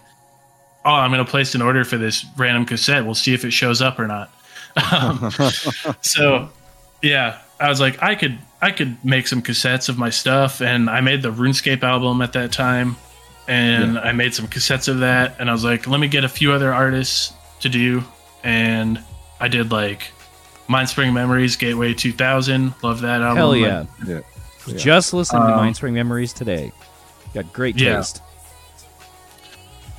oh, 0.84 0.92
I'm 0.92 1.10
going 1.10 1.24
to 1.24 1.30
place 1.30 1.54
an 1.54 1.62
order 1.62 1.84
for 1.84 1.98
this 1.98 2.24
random 2.36 2.64
cassette. 2.64 3.04
We'll 3.04 3.14
see 3.14 3.34
if 3.34 3.44
it 3.44 3.50
shows 3.50 3.80
up 3.82 3.98
or 3.98 4.06
not. 4.06 4.32
Um, 4.92 5.32
so, 6.02 6.50
yeah, 7.02 7.40
I 7.58 7.68
was 7.68 7.80
like, 7.80 8.00
I 8.00 8.14
could, 8.14 8.38
I 8.60 8.70
could 8.72 9.02
make 9.04 9.26
some 9.28 9.40
cassettes 9.42 9.88
of 9.88 9.98
my 9.98 10.10
stuff, 10.10 10.60
and 10.60 10.90
I 10.90 11.00
made 11.00 11.22
the 11.22 11.30
RuneScape 11.30 11.82
album 11.82 12.20
at 12.22 12.32
that 12.32 12.50
time, 12.52 12.96
and 13.46 13.98
I 13.98 14.12
made 14.12 14.34
some 14.34 14.48
cassettes 14.48 14.88
of 14.88 14.98
that, 15.00 15.36
and 15.38 15.48
I 15.48 15.52
was 15.52 15.64
like, 15.64 15.86
let 15.86 16.00
me 16.00 16.08
get 16.08 16.24
a 16.24 16.28
few 16.28 16.52
other 16.52 16.72
artists 16.74 17.32
to 17.60 17.68
do, 17.68 18.02
and 18.42 19.00
I 19.40 19.46
did 19.48 19.70
like 19.70 20.10
Mindspring 20.68 21.12
Memories, 21.12 21.56
Gateway 21.56 21.94
2000. 21.94 22.74
Love 22.82 23.00
that 23.02 23.20
album. 23.22 23.36
Hell 23.36 23.56
yeah. 23.56 23.84
Yeah. 24.06 24.20
Yeah. 24.66 24.76
Just 24.76 25.14
listening 25.14 25.42
to 25.46 25.54
Um, 25.54 25.60
Mindspring 25.72 25.92
Memories 25.94 26.32
today. 26.32 26.72
Got 27.34 27.52
great 27.52 27.78
Yeah. 27.80 27.96
taste. 27.98 28.20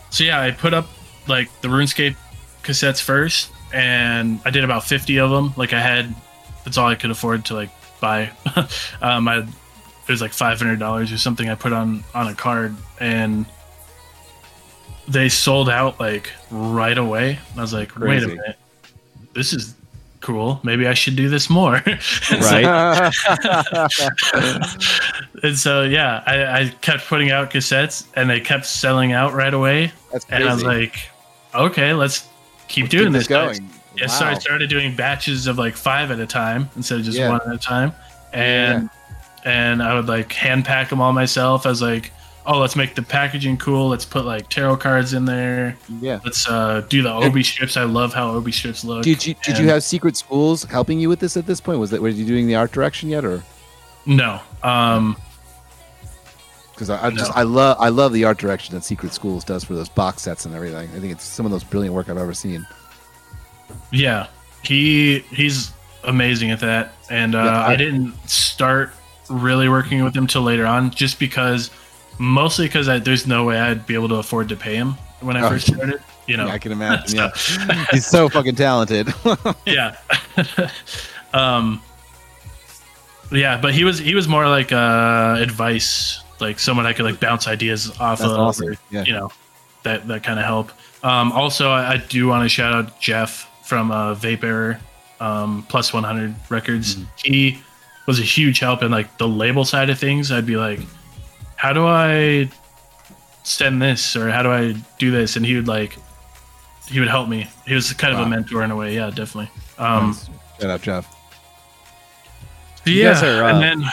So 0.10 0.24
yeah, 0.24 0.42
I 0.42 0.52
put 0.52 0.74
up 0.74 0.88
like 1.28 1.50
the 1.62 1.68
RuneScape 1.70 2.16
cassettes 2.64 3.02
first, 3.02 3.52
and 3.74 4.40
I 4.46 4.50
did 4.50 4.64
about 4.64 4.84
50 4.84 5.18
of 5.20 5.30
them. 5.32 5.54
Like 5.56 5.74
I 5.74 5.80
had, 5.80 6.14
that's 6.66 6.78
all 6.78 6.88
I 6.88 6.96
could 6.96 7.12
afford 7.12 7.46
to 7.46 7.54
like 7.56 7.70
buy. 8.00 8.32
um, 9.02 9.28
I 9.28 9.38
it 9.40 10.12
was 10.12 10.22
like 10.22 10.32
$500 10.32 11.14
or 11.14 11.18
something. 11.18 11.50
I 11.50 11.56
put 11.56 11.72
on 11.74 12.04
on 12.16 12.28
a 12.28 12.34
card, 12.34 12.76
and 13.00 13.46
they 15.08 15.30
sold 15.30 15.70
out 15.70 16.00
like 16.00 16.32
right 16.52 16.98
away. 16.98 17.40
I 17.56 17.62
was 17.62 17.74
like, 17.74 17.96
wait 17.98 18.24
a 18.24 18.28
minute, 18.28 18.58
this 19.34 19.54
is 19.54 19.76
cool. 20.22 20.60
Maybe 20.64 20.88
I 20.88 20.94
should 20.94 21.16
do 21.16 21.30
this 21.30 21.50
more. 21.50 21.82
And 21.86 22.02
so- 22.02 22.40
Right? 22.40 23.12
and 25.44 25.58
so 25.58 25.84
yeah, 25.84 26.24
I, 26.26 26.62
I 26.62 26.70
kept 26.82 27.08
putting 27.08 27.32
out 27.32 27.52
cassettes, 27.52 28.06
and 28.16 28.30
they 28.30 28.40
kept 28.40 28.66
selling 28.66 29.12
out 29.12 29.34
right 29.34 29.54
away. 29.54 29.92
That's 30.12 30.26
And 30.30 30.44
I 30.44 30.54
was 30.54 30.64
like, 30.64 31.10
okay, 31.54 31.94
let's 31.94 32.28
keep 32.68 32.90
doing 32.90 33.12
this. 33.12 33.28
guys. 33.28 33.60
going. 33.60 33.70
Yeah, 34.00 34.08
so 34.08 34.26
I 34.26 34.34
started 34.36 34.70
doing 34.70 34.96
batches 34.96 35.48
of 35.48 35.58
like 35.58 35.76
five 35.76 36.12
at 36.12 36.20
a 36.20 36.26
time 36.26 36.70
instead 36.76 37.00
of 37.00 37.06
just 37.06 37.18
Yeah. 37.18 37.30
one 37.30 37.42
at 37.46 37.54
a 37.54 37.58
time, 37.58 37.92
and 38.34 38.90
and 39.46 39.82
I 39.84 39.94
would 39.96 40.08
like 40.08 40.32
hand 40.34 40.66
pack 40.66 40.90
them 40.90 41.02
all 41.02 41.14
myself. 41.14 41.66
I 41.66 41.70
was 41.70 41.82
like, 41.82 42.12
oh, 42.46 42.60
let's 42.60 42.76
make 42.76 42.96
the 42.96 43.02
packaging 43.02 43.58
cool. 43.58 43.90
Let's 43.90 44.06
put 44.06 44.26
like 44.26 44.50
tarot 44.50 44.78
cards 44.78 45.14
in 45.14 45.26
there. 45.26 45.78
Yeah. 46.02 46.20
Let's 46.26 46.48
uh, 46.48 46.82
do 46.90 47.02
the 47.02 47.14
Obi 47.14 47.44
strips. 47.44 47.78
I 47.78 47.84
love 47.84 48.14
how 48.14 48.32
Obi 48.32 48.52
strips 48.52 48.84
look. 48.84 49.04
Did 49.04 49.26
you 49.26 49.36
did 49.44 49.58
you 49.58 49.68
have 49.70 49.84
secret 49.84 50.18
schools 50.18 50.64
helping 50.64 51.00
you 51.00 51.10
with 51.10 51.20
this 51.20 51.38
at 51.38 51.46
this 51.46 51.62
point? 51.62 51.80
Was 51.80 51.90
that 51.92 52.02
were 52.02 52.10
you 52.10 52.26
doing 52.26 52.48
the 52.48 52.56
art 52.56 52.72
direction 52.72 53.10
yet, 53.10 53.24
or 53.26 53.44
No. 54.06 54.40
Um, 54.64 55.16
because 56.74 56.90
I, 56.90 57.08
I 57.08 57.10
just 57.12 57.32
No. 57.32 57.36
I 57.42 57.44
love 57.44 57.78
I 57.80 57.90
love 57.90 58.14
the 58.14 58.24
art 58.26 58.38
direction 58.38 58.76
that 58.76 58.84
Secret 58.84 59.14
Schools 59.14 59.44
does 59.44 59.64
for 59.64 59.74
those 59.74 59.90
box 59.90 60.22
sets 60.22 60.46
and 60.46 60.56
everything. 60.56 60.90
I 60.96 61.00
think 61.00 61.12
it's 61.12 61.24
some 61.26 61.46
of 61.46 61.52
the 61.52 61.56
most 61.56 61.70
brilliant 61.70 61.94
work 61.94 62.10
I've 62.10 62.18
ever 62.18 62.34
seen. 62.34 62.66
Yeah, 63.92 64.28
he 64.64 65.20
he's 65.32 65.72
amazing 66.04 66.52
at 66.52 66.60
that, 66.62 66.92
and 67.10 67.36
uh, 67.36 67.44
Yeah, 67.44 67.62
I- 67.66 67.72
I, 67.72 67.76
didn't 67.76 68.14
start 68.30 68.92
really 69.30 69.68
working 69.70 70.04
with 70.04 70.16
him 70.16 70.28
till 70.28 70.42
later 70.44 70.66
on, 70.66 70.92
just 70.92 71.20
because 71.20 71.70
mostly 72.18 72.68
because 72.68 72.88
there's 73.04 73.26
no 73.28 73.44
way 73.46 73.60
I'd 73.60 73.86
be 73.86 73.94
able 73.96 74.10
to 74.10 74.16
afford 74.16 74.50
to 74.50 74.56
pay 74.56 74.76
him 74.76 74.94
when 75.22 75.36
I 75.38 75.42
Oh. 75.46 75.50
first 75.50 75.68
started. 75.68 76.02
You 76.28 76.38
know, 76.38 76.46
Yeah, 76.48 76.54
I 76.54 76.58
can 76.60 76.72
imagine. 76.72 77.18
Yeah, 77.18 77.32
he's 77.92 78.06
so 78.06 78.30
fucking 78.30 78.56
talented. 78.56 79.12
yeah. 79.66 79.96
um, 81.34 81.82
yeah, 83.32 83.60
but 83.60 83.74
he 83.74 83.84
was 83.84 84.00
he 84.00 84.16
was 84.16 84.28
more 84.28 84.48
like 84.48 84.72
uh, 84.72 85.38
advice, 85.40 86.22
like 86.40 86.60
someone 86.60 86.86
I 86.86 86.94
could 86.94 87.06
like 87.06 87.20
bounce 87.20 87.48
ideas 87.48 87.90
off 88.00 88.20
That's 88.20 88.32
of. 88.32 88.38
awesome. 88.40 88.70
or, 88.70 88.76
Yeah. 88.92 89.04
You 89.06 89.14
know, 89.14 89.32
that 89.84 90.08
that 90.08 90.24
kind 90.24 90.40
of 90.40 90.46
help. 90.46 90.72
Um, 91.04 91.32
also, 91.32 91.72
I, 91.72 91.94
I 91.94 91.98
do 91.98 92.28
want 92.28 92.44
to 92.44 92.50
shout 92.50 92.74
out 92.74 93.00
Jeff 93.00 93.49
from 93.70 93.92
uh, 93.92 94.16
Vape 94.16 94.44
Error, 94.44 94.80
um, 95.20 95.64
Plus 95.70 95.94
One 95.94 96.04
Hundred 96.04 96.34
Records. 96.50 96.96
Mm-hmm. 96.96 97.06
He 97.24 97.62
was 98.08 98.20
a 98.20 98.24
huge 98.24 98.60
help 98.60 98.82
in 98.82 98.90
like 98.90 99.20
the 99.20 99.28
label 99.28 99.64
side 99.64 99.92
of 99.92 100.00
things. 100.00 100.32
I'd 100.32 100.48
be 100.48 100.58
like, 100.58 100.80
how 101.56 101.72
do 101.72 101.86
I 101.86 102.50
send 103.44 103.80
this 103.80 104.16
or 104.16 104.32
how 104.32 104.42
do 104.42 104.50
I 104.50 104.74
do 104.98 105.12
this? 105.12 105.36
And 105.36 105.46
he 105.46 105.54
would 105.56 105.68
like, 105.68 105.96
he 106.88 107.00
would 107.00 107.10
help 107.10 107.30
me. 107.30 107.48
He 107.68 107.76
was 107.76 107.94
kind 107.94 108.12
of 108.12 108.20
a 108.20 108.28
mentor 108.28 108.64
in 108.64 108.72
a 108.72 108.76
way. 108.76 108.96
Yeah, 108.96 109.12
definitely. 109.12 109.52
Um, 109.78 110.08
Nice. 110.08 110.30
Shut 110.60 110.70
up, 110.72 110.82
Jeff. 110.82 111.16
You 112.86 112.94
yeah, 112.96 113.24
are, 113.24 113.44
uh, 113.44 113.54
and 113.54 113.62
then 113.62 113.90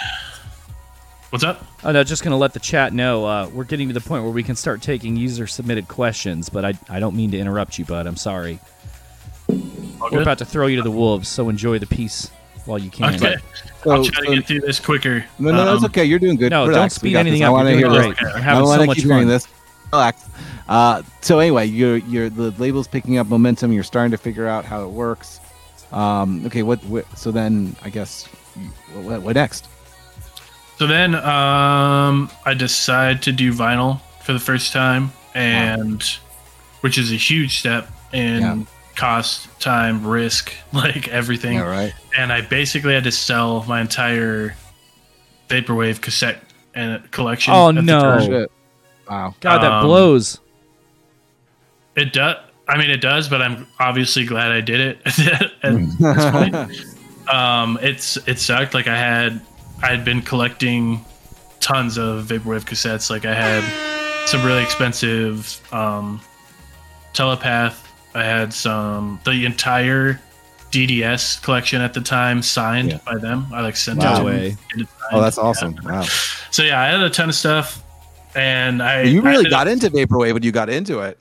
what's 1.28 1.44
up? 1.44 1.62
Oh 1.84 1.92
no, 1.92 2.02
just 2.02 2.24
gonna 2.24 2.38
let 2.38 2.54
the 2.54 2.60
chat 2.60 2.94
know 2.94 3.26
uh, 3.26 3.50
we're 3.52 3.64
getting 3.64 3.88
to 3.88 3.94
the 3.94 4.00
point 4.00 4.22
where 4.22 4.32
we 4.32 4.42
can 4.42 4.56
start 4.56 4.80
taking 4.80 5.16
user 5.16 5.46
submitted 5.46 5.86
questions, 5.86 6.48
but 6.48 6.64
I 6.64 6.72
I 6.88 6.98
don't 6.98 7.14
mean 7.14 7.30
to 7.32 7.38
interrupt 7.38 7.78
you, 7.78 7.84
bud. 7.84 8.06
I'm 8.06 8.16
sorry. 8.16 8.58
All 10.00 10.06
We're 10.06 10.18
good? 10.18 10.22
about 10.22 10.38
to 10.38 10.44
throw 10.44 10.66
you 10.66 10.76
to 10.76 10.82
the 10.82 10.90
wolves, 10.90 11.28
so 11.28 11.48
enjoy 11.48 11.78
the 11.78 11.86
peace 11.86 12.30
while 12.64 12.78
you 12.78 12.90
can. 12.90 13.14
Okay, 13.14 13.36
So, 13.84 13.90
I'll 13.92 14.04
try 14.04 14.20
to 14.22 14.26
so- 14.26 14.34
get 14.34 14.46
through 14.46 14.60
this 14.60 14.80
quicker. 14.80 15.24
no, 15.38 15.52
no, 15.52 15.64
that's 15.64 15.78
Um, 15.78 15.84
okay. 15.86 16.04
You're 16.04 16.18
doing 16.18 16.36
good. 16.36 16.50
No, 16.50 16.60
don't 16.64 16.70
Relax. 16.70 16.94
Speed 16.94 17.16
anything 17.16 17.40
this. 17.40 17.44
I 17.46 17.48
up. 17.48 17.52
want 17.54 17.68
to 17.68 17.76
hear 17.76 17.88
doing 17.88 17.92
this. 18.10 18.18
great. 18.18 18.22
We're 18.32 18.38
I 18.38 18.40
having 18.40 18.64
want 18.64 18.74
so 18.76 18.80
to 18.82 18.86
much 18.86 18.96
keep 18.96 19.04
hearing 19.06 19.20
fun. 19.22 19.28
this. 19.28 19.48
Relax. 19.92 20.24
Uh, 20.68 21.02
so 21.20 21.38
anyway, 21.38 21.66
you're 21.66 21.98
you're 21.98 22.28
the 22.28 22.50
label's 22.58 22.88
picking 22.88 23.18
up 23.18 23.28
momentum. 23.28 23.72
You're 23.72 23.84
starting 23.84 24.10
to 24.10 24.18
figure 24.18 24.46
out 24.48 24.64
how 24.64 24.82
it 24.82 24.90
works. 24.90 25.38
Um, 25.92 26.44
okay, 26.46 26.62
what, 26.64 26.82
what? 26.86 27.04
So 27.16 27.30
then, 27.30 27.76
I 27.84 27.90
guess, 27.90 28.28
you- 28.56 29.02
what, 29.02 29.22
what 29.22 29.36
next? 29.36 29.68
So 30.78 30.86
then 30.88 31.14
um, 31.14 32.28
I 32.44 32.52
decide 32.54 33.22
to 33.22 33.32
do 33.32 33.52
vinyl 33.52 34.00
for 34.24 34.32
the 34.32 34.40
first 34.40 34.72
time, 34.72 35.12
and 35.34 36.02
which 36.80 36.98
is 36.98 37.12
a 37.12 37.16
huge 37.16 37.60
step 37.60 37.88
in 38.12 38.42
Yeah. 38.42 38.58
Cost, 38.96 39.48
time, 39.60 40.06
risk, 40.06 40.52
like 40.72 41.08
everything. 41.08 41.54
Yeah, 41.58 41.68
right. 41.68 41.94
And 42.16 42.32
I 42.32 42.40
basically 42.40 42.94
had 42.94 43.04
to 43.04 43.12
sell 43.12 43.64
my 43.64 43.80
entire 43.80 44.56
vaporwave 45.48 46.00
cassette 46.00 46.42
and 46.74 47.08
collection. 47.12 47.54
Oh, 47.54 47.70
no. 47.70 48.46
Wow. 49.08 49.34
God, 49.40 49.58
that 49.62 49.72
Um, 49.72 49.84
blows. 49.86 50.40
It 51.94 52.12
does. 52.12 52.36
I 52.68 52.76
mean, 52.78 52.90
it 52.90 53.00
does, 53.00 53.28
but 53.28 53.40
I'm 53.40 53.66
obviously 53.78 54.24
glad 54.24 54.50
I 54.50 54.60
did 54.60 54.80
it 54.80 54.98
at 55.62 55.96
this 55.98 56.30
point. 56.32 56.54
Um, 57.32 57.78
it's 57.80 58.16
it 58.28 58.38
sucked. 58.40 58.74
Like 58.74 58.88
I 58.88 58.96
had, 58.96 59.40
I 59.82 59.86
had 59.86 60.04
been 60.04 60.20
collecting 60.20 61.04
tons 61.60 61.96
of 61.96 62.24
vaporwave 62.26 62.64
cassettes. 62.64 63.08
Like 63.08 63.24
I 63.24 63.34
had 63.34 63.62
some 64.26 64.44
really 64.44 64.62
expensive 64.64 65.60
um, 65.72 66.20
telepath. 67.12 67.85
I 68.16 68.24
had 68.24 68.52
some 68.52 69.20
the 69.24 69.44
entire 69.44 70.20
DDS 70.72 71.42
collection 71.42 71.80
at 71.80 71.94
the 71.94 72.00
time 72.00 72.42
signed 72.42 72.90
Yeah. 72.92 72.98
by 73.04 73.16
them. 73.18 73.46
I 73.52 73.60
like 73.60 73.76
sent 73.76 73.98
Wow. 73.98 74.26
it 74.26 74.32
No 74.34 74.40
to 74.40 74.76
them. 74.76 74.88
Oh, 75.10 75.10
signed. 75.10 75.24
that's 75.24 75.36
Yeah. 75.36 75.42
awesome. 75.42 75.76
Wow. 75.84 76.02
So 76.50 76.62
yeah, 76.62 76.80
I 76.80 76.86
had 76.86 77.00
a 77.00 77.10
ton 77.10 77.28
of 77.28 77.34
stuff, 77.34 77.82
and 78.34 78.82
I 78.82 79.02
You 79.02 79.22
really 79.22 79.38
ended 79.38 79.50
got 79.52 79.66
up- 79.68 79.72
into 79.72 79.90
vaporwave 79.90 80.34
when 80.34 80.42
you 80.42 80.52
got 80.52 80.68
into 80.68 81.00
it. 81.00 81.20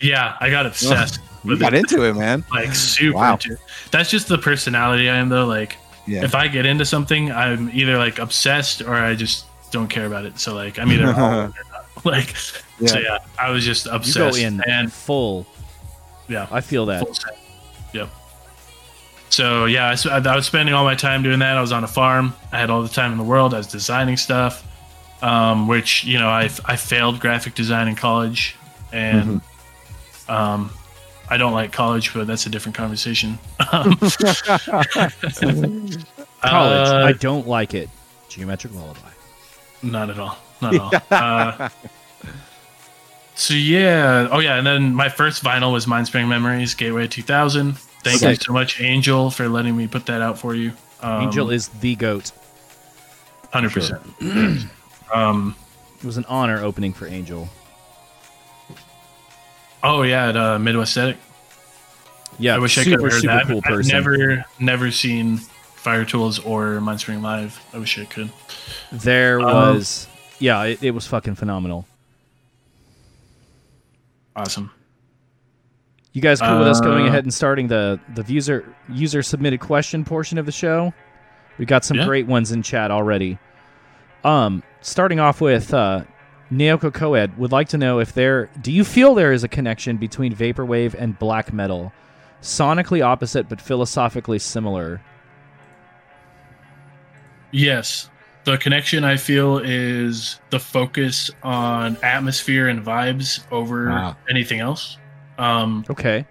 Yeah, 0.00 0.34
I 0.40 0.50
got 0.50 0.66
obsessed. 0.70 1.20
You 1.44 1.50
with 1.50 1.60
got 1.60 1.74
it. 1.74 1.78
into 1.78 2.04
it, 2.04 2.14
man. 2.14 2.44
like 2.52 2.74
super 2.74 3.16
Wow. 3.18 3.32
into 3.34 3.52
it. 3.52 3.58
That's 3.90 4.10
just 4.10 4.28
the 4.28 4.38
personality 4.38 5.08
I 5.08 5.16
am 5.16 5.28
though. 5.28 5.46
Like 5.46 5.76
Yeah. 6.06 6.24
if 6.24 6.34
I 6.34 6.48
get 6.48 6.66
into 6.66 6.84
something, 6.84 7.32
I'm 7.32 7.70
either 7.72 7.98
like 7.98 8.18
obsessed 8.18 8.82
or 8.82 8.94
I 8.94 9.14
just 9.14 9.44
don't 9.70 9.88
care 9.88 10.06
about 10.06 10.24
it. 10.24 10.38
So 10.38 10.54
like 10.54 10.78
I'm 10.78 10.90
either 10.92 11.06
all 11.06 11.12
in 11.12 11.16
or 11.38 11.40
not. 11.44 11.54
Like 12.04 12.34
so 12.36 12.58
Yeah. 12.80 12.98
yeah, 12.98 13.18
I 13.38 13.50
was 13.50 13.64
just 13.64 13.84
You 13.86 13.90
go 13.92 13.96
obsessed 13.96 14.38
in 14.38 14.60
and 14.68 14.92
full. 14.92 15.46
Yeah, 16.28 16.46
I 16.50 16.60
feel 16.60 16.86
that. 16.86 17.04
full. 17.06 17.14
Yep. 17.92 18.08
So 19.30 19.64
yeah, 19.64 19.94
I 20.06 20.36
was 20.36 20.46
spending 20.46 20.74
all 20.74 20.84
my 20.84 20.94
time 20.94 21.22
doing 21.22 21.38
that. 21.38 21.56
I 21.56 21.60
was 21.60 21.72
on 21.72 21.84
a 21.84 21.88
farm. 21.88 22.34
I 22.52 22.58
had 22.58 22.68
all 22.70 22.82
the 22.82 22.88
time 22.88 23.12
in 23.12 23.18
the 23.18 23.24
world. 23.24 23.54
I 23.54 23.58
was 23.58 23.66
designing 23.66 24.16
stuff, 24.16 24.66
um, 25.22 25.68
which 25.68 26.04
you 26.04 26.18
know 26.18 26.28
I, 26.28 26.50
I 26.64 26.76
failed 26.76 27.18
graphic 27.20 27.54
design 27.54 27.88
in 27.88 27.94
college, 27.94 28.56
and 28.92 29.40
um, 30.28 30.70
I 31.30 31.38
don't 31.38 31.52
like 31.52 31.72
college, 31.72 32.12
but 32.12 32.26
that's 32.26 32.44
a 32.46 32.50
different 32.50 32.76
conversation. 32.76 33.38
Um, 33.72 33.96
College. 36.42 36.92
uh, 36.92 37.04
I 37.06 37.12
don't 37.12 37.46
like 37.46 37.72
it. 37.72 37.88
Geometric 38.28 38.74
lullaby. 38.74 38.98
Not 39.82 40.10
at 40.10 40.18
all. 40.18 40.36
Not 40.60 40.74
at 40.74 40.80
all. 40.80 40.92
Uh, 41.10 41.68
so 43.34 43.54
yeah. 43.54 44.28
Oh 44.30 44.38
yeah. 44.40 44.56
And 44.56 44.66
then 44.66 44.94
my 44.94 45.08
first 45.08 45.42
vinyl 45.42 45.72
was 45.72 45.86
Mindspring 45.86 46.28
Memories 46.28 46.74
Gateway 46.74 47.06
2000. 47.06 47.74
Thank 48.04 48.22
Okay. 48.22 48.30
you 48.30 48.36
so 48.36 48.52
much, 48.52 48.80
Angel, 48.80 49.30
for 49.30 49.48
letting 49.48 49.76
me 49.76 49.86
put 49.86 50.06
that 50.06 50.22
out 50.22 50.38
for 50.38 50.54
you. 50.54 50.72
Um, 51.00 51.22
Angel 51.22 51.50
is 51.50 51.68
the 51.68 51.94
goat. 51.96 52.32
hundred 53.52 53.72
percent. 53.72 54.00
Um. 55.14 55.54
It 55.98 56.06
was 56.06 56.16
an 56.16 56.24
honor 56.24 56.62
opening 56.64 56.92
for 56.94 57.06
Angel. 57.06 57.48
Oh 59.82 60.02
yeah, 60.02 60.28
at 60.28 60.36
uh, 60.36 60.58
Midwest 60.58 60.92
Aesthetic. 60.92 61.16
Yeah, 62.38 62.54
I 62.56 62.58
wish 62.58 62.78
I 62.78 62.84
could 62.84 62.92
have 62.94 63.02
heard 63.02 63.22
that. 63.24 63.46
cool 63.46 63.58
I've 63.58 63.62
person. 63.64 63.92
never, 63.92 64.44
never 64.58 64.90
seen 64.90 65.36
Fire-Toolz 65.36 66.44
or 66.46 66.80
Mindspring 66.80 67.20
Live. 67.22 67.60
I 67.74 67.78
wish 67.78 67.98
I 67.98 68.04
could. 68.06 68.30
There 68.90 69.40
Um, 69.40 69.76
was, 69.76 70.08
yeah, 70.38 70.62
it, 70.64 70.82
it 70.82 70.90
was 70.92 71.06
fucking 71.06 71.34
phenomenal. 71.34 71.86
Awesome. 74.36 74.70
You 76.12 76.20
guys 76.20 76.40
cool 76.40 76.58
with 76.58 76.68
us 76.68 76.80
going 76.80 77.04
Uh, 77.04 77.08
ahead 77.08 77.24
and 77.24 77.32
starting 77.32 77.68
the 77.68 77.98
the 78.14 78.22
user 78.32 78.64
user 78.88 79.22
submitted 79.22 79.60
question 79.60 80.04
portion 80.04 80.36
of 80.38 80.46
the 80.46 80.52
show? 80.52 80.92
We 81.58 81.64
got 81.66 81.84
some 81.84 81.96
Yeah. 81.98 82.06
great 82.06 82.26
ones 82.26 82.52
in 82.52 82.62
chat 82.62 82.90
already. 82.90 83.38
Um, 84.24 84.62
starting 84.82 85.20
off 85.20 85.40
with 85.40 85.72
uh, 85.72 86.02
Naoko 86.50 86.92
Coed 86.92 87.36
would 87.38 87.50
like 87.52 87.68
to 87.70 87.78
know 87.78 87.98
if 87.98 88.12
there 88.12 88.50
do 88.60 88.70
you 88.70 88.84
feel 88.84 89.14
there 89.14 89.32
is 89.32 89.42
a 89.44 89.48
connection 89.48 89.96
between 89.96 90.34
vaporwave 90.34 90.94
and 90.98 91.18
black 91.18 91.52
metal? 91.52 91.92
sonically 92.42 93.00
opposite 93.04 93.48
but 93.48 93.60
philosophically 93.60 94.36
similar. 94.36 95.00
Yes. 97.52 98.10
The 98.44 98.58
connection 98.58 99.04
I 99.04 99.16
feel 99.16 99.58
is 99.58 100.40
the 100.50 100.58
focus 100.58 101.30
on 101.44 101.96
atmosphere 102.02 102.68
and 102.68 102.84
vibes 102.84 103.40
over 103.52 103.88
Wow. 103.88 104.16
anything 104.28 104.58
else. 104.60 104.98
Um, 105.38 105.84
Okay. 105.88 106.26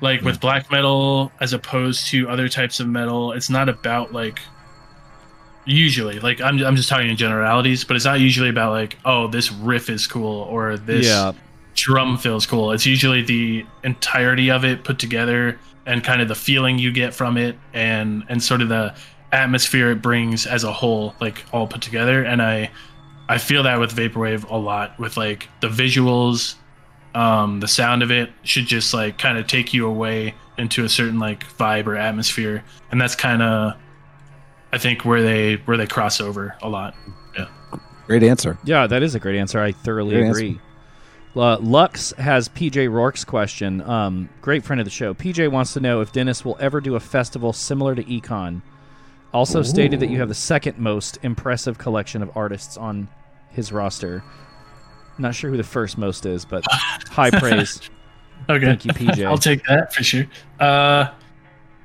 like 0.00 0.20
with 0.22 0.38
black 0.40 0.70
metal 0.70 1.32
as 1.40 1.52
opposed 1.54 2.06
to 2.08 2.28
other 2.28 2.48
types 2.48 2.78
of 2.80 2.86
metal, 2.88 3.32
it's 3.32 3.48
not 3.48 3.68
about 3.70 4.12
like 4.12 4.38
usually 5.66 6.20
like 6.20 6.40
I'm 6.42 6.62
I'm 6.62 6.76
just 6.76 6.88
talking 6.88 7.08
in 7.08 7.16
generalities, 7.16 7.84
but 7.84 7.96
it's 7.96 8.04
not 8.04 8.20
usually 8.20 8.50
about 8.50 8.72
like 8.72 8.98
oh 9.04 9.28
this 9.28 9.50
riff 9.50 9.88
is 9.88 10.06
cool 10.06 10.42
or 10.42 10.76
this 10.76 11.06
yeah. 11.06 11.32
drum 11.74 12.18
feels 12.18 12.44
cool. 12.46 12.72
It's 12.72 12.84
usually 12.84 13.22
the 13.22 13.64
entirety 13.82 14.50
of 14.50 14.64
it 14.64 14.84
put 14.84 14.98
together 14.98 15.58
and 15.86 16.02
kind 16.04 16.20
of 16.20 16.28
the 16.28 16.34
feeling 16.34 16.78
you 16.78 16.92
get 16.92 17.14
from 17.14 17.36
it 17.38 17.56
and 17.72 18.24
and 18.28 18.42
sort 18.42 18.60
of 18.60 18.68
the 18.68 18.94
atmosphere 19.34 19.90
it 19.90 20.00
brings 20.00 20.46
as 20.46 20.64
a 20.64 20.72
whole, 20.72 21.14
like 21.20 21.44
all 21.52 21.66
put 21.66 21.82
together. 21.82 22.22
And 22.22 22.40
I 22.40 22.70
I 23.28 23.38
feel 23.38 23.62
that 23.64 23.80
with 23.80 23.94
vaporwave 23.94 24.48
a 24.48 24.56
lot 24.56 24.98
with 24.98 25.16
like 25.16 25.48
the 25.60 25.68
visuals, 25.68 26.54
um, 27.14 27.60
the 27.60 27.68
sound 27.68 28.02
of 28.02 28.10
it 28.10 28.30
should 28.42 28.66
just 28.66 28.94
like 28.94 29.18
kind 29.18 29.38
of 29.38 29.46
take 29.46 29.74
you 29.74 29.86
away 29.86 30.34
into 30.56 30.84
a 30.84 30.88
certain 30.88 31.18
like 31.18 31.46
vibe 31.56 31.86
or 31.86 31.96
atmosphere, 31.96 32.64
and 32.90 33.00
that's 33.00 33.16
kind 33.16 33.42
of 33.42 33.74
I 34.72 34.78
think 34.78 35.04
where 35.04 35.22
they 35.22 35.54
where 35.56 35.76
they 35.76 35.86
cross 35.86 36.20
over 36.20 36.56
a 36.62 36.68
lot. 36.68 36.94
Yeah. 37.36 37.48
Great 38.06 38.22
answer. 38.22 38.58
Yeah, 38.64 38.86
that 38.86 39.02
is 39.02 39.14
a 39.14 39.20
great 39.20 39.38
answer. 39.38 39.60
I 39.60 39.72
thoroughly 39.72 40.16
Great 40.16 40.28
agree. 40.28 40.60
Uh, 41.36 41.58
Lux 41.58 42.12
has 42.12 42.48
PJ 42.48 42.88
Rourke's 42.92 43.24
question. 43.24 43.80
Um, 43.82 44.28
great 44.40 44.62
friend 44.62 44.80
of 44.80 44.84
the 44.84 44.90
show. 44.90 45.14
PJ 45.14 45.50
wants 45.50 45.72
to 45.72 45.80
know 45.80 46.00
if 46.00 46.12
Dennis 46.12 46.44
will 46.44 46.56
ever 46.60 46.80
do 46.80 46.94
a 46.94 47.00
festival 47.00 47.52
similar 47.52 47.94
to 47.94 48.04
Econ. 48.04 48.62
Also 49.34 49.62
stated 49.62 50.00
that 50.00 50.08
you 50.08 50.18
have 50.20 50.28
the 50.28 50.34
second 50.34 50.78
most 50.78 51.18
impressive 51.22 51.76
collection 51.76 52.22
of 52.22 52.30
artists 52.36 52.76
on 52.76 53.08
his 53.50 53.72
roster. 53.72 54.22
Not 55.18 55.34
sure 55.34 55.50
who 55.50 55.56
the 55.56 55.62
first 55.64 55.98
most 55.98 56.24
is, 56.24 56.44
but 56.44 56.64
high 57.10 57.30
praise. 57.30 57.80
Okay. 58.48 58.64
Thank 58.66 58.84
you, 58.84 58.92
PJ. 58.92 59.26
I'll 59.26 59.36
take 59.38 59.64
that 59.66 59.92
for 59.92 60.02
sure. 60.02 60.26
Uh, 60.60 61.08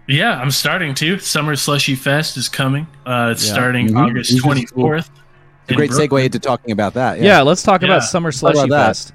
yeah, 0.07 0.39
I'm 0.39 0.51
starting 0.51 0.93
to. 0.95 1.19
Summer 1.19 1.55
Slushy 1.55 1.95
Fest 1.95 2.37
is 2.37 2.49
coming. 2.49 2.87
Uh, 3.05 3.29
it's 3.31 3.45
Yeah. 3.47 3.53
starting 3.53 3.89
Mhm. 3.89 4.09
August 4.09 4.37
24th. 4.43 5.09
A 5.69 5.73
great 5.75 5.89
Brooklyn. 5.91 6.09
segue 6.09 6.25
into 6.25 6.39
talking 6.39 6.71
about 6.71 6.93
that. 6.95 7.17
Yeah. 7.19 7.25
Yeah. 7.25 7.41
let's 7.41 7.61
talk 7.63 7.81
Yeah. 7.81 7.89
about 7.89 8.03
Summer 8.03 8.31
talk 8.31 8.41
about 8.53 8.67
Slushy. 8.67 8.69
Fest. 8.71 9.13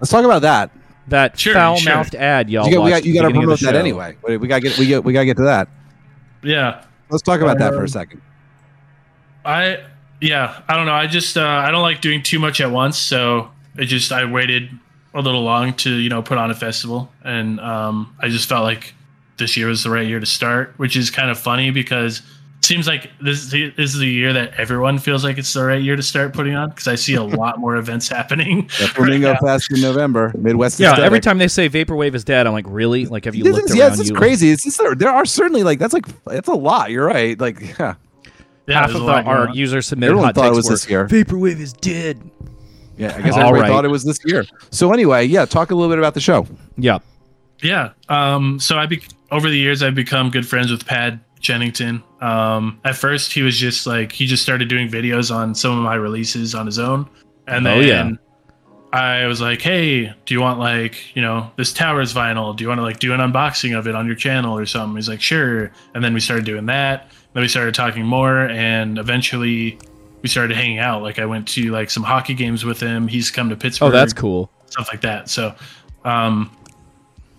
Let's 0.00 0.10
talk 0.10 0.24
about 0.24 0.42
that. 0.42 0.70
That 1.08 1.38
Sure, 1.38 1.54
foul-mouthed 1.54 2.14
ad 2.16 2.50
y'all 2.50 2.66
You 2.66 2.74
got, 2.74 2.84
we 2.84 2.90
got, 2.90 3.04
you 3.04 3.14
got 3.14 3.28
to 3.28 3.30
promote 3.34 3.60
that 3.60 3.76
anyway. 3.76 4.16
We 4.26 4.48
got 4.48 4.56
to 4.56 4.60
get 4.68 4.76
we 4.78 4.86
get 4.86 5.04
we 5.04 5.12
got 5.12 5.20
to 5.20 5.26
get 5.26 5.36
to 5.38 5.44
that. 5.44 5.68
Yeah. 6.42 6.82
Let's 7.10 7.22
talk 7.22 7.40
about 7.40 7.58
that 7.58 7.72
for 7.72 7.78
Um, 7.78 7.84
a 7.84 7.88
second. 7.88 8.22
I 9.44 9.80
yeah, 10.20 10.60
I 10.68 10.76
don't 10.76 10.86
know. 10.86 10.94
I 10.94 11.06
just 11.06 11.36
uh, 11.36 11.44
I 11.44 11.70
don't 11.70 11.82
like 11.82 12.00
doing 12.00 12.22
too 12.22 12.38
much 12.38 12.60
at 12.60 12.70
once, 12.70 12.98
so 12.98 13.50
it 13.76 13.84
just 13.86 14.10
I 14.12 14.24
waited 14.24 14.70
a 15.14 15.20
little 15.20 15.42
long 15.42 15.74
to 15.74 15.94
you 15.94 16.08
know 16.08 16.22
put 16.22 16.38
on 16.38 16.50
a 16.50 16.54
festival, 16.54 17.12
and 17.22 17.60
um, 17.60 18.14
I 18.20 18.28
just 18.28 18.48
felt 18.48 18.64
like 18.64 18.94
this 19.36 19.56
year 19.56 19.68
was 19.68 19.82
the 19.84 19.90
right 19.90 20.06
year 20.06 20.18
to 20.20 20.26
start, 20.26 20.74
which 20.78 20.96
is 20.96 21.10
kind 21.10 21.30
of 21.30 21.38
funny 21.38 21.70
because 21.70 22.22
seems 22.66 22.86
like 22.86 23.10
this 23.20 23.38
is 23.38 23.50
the, 23.50 23.70
this 23.70 23.94
is 23.94 23.98
the 23.98 24.08
year 24.08 24.32
that 24.32 24.52
everyone 24.54 24.98
feels 24.98 25.24
like 25.24 25.38
it's 25.38 25.52
the 25.52 25.64
right 25.64 25.82
year 25.82 25.96
to 25.96 26.02
start 26.02 26.32
putting 26.34 26.54
on 26.54 26.70
because 26.70 26.88
I 26.88 26.94
see 26.96 27.14
a 27.14 27.22
lot 27.22 27.58
more 27.58 27.76
events 27.82 28.08
happening. 28.08 28.62
The 28.78 28.88
Flamingo 28.88 29.34
Fest 29.36 29.72
in 29.72 29.80
November, 29.80 30.32
Midwest. 30.36 30.78
Yeah, 30.80 30.88
Aesthetic. 30.90 31.06
every 31.06 31.20
time 31.20 31.38
they 31.38 31.48
say 31.48 31.68
vaporwave 31.68 32.14
is 32.14 32.24
dead, 32.24 32.46
I'm 32.46 32.52
like, 32.52 32.66
really? 32.68 33.06
Like, 33.06 33.24
have 33.24 33.34
you 33.34 33.44
This 33.44 33.54
looked 33.54 33.66
is, 33.66 33.70
around? 33.72 33.78
yeah, 33.78 33.88
this 33.90 34.00
is 34.00 34.10
you 34.10 34.16
crazy. 34.16 34.50
It's 34.50 34.64
just 34.64 34.78
there, 34.78 34.94
there 34.94 35.10
are 35.10 35.24
certainly 35.24 35.62
like 35.62 35.78
that's 35.78 35.94
like 35.94 36.06
that's 36.24 36.48
a 36.48 36.54
lot. 36.54 36.90
You're 36.90 37.06
right. 37.06 37.38
Like 37.40 37.60
yeah, 37.78 37.94
Yeah, 38.66 38.80
Half 38.80 38.94
of 38.94 39.02
the, 39.06 39.12
our 39.12 39.48
user 39.50 39.80
submitted 39.80 40.10
everyone 40.10 40.26
hot 40.26 40.34
thought 40.34 40.52
it 40.52 40.56
was 40.56 40.66
were, 40.66 40.72
this 40.72 40.88
year. 40.90 41.06
Vaporwave 41.06 41.60
is 41.60 41.72
dead. 41.72 42.18
Yeah, 42.98 43.14
I 43.16 43.22
guess 43.22 43.34
All 43.34 43.40
everybody 43.40 43.60
right. 43.62 43.68
thought 43.68 43.84
it 43.84 43.88
was 43.88 44.04
this 44.04 44.18
year. 44.24 44.44
So 44.70 44.92
anyway, 44.92 45.24
yeah, 45.26 45.44
talk 45.44 45.70
a 45.70 45.74
little 45.74 45.90
bit 45.90 45.98
about 45.98 46.14
the 46.14 46.20
show. 46.20 46.46
Yeah. 46.76 46.98
Yeah. 47.62 47.90
Um, 48.08 48.58
so 48.58 48.78
I 48.78 48.86
be- 48.86 49.02
over 49.30 49.48
the 49.48 49.56
years 49.58 49.82
I've 49.82 49.94
become 49.94 50.30
good 50.30 50.46
friends 50.48 50.70
with 50.70 50.86
Pad 50.86 51.20
Jennington. 51.46 52.02
Um, 52.20 52.80
at 52.84 52.96
first 52.96 53.32
he 53.32 53.42
was 53.42 53.56
just 53.58 53.86
like 53.86 54.12
he 54.12 54.26
just 54.26 54.42
started 54.42 54.68
doing 54.68 54.88
videos 54.88 55.34
on 55.34 55.54
some 55.54 55.76
of 55.76 55.82
my 55.84 55.94
releases 55.94 56.54
on 56.54 56.66
his 56.66 56.78
own, 56.78 57.08
and 57.46 57.66
Oh, 57.66 57.80
then 57.80 58.08
yeah. 58.12 58.16
I 58.92 59.26
was 59.26 59.40
like, 59.40 59.60
hey, 59.60 60.12
do 60.24 60.34
you 60.34 60.40
want 60.40 60.58
like 60.58 61.14
you 61.14 61.22
know 61.22 61.50
this 61.56 61.72
Towers 61.72 62.12
vinyl? 62.14 62.56
Do 62.56 62.64
you 62.64 62.68
want 62.68 62.78
to 62.78 62.82
like 62.82 62.98
do 62.98 63.12
an 63.12 63.20
unboxing 63.20 63.78
of 63.78 63.86
it 63.86 63.94
on 63.94 64.06
your 64.06 64.14
channel 64.16 64.56
or 64.58 64.66
something? 64.66 64.96
He's 64.96 65.08
like, 65.08 65.20
sure. 65.20 65.70
And 65.94 66.02
then 66.02 66.14
we 66.14 66.20
started 66.20 66.44
doing 66.44 66.66
that. 66.66 67.10
Then 67.32 67.42
we 67.42 67.48
started 67.48 67.74
talking 67.74 68.04
more, 68.06 68.48
and 68.48 68.98
eventually 68.98 69.78
we 70.22 70.28
started 70.28 70.56
hanging 70.56 70.78
out. 70.78 71.02
Like 71.02 71.18
I 71.18 71.26
went 71.26 71.46
to 71.48 71.70
like 71.72 71.90
some 71.90 72.02
hockey 72.02 72.32
games 72.34 72.64
with 72.64 72.80
him. 72.80 73.06
He's 73.08 73.30
come 73.30 73.50
to 73.50 73.56
Pittsburgh 73.56 73.88
Oh, 73.88 73.90
that's 73.90 74.12
cool. 74.14 74.50
stuff 74.66 74.88
like 74.90 75.02
that. 75.02 75.28
So, 75.28 75.54
um, 76.04 76.50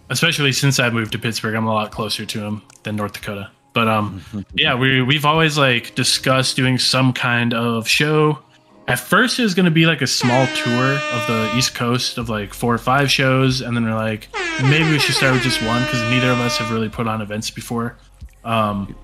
especially 0.10 0.52
since 0.52 0.80
I 0.80 0.90
moved 0.92 1.12
to 1.14 1.20
Pittsburgh, 1.20 1.56
I'm 1.56 1.66
a 1.66 1.74
lot 1.74 1.92
closer 1.92 2.26
to 2.26 2.40
him 2.40 2.62
than 2.84 2.96
North 2.96 3.14
Dakota. 3.14 3.50
But 3.78 3.88
um, 3.88 4.24
yeah, 4.56 4.74
we 4.74 5.04
we've 5.04 5.24
always 5.24 5.56
like 5.56 5.94
discussed 5.94 6.56
doing 6.56 6.80
some 6.80 7.14
kind 7.14 7.54
of 7.54 7.88
show. 7.88 8.40
At 8.88 8.98
first, 8.98 9.38
it 9.38 9.44
was 9.44 9.54
going 9.54 9.66
to 9.66 9.72
be 9.72 9.86
like 9.86 10.02
a 10.02 10.08
small 10.08 10.48
tour 10.48 10.94
of 10.94 11.28
the 11.28 11.52
East 11.56 11.76
Coast 11.76 12.18
of 12.18 12.28
like 12.28 12.56
four 12.56 12.74
or 12.74 12.80
five 12.80 13.12
shows, 13.12 13.62
and 13.62 13.78
then 13.78 13.86
we're 13.86 13.94
like, 13.94 14.30
maybe 14.64 14.90
we 14.90 14.98
should 14.98 15.14
start 15.14 15.34
with 15.34 15.44
just 15.44 15.62
one 15.62 15.84
because 15.84 16.02
neither 16.10 16.32
of 16.32 16.40
us 16.40 16.58
have 16.58 16.72
really 16.72 16.90
put 16.90 17.08
on 17.08 17.22
events 17.22 17.52
before. 17.52 17.96
Um, 18.44 18.96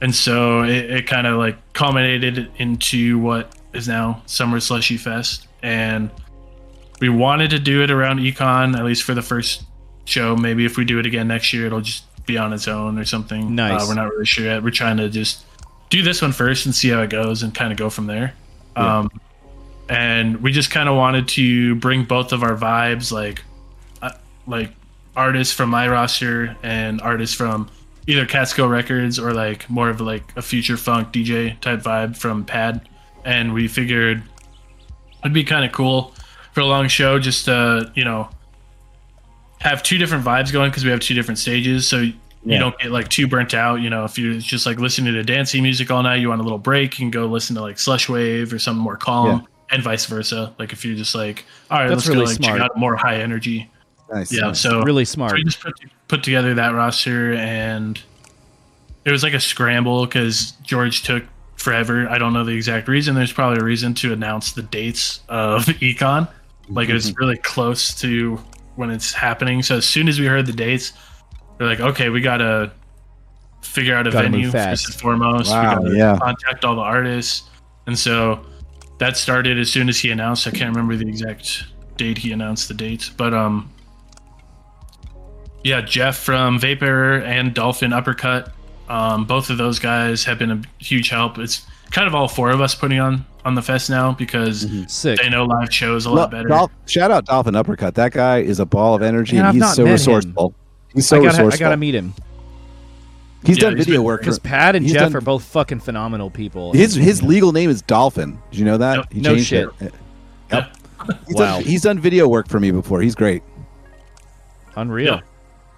and 0.00 0.12
so 0.12 0.64
it, 0.64 0.90
it 0.90 1.06
kind 1.06 1.28
of 1.28 1.38
like 1.38 1.56
culminated 1.72 2.50
into 2.56 3.20
what 3.20 3.54
is 3.72 3.86
now 3.86 4.20
Summer 4.26 4.58
Slushy 4.58 4.96
Fest, 4.96 5.46
and 5.62 6.10
we 7.00 7.08
wanted 7.08 7.50
to 7.50 7.60
do 7.60 7.84
it 7.84 7.90
around 7.92 8.18
econ 8.18 8.76
at 8.76 8.84
least 8.84 9.04
for 9.04 9.14
the 9.14 9.22
first 9.22 9.62
show 10.04 10.34
maybe 10.34 10.64
if 10.64 10.76
we 10.76 10.84
do 10.84 10.98
it 10.98 11.06
again 11.06 11.28
next 11.28 11.52
year 11.52 11.66
it'll 11.66 11.80
just 11.80 12.04
be 12.26 12.38
on 12.38 12.52
its 12.52 12.68
own 12.68 12.98
or 12.98 13.04
something. 13.04 13.54
Nice. 13.54 13.82
uh, 13.82 13.86
we're 13.88 13.94
not 13.94 14.10
really 14.10 14.26
sure 14.26 14.44
yet. 14.44 14.62
We're 14.62 14.70
trying 14.70 14.96
to 14.98 15.08
just 15.08 15.44
do 15.90 16.02
this 16.02 16.22
one 16.22 16.32
first 16.32 16.66
and 16.66 16.74
see 16.74 16.88
how 16.88 17.02
it 17.02 17.10
goes 17.10 17.42
and 17.42 17.54
kind 17.54 17.72
of 17.72 17.78
go 17.78 17.90
from 17.90 18.06
there. 18.06 18.34
Um, 18.76 19.10
and 19.88 20.42
we 20.42 20.52
just 20.52 20.70
kind 20.70 20.88
of 20.88 20.96
wanted 20.96 21.28
to 21.28 21.74
bring 21.76 22.04
both 22.04 22.32
of 22.32 22.42
our 22.42 22.56
vibes 22.56 23.12
like 23.12 23.42
uh, 24.00 24.12
like 24.46 24.72
artists 25.14 25.52
from 25.52 25.68
my 25.68 25.88
roster 25.88 26.56
and 26.62 27.00
artists 27.02 27.36
from 27.36 27.68
either 28.06 28.24
Catskill 28.26 28.68
Records 28.68 29.18
or 29.18 29.32
like 29.32 29.68
more 29.68 29.90
of 29.90 30.00
like 30.00 30.24
a 30.36 30.42
future 30.42 30.76
funk 30.76 31.12
DJ 31.12 31.60
type 31.60 31.82
vibe 31.82 32.16
from 32.16 32.44
Pad. 32.44 32.88
And 33.24 33.52
we 33.52 33.68
figured 33.68 34.22
it'd 35.20 35.32
be 35.32 35.44
kind 35.44 35.64
of 35.64 35.72
cool 35.72 36.14
for 36.52 36.60
a 36.60 36.66
long 36.66 36.88
show 36.88 37.18
just 37.18 37.44
to 37.44 37.92
you 37.94 38.04
know 38.04 38.28
have 39.62 39.82
two 39.82 39.98
different 39.98 40.24
vibes 40.24 40.52
going 40.52 40.70
because 40.70 40.84
we 40.84 40.90
have 40.90 41.00
two 41.00 41.14
different 41.14 41.38
stages 41.38 41.86
so 41.88 41.98
you 42.00 42.12
Yeah. 42.44 42.58
don't 42.58 42.78
get 42.78 42.90
like 42.90 43.08
too 43.08 43.26
burnt 43.26 43.54
out 43.54 43.76
you 43.76 43.88
know 43.90 44.04
if 44.04 44.18
you're 44.18 44.34
just 44.38 44.66
like 44.66 44.78
listening 44.78 45.14
to 45.14 45.22
dancing 45.22 45.62
music 45.62 45.90
all 45.90 46.02
night 46.02 46.16
you 46.16 46.28
want 46.28 46.40
a 46.40 46.44
little 46.44 46.58
break 46.58 46.98
you 46.98 47.04
can 47.04 47.10
go 47.10 47.26
listen 47.26 47.54
to 47.56 47.62
like 47.62 47.78
slush 47.78 48.08
wave 48.08 48.52
or 48.52 48.58
something 48.58 48.82
more 48.82 48.96
calm 48.96 49.46
and 49.70 49.82
vice 49.82 50.04
versa 50.06 50.52
like 50.58 50.72
if 50.72 50.84
you're 50.84 50.96
just 50.96 51.14
like 51.14 51.44
all 51.70 51.78
right 51.78 51.88
That's 51.88 52.06
let's 52.06 52.08
really 52.08 52.24
go 52.24 52.30
like 52.30 52.36
smart. 52.36 52.58
check 52.58 52.64
out 52.70 52.76
more 52.76 52.96
high 52.96 53.16
energy 53.20 53.70
Nice. 54.12 54.32
yeah 54.32 54.48
nice. 54.48 54.60
so 54.60 54.82
Really 54.82 55.04
so 55.06 55.14
smart. 55.14 55.32
we 55.34 55.44
just 55.44 55.60
put, 55.60 55.74
put 56.08 56.22
together 56.22 56.52
that 56.54 56.74
roster 56.74 57.32
and 57.34 57.98
it 59.04 59.10
was 59.10 59.22
like 59.22 59.32
a 59.34 59.40
scramble 59.40 60.04
because 60.06 60.52
George 60.62 61.02
took 61.02 61.24
forever. 61.56 62.08
I 62.08 62.18
don't 62.18 62.32
know 62.32 62.44
the 62.44 62.52
exact 62.54 62.88
reason. 62.88 63.14
There's 63.14 63.32
probably 63.32 63.60
a 63.60 63.64
reason 63.64 63.94
to 63.94 64.12
announce 64.12 64.52
the 64.52 64.62
dates 64.62 65.20
of 65.28 65.64
Econ. 65.80 66.28
Like 66.68 66.88
it 66.88 66.92
was 66.92 67.10
mm-hmm. 67.10 67.18
really 67.20 67.36
close 67.38 67.94
to 68.00 68.38
when 68.76 68.90
it's 68.90 69.12
happening. 69.12 69.62
So 69.62 69.76
as 69.76 69.86
soon 69.86 70.08
as 70.08 70.18
we 70.18 70.26
heard 70.26 70.46
the 70.46 70.52
dates, 70.52 70.92
we're 71.58 71.66
like, 71.66 71.80
okay, 71.80 72.08
we 72.08 72.20
gotta 72.20 72.72
figure 73.60 73.94
out 73.94 74.06
a 74.06 74.10
Gotta 74.10 74.28
venue 74.28 74.50
first 74.50 74.86
and 74.86 74.94
foremost. 74.94 75.50
Wow, 75.50 75.80
we 75.80 75.90
gotta 75.90 75.96
yeah. 75.96 76.18
contact 76.20 76.64
all 76.64 76.76
the 76.76 76.82
artists. 76.82 77.48
And 77.86 77.98
so 77.98 78.44
that 78.98 79.16
started 79.16 79.58
as 79.58 79.70
soon 79.70 79.88
as 79.88 79.98
he 79.98 80.10
announced. 80.10 80.46
I 80.46 80.50
can't 80.50 80.74
remember 80.74 80.96
the 80.96 81.08
exact 81.08 81.64
date 81.96 82.18
he 82.18 82.32
announced 82.32 82.68
the 82.68 82.74
date, 82.74 83.10
but 83.16 83.34
um 83.34 83.70
yeah, 85.64 85.80
Jeff 85.80 86.16
from 86.16 86.58
Vapor 86.58 87.18
and 87.18 87.54
Dolphin 87.54 87.92
Uppercut. 87.92 88.52
Um, 88.88 89.24
both 89.24 89.48
of 89.48 89.58
those 89.58 89.78
guys 89.78 90.24
have 90.24 90.38
been 90.38 90.50
a 90.50 90.62
huge 90.78 91.08
help. 91.08 91.38
It's 91.38 91.64
kind 91.92 92.08
of 92.08 92.14
all 92.14 92.26
four 92.26 92.50
of 92.50 92.60
us 92.60 92.74
putting 92.74 92.98
on 92.98 93.24
on 93.44 93.54
the 93.54 93.62
fest 93.62 93.90
now 93.90 94.12
because 94.12 94.64
mm-hmm. 94.64 94.84
Sick. 94.86 95.18
they 95.20 95.28
know 95.28 95.44
live 95.44 95.72
shows 95.72 96.06
a 96.06 96.10
Well, 96.10 96.18
lot 96.18 96.30
better. 96.30 96.48
Dolph- 96.48 96.70
shout 96.86 97.10
out 97.10 97.24
Dolphin 97.26 97.56
Uppercut. 97.56 97.94
That 97.96 98.12
guy 98.12 98.38
is 98.38 98.60
a 98.60 98.66
ball 98.66 98.94
of 98.94 99.02
energy, 99.02 99.36
Man, 99.36 99.46
and 99.46 99.54
he's 99.56 99.74
so 99.74 99.82
met 99.82 99.88
him. 99.88 99.92
resourceful. 99.92 100.54
He's 100.94 101.06
so 101.08 101.20
I 101.20 101.24
gotta, 101.24 101.44
I 101.46 101.56
gotta 101.56 101.76
meet 101.76 101.94
him 101.94 102.14
he's 103.44 103.56
Yeah, 103.58 103.62
done 103.70 103.76
he's 103.76 103.86
video 103.86 104.00
been 104.00 104.04
work. 104.06 104.20
because 104.20 104.38
Pat 104.38 104.76
and 104.76 104.84
He's 104.84 104.92
Jeff 104.92 105.02
done- 105.08 105.16
are 105.16 105.20
both 105.20 105.42
fucking 105.44 105.80
phenomenal 105.80 106.30
people. 106.30 106.72
his 106.72 106.94
his 106.94 107.22
legal 107.22 107.52
name 107.52 107.70
is 107.70 107.82
Dolphin. 107.82 108.38
Did 108.50 108.58
you 108.60 108.64
know 108.64 108.78
that? 108.78 108.96
Yep. 108.98 109.12
He 109.12 109.20
No 109.20 109.30
changed 109.34 109.46
shit. 109.48 109.68
it. 109.80 109.94
Yep. 110.52 110.76
He's, 111.26 111.34
Wow. 111.34 111.56
done, 111.56 111.62
he's 111.64 111.82
done 111.82 111.98
video 111.98 112.28
work 112.28 112.46
for 112.48 112.60
me 112.60 112.70
before. 112.70 113.00
He's 113.02 113.16
great. 113.16 113.42
unreal. 114.76 115.14
Yeah. 115.16 115.20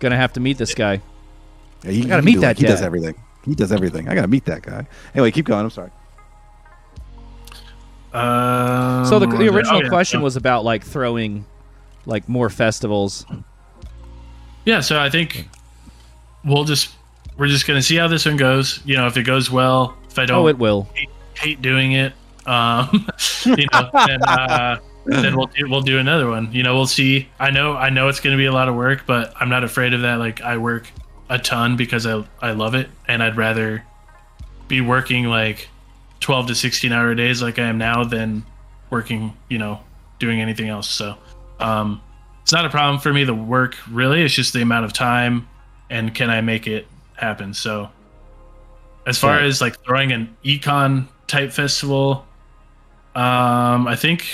Gonna 0.00 0.16
have 0.16 0.34
to 0.34 0.40
meet 0.40 0.58
this 0.58 0.74
guy. 0.74 1.00
Yeah, 1.82 1.90
he, 1.92 2.02
I 2.02 2.06
gotta 2.08 2.20
he 2.22 2.26
meet 2.26 2.34
do- 2.34 2.40
that 2.40 2.58
He 2.58 2.66
does 2.66 2.82
everything. 2.82 3.14
He 3.44 3.54
does 3.54 3.72
everything. 3.72 4.08
I 4.08 4.14
gotta 4.14 4.28
meet 4.28 4.44
that 4.46 4.60
guy. 4.62 4.86
Anyway, 5.14 5.30
keep 5.30 5.46
going. 5.46 5.64
I'm 5.64 5.70
sorry. 5.70 5.90
Um, 8.14 9.04
So 9.06 9.18
the, 9.18 9.26
the 9.26 9.48
original 9.48 9.78
Oh, 9.78 9.82
yeah. 9.82 9.88
question 9.88 10.20
Oh. 10.20 10.24
was 10.24 10.36
about 10.36 10.64
like 10.64 10.84
throwing 10.84 11.44
like 12.06 12.28
more 12.28 12.48
festivals. 12.50 13.26
Yeah, 14.64 14.80
so 14.80 14.98
I 15.00 15.10
think 15.10 15.48
we'll 16.44 16.64
just 16.64 16.90
we're 17.36 17.48
just 17.48 17.66
gonna 17.66 17.82
see 17.82 17.96
how 17.96 18.08
this 18.08 18.24
one 18.26 18.36
goes. 18.36 18.80
You 18.84 18.96
know, 18.96 19.06
if 19.06 19.16
it 19.16 19.24
goes 19.24 19.50
well, 19.50 19.96
if 20.08 20.18
I 20.18 20.26
don't 20.26 20.38
Oh, 20.38 20.46
it 20.48 20.58
will. 20.58 20.88
hate, 20.94 21.08
hate 21.34 21.62
doing 21.62 21.92
it, 21.92 22.12
um, 22.46 23.06
you 23.44 23.66
know, 23.72 23.90
then 24.06 24.22
uh, 24.22 24.78
then 25.06 25.36
we'll 25.36 25.48
do, 25.48 25.68
we'll 25.68 25.80
do 25.82 25.98
another 25.98 26.28
one. 26.30 26.50
You 26.52 26.62
know, 26.62 26.74
we'll 26.74 26.86
see. 26.86 27.28
I 27.38 27.50
know 27.50 27.74
I 27.76 27.90
know 27.90 28.08
it's 28.08 28.20
gonna 28.20 28.36
be 28.36 28.46
a 28.46 28.52
lot 28.52 28.68
of 28.68 28.74
work, 28.74 29.04
but 29.06 29.34
I'm 29.40 29.48
not 29.48 29.64
afraid 29.64 29.92
of 29.92 30.02
that. 30.02 30.14
Like 30.18 30.40
I 30.40 30.56
work 30.56 30.90
a 31.28 31.38
ton 31.38 31.76
because 31.76 32.06
I 32.06 32.24
I 32.40 32.52
love 32.52 32.74
it, 32.74 32.88
and 33.08 33.22
I'd 33.22 33.36
rather 33.36 33.82
be 34.68 34.80
working 34.80 35.24
like 35.26 35.68
12 36.24 36.46
to 36.46 36.54
16 36.54 36.90
hour 36.90 37.14
days 37.14 37.42
like 37.42 37.58
I 37.58 37.66
am 37.66 37.76
now 37.76 38.02
than 38.02 38.44
working, 38.88 39.36
you 39.50 39.58
know, 39.58 39.78
doing 40.18 40.40
anything 40.40 40.68
else. 40.70 40.88
So, 40.88 41.18
um, 41.60 42.00
it's 42.42 42.50
not 42.52 42.64
a 42.64 42.70
problem 42.70 42.98
for 42.98 43.12
me 43.12 43.24
the 43.24 43.34
work 43.34 43.76
really. 43.90 44.22
It's 44.22 44.32
just 44.32 44.54
the 44.54 44.62
amount 44.62 44.86
of 44.86 44.94
time 44.94 45.46
and 45.90 46.14
can 46.14 46.30
i 46.30 46.40
make 46.40 46.66
it 46.66 46.86
happen. 47.14 47.52
So 47.52 47.90
as 49.06 49.18
far 49.18 49.32
Right. 49.36 49.44
as 49.44 49.60
like 49.60 49.78
throwing 49.84 50.12
an 50.12 50.34
econ 50.44 51.08
type 51.26 51.52
festival 51.52 52.26
um 53.14 53.86
i 53.86 53.94
think 53.96 54.26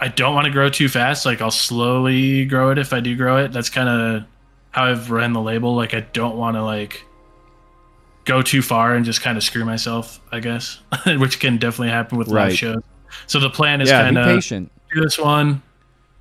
i 0.00 0.08
don't 0.08 0.34
want 0.34 0.46
to 0.46 0.52
grow 0.52 0.68
too 0.68 0.88
fast. 0.88 1.24
Like 1.24 1.40
i'll 1.40 1.50
slowly 1.52 2.44
grow 2.46 2.70
it 2.70 2.78
if 2.78 2.92
i 2.92 2.98
do 2.98 3.14
grow 3.16 3.38
it. 3.38 3.52
That's 3.52 3.70
kind 3.70 3.88
of 3.88 4.24
how 4.72 4.84
i've 4.86 5.10
run 5.12 5.32
the 5.32 5.40
label. 5.40 5.76
Like 5.76 5.94
i 5.94 6.00
don't 6.00 6.36
want 6.36 6.56
to 6.56 6.64
like 6.64 7.04
go 8.26 8.42
too 8.42 8.60
far 8.60 8.94
and 8.94 9.04
just 9.06 9.22
kind 9.22 9.38
of 9.38 9.42
screw 9.44 9.64
myself 9.64 10.20
i 10.32 10.38
guess 10.40 10.80
which 11.18 11.40
can 11.40 11.56
definitely 11.56 11.88
happen 11.88 12.18
with 12.18 12.28
Right. 12.28 12.48
live 12.50 12.56
shows 12.58 12.82
so 13.26 13.40
the 13.40 13.48
plan 13.50 13.80
is 13.80 13.88
Yeah, 13.88 14.02
kind 14.02 14.18
of 14.18 14.26
patient. 14.26 14.70
do 14.92 15.00
this 15.00 15.18
one, 15.18 15.62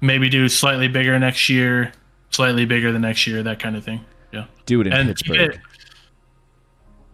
maybe 0.02 0.30
do 0.30 0.48
slightly 0.48 0.88
bigger 0.88 1.18
next 1.20 1.50
year, 1.50 1.92
slightly 2.30 2.66
bigger 2.66 2.92
the 2.94 3.00
next 3.00 3.26
year, 3.28 3.44
that 3.44 3.60
kind 3.60 3.76
of 3.76 3.84
thing. 3.84 4.06
Yeah. 4.32 4.46
Do 4.66 4.80
it 4.82 4.88
in 4.88 4.94
and 4.94 5.10
Pittsburgh. 5.10 5.56
it- 5.56 5.60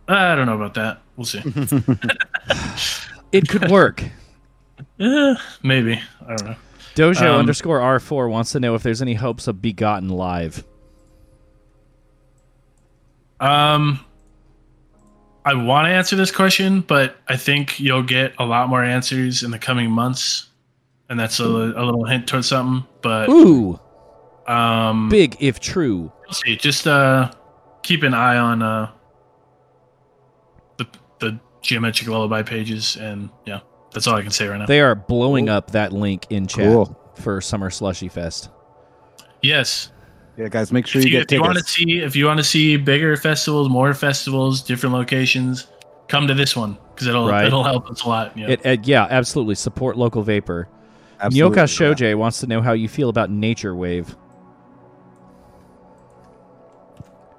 I 0.08 0.36
don't 0.36 0.46
know 0.46 0.56
about 0.62 0.74
that. 0.76 1.02
We'll 1.16 1.26
see. 1.26 1.42
It 3.32 3.48
could 3.48 3.72
work. 3.72 4.04
Eh, 5.00 5.36
maybe. 5.64 6.00
I 6.28 6.36
don't 6.36 6.46
know. 6.50 6.56
Dojo 6.96 7.22
Um, 7.22 7.40
underscore 7.40 7.80
R4 7.80 8.30
wants 8.30 8.52
to 8.52 8.60
know 8.60 8.76
if 8.76 8.84
there's 8.84 9.02
any 9.02 9.14
hopes 9.16 9.48
of 9.48 9.62
Begotten 9.62 10.10
live. 10.10 10.64
Um, 13.40 14.00
I 15.44 15.54
want 15.56 15.88
to 15.88 15.90
answer 15.92 16.16
this 16.16 16.32
question, 16.32 16.82
but 16.82 17.16
I 17.28 17.36
think 17.36 17.80
you'll 17.80 18.04
get 18.04 18.34
a 18.38 18.46
lot 18.46 18.70
more 18.70 18.84
answers 18.84 19.42
in 19.44 19.50
the 19.52 19.58
coming 19.60 19.90
months, 19.90 20.48
and 21.10 21.20
that's 21.20 21.40
a, 21.40 21.44
a 21.46 21.84
little 21.84 22.06
hint 22.06 22.28
towards 22.28 22.48
something. 22.48 22.88
But 23.02 23.28
Ooh, 23.30 23.80
um, 24.48 25.10
big 25.10 25.36
if 25.40 25.60
true. 25.60 26.12
we'll 26.26 26.34
see. 26.34 26.56
Just 26.58 26.86
uh, 26.88 27.32
keep 27.82 28.04
an 28.04 28.14
eye 28.14 28.38
on 28.38 28.62
uh, 28.62 28.92
the 30.78 30.86
the 31.20 31.40
geometric 31.62 32.08
lullaby 32.08 32.44
pages, 32.44 32.96
and 32.98 33.30
yeah, 33.46 33.62
that's 33.94 34.06
all 34.06 34.16
I 34.16 34.22
can 34.22 34.32
say 34.32 34.48
right 34.48 34.58
now. 34.60 34.68
They 34.68 34.82
are 34.82 34.94
blowing 34.96 35.50
up 35.50 35.72
that 35.72 35.92
link 35.92 36.28
in 36.30 36.46
chat 36.46 36.66
Cool. 36.66 36.96
for 37.16 37.42
Summer 37.42 37.72
Slushy 37.72 38.10
Fest. 38.10 38.50
yes, 39.42 39.92
Yeah, 40.38 40.48
guys, 40.48 40.72
make 40.72 40.88
sure 40.88 41.02
if 41.02 41.08
you, 41.08 41.12
you, 41.12 41.18
get 41.20 41.32
if 41.32 41.36
you 41.36 41.42
want 41.42 41.58
to 41.58 41.64
see 41.64 42.00
if 42.00 42.16
you 42.16 42.26
want 42.26 42.38
to 42.40 42.44
see 42.44 42.78
bigger 42.78 43.16
festivals, 43.18 43.70
more 43.70 43.94
festivals, 43.94 44.62
different 44.62 44.96
locations, 44.96 45.68
come 46.08 46.28
to 46.28 46.34
this 46.34 46.56
one 46.56 46.78
because 46.94 47.08
it'll 47.08 47.28
Right. 47.28 47.46
it'll 47.46 47.64
help 47.64 47.90
us 47.90 48.04
a 48.04 48.10
lot. 48.10 48.38
Yeah. 48.38 48.50
It, 48.52 48.66
it- 48.66 48.88
yeah, 48.88 49.08
absolutely. 49.10 49.56
Support 49.56 49.98
local 49.98 50.24
vapor. 50.24 50.68
Absolutely. 51.20 51.58
Nyoka 51.58 51.96
Shoje 51.96 52.16
wants 52.16 52.40
to 52.40 52.48
know 52.48 52.62
how 52.62 52.74
you 52.74 52.88
feel 52.90 53.10
about 53.10 53.30
Nature 53.30 53.76
Wave. 53.76 54.16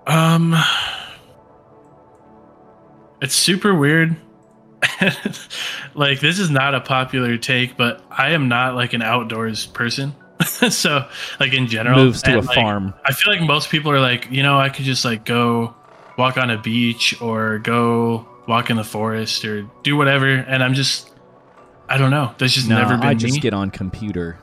Um, 0.06 0.54
it's 3.20 3.34
super 3.34 3.74
weird. 3.74 4.16
like 5.94 6.20
this 6.20 6.38
is 6.38 6.50
not 6.50 6.74
a 6.74 6.80
popular 6.80 7.36
take, 7.38 7.76
but 7.76 8.04
I 8.10 8.30
am 8.30 8.48
not 8.48 8.74
like 8.74 8.92
an 8.92 9.02
outdoors 9.02 9.66
person. 9.66 10.14
so, 10.70 11.06
like 11.40 11.52
in 11.52 11.66
general, 11.66 12.04
Moves 12.04 12.22
to 12.22 12.38
a 12.38 12.40
like, 12.40 12.54
farm. 12.54 12.94
I 13.04 13.12
feel 13.12 13.32
like 13.32 13.42
most 13.46 13.70
people 13.70 13.90
are 13.90 14.00
like, 14.00 14.28
you 14.30 14.42
know, 14.42 14.58
I 14.58 14.68
could 14.68 14.84
just 14.84 15.04
like 15.04 15.24
go 15.24 15.74
walk 16.18 16.36
on 16.36 16.50
a 16.50 16.58
beach 16.58 17.20
or 17.20 17.58
go 17.58 18.26
walk 18.46 18.70
in 18.70 18.76
the 18.76 18.84
forest 18.84 19.44
or 19.44 19.62
do 19.82 19.96
whatever, 19.96 20.26
and 20.28 20.62
I'm 20.62 20.74
just, 20.74 21.10
I 21.88 21.96
don't 21.98 22.10
know. 22.10 22.34
That's 22.38 22.52
just 22.52 22.68
Nah, 22.68 22.78
never 22.78 22.96
been 22.96 23.06
I 23.08 23.14
just 23.14 23.34
me. 23.34 23.40
get 23.40 23.54
on 23.54 23.70
computer. 23.70 24.38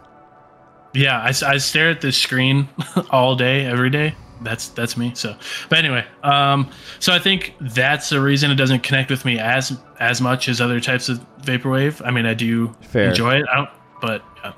Yeah, 0.94 1.20
I, 1.20 1.30
I 1.46 1.58
stare 1.58 1.90
at 1.92 2.02
this 2.02 2.18
screen 2.18 2.68
all 3.12 3.36
day, 3.36 3.66
every 3.66 3.90
day. 3.90 4.16
That's 4.42 4.70
that's 4.70 4.96
me. 4.96 5.12
So, 5.16 5.36
but 5.68 5.80
anyway, 5.80 6.06
um, 6.24 6.72
so 7.00 7.14
I 7.14 7.20
think 7.20 7.56
that's 7.60 8.10
the 8.10 8.22
reason 8.22 8.52
it 8.52 8.56
doesn't 8.56 8.84
connect 8.84 9.10
with 9.10 9.26
me 9.26 9.38
as 9.38 9.78
as 10.00 10.22
much 10.22 10.48
as 10.48 10.62
other 10.62 10.80
types 10.80 11.10
of 11.10 11.20
vaporwave. 11.42 12.02
I 12.06 12.12
mean, 12.12 12.26
I 12.26 12.34
do 12.34 12.74
Fair. 12.82 13.10
enjoy 13.10 13.40
it. 13.40 13.46
I 13.52 13.56
don't, 13.58 13.70
but 14.02 14.24
yeah. 14.44 14.54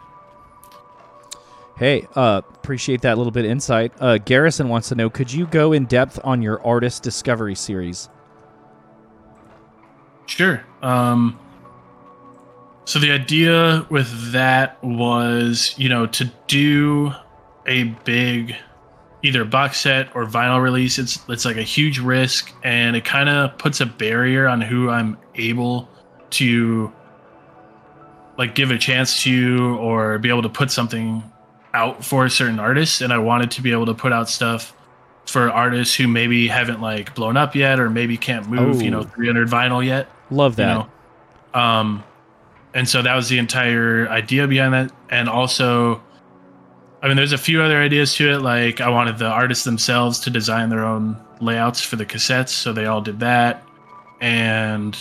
Hey, 1.81 2.07
uh, 2.13 2.43
appreciate 2.53 3.01
that 3.01 3.17
little 3.17 3.31
bit 3.31 3.43
of 3.43 3.49
insight. 3.49 3.91
Uh, 3.99 4.19
Garrison 4.19 4.69
wants 4.69 4.89
to 4.89 4.95
know: 4.95 5.09
Could 5.09 5.33
you 5.33 5.47
go 5.47 5.73
in 5.73 5.85
depth 5.85 6.19
on 6.23 6.43
your 6.43 6.63
artist 6.63 7.01
discovery 7.01 7.55
series? 7.55 8.07
Sure. 10.27 10.63
Um, 10.83 11.39
so 12.85 12.99
the 12.99 13.09
idea 13.09 13.83
with 13.89 14.31
that 14.31 14.77
was, 14.83 15.73
you 15.75 15.89
know, 15.89 16.05
to 16.05 16.31
do 16.45 17.13
a 17.65 17.85
big 18.05 18.55
either 19.23 19.43
box 19.43 19.79
set 19.79 20.15
or 20.15 20.27
vinyl 20.27 20.61
release. 20.61 20.99
It's 20.99 21.17
it's 21.29 21.45
like 21.45 21.57
a 21.57 21.63
huge 21.63 21.97
risk, 21.97 22.53
and 22.63 22.95
it 22.95 23.05
kind 23.05 23.27
of 23.27 23.57
puts 23.57 23.81
a 23.81 23.87
barrier 23.87 24.47
on 24.47 24.61
who 24.61 24.91
I'm 24.91 25.17
able 25.33 25.89
to 26.29 26.93
like 28.37 28.53
give 28.53 28.69
a 28.69 28.77
chance 28.77 29.23
to 29.23 29.79
or 29.79 30.19
be 30.19 30.29
able 30.29 30.43
to 30.43 30.49
put 30.49 30.69
something 30.69 31.23
out 31.73 32.03
for 32.03 32.27
certain 32.29 32.59
artist. 32.59 33.01
And 33.01 33.11
I 33.13 33.17
wanted 33.17 33.51
to 33.51 33.61
be 33.61 33.71
able 33.71 33.85
to 33.87 33.93
put 33.93 34.11
out 34.13 34.29
stuff 34.29 34.73
for 35.25 35.49
artists 35.49 35.95
who 35.95 36.07
maybe 36.07 36.47
haven't 36.47 36.81
like 36.81 37.15
blown 37.15 37.37
up 37.37 37.55
yet 37.55 37.79
or 37.79 37.89
maybe 37.89 38.17
can't 38.17 38.47
move, 38.49 38.81
you 38.81 38.91
know, 38.91 39.03
300 39.03 39.47
vinyl 39.47 39.85
yet 39.85 40.09
Love 40.29 40.55
that. 40.55 40.67
you 40.67 40.73
know 40.73 40.89
um 41.53 42.03
and 42.73 42.87
so 42.87 43.01
that 43.01 43.15
was 43.15 43.27
the 43.27 43.37
entire 43.37 44.07
idea 44.07 44.47
behind 44.47 44.73
that 44.73 44.91
and 45.09 45.27
also 45.27 46.01
i 47.01 47.07
mean 47.07 47.17
there's 47.17 47.33
a 47.33 47.37
few 47.37 47.61
other 47.61 47.77
ideas 47.77 48.15
to 48.15 48.31
it 48.31 48.39
like 48.39 48.79
i 48.79 48.87
wanted 48.89 49.17
the 49.17 49.25
artists 49.25 49.65
themselves 49.65 50.19
to 50.21 50.29
design 50.29 50.69
their 50.69 50.85
own 50.85 51.17
layouts 51.41 51.81
for 51.81 51.97
the 51.97 52.05
cassettes 52.05 52.49
so 52.49 52.71
they 52.71 52.85
all 52.85 53.01
did 53.01 53.19
that 53.19 53.63
and 54.21 54.97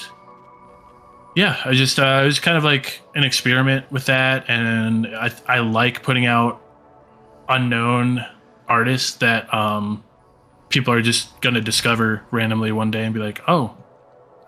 yeah 1.40 1.60
i 1.64 1.72
just 1.72 1.98
uh, 1.98 2.20
it 2.22 2.26
was 2.26 2.38
kind 2.38 2.56
of 2.56 2.64
like 2.64 3.00
an 3.14 3.24
experiment 3.24 3.90
with 3.90 4.06
that 4.06 4.48
and 4.48 5.06
i 5.16 5.30
i 5.46 5.58
like 5.58 6.02
putting 6.02 6.26
out 6.26 6.60
unknown 7.48 8.24
artists 8.68 9.16
that 9.16 9.52
um 9.52 10.04
people 10.68 10.94
are 10.94 11.02
just 11.02 11.40
going 11.40 11.54
to 11.54 11.60
discover 11.60 12.22
randomly 12.30 12.70
one 12.70 12.90
day 12.90 13.04
and 13.04 13.12
be 13.12 13.20
like 13.20 13.40
oh 13.48 13.76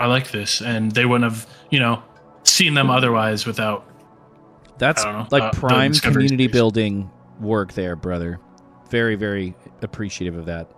I 0.02 0.06
like 0.06 0.32
this, 0.32 0.60
and 0.60 0.90
they 0.90 1.06
wouldn't 1.06 1.32
have, 1.32 1.46
you 1.70 1.78
know, 1.78 2.02
seen 2.42 2.74
them 2.74 2.90
otherwise 2.90 3.46
without. 3.46 3.88
That's 4.78 5.04
know, 5.04 5.28
like 5.30 5.44
uh, 5.44 5.50
prime 5.52 5.92
community 5.94 6.44
space. 6.44 6.52
building 6.52 7.08
work 7.40 7.74
there, 7.74 7.94
brother. 7.94 8.40
Very, 8.90 9.14
very 9.14 9.54
appreciative 9.80 10.36
of 10.36 10.46
that. 10.46 10.68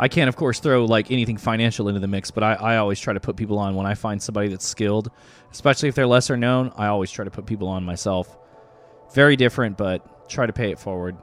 I 0.00 0.08
can't, 0.08 0.30
of 0.30 0.36
course, 0.36 0.60
throw 0.60 0.86
like 0.86 1.10
anything 1.10 1.36
financial 1.36 1.86
into 1.88 2.00
the 2.00 2.08
mix, 2.08 2.30
but 2.30 2.42
I, 2.42 2.54
I 2.54 2.76
always 2.78 2.98
try 2.98 3.12
to 3.12 3.20
put 3.20 3.36
people 3.36 3.58
on 3.58 3.74
when 3.74 3.84
I 3.84 3.92
find 3.92 4.20
somebody 4.20 4.48
that's 4.48 4.66
skilled, 4.66 5.10
especially 5.52 5.90
if 5.90 5.94
they're 5.94 6.06
lesser 6.06 6.38
known. 6.38 6.72
I 6.74 6.86
always 6.86 7.10
try 7.10 7.26
to 7.26 7.30
put 7.30 7.44
people 7.44 7.68
on 7.68 7.84
myself. 7.84 8.38
Very 9.14 9.36
different, 9.36 9.76
but 9.76 10.28
try 10.30 10.46
to 10.46 10.54
pay 10.54 10.70
it 10.70 10.78
forward. 10.78 11.18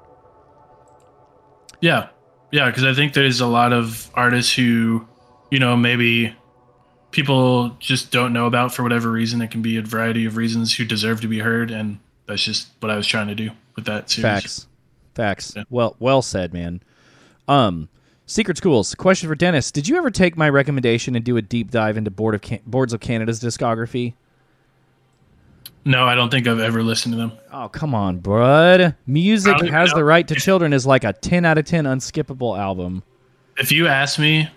Yeah, 1.82 2.10
yeah, 2.52 2.68
because 2.68 2.84
I 2.84 2.94
think 2.94 3.14
there's 3.14 3.42
a 3.42 3.48
lot 3.48 3.74
of 3.74 4.12
artists 4.14 4.54
who, 4.54 5.08
you 5.50 5.58
know, 5.58 5.76
maybe 5.76 6.36
people 7.10 7.70
just 7.80 8.12
don't 8.12 8.32
know 8.32 8.46
about 8.46 8.76
for 8.76 8.84
whatever 8.84 9.10
reason. 9.10 9.42
It 9.42 9.50
can 9.50 9.64
be 9.64 9.78
a 9.78 9.82
variety 9.82 10.26
of 10.26 10.38
reasons 10.38 10.76
who 10.76 10.86
deserve 10.86 11.22
to 11.22 11.28
be 11.28 11.40
heard, 11.40 11.72
and 11.72 11.98
that's 12.28 12.44
just 12.44 12.68
what 12.80 12.92
I 12.92 12.96
was 12.96 13.08
trying 13.08 13.28
to 13.30 13.36
do 13.36 13.50
with 13.76 13.86
that 13.86 14.12
series. 14.12 14.22
Facts. 14.22 14.68
Facts. 15.16 15.54
Yeah. 15.56 15.64
Well, 15.72 15.96
well 15.98 16.22
said, 16.22 16.54
man. 16.54 16.84
Um, 17.48 17.90
Secret 18.30 18.58
Schools. 18.58 18.94
Question 18.94 19.30
for 19.30 19.36
Dennis: 19.36 19.72
Did 19.72 19.88
you 19.88 19.96
ever 19.98 20.12
take 20.12 20.38
my 20.38 20.50
recommendation 20.50 21.16
and 21.16 21.24
do 21.26 21.38
a 21.38 21.42
deep 21.42 21.72
dive 21.72 21.98
into 21.98 22.12
Board 22.12 22.36
of 22.36 22.42
Can- 22.42 22.60
Boards 22.68 22.94
of 22.94 23.00
Canada's 23.00 23.40
discography? 23.42 24.14
No, 25.86 26.04
I 26.04 26.16
don't 26.16 26.30
think 26.30 26.46
I've 26.48 26.60
ever 26.60 26.84
listened 26.84 27.14
to 27.14 27.18
them. 27.18 27.32
Oh, 27.54 27.70
come 27.70 27.96
on, 27.96 28.18
bud. 28.20 28.96
Music 29.08 29.56
even 29.56 29.68
has 29.72 29.92
know. 29.92 29.98
the 30.00 30.04
right 30.04 30.28
to 30.28 30.36
children 30.36 30.74
is 30.74 30.86
like 30.86 31.06
a 31.06 31.14
10 31.14 31.46
out 31.46 31.58
of 31.58 31.64
10 31.64 31.86
unskippable 31.86 32.60
album. 32.60 33.04
If 33.58 33.72
you 33.72 33.88
ask 33.88 34.20
me, 34.20 34.50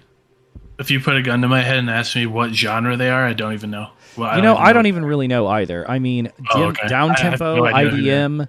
if 0.80 0.90
you 0.90 0.98
put 0.98 1.14
a 1.14 1.22
gun 1.22 1.40
to 1.42 1.48
my 1.48 1.60
head 1.62 1.78
and 1.78 1.88
ask 1.88 2.16
me 2.16 2.26
what 2.26 2.52
genre 2.52 2.96
they 2.96 3.10
are, 3.10 3.24
I 3.24 3.32
don't 3.34 3.52
even 3.52 3.70
know. 3.70 3.90
Well, 4.16 4.34
You 4.34 4.42
know, 4.42 4.56
I 4.56 4.72
don't 4.72 4.86
even 4.86 5.04
really 5.04 5.28
know 5.28 5.46
either. 5.46 5.88
I 5.88 6.00
mean, 6.00 6.32
Oh, 6.52 6.64
okay. 6.64 6.88
down 6.88 7.14
tempo, 7.14 7.56
no 7.58 7.66
idea 7.66 7.90
who 7.90 8.02
they 8.02 8.10
are. 8.10 8.28
IDM. 8.28 8.48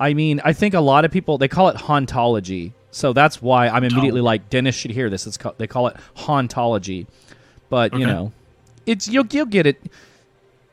I 0.00 0.14
mean, 0.14 0.40
I 0.42 0.54
think 0.54 0.72
a 0.72 0.80
lot 0.80 1.04
of 1.04 1.10
people 1.10 1.36
they 1.36 1.48
call 1.48 1.68
it 1.68 1.76
hauntology. 1.76 2.72
So 2.94 3.12
that's 3.12 3.42
why 3.42 3.66
I'm 3.68 3.82
immediately 3.82 4.20
like 4.20 4.50
Dennis 4.50 4.76
should 4.76 4.92
hear 4.92 5.10
this. 5.10 5.26
It's 5.26 5.36
called, 5.36 5.56
they 5.58 5.66
call 5.66 5.88
it 5.88 5.96
hauntology. 6.16 7.06
But, 7.68 7.92
you 7.98 8.06
know, 8.06 8.30
it's 8.86 9.08
you'll 9.08 9.26
you'll 9.32 9.46
get 9.46 9.66
it. 9.66 9.82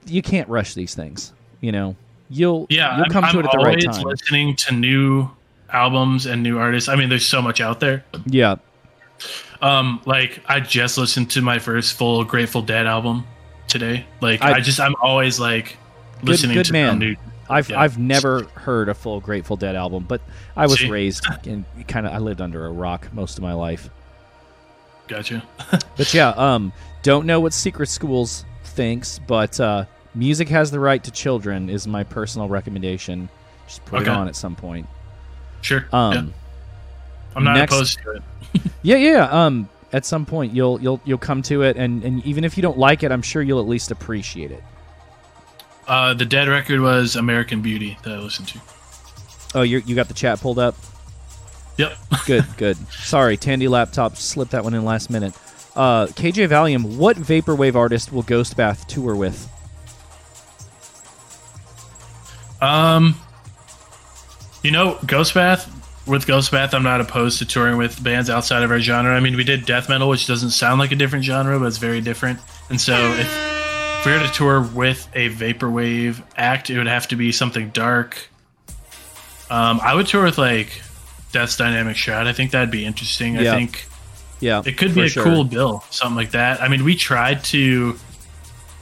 You 0.06 0.22
can't 0.22 0.48
rush 0.48 0.76
these 0.76 0.94
things, 0.94 1.34
you 1.62 1.72
know. 1.72 1.96
You'll 2.30 2.68
Yeah, 2.70 2.96
you'll 2.98 3.06
I'm, 3.06 3.12
come 3.12 3.24
to 3.24 3.30
I'm 3.30 3.40
it 3.40 3.46
at 3.46 3.52
the 3.52 3.58
right 3.58 3.84
always 3.86 3.86
time. 3.98 4.04
listening 4.04 4.56
to 4.58 4.74
new 4.76 5.30
albums 5.72 6.28
and 6.28 6.44
new 6.44 6.60
artists. 6.60 6.90
I 6.90 6.96
mean, 6.96 7.10
there's 7.10 7.26
so 7.26 7.42
much 7.42 7.60
out 7.60 7.80
there. 7.80 8.06
Yeah. 8.28 8.58
Um, 9.62 10.00
like 10.06 10.42
I 10.48 10.60
just 10.60 10.98
listened 11.00 11.32
to 11.32 11.42
my 11.42 11.58
first 11.60 11.94
full 11.94 12.24
Grateful 12.24 12.62
Dead 12.62 12.86
album 12.86 13.26
today. 13.68 14.06
Like 14.22 14.44
I- 14.44 14.54
I, 14.54 14.60
just 14.60 14.80
I'm 14.80 14.96
always 15.02 15.40
like 15.40 15.78
listening 16.24 16.56
good 16.58 16.66
to 16.68 16.74
man. 16.74 17.00
new. 17.00 17.16
I've 17.52 17.70
Yeah. 17.70 17.80
I've 17.82 17.98
never 17.98 18.44
heard 18.56 18.90
a 18.90 18.94
full 18.94 19.20
Grateful 19.20 19.56
Dead 19.58 19.76
album, 19.76 20.06
but 20.08 20.22
I 20.56 20.66
was 20.68 20.80
See? 20.80 20.90
raised 20.90 21.26
and 21.48 21.66
kind 21.88 22.06
of 22.08 22.14
I 22.14 22.18
lived 22.20 22.42
under 22.42 22.66
a 22.66 22.72
rock 22.72 23.08
most 23.14 23.38
of 23.38 23.44
my 23.44 23.54
life. 23.54 23.90
Gotcha. 25.08 25.44
But 25.98 26.14
yeah, 26.14 26.30
um, 26.30 26.72
don't 27.04 27.26
know 27.26 27.40
what 27.40 27.54
Secret 27.54 27.88
Schools 27.90 28.46
thinks, 28.64 29.20
but 29.20 29.60
uh, 29.60 29.86
music 30.16 30.48
has 30.50 30.72
the 30.72 30.80
right 30.80 31.04
to 31.04 31.12
children 31.12 31.70
is 31.70 31.86
my 31.88 32.04
personal 32.04 32.48
recommendation. 32.48 33.30
Just 33.68 33.84
put 33.86 34.02
it 34.02 34.08
on 34.08 34.28
at 34.28 34.36
some 34.36 34.56
point. 34.56 34.88
Sure. 35.62 35.86
Um, 35.92 36.14
yeah. 36.14 36.24
I'm 37.36 37.44
not 37.44 37.54
next- 37.56 37.74
opposed 37.74 38.00
to 38.04 38.12
it. 38.12 38.24
yeah, 38.82 38.96
yeah. 38.98 39.46
Um, 39.46 39.70
at 39.94 40.06
some 40.06 40.26
point 40.26 40.54
you'll 40.54 40.82
you'll 40.82 41.02
you'll 41.06 41.18
come 41.18 41.42
to 41.44 41.64
it, 41.64 41.76
and 41.78 42.04
and 42.04 42.26
even 42.26 42.44
if 42.44 42.58
you 42.58 42.64
don't 42.64 42.78
like 42.78 43.04
it, 43.04 43.12
I'm 43.12 43.22
sure 43.22 43.42
you'll 43.42 43.60
at 43.60 43.68
least 43.68 43.92
appreciate 43.92 44.52
it. 44.52 44.64
Uh, 45.88 46.14
the 46.14 46.26
Dead 46.26 46.48
record 46.48 46.80
was 46.80 47.16
American 47.16 47.62
Beauty 47.62 47.98
that 48.04 48.14
I 48.14 48.18
listened 48.18 48.48
to. 48.50 48.62
Oh, 49.54 49.62
you 49.64 49.80
you 49.86 49.96
got 49.96 50.08
the 50.08 50.14
chat 50.14 50.40
pulled 50.40 50.60
up. 50.60 50.76
Yep. 51.78 51.98
Good, 52.28 52.46
good. 52.58 52.78
Sorry, 52.92 53.38
Tandy 53.38 53.68
laptop 53.68 54.16
slipped 54.16 54.52
that 54.52 54.64
one 54.64 54.74
in 54.74 54.86
last 54.86 55.10
minute. 55.10 55.34
Uh, 55.76 56.06
KJ 56.08 56.50
Valium, 56.50 56.98
what 56.98 57.18
vaporwave 57.18 57.76
artist 57.76 58.12
will 58.12 58.22
Ghost 58.22 58.56
Bath 58.56 58.88
tour 58.88 59.16
with? 59.16 59.50
Um, 62.62 63.16
you 64.64 64.72
know, 64.72 65.00
Ghost 65.06 65.34
Bath. 65.34 65.78
With 66.08 66.28
Ghost 66.28 66.52
Bath, 66.52 66.74
I'm 66.74 66.84
not 66.84 67.00
opposed 67.00 67.40
to 67.40 67.46
touring 67.46 67.78
with 67.78 68.04
bands 68.04 68.30
outside 68.30 68.64
of 68.64 68.72
our 68.72 68.80
genre. 68.80 69.16
I 69.16 69.20
mean, 69.20 69.36
we 69.38 69.44
did 69.44 69.66
death 69.66 69.88
metal, 69.88 70.10
which 70.10 70.28
doesn't 70.28 70.50
sound 70.50 70.80
like 70.80 70.92
a 70.92 70.96
different 70.96 71.24
genre, 71.24 71.58
but 71.60 71.66
it's 71.66 71.78
very 71.78 72.02
different. 72.02 72.40
And 72.70 72.82
so, 72.82 72.94
if, 72.94 73.61
if 74.02 74.06
we 74.06 74.12
were 74.14 74.20
to 74.20 74.32
tour 74.34 74.62
with 74.62 75.08
a 75.14 75.30
vaporwave 75.30 76.22
act, 76.36 76.70
it 76.70 76.78
would 76.78 76.88
have 76.88 77.08
to 77.10 77.16
be 77.16 77.32
something 77.32 77.70
dark. 77.70 78.18
Um, 79.50 79.80
I 79.84 79.94
would 79.94 80.08
tour 80.08 80.24
with 80.24 80.38
like 80.38 80.82
Death's 81.32 81.56
Dynamic 81.58 81.96
Shroud. 81.98 82.26
I 82.28 82.34
think 82.34 82.52
that'd 82.52 82.72
be 82.72 82.84
interesting. 82.86 83.36
Yeah. 83.36 83.42
I 83.54 83.56
think 83.58 83.86
Yeah, 84.40 84.64
it 84.66 84.78
could 84.78 84.96
be 84.96 85.02
a 85.04 85.10
sure. 85.10 85.24
cool 85.24 85.44
bill, 85.44 85.84
something 85.92 86.16
like 86.16 86.32
that. 86.32 86.62
I 86.62 86.68
mean, 86.68 86.84
we 86.84 86.96
tried 86.96 87.44
to 87.46 87.96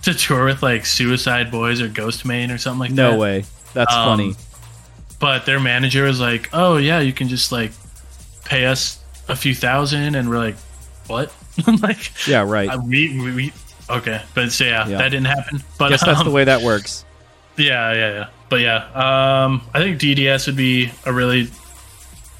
to 0.03 0.13
tour 0.13 0.45
with 0.45 0.63
like 0.63 0.85
Suicide 0.85 1.51
Boys 1.51 1.81
or 1.81 1.89
Ghostemane 1.89 2.53
or 2.53 2.57
something 2.57 2.79
like 2.79 2.91
that 2.91 3.11
No 3.11 3.17
way. 3.17 3.43
That's 3.73 3.93
Um, 3.93 4.05
funny. 4.17 4.35
but 5.19 5.45
their 5.45 5.59
manager 5.59 6.03
was 6.05 6.21
like, 6.21 6.49
"Oh 6.53 6.77
yeah, 6.77 6.99
you 7.01 7.11
can 7.11 7.27
just 7.27 7.51
like 7.51 7.71
pay 8.45 8.65
us 8.67 8.99
a 9.27 9.35
few 9.35 9.53
thousand, 9.53 10.15
and 10.15 10.29
we're 10.29 10.37
like, 10.37 10.55
"What?" 11.07 11.33
I'm 11.67 11.75
like, 11.77 12.11
Yeah, 12.27 12.43
right. 12.49 12.69
we, 12.81 13.19
we 13.19 13.31
we 13.33 13.53
okay, 13.89 14.21
but 14.33 14.51
so 14.51 14.63
yeah, 14.65 14.87
Yeah. 14.87 14.97
that 14.97 15.09
didn't 15.09 15.27
happen. 15.27 15.63
But 15.77 15.89
Guess 15.89 16.05
that's 16.05 16.19
um, 16.19 16.25
the 16.25 16.31
way 16.31 16.43
that 16.43 16.61
works. 16.61 17.05
Yeah, 17.57 17.93
yeah, 17.93 18.11
yeah. 18.13 18.27
But 18.49 18.61
yeah, 18.61 18.85
um, 18.93 19.61
I 19.73 19.79
think 19.79 19.99
DDS 19.99 20.47
would 20.47 20.55
be 20.55 20.91
a 21.05 21.13
really 21.13 21.49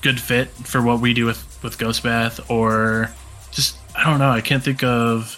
good 0.01 0.19
fit 0.19 0.47
for 0.49 0.81
what 0.81 0.99
we 1.01 1.13
do 1.13 1.25
with 1.25 1.45
with 1.61 1.77
Ghost 1.77 2.03
Bath, 2.03 2.49
or 2.49 3.11
just 3.51 3.77
I 3.95 4.05
don't 4.05 4.19
know. 4.19 4.29
I 4.31 4.41
can't 4.41 4.63
think 4.63 4.83
of 4.83 5.35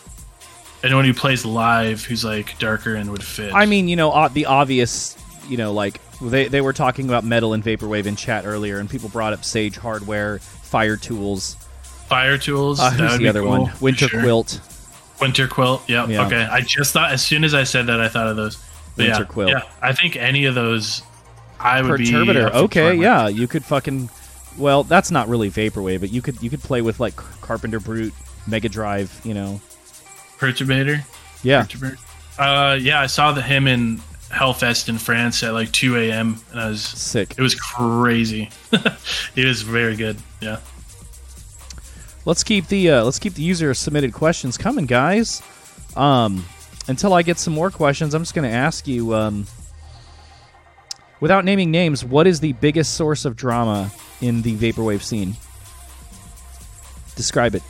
anyone 0.83 1.05
who 1.05 1.13
plays 1.13 1.45
live 1.45 2.03
who's 2.05 2.23
like 2.23 2.57
darker 2.59 2.95
and 2.95 3.11
would 3.11 3.23
fit. 3.23 3.53
I 3.53 3.65
mean, 3.65 3.87
you 3.87 3.95
know, 3.95 4.27
the 4.29 4.45
obvious, 4.45 5.17
you 5.47 5.57
know, 5.57 5.73
like 5.73 5.99
they, 6.21 6.47
they 6.47 6.61
were 6.61 6.73
talking 6.73 7.07
about 7.07 7.23
metal 7.23 7.53
and 7.53 7.63
vaporwave 7.63 8.05
in 8.05 8.15
chat 8.15 8.45
earlier, 8.45 8.79
and 8.79 8.89
people 8.89 9.09
brought 9.09 9.33
up 9.33 9.43
Sage 9.43 9.77
Hardware, 9.77 10.39
Fire-Toolz. 10.39 11.55
Fire 12.07 12.37
Tools. 12.37 12.79
Uh, 12.79 12.89
that 12.89 12.99
who's 12.99 13.11
would 13.11 13.19
the 13.19 13.23
be 13.23 13.29
other 13.29 13.41
cool, 13.41 13.49
one? 13.49 13.71
Winter 13.79 14.07
sure. 14.07 14.21
Quilt. 14.21 14.59
Winter 15.21 15.47
Quilt. 15.47 15.87
Yep. 15.87 16.09
Yeah. 16.09 16.25
Okay. 16.25 16.43
I 16.43 16.61
just 16.61 16.93
thought 16.93 17.11
as 17.11 17.23
soon 17.23 17.43
as 17.43 17.53
I 17.53 17.63
said 17.63 17.87
that, 17.87 18.01
I 18.01 18.09
thought 18.09 18.27
of 18.27 18.35
those. 18.35 18.57
But 18.95 19.05
Winter 19.05 19.21
yeah, 19.21 19.25
Quilt. 19.25 19.49
Yeah. 19.51 19.61
I 19.81 19.93
think 19.93 20.15
any 20.15 20.45
of 20.45 20.55
those, 20.55 21.03
I 21.59 21.81
would 21.81 21.97
be 21.97 22.05
Perturbator. 22.05 22.49
for 22.49 22.57
Okay, 22.57 22.95
yeah, 22.95 23.27
you 23.27 23.47
could 23.47 23.63
fucking. 23.63 24.09
Well, 24.57 24.83
that's 24.83 25.11
not 25.11 25.29
really 25.29 25.49
vaporwave, 25.49 26.01
but 26.01 26.11
you 26.11 26.21
could 26.21 26.41
you 26.41 26.49
could 26.49 26.61
play 26.61 26.81
with 26.81 26.99
like 26.99 27.15
Carpenter 27.15 27.79
Brut, 27.79 28.11
Mega 28.47 28.67
Drive. 28.67 29.21
You 29.23 29.33
know, 29.33 29.61
Perturbator. 30.37 31.05
yeah, 31.43 31.63
Perturbator. 31.63 31.97
Uh, 32.37 32.75
yeah, 32.75 32.99
I 32.99 33.05
saw 33.05 33.31
the 33.31 33.41
him 33.41 33.67
in 33.67 34.01
Hellfest 34.31 34.89
in 34.89 34.97
France 34.97 35.43
at 35.43 35.53
like 35.53 35.71
2 35.71 35.97
a.m. 35.97 36.39
and 36.51 36.59
I 36.59 36.69
was 36.69 36.81
sick. 36.81 37.35
it 37.37 37.41
was 37.41 37.53
crazy. 37.55 38.49
it 39.35 39.45
was 39.45 39.61
very 39.61 39.95
good. 39.95 40.17
Yeah. 40.39 40.59
Let's 42.25 42.43
keep 42.43 42.67
the 42.67 42.91
uh, 42.91 43.03
let's 43.03 43.19
keep 43.19 43.33
the 43.33 43.41
user 43.41 43.73
submitted 43.73 44.13
questions 44.13 44.57
coming, 44.57 44.85
guys. 44.85 45.41
Um, 45.95 46.45
until 46.87 47.13
I 47.13 47.21
get 47.23 47.37
some 47.39 47.53
more 47.53 47.71
questions, 47.71 48.13
I'm 48.13 48.21
just 48.21 48.33
going 48.35 48.49
to 48.49 48.55
ask 48.55 48.87
you. 48.87 49.13
Um, 49.15 49.47
without 51.19 51.45
naming 51.45 51.71
names, 51.71 52.03
what 52.05 52.27
is 52.27 52.39
the 52.39 52.53
biggest 52.53 52.93
source 52.93 53.25
of 53.25 53.35
drama 53.35 53.91
in 54.21 54.41
the 54.43 54.55
vaporwave 54.55 55.01
scene? 55.01 55.35
Describe 57.15 57.55
it. 57.55 57.63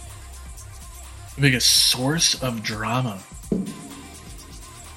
biggest 1.39 1.89
source 1.89 2.41
of 2.43 2.61
drama. 2.61 3.19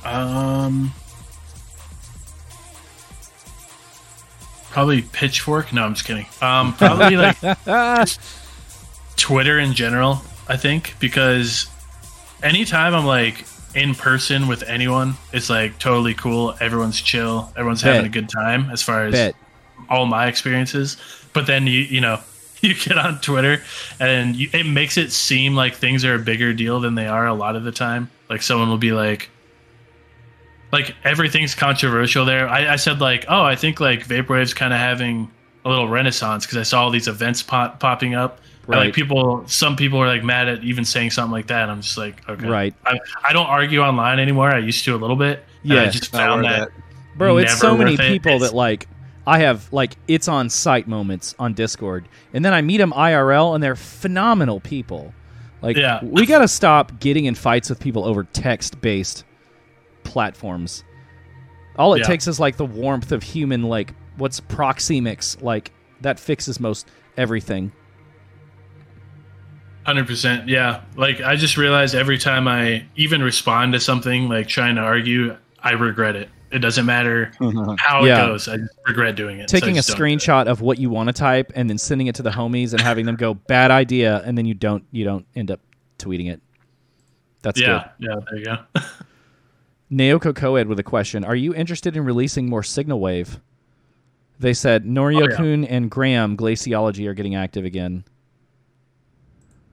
Um, 0.05 0.93
probably 4.70 5.02
Pitchfork. 5.02 5.72
No, 5.72 5.85
I'm 5.85 5.94
just 5.94 6.06
kidding. 6.06 6.26
Um, 6.43 6.74
probably 6.74 7.16
like 7.16 7.40
Twitter 9.24 9.59
in 9.59 9.72
general. 9.72 10.20
I 10.48 10.59
think 10.59 10.96
because 11.01 11.66
anytime 12.42 12.94
I'm 12.94 13.06
like 13.06 13.46
in 13.74 13.94
person 13.94 14.48
with 14.48 14.62
anyone, 14.64 15.14
it's 15.32 15.48
like 15.48 15.78
totally 15.78 16.12
cool. 16.12 16.55
Everyone's 16.60 17.01
chill. 17.01 17.51
Everyone's 17.56 17.80
having 17.80 18.05
a 18.05 18.10
good 18.10 18.28
time. 18.28 18.68
As 18.68 18.82
far 18.82 19.06
as 19.06 19.12
Bet. 19.12 19.34
all 19.88 20.05
my 20.05 20.26
experiences. 20.26 20.98
But 21.32 21.46
then 21.46 21.66
you 21.66 21.80
you 21.80 22.02
know 22.02 22.20
you 22.60 22.74
get 22.74 22.98
on 22.98 23.18
Twitter 23.22 23.62
and 23.98 24.36
you, 24.36 24.51
it 24.52 24.66
makes 24.66 24.98
it 24.98 25.10
seem 25.10 25.55
like 25.55 25.74
things 25.74 26.05
are 26.05 26.16
a 26.16 26.18
bigger 26.18 26.52
deal 26.52 26.80
than 26.80 26.94
they 26.94 27.06
are 27.06 27.26
a 27.26 27.32
lot 27.32 27.56
of 27.56 27.64
the 27.64 27.72
time. 27.72 28.10
Like 28.28 28.42
someone 28.42 28.68
will 28.68 28.76
be 28.76 28.92
like, 28.92 29.30
like 30.70 30.94
everything's 31.02 31.55
controversial 31.55 32.26
there. 32.26 32.46
I, 32.46 32.74
I 32.74 32.76
said 32.76 33.01
like, 33.01 33.24
oh, 33.28 33.42
I 33.42 33.56
think 33.56 33.80
like 33.80 34.06
vaporwave's 34.06 34.52
kind 34.52 34.74
of 34.74 34.80
having 34.80 35.30
a 35.64 35.70
little 35.70 35.88
renaissance 35.88 36.44
because 36.44 36.59
I 36.59 36.62
saw 36.62 36.82
all 36.82 36.90
these 36.90 37.09
events 37.09 37.42
pop, 37.42 37.80
popping 37.80 38.14
up. 38.14 38.40
And, 38.66 38.74
Right. 38.74 38.85
like 38.86 38.95
people, 38.95 39.45
some 39.47 39.77
people 39.77 39.99
are 39.99 40.07
like 40.07 40.24
mad 40.24 40.49
at 40.49 40.65
even 40.65 40.85
saying 40.85 41.11
something 41.11 41.32
like 41.32 41.49
that. 41.49 41.69
I'm 41.69 41.82
just 41.82 41.99
like, 41.99 42.27
okay, 42.28 42.47
Right. 42.49 42.74
I, 42.86 42.99
I 43.28 43.32
don't 43.32 43.47
argue 43.47 43.81
online 43.81 44.19
anymore. 44.19 44.51
I 44.51 44.59
used 44.59 44.85
to 44.86 44.95
a 44.95 44.99
little 44.99 45.16
bit. 45.16 45.45
Yeah. 45.62 45.82
I 45.82 45.86
just 45.89 46.11
found 46.12 46.43
worth 46.43 46.51
that. 46.53 46.69
it. 46.69 46.74
Bro, 47.16 47.39
it's 47.39 47.59
so 47.59 47.77
many 47.77 47.93
worth 47.93 48.01
it. 48.01 48.09
people 48.12 48.32
It's- 48.36 48.51
that 48.51 48.57
like 48.57 48.89
I 49.27 49.39
have 49.39 49.73
like 49.73 49.97
it's 50.09 50.28
on 50.28 50.51
site 50.51 50.86
moments 50.86 51.35
on 51.39 51.55
Discord, 51.55 52.07
and 52.35 52.45
then 52.45 52.53
I 52.53 52.61
meet 52.61 52.77
them 52.78 52.93
IRL, 52.93 53.55
and 53.55 53.62
they're 53.65 53.74
phenomenal 53.77 54.61
people. 54.61 55.15
Like, 55.62 55.78
Yeah. 55.78 56.01
we 56.03 56.27
got 56.27 56.41
to 56.41 56.49
stop 56.49 57.01
getting 57.01 57.24
in 57.24 57.35
fights 57.35 57.70
with 57.70 57.81
people 57.81 58.05
over 58.05 58.24
text-based 58.24 59.24
platforms. 60.03 60.85
All 61.77 61.95
it 61.95 62.01
Yeah. 62.01 62.05
takes 62.07 62.28
is 62.28 62.39
like 62.39 62.57
the 62.59 62.66
warmth 62.66 63.12
of 63.12 63.23
human, 63.23 63.62
like 63.62 63.95
what's 64.16 64.41
proxemics, 64.41 65.41
like 65.43 65.73
that 66.03 66.20
fixes 66.20 66.61
most 66.61 66.86
everything. 67.16 67.73
Hundred 69.85 70.06
percent, 70.06 70.48
yeah. 70.48 70.82
Like 70.97 71.20
I 71.20 71.36
just 71.36 71.56
realized 71.56 71.94
every 71.94 72.16
time 72.19 72.48
I 72.48 72.85
even 72.97 73.23
respond 73.23 73.74
to 73.74 73.81
something 73.81 74.28
like 74.28 74.48
trying 74.48 74.77
to 74.77 74.81
argue, 74.81 75.36
I 75.62 75.73
regret 75.73 76.16
it. 76.16 76.31
It 76.51 76.61
doesn't 76.61 76.86
matter 76.86 77.32
mm-hmm. 77.40 77.74
how 77.78 78.05
Yeah. 78.05 78.24
it 78.24 78.27
goes. 78.28 78.48
I 78.48 78.59
regret 78.86 79.16
doing 79.16 79.40
it. 79.40 79.51
So 79.51 79.59
Taking 79.59 79.73
a 79.73 79.82
just 79.82 79.90
it. 79.90 79.97
screenshot 79.97 80.47
of 80.47 80.61
what 80.61 80.78
you 80.78 80.89
want 80.89 81.09
to 81.09 81.12
type 81.12 81.52
and 81.55 81.69
then 81.69 81.78
sending 81.78 82.06
it 82.06 82.15
to 82.15 82.23
the 82.23 82.31
homies 82.31 82.73
and 82.73 82.81
having 82.81 83.06
them 83.06 83.16
go 83.16 83.35
bad 83.35 83.70
idea, 83.70 84.23
and 84.24 84.39
then 84.39 84.47
you 84.47 84.55
don't 84.55 84.85
you 84.90 85.05
don't 85.05 85.27
end 85.35 85.51
up 85.51 85.61
tweeting 85.98 86.31
it. 86.32 86.40
That's 87.43 87.61
good. 87.61 87.66
Yeah, 87.66 87.89
yeah. 87.98 88.15
There 88.31 88.39
you 88.39 88.44
go. 88.44 88.56
Naoko 89.93 90.35
Coed 90.35 90.66
with 90.66 90.78
a 90.78 90.82
question: 90.82 91.24
Are 91.24 91.36
you 91.36 91.55
interested 91.55 91.97
in 91.97 92.05
releasing 92.05 92.48
more 92.48 92.62
Signal 92.62 93.01
Wave? 93.01 93.39
They 94.40 94.55
said 94.55 94.85
Norio 94.85 95.24
Oh, 95.24 95.28
yeah. 95.31 95.36
Kun 95.36 95.65
and 95.66 95.90
Graham 95.90 96.36
Glaciology 96.36 97.06
are 97.06 97.15
getting 97.15 97.35
active 97.35 97.65
again. 97.65 98.05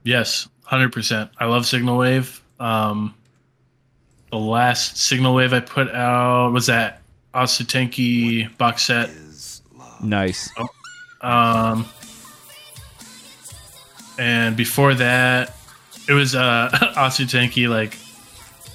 Yes, 0.04 0.48
hundred 0.64 0.92
percent. 0.92 1.30
I 1.38 1.46
love 1.46 1.66
Signal 1.66 1.98
Wave. 1.98 2.42
Um, 2.58 3.14
the 4.30 4.38
last 4.38 4.96
Signal 4.96 5.34
Wave 5.34 5.52
I 5.52 5.60
put 5.60 5.90
out 5.90 6.52
was 6.52 6.66
that 6.66 7.02
Asutenki 7.34 8.56
box 8.56 8.84
set. 8.84 9.10
Nice. 10.02 10.50
Um, 11.20 11.86
and 14.18 14.56
before 14.56 14.94
that, 14.94 15.54
it 16.08 16.12
was 16.12 16.34
uh 16.34 16.68
Asutenki 16.96 17.68
like 17.68 17.96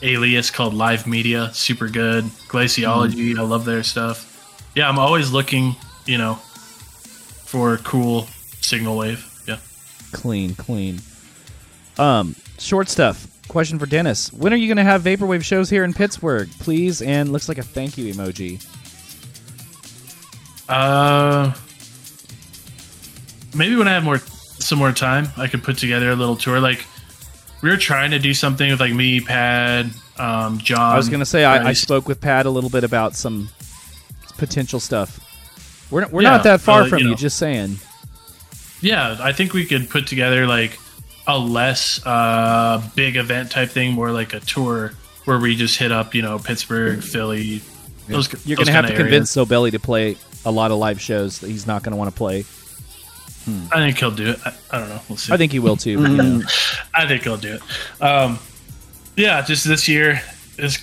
alias 0.01 0.51
called 0.51 0.73
Live 0.73 1.07
Media, 1.07 1.49
super 1.53 1.87
good. 1.87 2.25
Glaciology, 2.47 3.37
I 3.37 3.41
love 3.41 3.65
their 3.65 3.83
stuff. 3.83 4.69
Yeah, 4.75 4.87
I'm 4.87 4.99
always 4.99 5.31
looking, 5.31 5.75
you 6.05 6.17
know, 6.17 6.35
for 6.35 7.77
cool 7.77 8.27
Signal 8.61 8.97
Wave. 8.97 9.25
Yeah. 9.47 9.57
Clean, 10.11 10.53
clean. 10.55 10.99
Um, 11.99 12.35
short 12.59 12.89
stuff. 12.89 13.27
Question 13.47 13.79
for 13.79 13.85
Dennis: 13.85 14.31
When 14.33 14.53
are 14.53 14.57
you 14.57 14.67
going 14.67 14.77
to 14.77 14.83
have 14.83 15.01
vaporwave 15.03 15.43
shows 15.43 15.69
here 15.69 15.83
in 15.83 15.93
Pittsburgh, 15.93 16.49
please? 16.59 17.01
And 17.01 17.31
looks 17.31 17.47
like 17.47 17.57
a 17.57 17.63
thank 17.63 17.97
you 17.97 18.13
emoji. 18.13 18.63
Uh, 20.67 21.53
maybe 23.55 23.75
when 23.75 23.87
I 23.87 23.93
have 23.93 24.03
more 24.03 24.17
some 24.19 24.79
more 24.79 24.91
time, 24.91 25.29
I 25.37 25.47
could 25.47 25.63
put 25.63 25.77
together 25.77 26.09
a 26.11 26.15
little 26.15 26.35
tour. 26.35 26.59
Like 26.59 26.85
we 27.61 27.69
were 27.69 27.77
trying 27.77 28.11
to 28.11 28.19
do 28.19 28.33
something 28.33 28.69
with 28.69 28.79
like 28.79 28.93
me, 28.93 29.21
Pad, 29.21 29.91
um, 30.17 30.57
John. 30.57 30.93
I 30.93 30.97
was 30.97 31.07
going 31.09 31.21
to 31.21 31.25
say 31.25 31.45
I, 31.45 31.69
I 31.69 31.73
spoke 31.73 32.07
with 32.07 32.19
Pat 32.19 32.45
a 32.45 32.49
little 32.49 32.69
bit 32.69 32.83
about 32.83 33.15
some 33.15 33.49
potential 34.37 34.79
stuff. 34.79 35.19
We're 35.89 36.07
we're 36.07 36.23
Yeah, 36.23 36.31
not 36.31 36.43
that 36.43 36.61
far 36.61 36.81
uh, 36.81 36.87
from 36.87 36.99
you 36.99 37.09
you. 37.09 37.15
Just 37.15 37.37
saying. 37.37 37.77
Yeah, 38.81 39.17
I 39.21 39.31
think 39.31 39.53
we 39.53 39.65
could 39.65 39.89
put 39.89 40.05
together 40.05 40.45
like 40.45 40.77
a 41.27 41.37
less 41.37 42.03
uh, 42.05 42.81
big 42.95 43.17
event 43.17 43.51
type 43.51 43.69
thing, 43.69 43.91
more 43.91 44.11
like 44.11 44.33
a 44.33 44.39
tour 44.39 44.93
where 45.25 45.37
we 45.39 45.55
just 45.55 45.77
hit 45.77 45.91
up, 45.91 46.15
you 46.15 46.21
know, 46.21 46.39
Pittsburgh, 46.39 47.03
Philly. 47.03 47.61
Those, 48.07 48.33
You're 48.45 48.55
going 48.55 48.67
to 48.67 48.71
have 48.71 48.85
to 48.85 48.91
kinda 48.91 49.03
convince 49.03 49.35
areas. 49.35 49.49
Sobelli 49.49 49.71
to 49.71 49.79
play 49.79 50.15
a 50.45 50.51
lot 50.51 50.71
of 50.71 50.77
live 50.77 51.01
shows 51.01 51.39
that 51.39 51.49
he's 51.49 51.67
not 51.67 51.83
going 51.83 51.91
to 51.91 51.97
want 51.97 52.09
to 52.09 52.17
play. 52.17 52.45
I 53.71 53.77
think 53.77 53.97
he'll 53.97 54.11
do 54.11 54.31
it. 54.31 54.39
I, 54.45 54.53
I 54.71 54.79
don't 54.79 54.89
know. 54.89 54.99
We'll 55.07 55.17
see. 55.17 55.31
I 55.33 55.37
think 55.37 55.53
he 55.53 55.59
will 55.59 55.77
too. 55.77 56.05
know. 56.05 56.41
I 56.93 57.07
think 57.07 57.23
he'll 57.23 57.37
do 57.37 57.55
it. 57.55 58.03
Um, 58.03 58.39
yeah, 59.15 59.41
just 59.41 59.65
this 59.65 59.87
year 59.87 60.21
is 60.57 60.79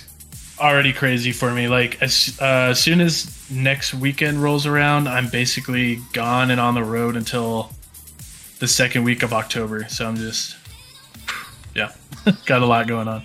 already 0.59 0.91
crazy 0.91 1.31
for 1.31 1.51
me. 1.51 1.67
Like 1.67 2.01
as 2.01 2.37
uh, 2.41 2.69
as 2.71 2.79
soon 2.79 3.01
as 3.01 3.49
next 3.51 3.93
weekend 3.93 4.41
rolls 4.41 4.65
around, 4.65 5.07
I'm 5.07 5.29
basically 5.29 5.99
gone 6.13 6.49
and 6.49 6.59
on 6.59 6.73
the 6.73 6.83
road 6.83 7.15
until 7.15 7.71
the 8.65 8.69
second 8.69 9.03
week 9.03 9.21
of 9.21 9.31
October. 9.31 9.87
So 9.89 10.07
I'm 10.07 10.15
just, 10.15 10.57
yeah, 11.75 11.91
got 12.47 12.63
a 12.63 12.65
lot 12.65 12.87
going 12.87 13.07
on. 13.07 13.23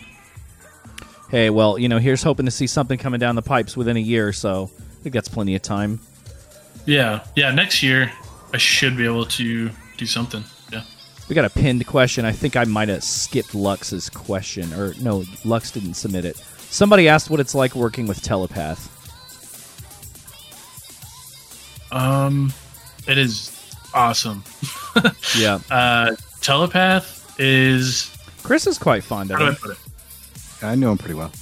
Hey, 1.30 1.48
well, 1.48 1.78
you 1.78 1.88
know, 1.88 1.96
here's 1.96 2.22
hoping 2.22 2.44
to 2.44 2.50
see 2.50 2.66
something 2.66 2.98
coming 2.98 3.20
down 3.20 3.36
the 3.36 3.42
pipes 3.42 3.74
within 3.74 3.96
a 3.96 4.00
year 4.00 4.28
or 4.28 4.34
so. 4.34 4.70
I 4.78 5.02
think 5.02 5.14
that's 5.14 5.30
plenty 5.30 5.54
of 5.54 5.62
time. 5.62 5.98
Yeah, 6.84 7.24
yeah. 7.36 7.52
Next 7.52 7.82
year, 7.82 8.12
I 8.52 8.58
should 8.58 8.98
be 8.98 9.06
able 9.06 9.24
to 9.24 9.70
do 9.96 10.04
something. 10.06 10.44
Yeah. 10.70 10.82
We 11.30 11.34
got 11.34 11.46
a 11.46 11.50
pinned 11.50 11.86
question. 11.86 12.26
I 12.26 12.32
think 12.32 12.54
I 12.54 12.64
might 12.64 12.90
have 12.90 13.02
skipped 13.02 13.54
Lux's 13.54 14.10
question, 14.10 14.74
or 14.74 14.92
no, 15.00 15.24
Lux 15.46 15.70
didn't 15.70 15.94
submit 15.94 16.26
it. 16.26 16.36
Somebody 16.36 17.08
asked 17.08 17.30
what 17.30 17.40
it's 17.40 17.54
like 17.54 17.74
working 17.74 18.06
with 18.06 18.20
Telepath. 18.20 18.88
Um, 21.92 22.52
it 23.08 23.16
is 23.16 23.59
awesome. 23.94 24.42
Yeah, 25.38 25.58
Uh, 25.70 26.14
telepath 26.40 27.34
is 27.38 28.16
Chris 28.42 28.66
is 28.66 28.78
quite 28.78 29.04
fond 29.04 29.30
of 29.30 29.40
I 29.40 29.50
it. 29.70 29.78
I 30.62 30.74
know 30.74 30.92
him 30.92 30.98
pretty 30.98 31.14
well. 31.14 31.32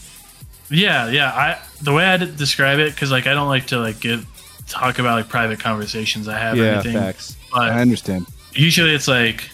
Yeah, 0.70 1.08
yeah. 1.10 1.30
I 1.32 1.58
the 1.82 1.92
way 1.92 2.04
I 2.04 2.16
would 2.16 2.36
describe 2.36 2.78
it 2.78 2.94
because 2.94 3.10
like 3.10 3.26
I 3.26 3.34
don't 3.34 3.48
like 3.48 3.66
to 3.68 3.78
like 3.78 4.00
give 4.00 4.26
talk 4.68 4.98
about 4.98 5.16
like 5.16 5.28
private 5.28 5.58
conversations 5.60 6.28
I 6.28 6.38
have 6.38 6.58
or 6.58 6.62
Yeah, 6.62 6.72
anything. 6.74 6.92
facts. 6.94 7.36
But 7.52 7.70
I 7.72 7.80
understand. 7.80 8.26
usually 8.52 8.94
it's 8.94 9.08
like 9.08 9.48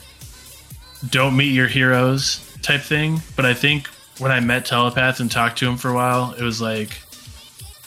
don't 1.11 1.37
meet 1.37 1.53
your 1.53 1.69
heroes 1.69 2.41
type 2.63 2.81
thing. 2.81 3.21
But 3.37 3.47
I 3.47 3.55
think 3.55 3.87
when 4.19 4.33
I 4.33 4.41
met 4.41 4.65
Telepath 4.67 5.21
and 5.21 5.31
talked 5.31 5.59
to 5.59 5.69
him 5.69 5.77
for 5.77 5.91
a 5.91 5.95
while, 5.95 6.33
it 6.33 6.43
was 6.43 6.61
like 6.61 6.91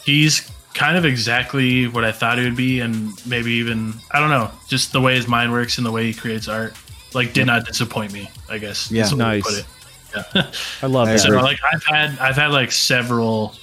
he's 0.04 0.50
kind 0.78 0.96
of 0.96 1.04
exactly 1.04 1.88
what 1.88 2.04
I 2.04 2.12
thought 2.12 2.38
it 2.38 2.42
would 2.44 2.56
be, 2.56 2.80
and 2.80 3.12
maybe 3.26 3.52
even 3.52 3.92
I 4.12 4.20
don't 4.20 4.30
know, 4.30 4.50
just 4.68 4.92
the 4.92 5.00
way 5.00 5.14
his 5.16 5.26
mind 5.26 5.50
works 5.52 5.76
and 5.78 5.86
the 5.86 5.90
way 5.92 6.04
he 6.06 6.14
creates 6.14 6.46
art, 6.48 6.74
like 7.14 7.32
did 7.32 7.46
not 7.46 7.66
disappoint 7.66 8.12
me. 8.12 8.30
I 8.48 8.58
guess. 8.58 8.90
Yeah. 8.90 9.02
is 9.04 9.10
the 9.10 9.16
way 9.16 9.22
to 9.22 9.26
Nice. 9.28 9.42
Put 9.42 9.58
it. 9.58 9.66
Yeah. 10.34 10.50
I 10.82 10.86
love 10.86 11.08
it. 11.08 11.18
So 11.18 11.30
like 11.30 11.58
I've 11.72 11.84
had 11.84 12.18
I've 12.18 12.36
had 12.36 12.52
like 12.52 12.70
several 12.72 13.54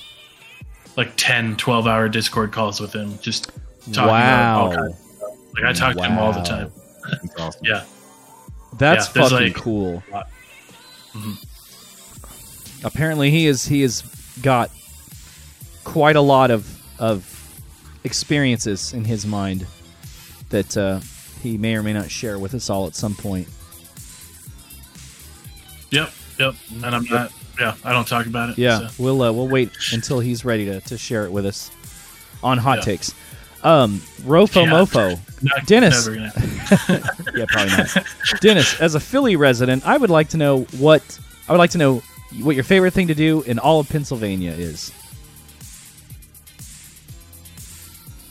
like 0.97 1.13
10 1.17 1.55
12 1.57 1.87
hour 1.87 2.07
discord 2.09 2.51
calls 2.51 2.79
with 2.79 2.93
him 2.93 3.17
just 3.19 3.45
talking 3.91 3.93
about 4.03 4.55
all 4.59 4.69
Wow, 4.69 4.75
kinds 4.75 4.93
of 4.93 4.99
stuff. 5.17 5.29
like 5.55 5.63
I 5.65 5.73
talk 5.73 5.95
to 5.97 6.03
him 6.03 6.17
all 6.17 6.31
the 6.33 6.41
time 6.41 6.71
That's 7.11 7.35
awesome. 7.39 7.61
yeah 7.65 7.83
that's 8.77 9.07
Yeah, 9.15 9.21
fucking 9.23 9.37
like- 9.37 9.55
cool. 9.55 10.03
Mhm. 11.13 11.45
Apparently, 12.83 13.31
he 13.31 13.47
is 13.47 13.65
he 13.65 13.81
has 13.81 14.01
got 14.41 14.69
quite 15.83 16.15
a 16.15 16.21
lot 16.21 16.51
of 16.51 16.67
of 16.99 17.31
experiences 18.03 18.93
in 18.93 19.03
his 19.05 19.25
mind 19.25 19.65
that 20.49 20.77
uh, 20.77 20.99
he 21.41 21.57
may 21.57 21.75
or 21.75 21.83
may 21.83 21.93
not 21.93 22.09
share 22.11 22.37
with 22.39 22.53
us 22.53 22.69
all 22.69 22.87
at 22.87 22.95
some 22.95 23.15
point. 23.15 23.47
yep 25.91 26.11
yep 26.39 26.53
and 26.83 26.95
I'm 26.95 27.05
not 27.05 27.31
yeah 27.59 27.75
I 27.83 27.93
don't 27.93 28.07
talk 28.07 28.25
about 28.25 28.49
it 28.49 28.57
Yeah, 28.57 28.87
so. 28.87 29.03
we'll 29.03 29.21
uh, 29.21 29.31
we'll 29.31 29.47
wait 29.47 29.71
until 29.93 30.19
he's 30.19 30.43
ready 30.45 30.65
to, 30.65 30.81
to 30.81 30.97
share 30.97 31.25
it 31.25 31.31
with 31.31 31.45
us 31.45 31.71
on 32.43 32.57
hot 32.57 32.79
Yeah. 32.79 32.83
takes. 32.83 33.13
Um, 33.63 33.99
Rofo 34.21 34.65
Yeah. 34.65 34.71
Mofo, 34.71 35.41
Not- 35.43 35.65
Dennis. 35.65 36.07
yeah, 37.35 37.45
probably 37.47 37.71
not. 37.77 38.05
Dennis, 38.41 38.79
as 38.79 38.93
a 38.95 38.99
Philly 38.99 39.35
resident, 39.35 39.85
I 39.87 39.97
would 39.97 40.09
like 40.11 40.29
to 40.29 40.37
know 40.37 40.63
what 40.77 41.19
I 41.47 41.51
would 41.51 41.57
like 41.57 41.71
to 41.71 41.77
know 41.79 42.03
what 42.41 42.55
your 42.55 42.63
favorite 42.63 42.91
thing 42.93 43.07
to 43.07 43.15
do 43.15 43.41
in 43.43 43.57
all 43.57 43.79
of 43.79 43.89
Pennsylvania 43.89 44.51
is. 44.51 44.91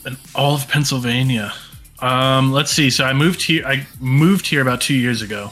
In 0.06 0.16
all 0.35 0.55
of 0.55 0.68
Pennsylvania 0.68 1.52
um 2.01 2.52
let's 2.52 2.70
see 2.70 2.90
so 2.90 3.05
I 3.05 3.12
moved 3.12 3.43
here 3.43 3.64
I 3.66 3.86
moved 4.01 4.47
here 4.47 4.60
about 4.62 4.81
two 4.81 4.94
years 4.94 5.22
ago 5.22 5.51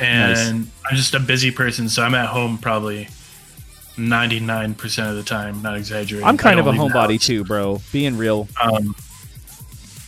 and 0.00 0.68
I'm 0.88 0.96
just 0.96 1.14
a 1.14 1.20
busy 1.20 1.50
person 1.50 1.88
so 1.88 2.02
I'm 2.02 2.14
at 2.14 2.26
home 2.26 2.58
probably 2.58 3.08
99% 3.96 5.10
of 5.10 5.16
the 5.16 5.22
time 5.22 5.60
not 5.62 5.76
exaggerating 5.76 6.26
I'm 6.26 6.36
kind 6.38 6.58
of 6.58 6.66
a 6.66 6.70
don't 6.72 6.80
leave 6.80 6.92
the 6.92 6.98
homebody 6.98 7.20
too, 7.20 7.44
bro. 7.44 7.80
Being 7.92 8.16
real. 8.16 8.48
Um, 8.60 8.96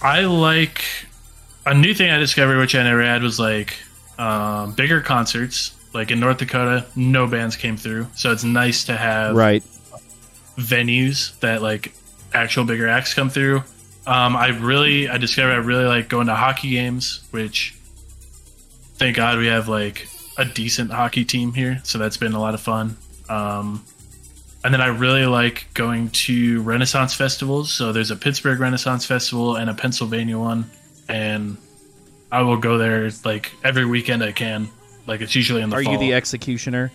I 0.00 0.22
like 0.22 0.82
a 1.66 1.74
new 1.74 1.92
thing 1.94 2.10
I 2.10 2.18
discovered, 2.18 2.58
which 2.58 2.74
I 2.74 2.82
never 2.82 3.02
had, 3.02 3.22
was 3.22 3.38
like 3.38 3.74
um, 4.18 4.72
bigger 4.72 5.00
concerts. 5.00 5.74
Like 5.92 6.10
in 6.10 6.18
North 6.18 6.38
Dakota, 6.38 6.86
no 6.96 7.26
bands 7.26 7.56
came 7.56 7.76
through, 7.76 8.08
so 8.14 8.32
it's 8.32 8.42
nice 8.42 8.84
to 8.84 8.96
have 8.96 9.36
Right. 9.36 9.62
venues 10.56 11.38
that 11.40 11.62
like 11.62 11.94
actual 12.32 12.64
bigger 12.64 12.88
acts 12.88 13.14
come 13.14 13.30
through. 13.30 13.62
Um, 14.06 14.36
I 14.36 14.48
really, 14.48 15.08
I 15.08 15.18
discovered 15.18 15.52
I 15.52 15.56
really 15.56 15.84
like 15.84 16.08
going 16.08 16.26
to 16.26 16.34
hockey 16.34 16.70
games, 16.70 17.26
which 17.30 17.74
thank 18.96 19.16
God 19.16 19.38
we 19.38 19.46
have 19.46 19.68
like 19.68 20.08
a 20.36 20.44
decent 20.44 20.90
hockey 20.90 21.24
team 21.24 21.52
here, 21.54 21.80
so 21.84 21.98
that's 21.98 22.16
been 22.16 22.32
a 22.32 22.40
lot 22.40 22.54
of 22.54 22.60
fun. 22.60 22.96
Um, 23.28 23.84
and 24.62 24.72
then 24.72 24.80
I 24.80 24.86
really 24.86 25.26
like 25.26 25.66
going 25.74 26.10
to 26.10 26.62
Renaissance 26.62 27.14
festivals. 27.14 27.72
So 27.72 27.92
there's 27.92 28.10
a 28.10 28.16
Pittsburgh 28.16 28.60
Renaissance 28.60 29.04
Festival 29.04 29.56
and 29.56 29.68
a 29.68 29.74
Pennsylvania 29.74 30.38
one, 30.38 30.70
and 31.08 31.56
I 32.32 32.42
will 32.42 32.56
go 32.56 32.78
there 32.78 33.10
like 33.24 33.52
every 33.62 33.84
weekend 33.84 34.22
I 34.22 34.32
can. 34.32 34.68
Like 35.06 35.20
it's 35.20 35.34
usually 35.34 35.62
in 35.62 35.70
the 35.70 35.76
Are 35.76 35.82
fall. 35.82 35.92
you 35.92 35.98
the 35.98 36.14
executioner? 36.14 36.90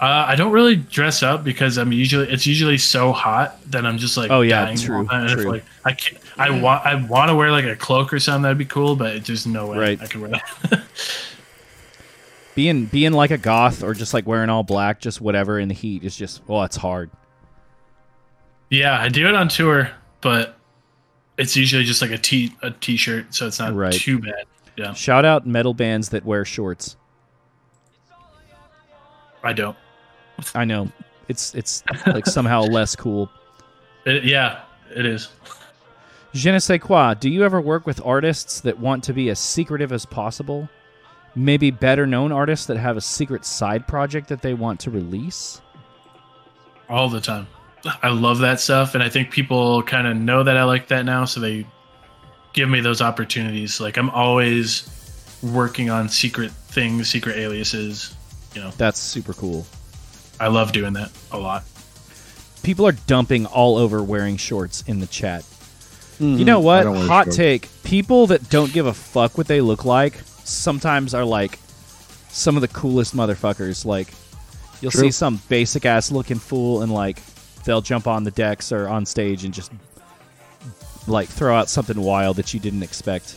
Uh, 0.00 0.26
I 0.28 0.36
don't 0.36 0.52
really 0.52 0.76
dress 0.76 1.22
up 1.24 1.42
because 1.42 1.76
I'm 1.76 1.90
usually 1.92 2.28
it's 2.30 2.46
usually 2.46 2.78
so 2.78 3.12
hot 3.12 3.58
that 3.72 3.84
I'm 3.84 3.98
just 3.98 4.16
like 4.16 4.30
Oh, 4.30 4.42
yeah, 4.42 4.64
dying. 4.66 4.76
true, 4.76 5.06
true. 5.06 5.50
like 5.50 5.64
I 5.84 5.92
can't, 5.92 6.22
I 6.36 6.50
want 6.50 6.86
I 6.86 6.94
want 6.94 7.30
to 7.30 7.34
wear 7.34 7.50
like 7.50 7.64
a 7.64 7.74
cloak 7.74 8.12
or 8.12 8.20
something 8.20 8.42
that'd 8.42 8.58
be 8.58 8.64
cool, 8.64 8.94
but 8.94 9.12
there's 9.14 9.24
just 9.24 9.46
no 9.48 9.66
way 9.66 9.78
Right. 9.78 10.00
I 10.02 10.06
can 10.06 10.20
wear 10.20 10.30
that. 10.30 10.82
Being 12.54 12.86
being 12.86 13.12
like 13.12 13.30
a 13.32 13.38
goth 13.38 13.82
or 13.82 13.94
just 13.94 14.14
like 14.14 14.26
wearing 14.26 14.50
all 14.50 14.62
black, 14.62 15.00
just 15.00 15.20
whatever 15.20 15.58
in 15.60 15.68
the 15.68 15.74
heat 15.74 16.02
is 16.04 16.16
just 16.16 16.42
oh, 16.48 16.62
it's 16.62 16.76
hard. 16.76 17.10
yeah, 18.70 19.00
I 19.00 19.08
do 19.08 19.28
it 19.28 19.34
on 19.34 19.48
tour, 19.48 19.90
but 20.20 20.56
it's 21.38 21.56
usually 21.56 21.84
just 21.84 22.02
like 22.02 22.10
a 22.10 22.18
t 22.18 22.52
a 22.62 22.70
t-shirt, 22.70 23.32
so 23.34 23.46
it's 23.46 23.58
not 23.60 23.74
Right. 23.74 23.92
too 23.92 24.18
bad. 24.20 24.44
Yeah, 24.76 24.92
Shout 24.92 25.24
out 25.24 25.44
metal 25.46 25.74
bands 25.74 26.08
that 26.10 26.24
wear 26.24 26.44
shorts. 26.44 26.96
I 29.42 29.52
don't. 29.52 29.76
I 30.54 30.64
know. 30.64 30.90
It's 31.28 31.54
it's 31.54 31.82
like 32.06 32.26
somehow 32.26 32.62
less 32.70 32.96
cool. 32.96 33.30
It, 34.04 34.24
yeah, 34.24 34.62
it 34.94 35.04
is. 35.04 35.28
Je 36.34 36.50
ne 36.50 36.58
sais 36.58 36.78
quoi. 36.78 37.14
Do 37.14 37.28
you 37.28 37.44
ever 37.44 37.60
work 37.60 37.86
with 37.86 38.00
artists 38.04 38.60
that 38.60 38.78
want 38.78 39.04
to 39.04 39.12
be 39.12 39.30
as 39.30 39.38
secretive 39.38 39.92
as 39.92 40.06
possible? 40.06 40.68
Maybe 41.34 41.70
better 41.70 42.06
known 42.06 42.32
artists 42.32 42.66
that 42.66 42.76
have 42.76 42.96
a 42.96 43.00
secret 43.00 43.44
side 43.44 43.86
project 43.86 44.28
that 44.28 44.42
they 44.42 44.54
want 44.54 44.80
to 44.80 44.90
release? 44.90 45.60
all 46.88 47.08
the 47.08 47.20
time. 47.20 47.46
I 48.02 48.08
love 48.08 48.38
that 48.38 48.60
stuff, 48.60 48.94
and 48.94 49.02
I 49.02 49.08
think 49.08 49.30
people 49.30 49.82
kind 49.82 50.06
of 50.06 50.16
know 50.16 50.42
that 50.42 50.56
I 50.56 50.64
like 50.64 50.88
that 50.88 51.04
now, 51.04 51.24
so 51.24 51.40
they 51.40 51.66
give 52.52 52.68
me 52.68 52.80
those 52.80 53.00
opportunities. 53.00 53.80
Like 53.80 53.96
I'm 53.96 54.10
always 54.10 54.88
working 55.42 55.88
on 55.88 56.08
secret 56.08 56.50
things, 56.50 57.08
secret 57.08 57.36
aliases. 57.36 58.16
You 58.54 58.62
know, 58.62 58.70
That's 58.76 58.98
super 58.98 59.32
cool. 59.32 59.66
I 60.40 60.48
love 60.48 60.72
doing 60.72 60.92
that 60.94 61.10
a 61.32 61.38
lot. 61.38 61.64
People 62.62 62.86
are 62.86 62.92
dumping 62.92 63.46
all 63.46 63.76
over 63.76 64.02
wearing 64.02 64.36
shorts 64.36 64.82
in 64.86 65.00
the 65.00 65.06
chat. 65.06 65.44
You 66.18 66.26
mm-hmm. 66.26 66.44
know 66.44 66.60
what? 66.60 66.86
Hot 66.86 67.26
shorts. 67.26 67.36
take. 67.36 67.68
People 67.84 68.26
that 68.28 68.50
don't 68.50 68.72
give 68.72 68.86
a 68.86 68.92
fuck 68.92 69.38
what 69.38 69.46
they 69.46 69.60
look 69.60 69.84
like 69.84 70.14
sometimes 70.44 71.14
are 71.14 71.24
like 71.24 71.58
some 72.28 72.56
of 72.56 72.60
the 72.60 72.68
coolest 72.68 73.16
motherfuckers. 73.16 73.84
Like 73.84 74.08
you'll 74.80 74.90
True. 74.90 75.02
see 75.02 75.10
some 75.10 75.40
basic 75.48 75.86
ass 75.86 76.10
looking 76.10 76.38
fool 76.38 76.82
and 76.82 76.92
like 76.92 77.22
they'll 77.64 77.80
jump 77.80 78.06
on 78.06 78.24
the 78.24 78.30
decks 78.30 78.72
or 78.72 78.88
on 78.88 79.06
stage 79.06 79.44
and 79.44 79.54
just 79.54 79.72
like 81.06 81.28
throw 81.28 81.54
out 81.56 81.68
something 81.68 82.00
wild 82.00 82.36
that 82.36 82.52
you 82.52 82.60
didn't 82.60 82.82
expect. 82.82 83.36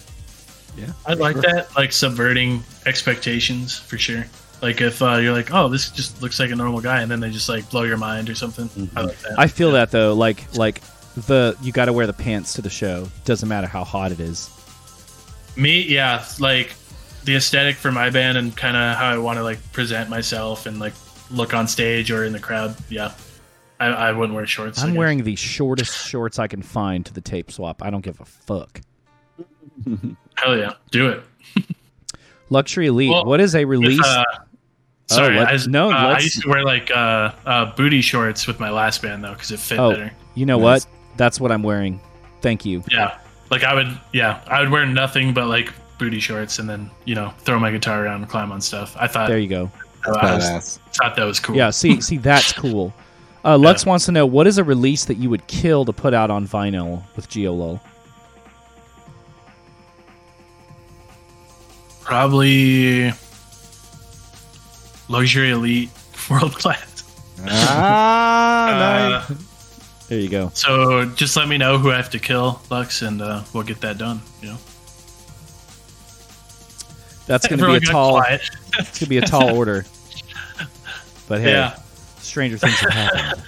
Yeah. 0.77 0.91
I 1.05 1.13
like 1.13 1.35
that, 1.37 1.75
like 1.75 1.91
subverting 1.91 2.63
expectations 2.85 3.77
for 3.77 3.97
sure. 3.97 4.25
Like 4.61 4.79
if 4.79 5.01
uh, 5.01 5.15
you're 5.15 5.33
like, 5.33 5.51
oh, 5.51 5.69
this 5.69 5.89
just 5.89 6.21
looks 6.21 6.39
like 6.39 6.51
a 6.51 6.55
normal 6.55 6.81
guy, 6.81 7.01
and 7.01 7.09
then 7.09 7.19
they 7.19 7.31
just 7.31 7.49
like 7.49 7.67
blow 7.71 7.83
your 7.83 7.97
mind 7.97 8.29
or 8.29 8.35
something. 8.35 8.89
I 8.95 9.01
like 9.01 9.19
that. 9.21 9.39
I 9.39 9.47
feel 9.47 9.71
that 9.71 9.89
though, 9.89 10.13
like 10.13 10.55
like 10.55 10.81
the 11.15 11.57
you 11.61 11.71
got 11.71 11.85
to 11.85 11.93
wear 11.93 12.05
the 12.05 12.13
pants 12.13 12.53
to 12.53 12.61
the 12.61 12.69
show. 12.69 13.07
Doesn't 13.25 13.49
matter 13.49 13.67
how 13.67 13.83
hot 13.83 14.11
it 14.11 14.19
is. 14.19 14.49
Me, 15.55 15.81
yeah, 15.81 16.23
like 16.39 16.75
the 17.25 17.35
aesthetic 17.35 17.75
for 17.75 17.91
my 17.91 18.09
band 18.11 18.37
and 18.37 18.55
kind 18.55 18.77
of 18.77 18.97
how 18.97 19.09
I 19.09 19.17
want 19.17 19.37
to 19.37 19.43
like 19.43 19.59
present 19.71 20.09
myself 20.09 20.67
and 20.67 20.79
like 20.79 20.93
look 21.31 21.53
on 21.53 21.67
stage 21.67 22.11
or 22.11 22.23
in 22.23 22.31
the 22.31 22.39
crowd. 22.39 22.75
Yeah, 22.87 23.13
I, 23.79 23.87
I 23.87 24.11
wouldn't 24.11 24.35
wear 24.35 24.45
shorts. 24.45 24.83
I 24.83 24.87
I'm 24.87 24.93
wearing 24.93 25.23
the 25.23 25.35
shortest 25.35 26.07
shorts 26.07 26.37
I 26.37 26.47
can 26.47 26.61
find 26.61 27.03
to 27.07 27.13
the 27.13 27.21
tape 27.21 27.51
swap. 27.51 27.81
I 27.81 27.89
don't 27.89 28.01
give 28.01 28.21
a 28.21 28.25
fuck. 28.25 28.79
Hell 30.35 30.55
yeah, 30.55 30.73
do 30.91 31.09
it. 31.09 31.23
Luxury 32.49 32.87
Elite. 32.87 33.09
Well, 33.09 33.25
what 33.25 33.39
is 33.39 33.55
a 33.55 33.65
release? 33.65 33.97
With, 33.97 34.05
uh, 34.05 34.23
sorry, 35.15 35.37
let- 35.37 35.47
I, 35.49 35.53
was- 35.53 35.67
no, 35.67 35.89
uh, 35.91 35.93
I 35.95 36.07
let's- 36.13 36.23
used 36.25 36.41
to 36.43 36.49
wear 36.49 36.63
like 36.63 36.89
uh, 36.91 37.31
uh, 37.45 37.75
booty 37.75 38.01
shorts 38.01 38.47
with 38.47 38.59
my 38.59 38.69
last 38.69 39.01
band 39.01 39.23
though 39.23 39.33
because 39.33 39.51
it 39.51 39.59
fit 39.59 39.79
oh, 39.79 39.91
better. 39.91 40.11
you 40.35 40.45
know 40.45 40.57
Nice. 40.59 40.85
what? 40.85 40.87
That's 41.17 41.39
what 41.39 41.51
I'm 41.51 41.63
wearing. 41.63 41.99
Thank 42.41 42.65
you. 42.65 42.83
Yeah, 42.89 43.17
like 43.49 43.63
I 43.63 43.73
would, 43.75 43.97
yeah, 44.13 44.41
I 44.47 44.61
would 44.61 44.69
wear 44.71 44.85
nothing 44.85 45.33
but 45.33 45.47
like 45.47 45.71
booty 45.99 46.19
shorts 46.19 46.57
and 46.59 46.67
then 46.69 46.89
you 47.05 47.13
know 47.15 47.31
throw 47.39 47.59
my 47.59 47.71
guitar 47.71 48.05
around 48.05 48.21
and 48.21 48.29
climb 48.29 48.51
on 48.51 48.61
stuff. 48.61 48.95
I 48.99 49.07
thought 49.07 49.27
There 49.27 49.37
you 49.37 49.47
go. 49.47 49.71
uh, 50.07 50.11
I 50.17 50.35
was- 50.35 50.79
thought 50.93 51.15
that 51.15 51.23
was 51.25 51.39
cool. 51.39 51.55
Yeah, 51.55 51.69
see, 51.69 52.01
see, 52.01 52.17
that's 52.17 52.53
cool. 52.53 52.93
Uh, 53.43 53.57
Lux 53.57 53.85
wants 53.87 54.05
to 54.05 54.11
know 54.11 54.25
what 54.25 54.45
is 54.47 54.57
a 54.59 54.63
release 54.63 55.05
that 55.05 55.15
you 55.17 55.29
would 55.29 55.45
kill 55.47 55.83
to 55.85 55.91
put 55.93 56.13
out 56.13 56.29
on 56.29 56.47
vinyl 56.47 57.03
with 57.15 57.27
Geolull. 57.29 57.79
probably 62.01 63.11
luxury 65.11 65.51
elite 65.51 65.89
world 66.29 66.53
class. 66.55 67.03
Ah, 67.47 68.67
Uh, 68.67 69.19
nice. 69.29 69.47
There 70.07 70.19
you 70.19 70.29
go. 70.29 70.51
So 70.53 71.05
just 71.15 71.35
let 71.37 71.47
me 71.47 71.57
know 71.57 71.77
who 71.77 71.89
I 71.91 71.95
have 71.95 72.09
to 72.11 72.19
kill, 72.19 72.61
Lux, 72.69 73.01
and 73.01 73.21
uh, 73.21 73.43
we'll 73.53 73.63
get 73.63 73.79
that 73.81 73.97
done. 73.97 74.19
You 74.41 74.49
know, 74.49 74.57
That's 77.27 77.47
going 77.47 77.59
to 77.59 77.67
be 77.67 77.75
a 77.75 77.79
tall. 77.79 78.21
It's 78.29 78.49
going 78.73 78.85
to 78.85 79.05
be 79.07 79.17
a 79.17 79.21
tall 79.21 79.55
order. 79.55 79.85
But 81.27 81.39
hey, 81.39 81.51
Yeah. 81.53 81.77
stranger 82.19 82.57
things 82.57 82.73
have 82.81 82.91
happened. 82.91 83.41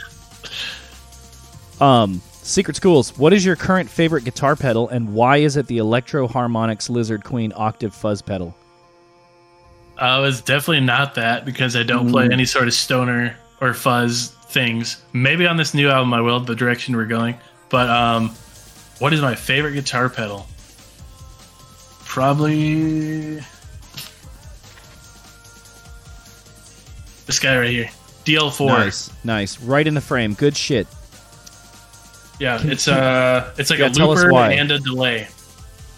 Um, 1.81 2.22
Secret 2.31 2.77
Schools. 2.77 3.18
What 3.18 3.34
is 3.34 3.44
your 3.45 3.57
current 3.57 3.90
favorite 3.90 4.23
guitar 4.23 4.56
pedal, 4.56 4.88
and 4.88 5.14
why 5.14 5.38
is 5.38 5.57
it 5.57 5.68
the 5.68 5.80
Electro 5.80 6.30
Harmonix 6.30 6.90
Lizard 6.90 7.26
Queen 7.26 7.52
Octave 7.53 7.94
Fuzz 7.94 8.22
pedal? 8.22 8.56
Uh, 10.04 10.20
was 10.20 10.42
definitely 10.42 10.82
not 10.82 11.16
that 11.16 11.46
because 11.46 11.78
I 11.78 11.84
don't 11.84 12.10
play 12.10 12.28
any 12.30 12.44
sort 12.44 12.68
of 12.68 12.74
stoner 12.74 13.38
or 13.62 13.74
fuzz 13.74 14.36
things. 14.48 15.02
Maybe 15.14 15.48
on 15.48 15.56
this 15.56 15.74
new 15.74 15.90
album 15.90 16.14
I 16.14 16.20
will, 16.20 16.42
the 16.42 16.56
direction 16.56 16.98
we're 16.98 17.06
going. 17.06 17.38
But 17.70 17.90
um, 17.90 18.32
what 19.00 19.14
is 19.14 19.22
my 19.22 19.34
favorite 19.34 19.72
guitar 19.72 20.10
pedal? 20.10 20.46
Probably 22.04 23.36
this 27.26 27.40
guy 27.40 27.58
right 27.58 27.70
here, 27.70 27.90
DL4. 28.26 28.68
Nice, 28.68 29.10
nice, 29.24 29.62
right 29.62 29.88
in 29.88 29.94
the 29.94 30.02
frame. 30.02 30.34
Good 30.34 30.58
shit. 30.58 30.86
Yeah, 32.42 32.60
it's 32.62 32.90
uh, 32.90 33.54
it's 33.58 33.70
like 33.70 33.80
Yeah, 33.80 33.88
a 33.88 34.06
looper 34.06 34.34
and 34.34 34.70
a 34.70 34.80
delay. 34.80 35.30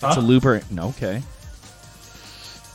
It's 0.04 0.18
a 0.18 0.22
looper. 0.22 0.62
No, 0.70 0.90
okay. 0.90 1.24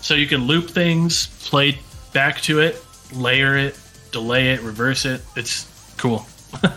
So 0.01 0.14
you 0.14 0.27
can 0.27 0.47
loop 0.47 0.70
things, 0.70 1.27
play 1.48 1.78
back 2.12 2.40
to 2.43 2.60
it, 2.60 2.82
layer 3.12 3.56
it, 3.56 3.78
delay 4.12 4.51
it, 4.52 4.62
reverse 4.62 5.05
it. 5.05 5.20
It's 5.36 5.66
cool. 5.97 6.27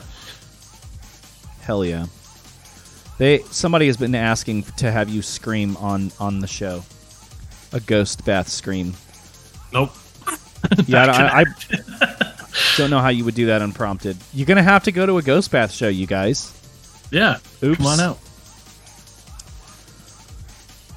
Hell 1.62 1.86
yeah. 1.86 2.08
They 3.18 3.40
somebody 3.40 3.88
has 3.88 3.98
been 3.98 4.16
asking 4.16 4.64
to 4.78 4.92
have 4.92 5.10
you 5.10 5.22
scream 5.22 5.78
on 5.78 6.12
on 6.20 6.40
the 6.40 6.48
show. 6.48 6.84
A 7.72 7.80
ghost 7.80 8.26
bath 8.26 8.50
scream. 8.50 8.94
Nope. 9.72 9.92
Yeah, 10.88 11.06
I, 11.06 11.42
I, 11.42 11.46
I 12.02 12.46
don't 12.78 12.90
know 12.90 13.00
how 13.00 13.10
you 13.10 13.26
would 13.26 13.36
do 13.36 13.48
that 13.48 13.62
unprompted. 13.62 14.16
You're 14.34 14.46
gonna 14.46 14.64
have 14.64 14.86
to 14.86 14.94
go 14.94 15.06
to 15.06 15.18
a 15.18 15.22
ghost 15.22 15.52
bath 15.52 15.74
show, 15.74 15.90
you 15.90 16.08
guys. 16.08 16.54
Yeah. 17.12 17.40
Oops. 17.62 17.78
Come 17.78 17.88
on 17.88 18.00
out. 18.00 18.18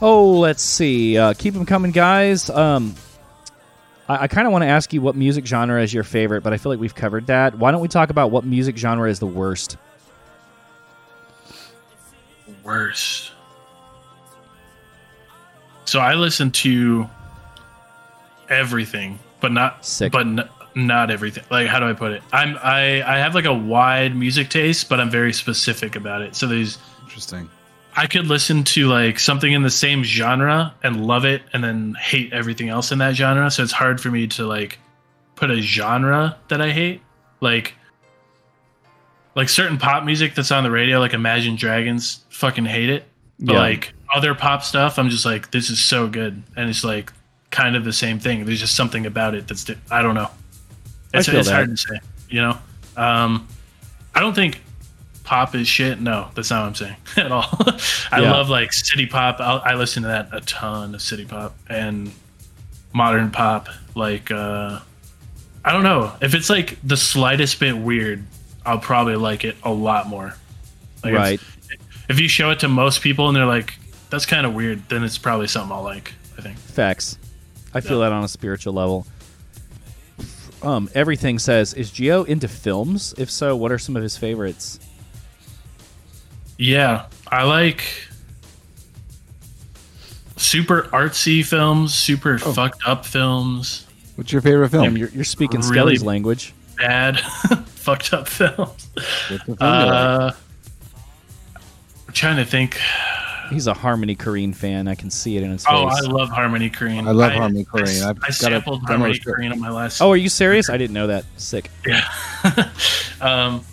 Oh, 0.03 0.33
let's 0.39 0.63
see. 0.63 1.17
Uh, 1.17 1.33
keep 1.35 1.55
them 1.55 1.65
coming, 1.65 1.91
guys. 1.91 2.51
Um, 2.51 2.95
I, 4.09 4.25
I 4.25 4.29
kind 4.29 4.47
of 4.47 4.53
want 4.53 4.63
to 4.63 4.69
ask 4.69 4.93
you 4.93 5.01
what 5.01 5.17
music 5.17 5.47
genre 5.47 5.83
is 5.83 5.93
your 5.93 6.05
favorite, 6.05 6.43
but 6.43 6.53
I 6.53 6.59
feel 6.59 6.71
like 6.71 6.79
we've 6.81 6.95
covered 6.95 7.29
that. 7.29 7.57
Why 7.57 7.71
don't 7.71 7.81
we 7.81 7.89
talk 7.89 8.11
about 8.11 8.31
what 8.31 8.45
music 8.45 8.77
genre 8.77 9.09
is 9.09 9.19
the 9.19 9.27
worst? 9.27 9.77
Worst. 12.63 13.33
So 15.85 16.01
I 16.01 16.15
listen 16.15 16.51
to 16.51 17.09
everything, 18.49 19.19
but 19.41 19.53
not 19.53 19.85
Sick. 19.85 20.13
but 20.13 20.27
n- 20.27 20.49
not 20.75 21.11
everything. 21.11 21.45
Like 21.51 21.69
how 21.69 21.79
do 21.79 21.87
I 21.87 21.93
put 21.93 22.13
it? 22.13 22.23
I'm 22.33 22.59
I 22.63 23.03
I 23.03 23.19
have 23.19 23.35
like 23.37 23.45
a 23.45 23.55
wide 23.55 24.17
music 24.17 24.49
taste, 24.51 24.89
but 24.89 24.99
I'm 25.01 25.11
very 25.11 25.33
specific 25.33 25.95
about 25.97 26.23
it. 26.23 26.35
So 26.35 26.47
there's 26.49 26.79
Interesting. 27.05 27.49
I 27.97 28.07
could 28.07 28.27
listen 28.27 28.63
to 28.65 28.89
like 28.89 29.19
something 29.19 29.51
in 29.51 29.63
the 29.63 29.71
same 29.71 30.05
genre 30.05 30.75
and 30.83 31.07
love 31.07 31.25
it 31.25 31.43
and 31.53 31.65
then 31.65 31.95
hate 31.99 32.33
everything 32.33 32.69
else 32.69 32.93
in 32.93 32.99
that 32.99 33.15
genre. 33.15 33.51
So 33.51 33.63
it's 33.63 33.73
hard 33.73 34.01
for 34.01 34.11
me 34.11 34.27
to 34.29 34.47
like 34.47 34.79
put 35.35 35.51
a 35.51 35.61
genre 35.63 36.37
that 36.49 36.61
I 36.61 36.71
hate. 36.71 37.01
Like 37.41 37.75
like 39.35 39.49
certain 39.49 39.79
pop 39.79 40.05
music 40.05 40.35
that's 40.35 40.51
on 40.53 40.63
the 40.65 40.71
radio, 40.71 40.99
like 40.99 41.13
Imagine 41.15 41.57
Dragons, 41.57 42.25
fucking 42.31 42.65
hate 42.67 42.91
it. 42.91 43.05
But 43.39 43.55
Yeah. 43.55 43.59
like 43.61 43.95
other 44.15 44.35
pop 44.35 44.63
stuff, 44.63 44.99
I'm 44.99 45.09
just 45.11 45.25
like, 45.25 45.51
this 45.51 45.69
is 45.71 45.83
so 45.83 46.07
good. 46.09 46.43
And 46.57 46.69
it's 46.71 46.85
like 46.85 47.13
kind 47.51 47.77
of 47.77 47.85
the 47.85 47.93
same 47.93 48.19
thing. 48.19 48.45
There's 48.45 48.61
just 48.61 48.75
something 48.77 49.07
about 49.07 49.35
it 49.35 49.47
that's 49.49 49.65
di- 49.65 49.77
I 49.91 50.03
don't 50.03 50.15
know. 50.15 50.31
I 51.15 51.19
It's, 51.19 51.29
it's 51.29 51.49
hard 51.49 51.71
to 51.71 51.77
say, 51.77 51.99
you 52.29 52.41
know? 52.43 52.59
Um 52.97 53.47
I 54.15 54.21
don't 54.21 54.35
think 54.35 54.61
pop 55.27 55.55
is 55.55 55.69
shit. 55.69 56.01
No, 56.01 56.29
that's 56.35 56.51
not 56.51 56.63
what 56.63 56.69
I'm 56.69 56.75
saying 56.75 56.97
at 57.19 57.31
all. 57.33 57.49
I 58.13 58.21
Yeah. 58.23 58.31
love 58.33 58.49
like 58.49 58.73
city 58.73 59.05
pop. 59.07 59.37
I'll, 59.41 59.61
I 59.65 59.75
listen 59.75 60.03
to 60.05 60.09
that 60.09 60.29
a 60.33 60.41
ton 60.41 60.95
of 60.95 61.03
city 61.03 61.27
pop 61.27 61.55
and 61.69 62.11
modern 62.95 63.31
pop. 63.31 63.69
Like, 63.95 64.31
uh, 64.31 64.81
I 65.65 65.73
don't 65.73 65.83
know 65.83 66.13
if 66.23 66.35
it's 66.35 66.49
like 66.49 66.79
the 66.83 66.97
slightest 66.97 67.61
bit 67.61 67.77
weird, 67.77 68.25
I'll 68.65 68.79
probably 68.79 69.17
like 69.17 69.45
it 69.45 69.57
a 69.63 69.73
lot 69.73 70.09
more. 70.09 70.35
Like 71.05 71.15
right. 71.15 71.41
If, 72.09 72.21
you 72.21 72.29
show 72.29 72.51
it 72.51 72.61
to 72.61 72.69
most 72.69 73.03
people 73.03 73.29
and 73.29 73.37
they're 73.37 73.47
like, 73.47 73.75
"That's 74.11 74.27
kind 74.27 74.47
of 74.47 74.55
weird," 74.55 74.89
then 74.89 75.03
it's 75.03 75.19
probably 75.19 75.49
something 75.49 75.73
I'll 75.77 75.83
like. 75.83 76.13
I 76.39 76.43
think. 76.43 76.57
Facts. 76.57 77.19
I 77.75 77.81
feel 77.81 78.01
that 78.01 78.13
on 78.13 78.23
a 78.25 78.29
spiritual 78.29 78.73
level. 78.75 79.07
Um, 80.63 80.89
everything 80.95 81.39
says, 81.39 81.75
is 81.75 81.91
Geo 81.91 82.23
into 82.25 82.49
films? 82.49 83.15
If 83.19 83.31
so, 83.31 83.55
what 83.57 83.71
are 83.71 83.79
some 83.79 83.97
of 83.97 84.03
his 84.03 84.17
favorites? 84.17 84.81
Yeah, 86.59 87.07
I 87.29 87.45
like 87.45 87.85
super 90.37 90.83
artsy 90.85 91.45
films, 91.45 91.95
super 91.95 92.39
fucked 92.39 92.83
up 92.87 93.05
films. 93.05 93.87
What's 94.17 94.33
your 94.33 94.41
favorite 94.41 94.71
film? 94.71 94.85
Damn, 94.85 94.97
you're, 94.97 95.11
you're 95.11 95.25
speaking 95.25 95.61
Really? 95.61 95.73
Skelly's 95.73 96.03
language. 96.03 96.55
bad 96.79 97.21
fucked 97.67 98.15
up 98.15 98.29
films. 98.29 98.89
With 99.31 99.45
the 99.45 99.57
formula. 99.57 99.87
Uh, 99.87 100.33
I'm 102.07 102.15
trying 102.15 102.37
to 102.37 102.45
think. 102.45 102.79
He's 103.51 103.67
a 103.67 103.75
Harmony 103.75 104.17
Korine 104.17 104.55
fan. 104.55 104.89
I 104.89 104.95
can 104.97 105.11
see 105.11 105.37
it 105.37 105.43
in 105.43 105.51
his 105.53 105.65
face. 105.65 105.73
Oh, 105.73 105.87
I 105.87 106.01
love 106.01 106.31
Harmony 106.31 106.69
Korine. 106.69 107.07
I 107.07 107.13
love 107.13 107.33
Harmony 107.33 107.65
Korine. 107.65 108.05
I, 108.05 108.11
I've 108.11 108.17
I 108.19 108.29
got 108.29 108.35
sampled 108.35 108.87
demo 108.87 108.99
Harmony. 108.99 109.21
Korine 109.21 109.53
on 109.53 109.61
my 109.61 109.71
last. 109.71 110.01
Oh, 110.01 110.11
are 110.11 110.17
you 110.17 110.29
serious? 110.29 110.69
I 110.69 110.77
didn't 110.77 110.95
know 110.95 111.07
that. 111.07 111.25
Sick. 111.37 111.71
yeah. 111.87 112.09
um, 113.21 113.65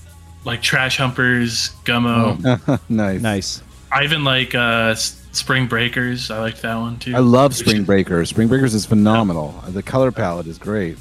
like 0.46 0.62
Trash 0.62 0.98
Humpers, 0.98 1.70
Gummo. 1.86 2.60
Oh, 2.68 2.80
nice. 2.90 3.22
Nice. 3.22 3.64
I 3.92 4.04
even 4.04 4.24
like 4.24 4.56
uh, 4.56 4.96
Spring 4.96 5.68
Breakers. 5.68 6.32
I 6.32 6.40
like 6.40 6.60
that 6.62 6.76
one 6.76 6.98
too. 6.98 7.16
I 7.16 7.20
love 7.20 7.56
Spring 7.56 7.84
Breakers. 7.84 8.30
Spring 8.30 8.48
Breakers 8.48 8.74
is 8.74 8.86
phenomenal. 8.86 9.52
The 9.70 9.84
color 9.84 10.12
palette 10.12 10.48
is 10.48 10.58
great. 10.58 10.98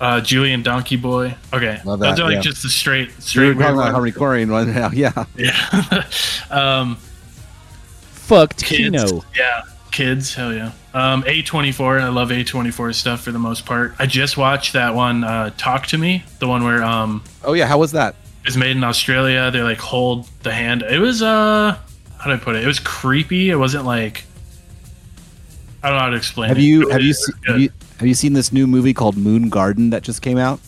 uh, 0.00 0.20
Julien 0.20 0.62
Donkey 0.62 0.96
Boy. 0.96 1.34
Okay, 1.52 1.80
Love 1.84 2.00
those 2.00 2.18
are 2.18 2.24
like 2.24 2.34
yeah. 2.36 2.40
just 2.40 2.62
the 2.64 2.68
straight, 2.68 3.08
You're 3.08 3.20
straight. 3.20 3.58
talking 3.58 3.74
about 3.76 3.92
Harmony 3.92 4.10
Korine 4.12 4.50
right 4.50 4.66
now. 4.66 4.90
Yeah. 4.92 5.24
Yeah. 5.36 6.04
um, 6.50 6.96
Fucked 8.12 8.64
kids. 8.64 9.02
Kino. 9.04 9.22
Yeah. 9.36 9.62
Kids. 9.90 10.34
Hell 10.34 10.52
yeah. 10.54 10.72
Um, 10.94 11.22
A24. 11.24 12.00
I 12.00 12.08
love 12.08 12.30
A24 12.30 12.94
stuff 12.94 13.22
for 13.22 13.30
the 13.32 13.38
most 13.38 13.66
part. 13.66 13.94
I 13.98 14.06
just 14.06 14.36
watched 14.36 14.72
that 14.72 14.94
one, 14.94 15.22
uh, 15.24 15.50
Talk 15.56 15.86
to 15.88 15.98
Me, 15.98 16.24
the 16.38 16.48
one 16.48 16.64
where 16.64 16.82
um, 16.82 17.22
Oh 17.44 17.52
yeah. 17.52 17.66
How 17.66 17.78
was 17.78 17.92
that? 17.92 18.14
It's 18.44 18.56
made 18.56 18.76
in 18.76 18.84
Australia. 18.84 19.50
They 19.50 19.62
like 19.62 19.78
hold 19.78 20.26
the 20.42 20.52
hand. 20.52 20.82
It 20.82 20.98
was, 20.98 21.22
uh, 21.22 21.76
how 22.18 22.24
do 22.26 22.32
I 22.32 22.36
put 22.36 22.56
it? 22.56 22.64
It 22.64 22.66
was 22.66 22.80
creepy. 22.80 23.50
It 23.50 23.56
wasn't 23.56 23.84
like, 23.84 24.24
I 25.82 25.88
don't 25.88 25.98
know 25.98 26.04
how 26.04 26.10
to 26.10 26.16
explain 26.16 26.48
Have 26.48 26.58
it. 26.58 26.62
you 26.62 26.88
have 26.90 27.02
you, 27.02 27.12
se- 27.12 27.32
have 27.46 27.60
you 27.60 27.70
have 27.98 28.06
you 28.06 28.14
seen 28.14 28.32
this 28.32 28.52
new 28.52 28.66
movie 28.66 28.94
called 28.94 29.16
Moon 29.16 29.48
Garden 29.48 29.90
that 29.90 30.02
just 30.02 30.22
came 30.22 30.38
out? 30.38 30.60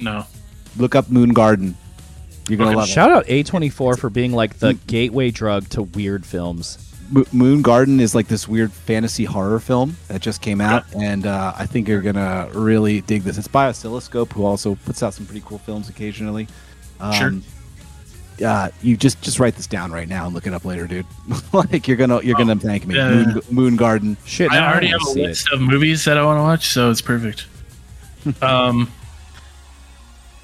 No. 0.00 0.24
Look 0.76 0.94
up 0.94 1.10
Moon 1.10 1.30
Garden. 1.34 1.76
You're 2.48 2.56
gonna 2.58 2.70
Okay. 2.70 2.78
love 2.78 2.88
Shout 2.88 3.10
out 3.10 3.26
A24 3.26 3.98
for 3.98 4.10
being 4.10 4.32
like 4.32 4.58
the 4.58 4.74
gateway 4.86 5.30
drug 5.30 5.68
to 5.70 5.82
weird 5.82 6.24
films. 6.26 6.78
Moon 7.30 7.60
Garden 7.60 8.00
is 8.00 8.14
like 8.14 8.28
this 8.28 8.48
weird 8.48 8.72
fantasy 8.72 9.24
horror 9.26 9.60
film 9.60 9.96
that 10.08 10.22
just 10.22 10.40
came 10.40 10.62
out, 10.62 10.84
and 10.94 11.26
uh, 11.26 11.52
I 11.56 11.66
think 11.66 11.86
you're 11.86 12.00
gonna 12.00 12.48
really 12.54 13.02
dig 13.02 13.22
this. 13.22 13.36
It's 13.36 13.48
by 13.48 13.66
Oscilloscope, 13.68 14.32
who 14.32 14.46
also 14.46 14.76
puts 14.86 15.02
out 15.02 15.12
some 15.12 15.26
pretty 15.26 15.42
cool 15.44 15.58
films 15.58 15.90
occasionally. 15.90 16.48
Um, 17.02 17.12
Sure. 17.12 17.32
Uh, 18.48 18.70
you 18.82 18.96
just 18.96 19.20
just 19.22 19.38
write 19.38 19.54
this 19.56 19.66
down 19.66 19.92
right 19.92 20.08
now 20.08 20.24
and 20.24 20.34
look 20.34 20.46
it 20.46 20.54
up 20.54 20.64
later, 20.64 20.86
dude. 20.86 21.04
like 21.52 21.86
you're 21.86 21.98
gonna 21.98 22.20
you're 22.22 22.34
gonna 22.36 22.56
thank 22.56 22.86
me. 22.86 22.96
yeah. 22.96 23.10
Moon, 23.10 23.40
Moon 23.50 23.76
Garden. 23.76 24.16
Shit, 24.24 24.50
I 24.50 24.56
now 24.58 24.70
already 24.70 24.86
wanna 24.86 24.98
have 24.98 25.08
a 25.08 25.12
see 25.12 25.22
list 25.26 25.52
of 25.52 25.60
movies 25.60 26.04
that 26.06 26.16
I 26.16 26.24
want 26.24 26.38
to 26.38 26.42
watch, 26.42 26.68
so 26.68 26.90
it's 26.90 27.02
perfect. 27.02 27.46
um, 28.42 28.90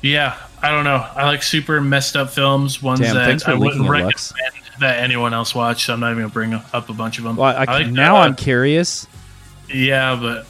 yeah, 0.03 0.37
I 0.63 0.71
don't 0.71 0.85
know. 0.85 0.97
I 1.15 1.25
like 1.27 1.43
super 1.43 1.81
messed 1.81 2.15
up 2.17 2.31
films, 2.31 2.83
ones 2.83 3.01
Damn, 3.01 3.15
that 3.17 3.49
I 3.49 3.55
wouldn't 3.55 3.81
recommend 3.89 4.05
Lux. 4.07 4.33
that 4.81 4.99
anyone 5.03 5.35
else 5.35 5.55
watch. 5.55 5.87
So 5.87 5.95
I'm 5.95 6.01
not 6.01 6.11
even 6.13 6.25
gonna 6.25 6.33
bring 6.33 6.55
up 6.55 6.89
a 6.89 6.93
bunch 6.93 7.19
of 7.19 7.25
them. 7.25 7.37
Well, 7.37 7.49
I, 7.57 7.65
I 7.65 7.79
like 7.79 7.87
now 7.89 8.15
the- 8.15 8.21
I'm 8.21 8.37
curious. 8.37 9.07
yeah, 9.73 10.15
but 10.21 10.47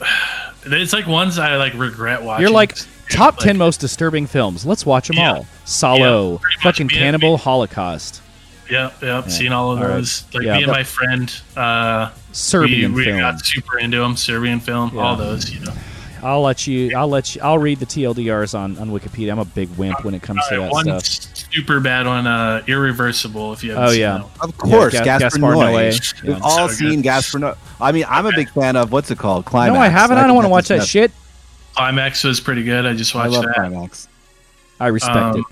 it's 0.71 0.93
like 0.93 1.07
ones 1.07 1.39
I 1.39 1.55
like 1.55 1.73
regret 1.73 2.21
watching. 2.21 2.41
You're 2.43 2.51
like 2.51 2.77
top 3.09 3.37
Like- 3.37 3.47
ten 3.47 3.57
most 3.57 3.79
disturbing 3.79 4.27
films. 4.27 4.65
Let's 4.65 4.85
watch 4.85 5.07
them 5.07 5.17
Yeah. 5.17 5.33
all. 5.33 5.47
Salò, 5.65 6.33
Yeah, 6.33 6.37
pretty 6.41 6.55
much. 6.57 6.63
fucking 6.63 6.87
Me 6.87 6.93
Cannibal 6.93 7.37
Holocaust, 7.37 8.21
Yep, 8.69 9.01
yep. 9.01 9.29
Seen 9.31 9.51
all 9.51 9.71
of 9.71 9.79
All 9.79 9.85
right. 9.85 9.95
those. 9.95 10.23
Like 10.33 10.43
Yeah, 10.45 10.53
me 10.53 10.57
and 10.59 10.67
but- 10.67 10.73
my 10.77 10.83
friend, 10.83 11.33
uh, 11.57 12.09
Serbian 12.33 12.93
we, 12.93 12.99
we 13.01 13.05
film. 13.05 13.19
got 13.19 13.43
super 13.43 13.79
into 13.79 13.97
them. 13.97 14.15
Serbian 14.15 14.59
film, 14.59 14.91
Yeah. 14.93 15.01
all 15.01 15.15
those. 15.15 15.49
You 15.49 15.59
know. 15.61 15.73
I'll 16.21 16.41
let 16.43 16.67
you. 16.67 16.91
I'll 16.95 17.07
let 17.07 17.33
you. 17.33 17.41
I'll 17.43 17.57
read 17.57 17.79
the 17.79 17.85
TLDRs 17.87 18.53
on 18.53 18.77
on 18.77 18.89
Wikipedia. 18.91 19.31
I'm 19.31 19.39
a 19.39 19.45
big 19.45 19.69
wimp 19.77 20.03
when 20.03 20.13
it 20.13 20.21
comes 20.21 20.41
to 20.49 20.57
that 20.57 20.69
one 20.71 20.83
stuff. 20.99 21.45
super 21.51 21.79
bad 21.79 22.05
one, 22.05 22.27
uh, 22.27 22.61
Irreversible. 22.67 23.53
If 23.53 23.63
you 23.63 23.71
haven't 23.71 23.85
Oh, 23.85 23.91
seen 23.91 23.99
yeah. 24.01 24.17
that. 24.17 24.25
Of 24.49 24.57
course, 24.57 24.93
Ga- 24.93 25.03
Gaspar, 25.05 25.19
Gaspar 25.39 25.39
Noé. 25.55 25.87
Noé. 25.89 26.21
We've 26.23 26.31
Yeah. 26.31 26.39
all 26.43 26.67
So 26.69 26.75
seen 26.75 26.95
good. 26.97 27.03
Gaspar 27.03 27.39
Noé. 27.39 27.55
I 27.81 27.91
mean, 27.91 28.05
I'm 28.07 28.25
a 28.27 28.33
big 28.33 28.49
fan 28.51 28.75
of 28.75 28.91
what's 28.91 29.09
it 29.09 29.17
called? 29.17 29.45
Climax. 29.45 29.73
No, 29.73 29.81
I 29.81 29.87
haven't. 29.87 30.17
I 30.17 30.27
don't 30.27 30.35
want 30.35 30.45
to 30.45 30.49
watch 30.49 30.67
that's 30.67 30.83
that 30.83 30.87
shit. 30.89 31.11
Climax 31.79 32.23
was 32.25 32.39
pretty 32.39 32.63
good. 32.63 32.85
I 32.85 32.93
just 32.93 33.13
best- 33.13 33.15
I 33.15 33.27
watched 33.29 33.33
love 33.37 33.45
that. 33.45 33.55
Climax. 33.55 34.07
I 34.79 34.87
respect 34.87 35.15
Um, 35.17 35.37
it. 35.39 35.45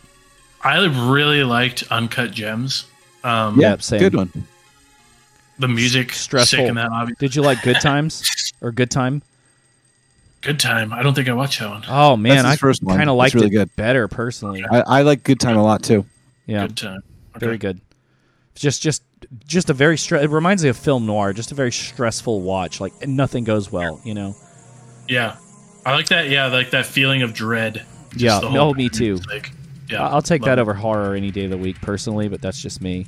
I 0.63 0.85
really 1.09 1.43
liked 1.43 1.83
Uncut 1.89 2.31
Gems. 2.31 2.85
Um, 3.23 3.59
Yeah, 3.59 3.77
same. 3.77 3.99
good 3.99 4.13
one. 4.15 4.31
The 5.59 5.67
music 5.67 6.13
Stressful. 6.13 6.59
sick 6.59 6.67
in 6.67 6.75
that 6.75 6.91
obviously. 6.91 7.27
Did 7.27 7.35
you 7.35 7.41
like 7.41 7.61
Good 7.63 7.79
Times 7.81 8.51
or 8.61 8.71
Good 8.71 8.91
Time? 8.91 9.21
Good 10.41 10.59
time. 10.59 10.93
I 10.93 11.01
don't 11.01 11.13
think 11.15 11.27
I 11.29 11.33
watched 11.33 11.59
that 11.61 11.69
one. 11.69 11.83
Oh 11.89 12.15
man, 12.15 12.45
I 12.45 12.55
first 12.57 12.83
one. 12.83 12.95
kind 12.97 13.09
of 13.09 13.15
It's 13.15 13.19
liked 13.19 13.35
really 13.35 13.47
it 13.47 13.51
good. 13.51 13.75
better 13.75 14.07
personally. 14.07 14.63
I, 14.69 14.81
I 14.81 15.01
like 15.01 15.23
Good 15.23 15.39
Time 15.39 15.57
a 15.57 15.63
lot 15.63 15.81
too. 15.81 16.05
Yeah, 16.45 16.67
Good 16.67 16.77
time. 16.77 17.01
Okay. 17.35 17.45
very 17.45 17.57
good. 17.57 17.81
Just, 18.53 18.81
just, 18.81 19.01
just 19.47 19.69
a 19.69 19.73
very 19.73 19.97
stress. 19.97 20.23
It 20.23 20.29
reminds 20.29 20.63
me 20.63 20.69
of 20.69 20.77
film 20.77 21.05
noir. 21.05 21.33
Just 21.33 21.51
a 21.51 21.55
very 21.55 21.71
stressful 21.71 22.41
watch. 22.41 22.79
Like 22.79 23.07
nothing 23.07 23.43
goes 23.45 23.71
well. 23.71 23.99
You 24.03 24.13
know. 24.13 24.35
Yeah, 25.07 25.37
I 25.87 25.93
like 25.95 26.07
that. 26.09 26.29
Yeah, 26.29 26.47
like 26.47 26.71
that 26.71 26.85
feeling 26.85 27.21
of 27.21 27.33
dread. 27.33 27.85
Just 28.11 28.21
Yeah, 28.21 28.39
the 28.41 28.49
no, 28.49 28.65
whole 28.65 28.73
me 28.73 28.89
too. 28.89 29.19
Like, 29.29 29.51
yeah, 29.89 30.03
I- 30.05 30.09
I'll 30.09 30.21
take 30.21 30.41
love 30.41 30.47
that 30.47 30.57
it. 30.59 30.61
over 30.61 30.73
horror 30.73 31.15
any 31.15 31.31
day 31.31 31.45
of 31.45 31.51
the 31.51 31.57
week 31.57 31.79
personally, 31.81 32.27
but 32.27 32.41
that's 32.41 32.61
just 32.61 32.81
me. 32.81 33.07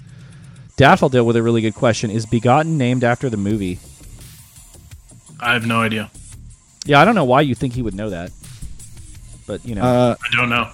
Daffodil 0.77 1.26
with 1.26 1.35
a 1.35 1.43
really 1.43 1.61
good 1.61 1.76
question: 1.76 2.10
Is 2.10 2.26
Begotten 2.26 2.77
named 2.77 3.03
after 3.03 3.30
the 3.30 3.35
movie? 3.38 3.80
I 5.41 5.53
have 5.53 5.65
no 5.68 5.81
idea. 5.81 6.10
Yeah, 6.85 7.01
I 7.01 7.06
don't 7.06 7.15
know 7.15 7.26
why 7.26 7.41
you 7.41 7.53
think 7.53 7.73
he 7.73 7.81
would 7.81 7.93
know 7.95 8.10
that, 8.11 8.31
but 9.45 9.65
you 9.65 9.76
know, 9.76 9.81
Uh, 9.84 10.15
I 10.23 10.35
don't 10.35 10.49
know. 10.49 10.69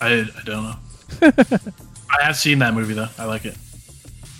I 0.00 0.08
I 0.08 0.42
don't 0.44 0.64
know. 0.64 0.76
I 2.10 2.24
have 2.24 2.36
seen 2.36 2.58
that 2.60 2.74
movie 2.74 2.94
though. 2.94 3.08
I 3.18 3.26
like 3.26 3.44
it. 3.44 3.56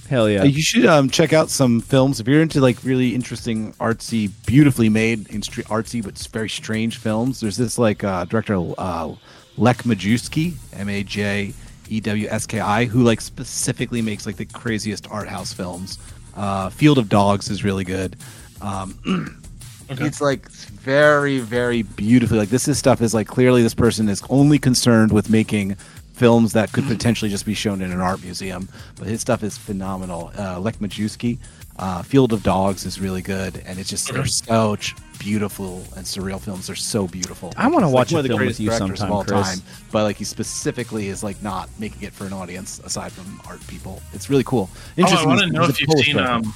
Hell 0.09 0.29
yeah. 0.29 0.45
You 0.45 0.63
should 0.63 0.87
um, 0.87 1.11
check 1.11 1.33
out 1.33 1.51
some 1.51 1.81
films 1.81 2.21
if 2.21 2.29
you're 2.29 2.43
into 2.43 2.61
like 2.61 2.83
really 2.85 3.15
interesting, 3.15 3.73
artsy, 3.75 4.31
beautifully 4.47 4.89
made, 4.89 5.29
in 5.31 5.41
stre- 5.41 5.65
artsy 5.65 6.03
but 6.03 6.19
very 6.33 6.49
strange 6.49 6.99
films. 6.99 7.41
There's 7.41 7.57
this 7.57 7.79
like 7.79 8.05
uh, 8.05 8.25
director 8.27 8.57
uh, 8.79 9.15
Lech 9.57 9.79
Majewski, 9.79 10.55
M 10.73 10.89
A 10.89 11.03
J 11.03 11.53
E 11.89 12.01
W 12.01 12.29
S 12.29 12.47
K 12.47 12.61
I, 12.61 12.85
who 12.85 13.03
like 13.03 13.21
specifically 13.21 14.03
makes 14.03 14.27
like 14.27 14.37
the 14.37 14.47
craziest 14.47 15.11
art 15.11 15.29
house 15.29 15.53
films. 15.53 15.99
Uh, 16.37 16.69
Field 16.71 16.99
of 16.99 17.09
Dogs 17.09 17.49
is 17.51 17.65
really 17.65 17.85
good. 17.85 18.17
Um, 18.61 19.41
Okay. 19.91 20.07
It's 20.07 20.21
like 20.21 20.49
very, 20.51 21.41
very 21.41 21.83
beautifully. 21.83 22.39
Like 22.39 22.49
this 22.49 22.69
is 22.69 22.79
stuff 22.79 23.03
is 23.03 23.13
like 23.13 23.27
clearly 23.27 23.63
this 23.63 23.75
person 23.75 24.09
is 24.09 24.23
only 24.31 24.59
concerned 24.59 25.13
with 25.13 25.29
making 25.29 25.77
films 26.15 26.53
that 26.55 26.73
could 26.73 26.85
potentially 26.87 27.31
just 27.31 27.45
be 27.45 27.55
shown 27.55 27.83
in 27.83 27.91
an 27.93 28.01
art 28.01 28.23
museum. 28.23 28.69
But 28.97 29.09
his 29.09 29.21
stuff 29.21 29.43
is 29.43 29.59
phenomenal. 29.59 30.33
Uh, 30.39 30.59
Lech 30.61 30.79
Majewski, 30.79 31.39
uh, 31.79 32.03
Field 32.03 32.33
of 32.33 32.43
Dogs 32.43 32.87
is 32.87 33.01
really 33.01 33.21
good, 33.23 33.63
and 33.67 33.79
it's 33.79 33.91
just 33.91 34.09
they're 34.09 34.21
Okay. 34.21 34.29
such 34.31 34.95
beautiful 35.19 35.83
and 35.97 36.05
surreal 36.07 36.41
films. 36.41 36.67
They're 36.69 36.77
so 36.77 37.07
beautiful. 37.09 37.53
I 37.57 37.67
wanna 37.69 37.87
He's, 37.87 37.95
watch 37.95 38.13
a 38.13 38.15
one 38.15 38.19
of 38.21 38.23
the 38.25 38.37
film 38.37 38.47
with 38.47 38.61
you 38.61 38.69
directors 38.71 38.99
sometime, 39.01 39.07
of 39.09 39.13
all 39.13 39.25
Chris. 39.25 39.49
time. 39.61 39.63
But 39.91 40.05
like 40.05 40.17
he 40.17 40.25
specifically 40.25 41.09
is 41.09 41.23
like 41.25 41.43
not 41.43 41.69
making 41.79 42.03
it 42.03 42.13
for 42.13 42.27
an 42.27 42.33
audience 42.33 42.81
aside 42.85 43.11
from 43.13 43.41
art 43.47 43.65
people. 43.67 44.01
It's 44.13 44.31
really 44.31 44.45
cool. 44.45 44.71
Oh, 44.99 45.05
I 45.05 45.27
want 45.27 45.41
to 45.41 45.47
know 45.49 45.65
if 45.65 45.81
you've 45.81 45.91
seen 45.99 46.19
um, 46.19 46.55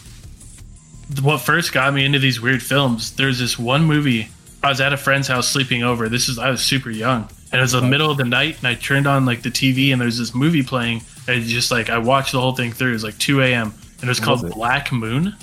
what 1.23 1.39
first 1.41 1.73
got 1.73 1.93
me 1.95 2.05
into 2.05 2.19
these 2.19 2.41
weird 2.41 2.63
films. 2.63 3.13
There's 3.17 3.39
this 3.39 3.59
one 3.59 3.85
movie. 3.85 4.29
I 4.63 4.69
was 4.69 4.81
at 4.81 4.93
a 4.93 4.97
friend's 4.97 5.29
house 5.29 5.49
sleeping 5.49 5.83
over. 5.83 6.09
This 6.09 6.29
is 6.29 6.39
I 6.39 6.51
was 6.51 6.61
super 6.61 6.91
young, 6.91 7.29
and 7.53 7.59
it 7.59 7.63
was 7.63 7.73
the 7.73 7.83
middle 7.83 8.11
of 8.11 8.17
the 8.19 8.25
night, 8.25 8.59
and 8.59 8.67
I 8.67 8.75
turned 8.75 9.07
on 9.07 9.25
like 9.25 9.43
the 9.43 9.51
TV, 9.51 9.93
and 9.93 10.01
there's 10.01 10.19
this 10.19 10.35
movie 10.35 10.63
playing. 10.63 11.03
And 11.27 11.43
just 11.45 11.71
like 11.71 11.91
I 11.91 11.99
watched 11.99 12.33
the 12.33 12.41
whole 12.41 12.53
thing 12.55 12.73
through. 12.73 12.91
It 12.91 12.95
was 12.95 13.05
like 13.05 13.19
2 13.19 13.43
a.m. 13.43 13.75
and 14.01 14.05
it 14.05 14.09
was 14.09 14.19
What 14.21 14.25
called 14.25 14.43
was 14.45 14.51
it? 14.53 14.55
Black 14.55 14.91
Moon. 14.93 15.35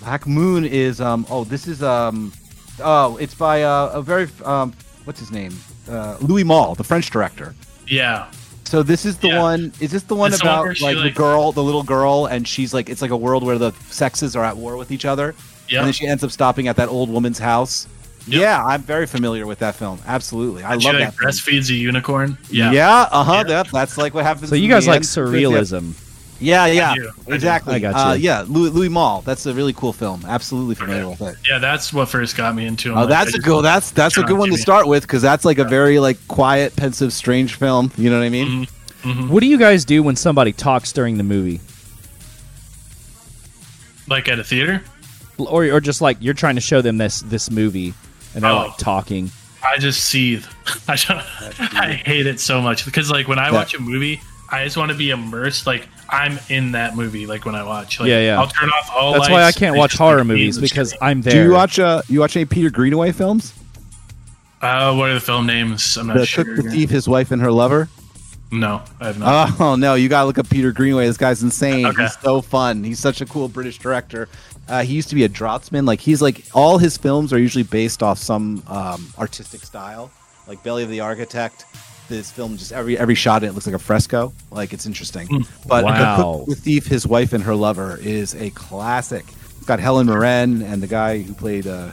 Black 0.00 0.26
Moon 0.26 0.64
is 0.64 1.00
um 1.00 1.26
oh 1.30 1.44
this 1.44 1.66
is 1.68 1.82
um 1.82 2.32
oh 2.80 3.16
it's 3.18 3.34
by 3.34 3.62
uh, 3.62 3.90
a 3.94 4.02
very 4.02 4.28
um 4.44 4.72
what's 5.04 5.20
his 5.20 5.30
name 5.30 5.52
uh, 5.88 6.16
Louis 6.20 6.44
Malle 6.44 6.74
the 6.74 6.84
French 6.84 7.10
director. 7.10 7.54
Yeah, 7.88 8.30
So 8.64 8.82
this 8.82 9.04
is 9.04 9.18
the 9.18 9.28
Yeah. 9.28 9.42
one. 9.42 9.72
Is 9.80 9.90
this 9.90 10.04
the 10.04 10.14
one 10.14 10.32
It's 10.32 10.40
about 10.40 10.76
she, 10.76 10.84
like, 10.84 10.96
the 10.96 11.10
girl, 11.10 11.52
the 11.52 11.62
little 11.62 11.82
girl, 11.82 12.26
and 12.26 12.46
she's 12.46 12.72
like 12.72 12.88
it's 12.88 13.02
like 13.02 13.10
a 13.10 13.16
world 13.16 13.42
where 13.44 13.58
the 13.58 13.72
sexes 13.90 14.34
are 14.36 14.44
at 14.44 14.56
war 14.56 14.76
with 14.76 14.90
each 14.90 15.04
other, 15.04 15.34
yeah. 15.68 15.78
and 15.80 15.86
then 15.86 15.92
she 15.92 16.06
ends 16.06 16.24
up 16.24 16.30
stopping 16.30 16.68
at 16.68 16.76
that 16.76 16.88
old 16.88 17.10
woman's 17.10 17.38
house. 17.38 17.86
Yep. 18.28 18.40
Yeah, 18.40 18.64
I'm 18.64 18.82
very 18.82 19.06
familiar 19.06 19.46
with 19.46 19.58
that 19.60 19.74
film. 19.74 19.98
Absolutely, 20.06 20.62
I 20.62 20.78
she 20.78 20.86
love 20.86 20.94
like 20.94 21.04
that. 21.06 21.14
Film. 21.14 21.30
breastfeeds 21.30 21.70
a 21.70 21.74
unicorn. 21.74 22.38
Yeah, 22.50 22.70
Yeah, 22.70 23.08
uh 23.10 23.24
huh. 23.24 23.32
Yeah. 23.38 23.42
That, 23.44 23.68
that's 23.72 23.98
like 23.98 24.14
what 24.14 24.24
happens. 24.24 24.48
so 24.48 24.54
you 24.54 24.68
guys 24.68 24.86
like 24.86 24.96
end. 24.96 25.04
surrealism? 25.04 25.94
Yeah, 26.38 26.66
yeah, 26.66 26.94
do. 26.96 27.10
I 27.30 27.34
exactly. 27.34 27.74
I 27.74 27.78
got 27.78 27.94
Uh, 27.94 28.12
you. 28.14 28.22
yeah, 28.24 28.44
Louis, 28.48 28.70
Louis 28.70 28.88
Malle. 28.88 29.22
That's 29.24 29.46
a 29.46 29.54
really 29.54 29.72
cool 29.72 29.92
film. 29.92 30.24
Absolutely 30.26 30.74
familiar 30.74 31.04
Okay. 31.04 31.24
with 31.24 31.34
it. 31.34 31.36
yeah. 31.48 31.58
That's 31.58 31.92
what 31.92 32.08
first 32.08 32.36
got 32.36 32.54
me 32.56 32.66
into. 32.66 32.90
'em. 32.92 32.98
Oh, 32.98 33.06
that's 33.06 33.26
I 33.26 33.28
a 33.28 33.32
just- 33.34 33.44
good. 33.44 33.64
That's 33.64 33.90
that's 33.92 34.16
a 34.16 34.22
good 34.22 34.32
on 34.32 34.38
one 34.38 34.50
to 34.50 34.56
start 34.58 34.86
with 34.88 35.02
because 35.02 35.22
that's 35.22 35.44
like 35.44 35.58
a 35.58 35.64
very 35.64 35.98
like 36.00 36.18
quiet, 36.28 36.74
pensive, 36.76 37.12
strange 37.12 37.54
film. 37.54 37.90
You 37.96 38.10
know 38.10 38.18
what 38.18 38.24
I 38.24 38.28
mean? 38.28 38.66
Mhm. 39.04 39.28
What 39.30 39.40
do 39.40 39.46
you 39.46 39.58
guys 39.58 39.84
do 39.84 40.02
when 40.02 40.14
somebody 40.16 40.52
talks 40.52 40.92
during 40.92 41.16
the 41.16 41.24
movie, 41.24 41.60
Like 44.08 44.28
at 44.28 44.38
a 44.38 44.44
theater. 44.44 44.82
or 45.38 45.64
or 45.66 45.80
just 45.80 46.00
like 46.00 46.16
you're 46.20 46.34
trying 46.34 46.54
to 46.56 46.60
show 46.60 46.82
them 46.82 46.98
this 46.98 47.20
this 47.20 47.50
movie 47.50 47.94
and 48.34 48.42
they're 48.44 48.50
Oh. 48.50 48.66
like 48.68 48.76
talking? 48.78 49.30
I 49.64 49.74
I 49.74 49.78
just 49.78 50.04
seethe. 50.04 50.44
I, 50.88 50.96
don't, 50.96 51.22
I 51.76 51.92
hate 52.04 52.26
it 52.26 52.40
so 52.40 52.60
much 52.60 52.84
because 52.84 53.10
like 53.10 53.28
when 53.28 53.38
I 53.38 53.46
Yeah. 53.46 53.52
watch 53.52 53.74
a 53.74 53.80
movie, 53.80 54.20
I 54.50 54.64
just 54.64 54.76
want 54.76 54.90
to 54.90 54.96
be 54.98 55.10
immersed. 55.10 55.66
Like 55.66 55.86
I'm 56.10 56.38
in 56.48 56.72
that 56.72 56.96
movie. 56.96 57.26
Like 57.26 57.44
when 57.46 57.54
I 57.54 57.62
watch, 57.62 58.00
like, 58.00 58.08
Yeah, 58.08 58.20
yeah. 58.20 58.40
I'll 58.40 58.48
turn 58.48 58.68
off 58.70 58.90
all. 58.94 59.12
That's 59.14 59.30
why 59.30 59.44
I 59.44 59.52
can't 59.52 59.76
watch 59.76 59.94
horror 59.96 60.18
like, 60.18 60.26
be 60.28 60.32
in 60.32 60.38
movies 60.40 60.58
because 60.58 60.90
screen. 60.90 61.08
I'm 61.10 61.22
there. 61.22 61.32
Do 61.32 61.42
you 61.44 61.52
watch 61.52 61.78
uh 61.78 62.02
you 62.08 62.20
watch 62.20 62.34
any 62.36 62.44
Peter 62.44 62.70
Greenaway 62.70 63.12
films? 63.12 63.54
Uh, 64.60 64.94
what 64.94 65.10
are 65.10 65.14
the 65.14 65.20
film 65.20 65.46
names? 65.46 65.96
I'm 65.96 66.06
not 66.08 66.18
The 66.18 66.26
sure. 66.26 66.44
Cook 66.44 66.56
the 66.64 66.70
Thief, 66.70 66.90
his 66.90 67.08
wife 67.08 67.30
and 67.32 67.40
her 67.42 67.50
lover. 67.50 67.88
No, 68.52 68.82
I 69.00 69.06
have 69.06 69.18
not. 69.18 69.60
Oh 69.60 69.74
no, 69.76 69.94
you 69.94 70.08
gotta 70.10 70.26
look 70.26 70.38
up 70.38 70.48
Peter 70.50 70.72
Greenaway. 70.72 71.06
This 71.06 71.16
guy's 71.16 71.42
insane. 71.42 71.86
Okay. 71.86 72.02
He's 72.02 72.18
so 72.20 72.42
fun. 72.42 72.84
He's 72.84 72.98
such 72.98 73.20
a 73.22 73.26
cool 73.26 73.48
British 73.48 73.78
director. 73.78 74.28
Uh, 74.68 74.82
he 74.82 74.94
used 74.94 75.08
to 75.08 75.14
be 75.14 75.24
a 75.24 75.28
draftsman. 75.28 75.86
Like 75.86 76.00
he's 76.00 76.20
like 76.20 76.44
all 76.54 76.76
his 76.78 76.96
films 76.98 77.32
are 77.32 77.38
usually 77.38 77.64
based 77.64 78.02
off 78.02 78.18
some 78.18 78.62
um, 78.68 79.06
artistic 79.18 79.62
style. 79.62 80.10
Like 80.46 80.62
Belly 80.62 80.82
of 80.82 80.90
the 80.90 81.00
Architect. 81.00 81.64
This 82.08 82.30
film 82.30 82.58
just 82.58 82.72
every 82.72 82.98
every 82.98 83.14
shot 83.14 83.42
in 83.42 83.48
it 83.48 83.52
looks 83.54 83.66
like 83.66 83.74
a 83.74 83.78
fresco. 83.78 84.32
Like 84.50 84.72
it's 84.74 84.84
interesting. 84.84 85.46
But 85.66 85.84
Wow. 85.84 86.44
the, 86.46 86.54
the 86.54 86.60
Thief, 86.60 86.86
his 86.86 87.06
wife 87.06 87.32
and 87.32 87.42
her 87.44 87.54
lover 87.54 87.98
is 88.02 88.34
a 88.34 88.50
classic. 88.50 89.24
It's 89.56 89.66
got 89.66 89.80
Helen 89.80 90.06
Mirren 90.08 90.60
and 90.62 90.82
the 90.82 90.86
guy 90.88 91.22
who 91.22 91.32
played 91.32 91.66
uh, 91.66 91.92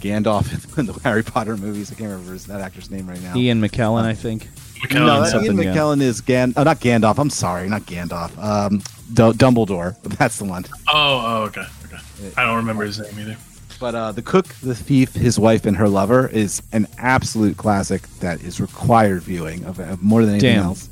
Gandalf 0.00 0.78
in 0.78 0.86
the 0.86 0.92
Harry 1.00 1.24
Potter 1.24 1.56
movies. 1.56 1.90
I 1.90 1.94
can't 1.96 2.10
remember 2.10 2.34
his, 2.34 2.46
that 2.46 2.60
actor's 2.60 2.90
name 2.90 3.08
right 3.08 3.20
now. 3.22 3.34
Ian 3.36 3.60
McKellen, 3.60 4.04
I 4.04 4.14
think. 4.14 4.48
McKellen, 4.82 5.06
No, 5.06 5.20
that, 5.22 5.30
something, 5.30 5.58
Ian 5.62 6.00
yeah. 6.00 6.06
Is 6.06 6.20
Gan. 6.20 6.54
Oh, 6.56 6.62
not 6.62 6.80
Gandalf. 6.80 7.18
I'm 7.18 7.30
sorry, 7.30 7.68
not 7.68 7.82
Gandalf. 7.82 8.36
Um, 8.38 8.78
D- 9.12 9.36
Dumbledore. 9.38 9.96
That's 10.18 10.38
the 10.38 10.44
one. 10.44 10.64
Oh, 10.88 11.22
oh, 11.24 11.42
okay, 11.44 11.64
okay. 11.84 11.98
I 12.36 12.44
don't 12.44 12.56
remember 12.56 12.84
his 12.84 12.98
name 12.98 13.18
either. 13.18 13.36
But 13.78 13.94
uh, 13.96 14.12
the 14.12 14.22
cook, 14.22 14.46
the 14.62 14.74
thief, 14.76 15.12
his 15.12 15.38
wife, 15.40 15.66
and 15.66 15.76
her 15.76 15.88
lover 15.88 16.28
is 16.28 16.62
an 16.72 16.86
absolute 16.98 17.56
classic 17.56 18.02
that 18.20 18.40
is 18.42 18.60
required 18.60 19.22
viewing 19.22 19.64
of, 19.64 19.80
of 19.80 20.00
more 20.02 20.20
than 20.24 20.34
anything 20.34 20.54
Damn. 20.56 20.66
else. 20.66 20.88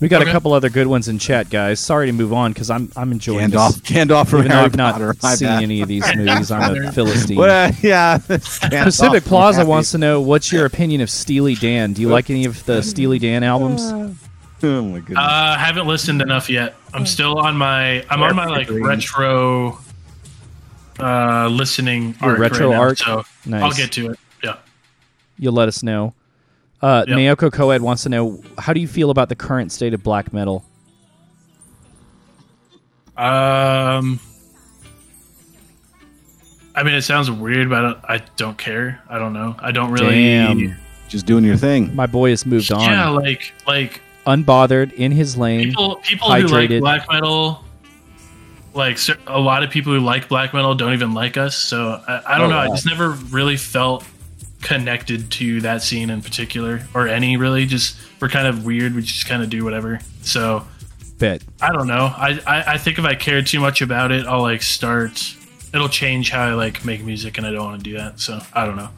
We 0.00 0.08
got 0.08 0.20
a 0.22 0.26
couple 0.26 0.52
other 0.52 0.68
good 0.68 0.86
ones 0.86 1.08
in 1.08 1.18
chat, 1.18 1.48
guys. 1.48 1.80
Sorry 1.80 2.06
to 2.06 2.12
move 2.12 2.32
on 2.32 2.52
because 2.52 2.70
I'm 2.70 2.90
I'm 2.96 3.12
enjoying 3.12 3.48
Gandalf, 3.50 3.80
this. 3.82 3.96
Gandalf 3.96 4.28
from 4.28 4.40
Even 4.40 4.50
though 4.50 4.56
Harry 4.56 4.66
I've 4.66 4.76
not 4.76 4.92
Potter. 4.94 5.14
My 5.22 5.34
seen 5.34 5.48
bad. 5.48 5.62
any 5.62 5.80
of 5.80 5.88
these 5.88 6.04
movies, 6.16 6.50
I'm 6.50 6.84
a 6.86 6.92
Philistine. 6.92 7.36
Well, 7.38 7.72
yeah, 7.82 8.18
Pacific 8.28 9.24
Plaza 9.24 9.58
Happy- 9.60 9.68
wants 9.70 9.92
to 9.92 9.98
know 9.98 10.20
what's 10.20 10.52
your 10.52 10.66
opinion 10.66 11.00
of 11.00 11.08
Steely 11.08 11.54
Dan. 11.54 11.94
Do 11.94 12.02
you 12.02 12.08
like 12.08 12.28
any 12.28 12.44
of 12.44 12.62
the 12.66 12.82
Steely 12.82 13.18
Dan 13.18 13.42
albums? 13.42 13.82
Oh 14.62 14.82
my 14.82 15.00
goodness. 15.00 15.18
Uh, 15.20 15.54
haven't 15.58 15.86
listened 15.86 16.22
enough 16.22 16.48
yet. 16.48 16.74
I'm 16.94 17.04
still 17.04 17.38
on 17.38 17.58
my. 17.58 18.02
I'm 18.08 18.22
on 18.22 18.34
my 18.34 18.46
like 18.46 18.68
retro. 18.70 19.78
Uh, 20.98 21.46
listening 21.48 22.14
Your 22.22 22.30
arc 22.30 22.38
retro 22.38 22.68
right 22.70 22.74
now, 22.74 22.80
arc? 22.80 22.96
so 22.98 23.24
Nice. 23.44 23.62
I'll 23.62 23.72
get 23.72 23.92
to 23.92 24.12
it. 24.12 24.18
Yeah. 24.42 24.56
You'll 25.38 25.52
let 25.52 25.68
us 25.68 25.82
know. 25.82 26.14
Uh, 26.82 27.04
Yep. 27.08 27.16
Naoko 27.18 27.52
Coed 27.52 27.80
wants 27.80 28.02
to 28.04 28.08
know 28.08 28.42
how 28.58 28.72
do 28.72 28.80
you 28.80 28.88
feel 28.88 29.10
about 29.10 29.28
the 29.28 29.34
current 29.36 29.72
state 29.72 29.94
of 29.94 30.02
black 30.02 30.32
metal? 30.32 30.64
Um. 33.16 34.20
I 36.74 36.82
mean, 36.82 36.94
it 36.94 37.02
sounds 37.02 37.30
weird, 37.30 37.70
but 37.70 37.98
I 38.06 38.18
don't 38.36 38.58
care. 38.58 39.00
I 39.08 39.18
don't 39.18 39.32
know. 39.32 39.56
I 39.58 39.72
don't 39.72 39.90
really. 39.90 40.10
Damn, 40.14 40.76
Just 41.08 41.24
doing 41.24 41.42
your 41.42 41.56
thing. 41.56 41.94
my 41.96 42.04
boy 42.06 42.28
has 42.30 42.44
moved 42.44 42.70
on. 42.70 42.82
Yeah, 42.82 43.08
like 43.08 43.54
like 43.66 44.02
Unbothered 44.26 44.92
in 44.92 45.12
his 45.12 45.36
lane. 45.38 45.68
people 45.68 45.96
people 46.02 46.30
who 46.30 46.46
like 46.48 46.68
black 46.80 47.08
metal 47.10 47.64
like 48.74 48.98
a 49.28 49.38
lot 49.40 49.62
of 49.62 49.70
people 49.70 49.94
who 49.94 50.00
like 50.00 50.28
black 50.28 50.52
metal 50.52 50.74
don't 50.74 50.92
even 50.92 51.14
like 51.14 51.36
us 51.38 51.56
so 51.56 52.02
i, 52.06 52.34
I 52.34 52.38
don't 52.38 52.48
Oh, 52.48 52.50
know 52.50 52.58
i 52.58 52.66
just 52.68 52.84
never 52.84 53.10
really 53.30 53.56
felt 53.56 54.04
connected 54.66 55.30
to 55.30 55.60
that 55.60 55.80
scene 55.80 56.10
in 56.10 56.20
particular 56.20 56.82
or 56.92 57.06
any 57.06 57.36
really 57.36 57.66
just 57.66 57.96
we're 58.20 58.28
kind 58.28 58.48
of 58.48 58.64
weird. 58.64 58.96
We 58.96 59.02
just 59.02 59.28
kind 59.28 59.40
of 59.40 59.48
do 59.48 59.64
whatever. 59.64 60.00
So 60.22 60.66
Bet. 61.18 61.42
i 61.62 61.70
don't 61.72 61.86
know. 61.86 62.12
I, 62.16 62.40
I 62.44 62.74
i 62.74 62.78
think 62.78 62.98
if 62.98 63.04
i 63.04 63.14
care 63.14 63.42
too 63.42 63.60
much 63.60 63.80
about 63.80 64.10
it 64.10 64.26
i'll 64.26 64.42
like 64.42 64.62
start 64.62 65.36
it'll 65.72 65.88
change 65.88 66.30
how 66.30 66.42
i 66.42 66.54
like 66.54 66.84
make 66.84 67.04
music 67.04 67.38
and 67.38 67.46
i 67.46 67.52
don't 67.52 67.64
want 67.64 67.82
to 67.82 67.90
do 67.90 67.96
that. 67.96 68.18
So 68.18 68.40
i 68.52 68.66
don't 68.66 68.74
know. 68.74 68.88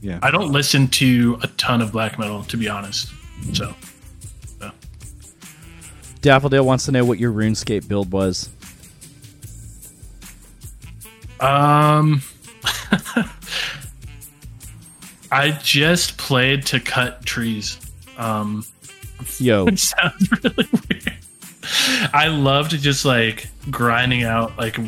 Yeah. 0.00 0.18
i 0.22 0.30
don't 0.30 0.50
listen 0.50 0.88
to 0.88 1.38
a 1.42 1.46
ton 1.58 1.82
of 1.82 1.92
black 1.92 2.18
metal 2.18 2.44
to 2.44 2.56
be 2.56 2.68
honest. 2.68 3.12
So. 3.52 3.74
Daffodil 6.20 6.64
wants 6.64 6.86
to 6.86 6.92
know 6.92 7.04
what 7.04 7.20
your 7.20 7.32
RuneScape 7.32 7.86
build 7.86 8.10
was. 8.10 8.48
Um, 11.38 12.22
I 15.30 15.50
just 15.62 16.16
played 16.16 16.64
to 16.66 16.80
cut 16.80 17.24
trees. 17.26 17.78
Um, 18.16 18.64
Yo, 19.38 19.64
which 19.66 19.80
sounds 19.80 20.30
really 20.44 20.68
weird. 20.88 21.14
I 22.14 22.28
loved 22.28 22.70
just 22.80 23.04
like 23.04 23.48
grinding 23.70 24.22
out 24.24 24.56
like 24.58 24.78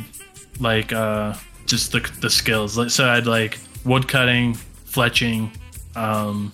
like 0.58 0.92
uh 0.92 1.34
just 1.66 1.92
the 1.92 2.00
the 2.20 2.30
skills. 2.30 2.78
Like 2.78 2.90
so, 2.90 3.08
I'd 3.08 3.26
like 3.26 3.58
wood 3.84 4.08
cutting, 4.08 4.54
fletching, 4.86 5.50
um, 5.96 6.52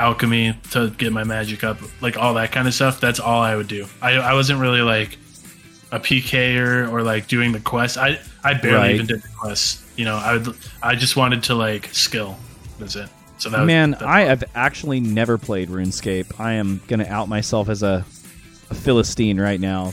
alchemy 0.00 0.56
to 0.72 0.90
get 0.90 1.12
my 1.12 1.24
magic 1.24 1.62
up, 1.62 1.78
like 2.00 2.16
all 2.16 2.34
that 2.34 2.52
kind 2.52 2.66
of 2.66 2.74
stuff. 2.74 3.00
That's 3.00 3.20
all 3.20 3.40
I 3.42 3.54
would 3.54 3.68
do. 3.68 3.86
I 4.02 4.12
I 4.14 4.34
wasn't 4.34 4.60
really 4.60 4.82
like 4.82 5.18
a 5.92 6.00
PKer 6.00 6.90
or 6.90 7.02
like 7.02 7.28
doing 7.28 7.52
the 7.52 7.60
quest. 7.60 7.96
I 7.96 8.18
I 8.42 8.54
barely 8.54 8.76
Right. 8.78 8.94
even 8.94 9.06
did 9.06 9.22
the 9.22 9.28
quest. 9.38 9.82
You 9.96 10.04
know, 10.06 10.16
I 10.16 10.36
would 10.38 10.56
I 10.82 10.94
just 10.96 11.16
wanted 11.16 11.42
to 11.44 11.54
like 11.54 11.88
skill. 11.92 12.36
That's 12.78 12.96
it. 12.96 13.08
So 13.40 13.50
that 13.50 13.64
man, 13.64 13.92
that's 13.92 14.02
I 14.02 14.20
have 14.22 14.44
actually 14.54 15.00
never 15.00 15.38
played 15.38 15.68
RuneScape. 15.70 16.38
I 16.38 16.52
am 16.52 16.80
gonna 16.88 17.06
out 17.06 17.28
myself 17.28 17.68
as 17.68 17.82
a, 17.82 18.04
a 18.70 18.74
philistine 18.74 19.40
right 19.40 19.60
now. 19.60 19.92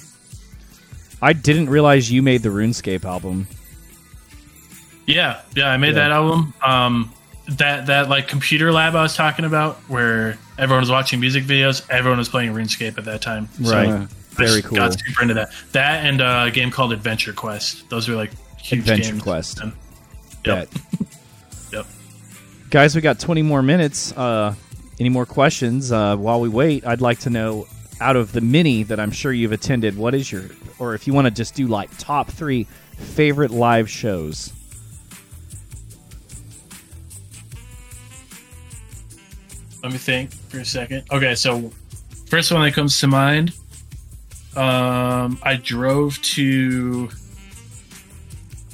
I 1.21 1.33
didn't 1.33 1.69
realize 1.69 2.11
you 2.11 2.21
made 2.21 2.43
the 2.43 2.49
RuneScape 2.49 3.03
album. 3.05 3.47
Yeah, 5.05 5.41
yeah, 5.55 5.69
I 5.69 5.77
made 5.77 5.89
Yeah. 5.89 5.93
that 6.09 6.11
album. 6.11 6.53
Um, 6.65 7.13
that 7.49 7.85
that 7.85 8.09
like 8.09 8.27
computer 8.27 8.71
lab 8.73 8.95
I 8.95 9.01
was 9.01 9.15
talking 9.15 9.45
about, 9.45 9.77
where 9.87 10.37
everyone 10.57 10.81
was 10.81 10.91
watching 10.91 11.19
music 11.21 11.45
videos, 11.45 11.85
everyone 11.89 12.17
was 12.19 12.27
playing 12.29 12.53
RuneScape 12.53 12.97
at 12.97 13.05
that 13.05 13.21
time. 13.21 13.47
So 13.63 13.71
Right. 13.71 13.87
I 13.89 14.07
Very 14.31 14.61
cool. 14.61 14.75
Got 14.77 14.99
super 14.99 15.21
into 15.21 15.33
that. 15.35 15.49
That 15.71 16.05
and 16.05 16.21
uh, 16.21 16.43
a 16.47 16.51
game 16.51 16.69
called 16.69 16.91
Adventure 16.91 17.31
Quest. 17.33 17.89
Those 17.89 18.09
were 18.09 18.15
like 18.15 18.31
huge 18.59 18.85
games. 18.85 18.89
Adventure 19.07 19.11
games. 19.13 19.23
Quest. 19.23 19.61
Yep. 19.63 19.73
Bet. 20.43 20.69
Guys, 22.69 22.95
we 22.95 23.01
got 23.01 23.17
20 23.17 23.43
more 23.43 23.61
minutes. 23.61 24.11
Uh, 24.11 24.53
any 24.99 25.07
more 25.07 25.25
questions? 25.25 25.89
Uh, 25.89 26.17
while 26.17 26.41
we 26.41 26.49
wait, 26.49 26.85
I'd 26.85 26.99
like 26.99 27.19
to 27.19 27.29
know 27.29 27.65
out 28.01 28.17
of 28.17 28.33
the 28.33 28.41
many 28.41 28.83
that 28.83 28.99
I'm 28.99 29.11
sure 29.11 29.31
you've 29.31 29.53
attended, 29.53 29.95
what 29.95 30.13
is 30.13 30.29
your, 30.29 30.43
or 30.77 30.93
if 30.93 31.07
you 31.07 31.13
want 31.13 31.25
to 31.25 31.31
just 31.31 31.55
do 31.55 31.65
like 31.67 31.89
top 31.97 32.29
three 32.29 32.65
favorite 32.97 33.51
live 33.51 33.89
shows? 33.89 34.51
Let 39.81 39.93
me 39.93 39.97
think 39.97 40.33
for 40.33 40.59
a 40.59 40.65
second. 40.65 41.03
Okay, 41.09 41.35
so 41.35 41.71
first 42.25 42.51
one 42.51 42.61
that 42.63 42.73
comes 42.73 42.99
to 42.99 43.07
mind. 43.07 43.53
Um, 44.57 45.39
I 45.41 45.55
drove 45.55 46.21
to 46.23 47.09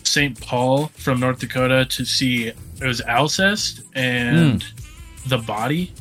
St. 0.03 0.40
Paul 0.41 0.88
from 0.88 1.20
North 1.20 1.38
Dakota 1.40 1.86
to 1.86 2.06
see 2.06 2.53
it 2.84 2.88
was 2.88 3.02
Alcest 3.02 3.84
and 3.96 4.62
hmm. 4.62 5.30
the 5.30 5.38
Body, 5.38 5.94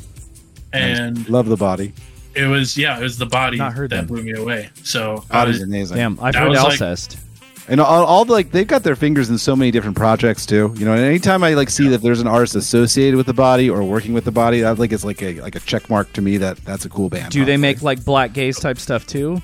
and 0.72 1.28
Love 1.28 1.48
the 1.48 1.56
body. 1.56 1.92
it 2.34 2.46
was 2.46 2.76
yeah, 2.76 2.98
it 2.98 3.02
was 3.02 3.18
the 3.18 3.26
Body 3.26 3.58
Not 3.58 3.74
heard 3.74 3.90
that 3.90 3.96
them. 3.96 4.06
blew 4.06 4.22
me 4.22 4.32
away. 4.32 4.70
So 4.82 5.24
I 5.30 5.44
Body's 5.44 5.54
was, 5.54 5.62
amazing. 5.62 5.96
Damn, 5.96 6.20
I've 6.20 6.34
heard 6.34 6.48
was 6.48 6.62
like- 6.62 6.80
Alcest. 6.80 7.18
And 7.68 7.80
all, 7.80 8.04
all 8.04 8.24
the, 8.24 8.32
like 8.32 8.50
they've 8.50 8.66
got 8.66 8.82
their 8.82 8.96
fingers 8.96 9.30
in 9.30 9.38
so 9.38 9.54
many 9.54 9.70
different 9.70 9.96
projects 9.96 10.44
too. 10.44 10.74
You 10.76 10.84
know, 10.84 10.94
and 10.94 11.00
anytime 11.00 11.44
I 11.44 11.54
like 11.54 11.70
see 11.70 11.86
that 11.88 12.02
there's 12.02 12.20
an 12.20 12.26
artist 12.26 12.56
associated 12.56 13.16
with 13.16 13.26
the 13.26 13.32
body 13.32 13.70
or 13.70 13.84
working 13.84 14.14
with 14.14 14.24
the 14.24 14.32
body, 14.32 14.66
I 14.66 14.74
think 14.74 14.92
it's 14.92 15.04
like 15.04 15.22
a 15.22 15.40
like 15.40 15.54
a 15.54 15.60
check 15.60 15.88
mark 15.88 16.12
to 16.14 16.22
me 16.22 16.38
that 16.38 16.56
that's 16.64 16.84
a 16.84 16.88
cool 16.88 17.08
band. 17.08 17.30
Do 17.30 17.44
they 17.44 17.56
make 17.56 17.80
like 17.80 18.04
black 18.04 18.32
gaze 18.32 18.58
type 18.58 18.78
stuff 18.78 19.06
too? 19.06 19.40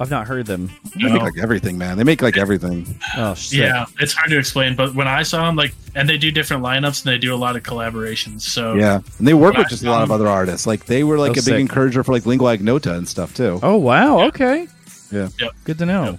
I've 0.00 0.10
not 0.10 0.26
heard 0.26 0.46
them. 0.46 0.70
They 0.96 1.04
make 1.12 1.22
like 1.22 1.38
everything, 1.38 1.78
man. 1.78 1.96
They 1.96 2.02
make 2.02 2.22
like 2.22 2.36
everything. 2.36 2.98
Oh, 3.16 3.34
shit. 3.34 3.60
yeah, 3.60 3.86
it's 4.00 4.12
hard 4.12 4.30
to 4.30 4.38
explain. 4.38 4.74
But 4.74 4.94
when 4.94 5.06
I 5.06 5.22
saw 5.22 5.46
them, 5.46 5.54
like, 5.54 5.74
and 5.94 6.08
they 6.08 6.18
do 6.18 6.32
different 6.32 6.62
lineups 6.64 7.04
and 7.04 7.12
they 7.12 7.18
do 7.18 7.32
a 7.32 7.36
lot 7.36 7.54
of 7.54 7.62
collaborations. 7.62 8.40
So 8.40 8.74
Yeah, 8.74 9.00
and 9.18 9.28
they 9.28 9.34
work 9.34 9.56
with 9.56 9.66
I 9.66 9.68
just 9.70 9.82
a 9.82 9.86
saw 9.86 9.92
lot 9.92 10.02
of 10.02 10.10
other 10.10 10.26
artists. 10.26 10.66
Like 10.66 10.86
they 10.86 11.04
were 11.04 11.18
like 11.18 11.30
Oh, 11.30 11.32
a 11.32 11.34
big 11.36 11.44
sick. 11.44 11.60
encourager 11.60 12.02
for 12.02 12.12
like 12.12 12.26
lingua 12.26 12.54
ignota 12.54 12.94
and 12.94 13.06
stuff 13.08 13.34
too. 13.34 13.60
Oh, 13.62 13.76
wow. 13.76 14.20
Okay. 14.28 14.66
Yeah. 15.12 15.28
Yep. 15.38 15.50
Good 15.64 15.78
to 15.78 15.86
know. 15.86 16.18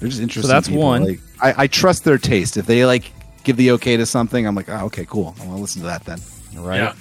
They're 0.00 0.08
just 0.08 0.20
interesting. 0.20 0.42
So 0.42 0.48
that's 0.48 0.68
people. 0.68 0.82
one. 0.82 1.04
Like, 1.04 1.20
I, 1.40 1.54
I 1.62 1.66
trust 1.68 2.04
their 2.04 2.18
taste. 2.18 2.56
If 2.56 2.66
they 2.66 2.84
like 2.84 3.12
give 3.44 3.56
the 3.56 3.70
okay 3.72 3.96
to 3.96 4.04
something, 4.04 4.46
I'm 4.46 4.54
like, 4.56 4.68
oh, 4.68 4.86
okay, 4.86 5.06
cool. 5.06 5.34
I 5.40 5.44
want 5.46 5.56
to 5.56 5.62
listen 5.62 5.80
to 5.82 5.86
that 5.86 6.04
then. 6.04 6.18
All 6.58 6.66
right. 6.66 6.92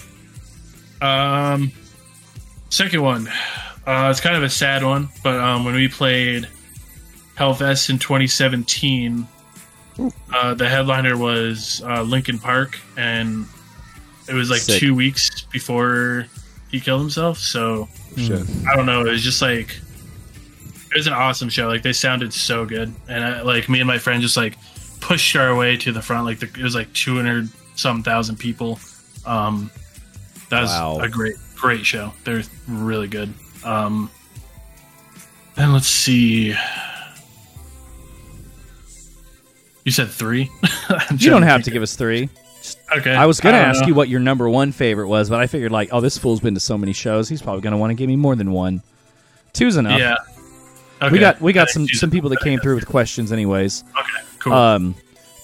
Yeah. 1.02 1.54
Um, 1.54 1.72
second 2.70 3.02
one, 3.02 3.28
uh, 3.88 4.08
it's 4.12 4.20
kind 4.22 4.36
of 4.36 4.44
a 4.44 4.49
sad 4.49 4.84
one, 4.84 5.10
but 5.24 5.40
um, 5.40 5.66
when 5.66 5.74
we 5.76 5.88
played 5.88 6.48
Hellfest 7.38 7.90
in 7.90 7.98
2017, 7.99 9.28
uh, 10.34 10.53
the 10.53 10.68
headliner 10.70 11.18
was 11.18 11.82
uh, 11.86 12.02
Linkin 12.03 12.40
Park, 12.40 12.80
and 12.98 13.45
It 14.28 14.34
was 14.34 14.49
like 14.49 14.62
Sick. 14.62 14.80
two 14.80 14.95
weeks 14.95 15.41
before 15.52 16.26
he 16.70 16.80
killed 16.80 17.02
himself. 17.02 17.38
So 17.38 17.88
Shit. 18.18 18.41
I 18.68 18.76
don't 18.76 18.86
know. 18.86 19.02
It 19.06 19.12
was 19.12 19.24
just 19.24 19.41
like 19.41 19.76
it 20.91 20.98
was 20.98 21.08
an 21.08 21.14
awesome 21.14 21.49
show. 21.49 21.68
Like 21.68 21.82
they 21.84 21.94
sounded 21.94 22.34
so 22.34 22.66
good, 22.66 22.94
and 23.08 23.24
I, 23.24 23.41
like 23.41 23.70
me 23.70 23.80
and 23.80 23.88
my 23.88 23.98
friend 23.98 24.22
just 24.22 24.38
like 24.38 24.58
pushed 24.99 25.36
our 25.36 25.56
way 25.56 25.78
to 25.78 25.91
the 25.91 26.02
front. 26.02 26.26
Like 26.26 26.40
the, 26.40 26.48
it 26.48 26.64
was 26.64 26.76
like 26.76 26.91
two 26.94 27.16
hundred 27.16 27.49
some 27.76 28.03
thousand 28.03 28.38
people. 28.38 28.80
Um, 29.26 29.72
that 30.49 30.62
was 30.62 30.70
Wow. 30.72 30.99
a 30.99 31.08
great 31.10 31.36
great 31.56 31.86
show. 31.86 32.14
They're 32.26 32.44
really 32.68 33.08
good. 33.08 33.34
Um, 33.64 34.10
and 35.58 35.74
let's 35.74 35.88
see. 35.88 36.56
You 39.84 39.92
said 39.92 40.10
three. 40.10 40.50
You 41.18 41.30
don't 41.30 41.44
have 41.44 41.64
to 41.64 41.72
give 41.72 41.82
us 41.82 41.96
three. 41.96 42.30
Okay. 42.96 43.14
I 43.14 43.26
was 43.26 43.40
going 43.40 43.54
to 43.54 43.60
don't 43.60 43.70
ask 43.70 43.82
know. 43.82 43.88
you 43.88 43.96
what 43.96 44.10
your 44.10 44.20
number 44.20 44.50
one 44.50 44.72
favorite 44.72 45.08
was, 45.08 45.30
but 45.30 45.40
I 45.40 45.48
figured 45.48 45.72
like, 45.72 45.90
oh, 45.92 46.02
this 46.02 46.18
fool's 46.18 46.40
been 46.40 46.54
to 46.54 46.60
so 46.60 46.78
many 46.78 46.94
shows, 46.94 47.28
he's 47.30 47.42
probably 47.42 47.62
going 47.62 47.72
to 47.72 47.78
want 47.78 47.92
to 47.92 47.96
give 47.96 48.08
me 48.08 48.16
more 48.16 48.36
than 48.36 48.52
one. 48.52 48.82
Two's 49.54 49.78
enough. 49.78 50.00
Yeah. 50.00 50.16
We 51.10 51.18
got 51.18 51.42
we 51.42 51.52
got 51.54 51.70
some 51.70 51.88
some 51.88 52.12
people 52.12 52.30
that 52.30 52.42
came 52.42 52.60
through 52.60 52.76
with 52.76 52.86
questions, 52.86 53.32
anyways. 53.32 53.84
Okay. 53.98 54.28
Cool. 54.40 54.54
Um, 54.54 54.96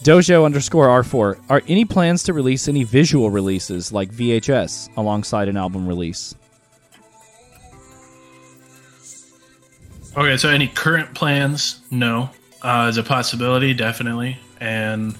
Dojo 0.03 0.45
underscore 0.45 0.88
R 0.88 1.03
four. 1.03 1.39
Are 1.49 1.64
any 1.68 1.84
plans 1.84 2.22
to 2.23 2.34
release 2.34 2.68
any 2.68 2.84
visual 2.84 3.31
releases 3.31 3.91
like 3.91 4.11
VHS 4.11 4.95
alongside 4.98 5.48
an 5.48 5.57
album 5.57 5.88
release? 5.88 6.35
Okay, 10.18 10.35
so 10.35 10.49
any 10.49 10.68
current 10.68 11.14
plans? 11.14 11.80
No. 11.91 12.31
Uh, 12.64 12.88
as 12.88 12.98
a 12.98 13.03
possibility, 13.03 13.76
definitely. 13.76 14.39
And 14.60 15.15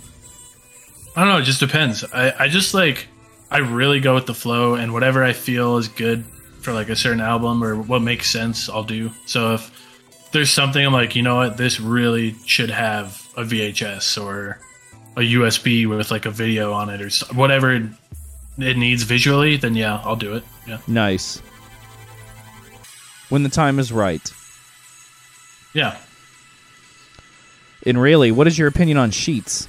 I 1.16 1.24
don't 1.24 1.34
know, 1.34 1.38
it 1.38 1.44
just 1.44 1.60
depends. 1.60 2.04
I, 2.04 2.34
I 2.40 2.48
just 2.48 2.74
like, 2.74 3.08
I 3.52 3.60
really 3.60 4.00
go 4.00 4.16
with 4.16 4.26
the 4.26 4.34
flow, 4.34 4.74
and 4.74 4.92
whatever 4.92 5.24
I 5.24 5.34
feel 5.34 5.78
is 5.78 5.88
good 5.88 6.26
for 6.62 6.74
like 6.74 6.90
a 6.90 6.96
certain 6.96 7.22
album 7.22 7.64
or 7.64 7.80
what 7.80 8.02
makes 8.02 8.32
sense, 8.32 8.70
I'll 8.70 8.84
do. 8.84 9.12
So 9.28 9.54
if 9.54 9.72
there's 10.32 10.50
something 10.50 10.84
I'm 10.84 10.94
like, 10.94 11.16
you 11.16 11.22
know 11.22 11.36
what, 11.36 11.58
this 11.58 11.80
really 11.80 12.34
should 12.48 12.72
have 12.72 13.22
a 13.38 13.44
VHS 13.44 14.22
or 14.22 14.60
a 15.16 15.22
USB 15.22 15.88
with 15.88 16.10
like 16.10 16.26
a 16.26 16.32
video 16.32 16.74
on 16.74 16.90
it 16.90 17.02
or 17.02 17.10
whatever 17.36 17.88
it 18.58 18.78
needs 18.78 19.04
visually, 19.04 19.58
then 19.58 19.76
yeah, 19.76 20.02
I'll 20.04 20.16
do 20.16 20.34
it. 20.34 20.44
Yeah. 20.68 20.80
Nice. 20.88 21.40
When 23.30 23.44
the 23.44 23.50
time 23.50 23.78
is 23.78 23.92
right. 23.92 24.34
Yeah. 25.74 25.98
And 27.86 28.02
really, 28.02 28.32
what 28.32 28.48
is 28.48 28.58
your 28.58 28.68
opinion 28.68 28.98
on 28.98 29.12
Sheetz? 29.12 29.68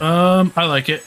Um, 0.00 0.52
I 0.56 0.64
like 0.66 0.88
it. 0.88 1.04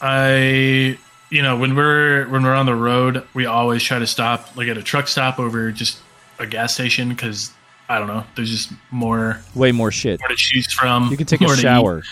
I 0.00 0.98
you 1.30 1.42
know 1.42 1.56
when 1.56 1.76
we're 1.76 2.26
when 2.28 2.42
we're 2.42 2.54
on 2.54 2.66
the 2.66 2.74
road, 2.74 3.24
we 3.34 3.46
always 3.46 3.82
try 3.82 3.98
to 3.98 4.06
stop 4.06 4.56
like 4.56 4.68
at 4.68 4.78
a 4.78 4.82
truck 4.82 5.06
stop 5.08 5.38
over 5.38 5.70
just 5.70 5.98
a 6.38 6.46
gas 6.46 6.74
station 6.74 7.10
because 7.10 7.52
I 7.88 7.98
don't 7.98 8.08
know. 8.08 8.24
There's 8.34 8.50
just 8.50 8.72
more 8.90 9.40
Way 9.54 9.70
more 9.72 9.92
shit. 9.92 10.20
more 10.20 10.28
to 10.28 10.36
choose 10.36 10.72
from. 10.72 11.10
You 11.10 11.16
can 11.16 11.26
take 11.26 11.40
a 11.40 11.44
more 11.44 11.54
to 11.54 11.58
eat. 11.58 11.62
shower. 11.62 12.02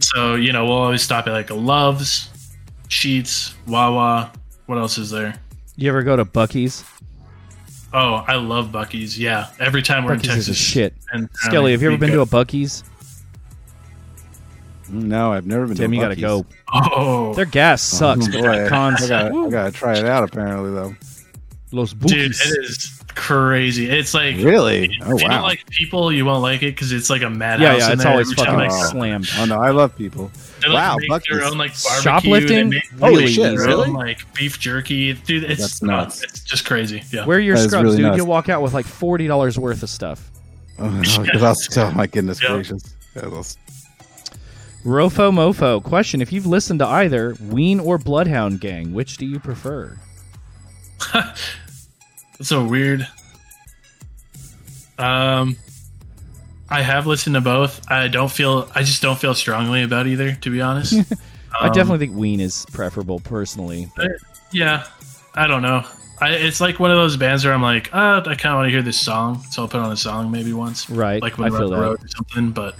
So 0.00 0.34
you 0.34 0.52
know 0.52 0.64
we'll 0.64 0.74
always 0.76 1.02
stop 1.02 1.26
at 1.26 1.32
like 1.32 1.50
a 1.50 1.54
Loves, 1.54 2.28
Sheetz, 2.88 3.54
Wawa. 3.66 4.32
What 4.66 4.78
else 4.78 4.98
is 4.98 5.10
there? 5.10 5.34
You 5.76 5.88
ever 5.88 6.02
go 6.02 6.14
to 6.16 6.24
Buc-ee's? 6.24 6.84
Oh, 7.96 8.24
I 8.26 8.34
love 8.34 8.70
Buc-ee's. 8.70 9.16
Yeah, 9.16 9.50
every 9.60 9.80
time 9.80 10.04
we're 10.04 10.16
Buc-ee's 10.16 10.24
in 10.24 10.38
is 10.38 10.46
Texas. 10.46 10.48
a 10.48 10.54
shit. 10.54 10.94
And 11.12 11.22
um, 11.24 11.30
Skelly, 11.34 11.70
have 11.72 11.80
you 11.80 11.88
ever 11.88 11.96
been 11.96 12.10
to 12.10 12.22
a 12.22 12.26
Buc-ee's? 12.26 12.82
No, 14.90 15.32
I've 15.32 15.46
never 15.46 15.66
been 15.68 15.76
Tim, 15.76 15.92
to 15.92 15.96
you 15.96 16.02
a 16.02 16.06
got 16.06 16.14
to 16.14 16.20
go. 16.20 16.44
Oh, 16.72 17.34
Their 17.34 17.44
gas 17.44 17.94
oh, 17.94 17.98
sucks. 18.16 18.26
Oh, 18.28 18.32
but 18.32 18.42
boy. 18.42 18.68
cons. 18.68 19.02
I 19.04 19.08
gotta, 19.08 19.36
I 19.36 19.48
gotta 19.48 19.70
try 19.72 19.96
it 19.96 20.04
out. 20.06 20.24
Apparently, 20.24 20.72
though. 20.72 20.94
Los 21.70 21.92
dude, 21.92 22.32
Buc-ee's. 22.32 22.52
it 22.52 22.64
is 22.64 23.03
crazy. 23.14 23.88
It's 23.90 24.14
like 24.14 24.36
Really? 24.36 24.84
If 24.86 24.90
Oh 25.02 25.12
you 25.12 25.18
don't 25.18 25.30
wow. 25.30 25.42
like 25.42 25.68
people, 25.70 26.12
you 26.12 26.24
won't 26.24 26.42
like 26.42 26.62
it 26.62 26.74
because 26.74 26.92
it's 26.92 27.08
like 27.10 27.22
a 27.22 27.30
madhouse. 27.30 27.60
Yeah, 27.62 27.76
yeah, 27.78 27.86
in 27.86 27.92
it's 27.94 28.02
there 28.02 28.12
always 28.12 28.32
fucking 28.34 28.54
I 28.54 28.68
go. 28.68 28.84
slammed. 28.90 29.28
oh 29.38 29.44
no, 29.46 29.60
I 29.60 29.70
love 29.70 29.96
people. 29.96 30.30
They 30.62 30.68
like 30.68 30.74
Wow, 30.74 30.96
make 31.08 31.22
their 31.24 31.44
own 31.44 31.58
like 31.58 31.72
barbecue. 31.82 32.02
Shoplifting? 32.02 32.70
They 32.70 32.82
Holy 33.00 33.14
Really 33.16 33.32
shit! 33.32 33.56
their 33.56 33.66
Really? 33.66 33.88
own 33.88 33.94
like 33.94 34.32
beef 34.34 34.58
jerky, 34.58 35.12
dude. 35.14 35.44
It's 35.44 35.60
That's 35.60 35.82
nuts. 35.82 36.20
nuts. 36.20 36.22
It's 36.22 36.44
just 36.44 36.64
crazy. 36.64 37.02
Yeah. 37.12 37.24
Where 37.26 37.38
are 37.38 37.40
your 37.40 37.56
That 37.56 37.62
is 37.62 37.66
scrubs, 37.70 37.84
really 37.84 37.96
dude? 37.98 38.06
nuts. 38.06 38.16
You'll 38.18 38.26
walk 38.26 38.48
out 38.48 38.62
with 38.62 38.74
like 38.74 38.86
forty 38.86 39.26
dollars 39.26 39.58
worth 39.58 39.82
of 39.82 39.90
stuff. 39.90 40.30
Oh, 40.78 40.88
no, 40.90 41.02
'cause 41.02 41.76
I'll 41.78 41.92
my 41.92 42.06
goodness 42.08 42.42
Yeah. 42.42 42.48
gracious. 42.54 42.82
Yeah, 43.14 43.22
those- 43.28 43.56
Rofo 44.84 45.30
Mofo. 45.32 45.82
Question: 45.82 46.20
If 46.20 46.32
you've 46.32 46.46
listened 46.46 46.80
to 46.80 46.86
either 46.86 47.36
Ween 47.40 47.78
or 47.80 47.96
Bloodhound 47.96 48.60
Gang, 48.60 48.92
which 48.92 49.16
do 49.16 49.24
you 49.24 49.38
prefer? 49.38 49.96
It's 52.40 52.48
so 52.48 52.64
weird. 52.64 53.06
Um, 54.98 55.56
I 56.70 56.82
have 56.82 57.06
listened 57.06 57.34
to 57.34 57.40
both. 57.40 57.80
I 57.90 58.08
don't 58.08 58.30
feel. 58.30 58.68
I 58.74 58.82
just 58.82 59.02
don't 59.02 59.18
feel 59.18 59.34
strongly 59.34 59.82
about 59.82 60.06
either. 60.06 60.32
To 60.34 60.50
be 60.50 60.60
honest. 60.60 60.94
I 61.60 61.66
Um, 61.68 61.72
definitely 61.72 62.06
think 62.06 62.18
Ween 62.18 62.40
is 62.40 62.66
preferable 62.72 63.20
personally. 63.20 63.88
Yeah. 64.52 64.84
I 65.36 65.46
don't 65.46 65.62
know. 65.62 65.84
I, 66.20 66.30
it's 66.30 66.60
like 66.60 66.78
one 66.80 66.90
of 66.90 66.96
those 66.96 67.16
bands 67.16 67.44
where 67.44 67.52
I'm 67.54 67.62
like, 67.62 67.92
uh, 67.92 68.22
I 68.24 68.34
kind 68.34 68.52
of 68.54 68.58
want 68.58 68.66
to 68.66 68.70
hear 68.70 68.82
this 68.82 69.00
song, 69.00 69.42
so 69.50 69.62
I'll 69.62 69.68
put 69.68 69.80
on 69.80 69.90
a 69.92 69.96
song 69.96 70.30
maybe 70.30 70.52
once. 70.52 70.88
Right, 70.88 71.20
Like 71.20 71.38
I 71.38 71.42
when 71.42 71.52
we're 71.52 71.58
feel 71.58 71.70
that. 71.70 71.78
road 71.80 72.04
or 72.04 72.08
something. 72.08 72.50
But 72.52 72.76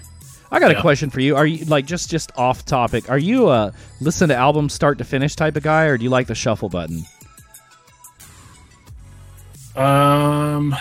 I 0.52 0.60
got 0.60 0.70
a 0.70 0.80
question 0.80 1.10
for 1.10 1.20
you. 1.20 1.34
Are 1.36 1.46
you 1.46 1.64
like 1.66 1.84
just 1.84 2.10
just 2.10 2.30
off 2.36 2.64
topic? 2.64 3.10
Are 3.10 3.18
you 3.18 3.48
a 3.50 3.72
listen 4.00 4.28
to 4.28 4.36
albums 4.36 4.72
start 4.72 4.98
to 4.98 5.04
finish 5.04 5.34
type 5.34 5.56
of 5.56 5.64
guy, 5.64 5.84
or 5.86 5.98
do 5.98 6.04
you 6.04 6.10
like 6.10 6.28
the 6.28 6.34
shuffle 6.34 6.68
button? 6.68 7.04
Um. 9.76 10.74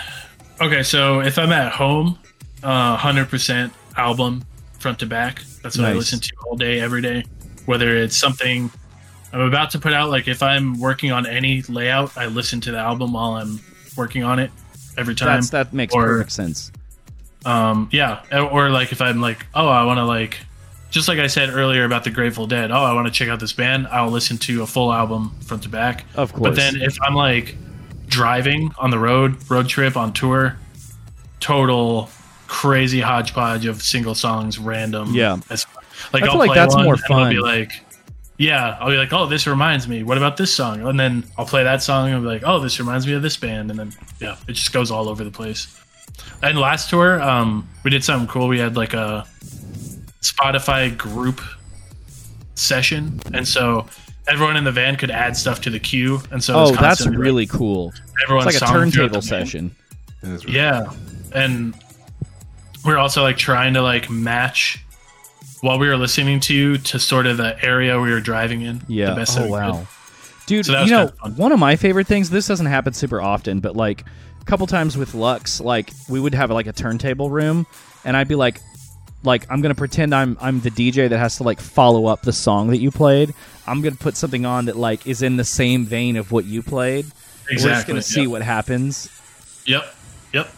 Okay, 0.60 0.82
so 0.82 1.20
if 1.20 1.38
I'm 1.38 1.52
at 1.52 1.72
home, 1.72 2.18
uh, 2.62 2.96
hundred 2.96 3.28
percent 3.28 3.72
album 3.96 4.44
front 4.78 4.98
to 5.00 5.06
back. 5.06 5.42
That's 5.62 5.78
what 5.78 5.86
I 5.86 5.92
listen 5.94 6.20
to 6.20 6.32
all 6.46 6.56
day, 6.56 6.80
every 6.80 7.00
day. 7.00 7.24
Whether 7.66 7.96
it's 7.96 8.16
something 8.16 8.70
I'm 9.32 9.40
about 9.40 9.70
to 9.70 9.78
put 9.78 9.92
out, 9.92 10.10
like 10.10 10.28
if 10.28 10.42
I'm 10.42 10.78
working 10.78 11.10
on 11.10 11.26
any 11.26 11.62
layout, 11.62 12.16
I 12.16 12.26
listen 12.26 12.60
to 12.62 12.70
the 12.70 12.78
album 12.78 13.14
while 13.14 13.32
I'm 13.32 13.60
working 13.96 14.22
on 14.22 14.38
it 14.38 14.50
every 14.96 15.14
time. 15.14 15.28
That's 15.28 15.50
that 15.50 15.72
makes 15.72 15.94
or- 15.94 16.04
perfect 16.04 16.32
sense. 16.32 16.70
Um, 17.46 17.88
yeah, 17.92 18.22
or 18.50 18.70
like 18.70 18.92
if 18.92 19.02
I'm 19.02 19.20
like, 19.20 19.44
oh, 19.54 19.68
I 19.68 19.84
want 19.84 19.98
to 19.98 20.04
like, 20.04 20.38
just 20.90 21.08
like 21.08 21.18
I 21.18 21.26
said 21.26 21.50
earlier 21.50 21.84
about 21.84 22.04
the 22.04 22.10
Grateful 22.10 22.46
Dead. 22.46 22.70
Oh, 22.70 22.82
I 22.82 22.94
want 22.94 23.06
to 23.06 23.12
check 23.12 23.28
out 23.28 23.38
this 23.38 23.52
band. 23.52 23.86
I'll 23.88 24.10
listen 24.10 24.38
to 24.38 24.62
a 24.62 24.66
full 24.66 24.90
album 24.92 25.30
front 25.40 25.62
to 25.64 25.68
back. 25.68 26.04
Of 26.14 26.32
course. 26.32 26.50
But 26.50 26.56
then 26.56 26.80
if 26.80 26.96
I'm 27.02 27.14
like 27.14 27.56
driving 28.06 28.72
on 28.78 28.90
the 28.90 28.98
road, 28.98 29.36
road 29.50 29.68
trip 29.68 29.96
on 29.96 30.12
tour, 30.12 30.56
total 31.40 32.08
crazy 32.46 33.00
hodgepodge 33.00 33.66
of 33.66 33.82
single 33.82 34.14
songs, 34.14 34.58
random. 34.58 35.14
Yeah. 35.14 35.38
As, 35.50 35.66
like 36.12 36.22
I 36.22 36.26
I'll 36.26 36.32
feel 36.32 36.38
like 36.38 36.48
play 36.48 36.56
that's 36.56 36.74
one 36.74 36.84
more 36.84 36.94
and 36.94 37.02
I'll 37.10 37.30
be 37.30 37.36
fun. 37.36 37.44
like, 37.44 37.72
yeah, 38.38 38.76
I'll 38.80 38.90
be 38.90 38.96
like, 38.96 39.12
oh, 39.12 39.26
this 39.26 39.46
reminds 39.46 39.88
me. 39.88 40.02
What 40.02 40.18
about 40.18 40.36
this 40.36 40.54
song? 40.54 40.86
And 40.86 40.98
then 40.98 41.24
I'll 41.38 41.46
play 41.46 41.62
that 41.64 41.82
song 41.82 42.06
and 42.06 42.16
I'll 42.16 42.20
be 42.20 42.26
like, 42.26 42.42
oh, 42.44 42.60
this 42.60 42.78
reminds 42.78 43.06
me 43.06 43.12
of 43.14 43.22
this 43.22 43.36
band. 43.36 43.70
And 43.70 43.78
then 43.78 43.92
yeah, 44.20 44.36
it 44.48 44.52
just 44.52 44.72
goes 44.72 44.90
all 44.90 45.08
over 45.08 45.24
the 45.24 45.30
place. 45.30 45.80
And 46.42 46.58
last 46.58 46.90
tour, 46.90 47.22
um, 47.22 47.68
we 47.84 47.90
did 47.90 48.04
something 48.04 48.28
cool. 48.28 48.48
We 48.48 48.58
had 48.58 48.76
like 48.76 48.94
a 48.94 49.26
Spotify 50.20 50.96
group 50.96 51.40
session, 52.54 53.20
and 53.32 53.46
so 53.46 53.86
everyone 54.28 54.56
in 54.56 54.64
the 54.64 54.72
van 54.72 54.96
could 54.96 55.10
add 55.10 55.36
stuff 55.36 55.60
to 55.62 55.70
the 55.70 55.78
queue. 55.80 56.20
And 56.30 56.42
so 56.42 56.54
oh, 56.54 56.66
that's 56.68 56.76
constantly, 56.78 57.16
like, 57.18 57.24
really 57.24 57.46
cool. 57.46 57.92
everyone's 58.22 58.54
It's 58.54 58.60
like 58.62 58.70
a 58.70 58.72
turntable 58.72 59.22
session. 59.22 59.74
really- 60.22 60.52
Yeah, 60.52 60.90
and 61.32 61.74
we're 62.84 62.98
also 62.98 63.22
like 63.22 63.36
trying 63.36 63.74
to 63.74 63.82
like 63.82 64.10
match 64.10 64.80
what 65.60 65.80
we 65.80 65.88
were 65.88 65.96
listening 65.96 66.40
to 66.40 66.76
to 66.78 66.98
sort 66.98 67.26
of 67.26 67.36
the 67.38 67.62
area 67.64 67.98
we 68.00 68.10
were 68.10 68.20
driving 68.20 68.62
in. 68.62 68.82
Yeah. 68.88 69.10
the 69.10 69.16
best 69.16 69.38
oh 69.38 69.48
wow, 69.48 69.72
could. 69.78 69.86
dude. 70.46 70.66
So 70.66 70.82
you 70.82 70.90
know, 70.90 71.08
kinda 71.22 71.40
one 71.40 71.52
of 71.52 71.58
my 71.58 71.76
favorite 71.76 72.06
things. 72.06 72.30
This 72.30 72.46
doesn't 72.46 72.66
happen 72.66 72.92
super 72.92 73.20
often, 73.20 73.60
but 73.60 73.74
like 73.76 74.04
a 74.40 74.44
couple 74.44 74.66
times 74.66 74.96
with 74.96 75.14
Lux, 75.14 75.60
like 75.60 75.90
we 76.08 76.20
would 76.20 76.34
have 76.34 76.50
like 76.50 76.66
a 76.66 76.72
turntable 76.72 77.30
room, 77.30 77.66
and 78.04 78.16
I'd 78.16 78.28
be 78.28 78.34
like, 78.34 78.60
like 79.22 79.46
I'm 79.50 79.62
gonna 79.62 79.74
pretend 79.74 80.14
I'm 80.14 80.36
I'm 80.40 80.60
the 80.60 80.70
DJ 80.70 81.08
that 81.08 81.18
has 81.18 81.36
to 81.38 81.42
like 81.44 81.60
follow 81.60 82.06
up 82.06 82.22
the 82.22 82.32
song 82.32 82.68
that 82.68 82.78
you 82.78 82.90
played. 82.90 83.32
I'm 83.66 83.82
gonna 83.82 83.96
put 83.96 84.16
something 84.16 84.44
on 84.44 84.66
that 84.66 84.76
like 84.76 85.06
is 85.06 85.22
in 85.22 85.36
the 85.36 85.44
same 85.44 85.84
vein 85.84 86.16
of 86.16 86.32
what 86.32 86.44
you 86.44 86.62
played. 86.62 87.06
Exactly. 87.50 87.54
We're 87.54 87.74
just 87.74 87.86
gonna 87.86 88.02
see 88.02 88.22
yeah. 88.22 88.26
what 88.28 88.42
happens. 88.42 89.08
Yep. 89.66 89.94
Yep. 90.32 90.50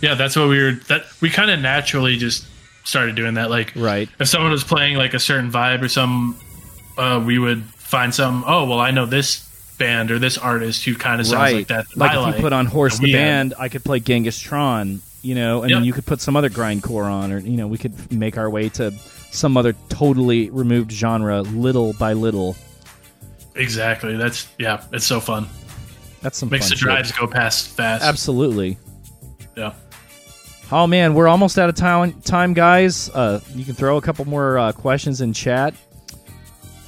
Yeah, 0.00 0.14
that's 0.14 0.36
what 0.36 0.48
we 0.48 0.62
were. 0.62 0.72
That 0.88 1.04
we 1.20 1.30
kind 1.30 1.50
of 1.50 1.60
naturally 1.60 2.16
just 2.16 2.46
started 2.84 3.14
doing 3.14 3.34
that. 3.34 3.50
Like, 3.50 3.72
Right. 3.76 4.08
if 4.18 4.28
someone 4.28 4.50
was 4.50 4.64
playing 4.64 4.96
like 4.96 5.14
a 5.14 5.18
certain 5.18 5.50
vibe 5.50 5.82
or 5.82 5.88
some, 5.88 6.36
uh, 6.96 7.22
we 7.24 7.38
would 7.38 7.64
find 7.64 8.14
some. 8.14 8.44
Oh, 8.46 8.64
well, 8.64 8.80
I 8.80 8.90
know 8.90 9.06
this 9.06 9.44
band 9.78 10.10
or 10.10 10.18
this 10.18 10.38
artist 10.38 10.84
who 10.84 10.94
kind 10.94 11.20
of 11.20 11.26
sounds 11.26 11.40
right. 11.40 11.54
like 11.56 11.68
that. 11.68 11.86
Like 11.96 12.12
I 12.12 12.30
if 12.30 12.36
you 12.36 12.42
put 12.42 12.52
on 12.52 12.66
Horse 12.66 12.98
the 12.98 13.04
we 13.04 13.12
had- 13.12 13.18
Band, 13.18 13.54
I 13.58 13.68
could 13.68 13.84
play 13.84 14.00
Genghis 14.00 14.38
Tron 14.40 15.02
you 15.22 15.34
know, 15.34 15.62
and 15.62 15.70
Yep. 15.70 15.76
then 15.78 15.84
you 15.84 15.92
could 15.92 16.06
put 16.06 16.20
some 16.20 16.36
other 16.36 16.50
grindcore 16.50 17.10
on, 17.10 17.32
or 17.32 17.38
you 17.38 17.56
know, 17.56 17.66
we 17.66 17.78
could 17.78 18.12
make 18.12 18.38
our 18.38 18.48
way 18.48 18.68
to 18.70 18.94
some 19.30 19.56
other 19.56 19.74
totally 19.88 20.50
removed 20.50 20.90
genre, 20.92 21.42
little 21.42 21.92
by 21.94 22.12
little. 22.12 22.56
Exactly. 23.54 24.16
That's 24.16 24.48
yeah. 24.58 24.84
It's 24.92 25.06
so 25.06 25.20
fun. 25.20 25.48
That's 26.22 26.38
some 26.38 26.48
Makes 26.48 26.68
the 26.68 26.76
shit. 26.76 26.80
drives 26.80 27.12
go 27.12 27.26
past 27.26 27.68
fast. 27.68 28.04
Absolutely. 28.04 28.78
Yeah. 29.56 29.74
Oh 30.70 30.86
man, 30.86 31.14
we're 31.14 31.28
almost 31.28 31.58
out 31.58 31.68
of 31.68 31.74
time, 31.74 32.20
time 32.22 32.52
guys. 32.52 33.08
Uh, 33.10 33.40
you 33.54 33.64
can 33.64 33.74
throw 33.74 33.96
a 33.96 34.02
couple 34.02 34.24
more 34.26 34.58
uh, 34.58 34.72
questions 34.72 35.20
in 35.20 35.32
chat. 35.32 35.74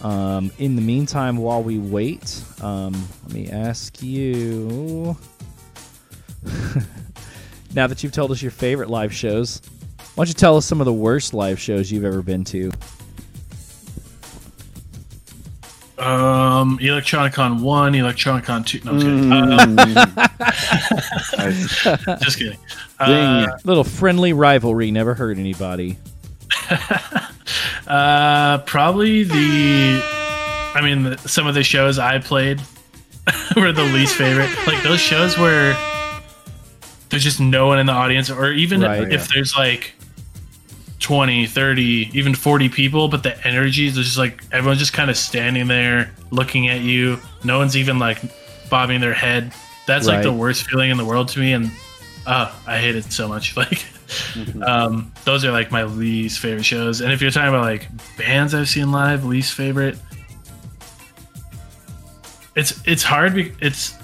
Um, 0.03 0.51
in 0.59 0.77
the 0.77 0.83
meantime, 0.83 1.37
while 1.37 1.62
we 1.62 1.79
wait, 1.79 2.43
um, 2.62 2.93
let 3.25 3.33
me 3.33 3.49
ask 3.51 4.03
you. 4.03 5.17
now 7.75 7.87
that 7.87 8.03
you've 8.03 8.12
told 8.12 8.31
us 8.31 8.41
your 8.43 8.51
favorite 8.51 8.89
live 8.91 9.15
shows, 9.15 9.61
why 10.20 10.24
don't 10.24 10.28
you 10.28 10.34
tell 10.34 10.59
us 10.59 10.66
some 10.66 10.82
of 10.82 10.84
the 10.84 10.92
worst 10.92 11.32
live 11.32 11.59
shows 11.59 11.90
you've 11.90 12.05
ever 12.05 12.20
been 12.20 12.44
to? 12.44 12.70
Um, 15.97 16.78
ElectroniCON 16.78 17.62
one, 17.62 17.94
ElectroniCON 17.94 18.66
two. 18.66 18.80
No, 18.84 18.92
I'm 18.92 19.76
kidding. 19.78 19.94
Mm. 19.94 20.16
Uh, 22.05 22.16
just 22.22 22.36
kidding. 22.38 22.59
Uh, 22.98 23.47
Little 23.64 23.82
friendly 23.82 24.34
rivalry, 24.34 24.90
never 24.90 25.14
hurt 25.14 25.38
anybody. 25.38 25.97
uh, 27.86 28.59
probably 28.66 29.22
the. 29.22 30.02
I 30.74 30.82
mean, 30.82 31.05
the, 31.05 31.16
some 31.16 31.47
of 31.47 31.55
the 31.55 31.64
shows 31.64 31.98
I 31.98 32.18
played 32.18 32.60
were 33.56 33.72
the 33.72 33.84
least 33.84 34.16
favorite. 34.16 34.51
Like 34.66 34.82
those 34.82 35.01
shows 35.01 35.38
where 35.38 35.74
there's 37.09 37.24
just 37.24 37.40
no 37.40 37.68
one 37.68 37.78
in 37.78 37.86
the 37.86 37.92
audience, 37.92 38.28
or 38.28 38.52
even 38.52 38.82
Right. 38.82 39.10
if 39.10 39.26
there's 39.28 39.56
like 39.56 39.94
20, 41.11 41.49
30, 41.49 42.11
even 42.12 42.37
40 42.37 42.69
people, 42.69 43.09
but 43.09 43.24
the 43.24 43.37
energy 43.45 43.89
is 43.89 43.97
just 43.97 44.16
like 44.16 44.45
everyone's 44.53 44.78
just 44.78 44.93
kind 44.93 45.11
of 45.11 45.16
standing 45.16 45.66
there 45.66 46.12
looking 46.31 46.69
at 46.69 46.82
you. 46.82 47.19
No 47.43 47.59
one's 47.59 47.77
even 47.77 47.99
like 47.99 48.19
bobbing 48.70 49.01
their 49.01 49.12
head. 49.12 49.53
That's 49.89 50.07
like 50.07 50.23
the 50.23 50.32
worst 50.32 50.70
feeling 50.70 50.89
in 50.89 50.97
the 50.99 51.05
world 51.05 51.27
to 51.31 51.41
me. 51.41 51.53
And 51.53 51.73
uh, 52.28 52.55
I 52.65 52.78
hate 52.78 52.95
it 52.95 53.12
so 53.12 53.27
much. 53.27 53.57
Like, 53.57 53.85
um, 54.62 55.12
those 55.24 55.45
are 55.45 55.51
like 55.51 55.73
my 55.73 55.82
least 55.82 56.39
favorite 56.39 56.62
shows. 56.65 57.01
And 57.01 57.12
if 57.12 57.20
you're 57.20 57.32
talking 57.32 57.49
about 57.49 57.62
like 57.62 57.89
bands 58.16 58.55
I've 58.55 58.69
seen 58.69 58.93
live, 58.93 59.24
least 59.24 59.55
favorite, 59.55 59.99
it's 62.55 62.81
it's 62.87 63.03
hard. 63.03 63.35
Be- 63.35 63.53
it's 63.61 63.99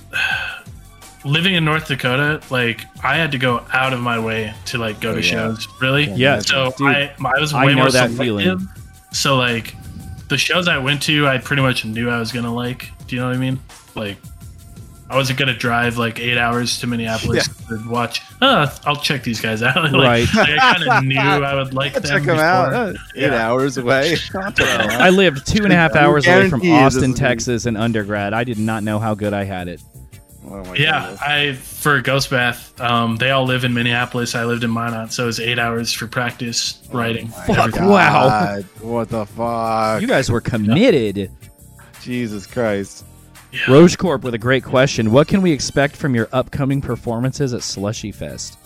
living 1.27 1.55
in 1.55 1.65
North 1.65 1.89
Dakota. 1.89 2.41
Like 2.51 2.83
I 3.05 3.17
had 3.17 3.33
to 3.33 3.39
go 3.39 3.65
out 3.73 3.93
of 3.93 4.01
my 4.01 4.19
way 4.19 4.55
to 4.67 4.79
like 4.79 5.01
go 5.01 5.11
Oh, 5.11 5.15
to 5.17 5.21
yeah. 5.23 5.31
shows. 5.31 5.69
Really? 5.81 6.05
Yeah, 6.13 6.39
So 6.41 6.73
dude, 6.79 6.89
I 6.89 7.13
I 7.25 7.41
was 7.41 7.53
I 7.53 7.65
way 7.67 7.73
know 7.75 7.83
more 7.83 7.91
that 7.91 8.11
selective. 8.11 8.19
feeling. 8.19 8.69
So 9.13 9.37
like 9.37 9.75
the 10.29 10.39
shows 10.39 10.69
I 10.69 10.79
went 10.79 11.03
to, 11.05 11.27
I 11.29 11.39
pretty 11.39 11.63
much 11.63 11.85
knew 11.85 12.09
I 12.11 12.19
was 12.19 12.33
gonna 12.33 12.55
like. 12.55 12.91
Do 13.07 13.17
you 13.17 13.23
know 13.23 13.29
what 13.29 13.37
I 13.37 13.41
mean? 13.41 13.61
Like. 13.95 14.17
I 15.09 15.15
wasn't 15.15 15.39
gonna 15.39 15.55
drive 15.57 15.99
like 15.99 16.19
eight 16.19 16.37
hours 16.37 16.81
to 16.81 16.89
Minneapolis 16.89 17.47
to 17.69 17.81
watch. 17.89 18.23
Oh, 18.43 18.67
I'll 18.87 18.97
check 18.97 19.23
these 19.23 19.41
guys 19.41 19.63
out. 19.63 19.77
Like, 19.93 19.93
Right. 19.93 20.27
like, 20.35 20.49
I 20.61 20.75
kind 20.75 20.89
of 20.99 21.05
knew 21.09 21.17
I 21.21 21.55
would 21.55 21.73
like 21.75 21.93
them. 21.95 22.03
Check 22.03 22.25
them 22.25 22.41
out. 22.41 22.71
before. 22.71 22.85
Uh, 22.87 22.93
Eight 23.15 23.31
Yeah. 23.31 23.47
hours 23.49 23.79
away. 23.79 24.17
I 24.35 25.11
lived 25.11 25.47
two 25.47 25.63
and 25.63 25.73
a 25.73 25.77
half 25.77 25.95
hours 25.95 26.27
away 26.27 26.49
from 26.51 26.59
guarantee 26.59 26.69
you 26.77 26.85
this 26.87 26.97
Austin, 26.97 27.15
Texas, 27.15 27.67
in 27.67 27.77
undergrad. 27.77 28.35
I 28.35 28.43
did 28.43 28.59
not 28.59 28.83
know 28.83 28.99
how 28.99 29.15
good 29.15 29.33
I 29.33 29.45
had 29.45 29.69
it. 29.69 29.81
Oh 30.49 30.63
my 30.65 30.77
Yeah, 30.77 31.01
goodness. 31.01 31.23
I 31.23 31.53
for 31.55 32.01
Ghost 32.01 32.31
Bath, 32.31 32.81
um, 32.81 33.17
they 33.17 33.31
all 33.31 33.45
live 33.45 33.65
in 33.65 33.75
Minneapolis. 33.75 34.35
I 34.35 34.45
lived 34.45 34.63
in 34.65 34.71
Minot, 34.71 35.13
so 35.13 35.25
it 35.25 35.27
was 35.27 35.41
eight 35.41 35.59
hours 35.59 35.93
for 35.93 36.07
practice 36.07 36.81
writing. 36.93 37.29
Fuck, 37.29 37.75
wow. 37.77 38.61
What 38.81 39.09
the 39.09 39.27
fuck? 39.27 40.01
You 40.01 40.07
guys 40.07 40.31
were 40.31 40.41
committed. 40.41 41.31
Jesus 42.03 42.47
Christ. 42.47 43.05
Roche 43.69 43.97
Corp 43.97 44.23
with 44.23 44.35
a 44.35 44.39
great 44.39 44.63
question. 44.63 45.11
What 45.11 45.29
can 45.29 45.41
we 45.43 45.51
expect 45.51 45.97
from 45.97 46.15
your 46.15 46.29
upcoming 46.33 46.81
performances 46.81 47.55
at 47.55 47.63
Slushy 47.63 48.13
Fest? 48.13 48.59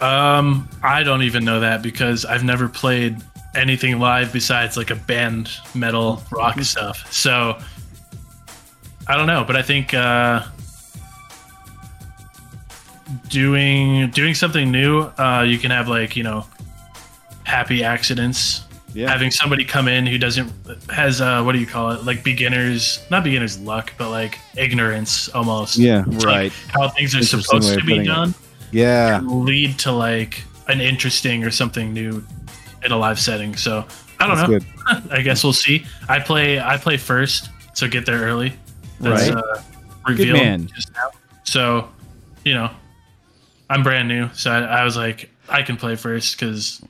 Um, 0.00 0.68
I 0.82 1.02
don't 1.02 1.22
even 1.22 1.44
know 1.44 1.60
that 1.60 1.82
because 1.82 2.24
I've 2.24 2.44
never 2.44 2.68
played 2.68 3.16
anything 3.54 3.98
live 3.98 4.32
besides 4.32 4.76
like 4.76 4.90
a 4.90 4.96
band 4.96 5.50
metal 5.74 6.22
rock 6.30 6.60
stuff. 6.60 7.10
So 7.12 7.58
I 9.06 9.16
don't 9.16 9.26
know, 9.26 9.44
but 9.44 9.56
I 9.56 9.62
think 9.62 9.92
uh, 9.92 10.44
doing 13.28 14.10
doing 14.10 14.34
something 14.34 14.70
new, 14.70 15.00
uh, 15.18 15.44
you 15.46 15.58
can 15.58 15.70
have 15.70 15.88
like 15.88 16.16
you 16.16 16.22
know 16.22 16.46
happy 17.44 17.84
accidents. 17.84 18.62
Yeah. 18.94 19.10
Having 19.10 19.32
somebody 19.32 19.64
come 19.64 19.88
in 19.88 20.06
who 20.06 20.18
doesn't 20.18 20.52
has 20.88 21.20
uh, 21.20 21.42
what 21.42 21.52
do 21.52 21.58
you 21.58 21.66
call 21.66 21.90
it? 21.90 22.04
Like 22.04 22.22
beginners, 22.22 23.04
not 23.10 23.24
beginners 23.24 23.58
luck, 23.58 23.92
but 23.98 24.10
like 24.10 24.38
ignorance 24.56 25.28
almost. 25.30 25.76
Yeah. 25.76 26.04
It's 26.06 26.24
Right. 26.24 26.44
Like 26.44 26.52
how 26.68 26.88
things 26.90 27.14
are 27.14 27.22
supposed 27.22 27.70
to 27.70 27.76
be 27.76 27.82
putting 27.82 28.02
it. 28.02 28.06
done 28.06 28.34
Yeah. 28.70 29.20
lead 29.24 29.78
to 29.80 29.92
like 29.92 30.44
an 30.68 30.80
interesting 30.80 31.42
or 31.42 31.50
something 31.50 31.92
new 31.92 32.24
in 32.84 32.92
a 32.92 32.96
live 32.96 33.18
setting. 33.18 33.56
So 33.56 33.84
I 34.20 34.28
don't 34.28 34.50
That's 34.50 34.64
know. 34.64 35.10
I 35.16 35.22
guess 35.22 35.42
we'll 35.42 35.52
see. 35.52 35.84
I 36.08 36.20
play 36.20 36.60
I 36.60 36.76
play 36.76 36.96
first, 36.96 37.50
so 37.74 37.88
get 37.88 38.06
there 38.06 38.20
early. 38.20 38.52
That's 39.04 39.28
Right. 39.28 39.36
uh, 39.38 39.60
revealed 40.08 40.38
man. 40.38 40.66
just 40.74 40.92
now. 40.94 41.10
So, 41.44 41.88
you 42.44 42.54
know, 42.54 42.70
I'm 43.70 43.82
brand 43.82 44.08
new, 44.08 44.28
so 44.34 44.50
I, 44.50 44.60
I 44.80 44.84
was 44.84 44.96
like, 44.96 45.30
I 45.48 45.62
can 45.62 45.76
play 45.76 45.96
first 45.96 46.38
because 46.38 46.82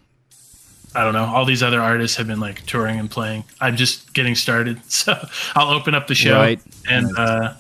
I 0.95 1.03
don't 1.05 1.13
know. 1.13 1.25
All 1.25 1.45
these 1.45 1.63
other 1.63 1.81
artists 1.81 2.17
have 2.19 2.27
been 2.27 2.41
like 2.41 2.65
touring 2.67 2.99
and 3.01 3.11
playing. 3.11 3.45
I'm 3.61 3.77
just 3.77 4.15
getting 4.15 4.35
started, 4.35 4.81
so 4.91 5.15
I'll 5.55 5.71
open 5.71 5.95
up 5.95 6.07
the 6.07 6.15
show 6.15 6.35
Right. 6.37 6.61
and 6.89 7.07
uh, 7.19 7.55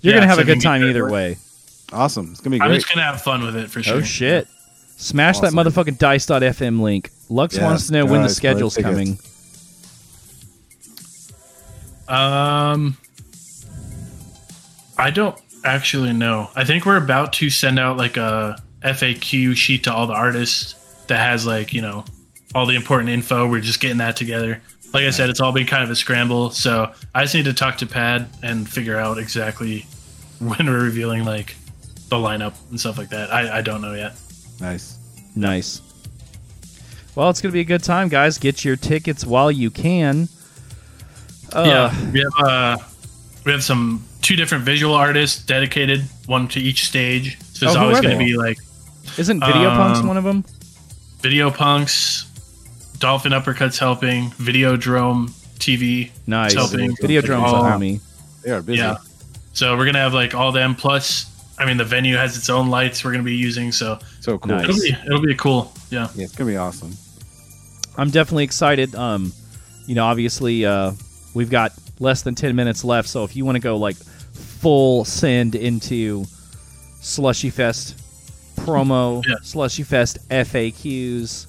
You're 0.00 0.14
Yeah, 0.14 0.20
gonna 0.20 0.26
have 0.28 0.36
so 0.36 0.42
a 0.42 0.44
good 0.46 0.60
time 0.62 0.82
either 0.82 0.92
there. 1.04 1.10
way. 1.10 1.36
Awesome. 1.92 2.30
It's 2.30 2.40
gonna 2.40 2.56
be 2.56 2.60
I'm 2.62 2.68
great. 2.68 2.76
just 2.76 2.88
gonna 2.88 3.04
have 3.04 3.20
fun 3.20 3.42
with 3.44 3.56
it 3.56 3.70
for 3.70 3.82
sure. 3.82 3.96
Oh 3.96 4.00
shit! 4.02 4.46
Smash 4.96 5.36
Awesome. 5.38 5.54
that 5.54 5.64
motherfucking 5.66 5.98
dice.fm 5.98 6.80
link. 6.80 7.10
Lux 7.28 7.54
Yes, 7.56 7.62
wants 7.64 7.86
to 7.88 7.92
know 7.94 8.06
when 8.06 8.22
the 8.22 8.28
schedule's 8.28 8.76
coming. 8.76 9.18
Um, 12.08 12.96
I 15.00 15.10
don't 15.10 15.40
actually 15.64 16.12
know. 16.12 16.50
I 16.54 16.64
think 16.64 16.84
we're 16.84 16.98
about 16.98 17.32
to 17.34 17.48
send 17.48 17.78
out 17.78 17.96
like 17.96 18.18
a 18.18 18.62
FAQ 18.82 19.56
sheet 19.56 19.84
to 19.84 19.92
all 19.92 20.06
the 20.06 20.12
artists 20.12 20.74
that 21.06 21.18
has 21.18 21.46
like 21.46 21.72
you 21.72 21.80
know 21.80 22.04
all 22.54 22.66
the 22.66 22.76
important 22.76 23.08
info. 23.08 23.48
We're 23.48 23.60
just 23.60 23.80
getting 23.80 23.98
that 23.98 24.16
together. 24.16 24.60
Like 24.92 25.04
I 25.04 25.10
said, 25.10 25.30
it's 25.30 25.40
all 25.40 25.52
been 25.52 25.66
kind 25.66 25.82
of 25.82 25.90
a 25.90 25.96
scramble. 25.96 26.50
So 26.50 26.92
I 27.14 27.22
just 27.22 27.34
need 27.34 27.46
to 27.46 27.54
talk 27.54 27.78
to 27.78 27.86
Pad 27.86 28.28
and 28.42 28.68
figure 28.68 28.98
out 28.98 29.18
exactly 29.18 29.86
when 30.38 30.66
we're 30.66 30.84
revealing 30.84 31.24
like 31.24 31.56
the 32.08 32.16
lineup 32.16 32.54
and 32.70 32.78
stuff 32.78 32.98
like 32.98 33.08
that. 33.10 33.32
I, 33.32 33.58
I 33.58 33.62
don't 33.62 33.80
know 33.80 33.94
yet. 33.94 34.14
Nice. 34.60 34.98
Nice. 35.34 35.80
Well, 37.14 37.30
it's 37.30 37.40
gonna 37.40 37.52
be 37.52 37.60
a 37.60 37.64
good 37.64 37.82
time, 37.82 38.08
guys. 38.08 38.36
Get 38.36 38.64
your 38.64 38.76
tickets 38.76 39.24
while 39.24 39.50
you 39.50 39.70
can. 39.70 40.28
Uh, 41.52 41.64
yeah, 41.66 42.10
we 42.12 42.20
have 42.20 42.46
uh, 42.46 42.76
we 43.44 43.52
have 43.52 43.62
some 43.64 44.04
two 44.22 44.36
different 44.36 44.64
visual 44.64 44.94
artists 44.94 45.44
dedicated, 45.44 46.02
one 46.26 46.46
to 46.48 46.60
each 46.60 46.86
stage. 46.86 47.38
So 47.40 47.66
it's 47.66 47.76
Oh, 47.76 47.80
always 47.82 48.00
going 48.00 48.18
to 48.18 48.24
be 48.24 48.36
like 48.36 48.58
Isn't 49.18 49.40
Video 49.40 49.70
Punks 49.70 50.00
Um, 50.00 50.06
one 50.06 50.16
of 50.16 50.24
them? 50.24 50.44
Video 51.20 51.50
Punks, 51.50 52.26
Dolphin 52.98 53.32
Uppercuts 53.32 53.78
helping, 53.78 54.30
Videodrome 54.32 55.30
TV. 55.58 56.10
Nice. 56.26 56.54
helping. 56.54 56.94
Video 57.00 57.20
drums 57.20 57.44
all- 57.52 57.56
on 57.64 57.80
me. 57.80 58.00
They 58.44 58.50
are 58.52 58.62
busy. 58.62 58.78
Yeah. 58.78 58.96
So 59.52 59.76
we're 59.76 59.84
gonna 59.86 59.98
have 59.98 60.14
like 60.14 60.34
all 60.34 60.52
them 60.52 60.74
plus. 60.74 61.26
I 61.58 61.66
mean, 61.66 61.76
the 61.76 61.84
venue 61.84 62.16
has 62.16 62.36
its 62.38 62.48
own 62.48 62.68
lights 62.70 63.04
we're 63.04 63.10
gonna 63.12 63.22
be 63.22 63.36
using, 63.36 63.70
so 63.72 63.98
So 64.20 64.38
cool. 64.38 64.56
Nice. 64.56 64.64
it'll 64.68 64.80
be 64.80 64.96
it'll 65.06 65.20
be 65.22 65.34
cool. 65.34 65.72
Yeah. 65.90 66.08
Yeah, 66.14 66.24
it's 66.24 66.34
gonna 66.34 66.50
be 66.50 66.56
awesome. 66.56 66.96
I'm 67.98 68.08
definitely 68.10 68.44
excited. 68.44 68.94
Um, 68.94 69.32
you 69.86 69.94
know, 69.94 70.06
obviously, 70.06 70.64
uh, 70.64 70.92
we've 71.34 71.50
got 71.50 71.72
less 72.00 72.22
than 72.22 72.34
ten 72.34 72.56
minutes 72.56 72.82
left, 72.84 73.08
so 73.08 73.22
if 73.24 73.36
you 73.36 73.44
want 73.44 73.54
to 73.56 73.60
go 73.60 73.76
like 73.76 73.96
full 73.96 75.04
send 75.04 75.54
into 75.54 76.24
Slushy 77.00 77.50
Fest 77.50 77.96
promo, 78.56 79.24
Yeah. 79.28 79.36
Slushy 79.42 79.82
Fest 79.84 80.28
FAQs. 80.28 81.46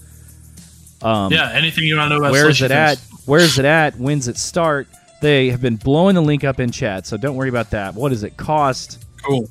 Um, 1.04 1.32
Yeah. 1.34 1.52
Anything 1.52 1.86
you 1.86 1.98
want 1.98 2.12
to 2.12 2.16
know 2.16 2.22
about? 2.22 2.32
where's 2.32 2.62
it 2.62 2.72
at? 2.72 3.00
Where's 3.26 3.58
it 3.60 3.66
at? 3.66 3.96
When's 3.98 4.28
it 4.28 4.38
start? 4.38 4.88
They 5.22 5.50
have 5.50 5.62
been 5.62 5.76
blowing 5.76 6.16
the 6.16 6.22
link 6.22 6.44
up 6.44 6.60
in 6.60 6.72
chat, 6.72 7.06
so 7.06 7.16
don't 7.18 7.36
worry 7.36 7.50
about 7.50 7.70
that. 7.72 7.94
What 7.96 8.10
does 8.10 8.24
it 8.24 8.38
cost? 8.38 9.06
Cool. 9.24 9.48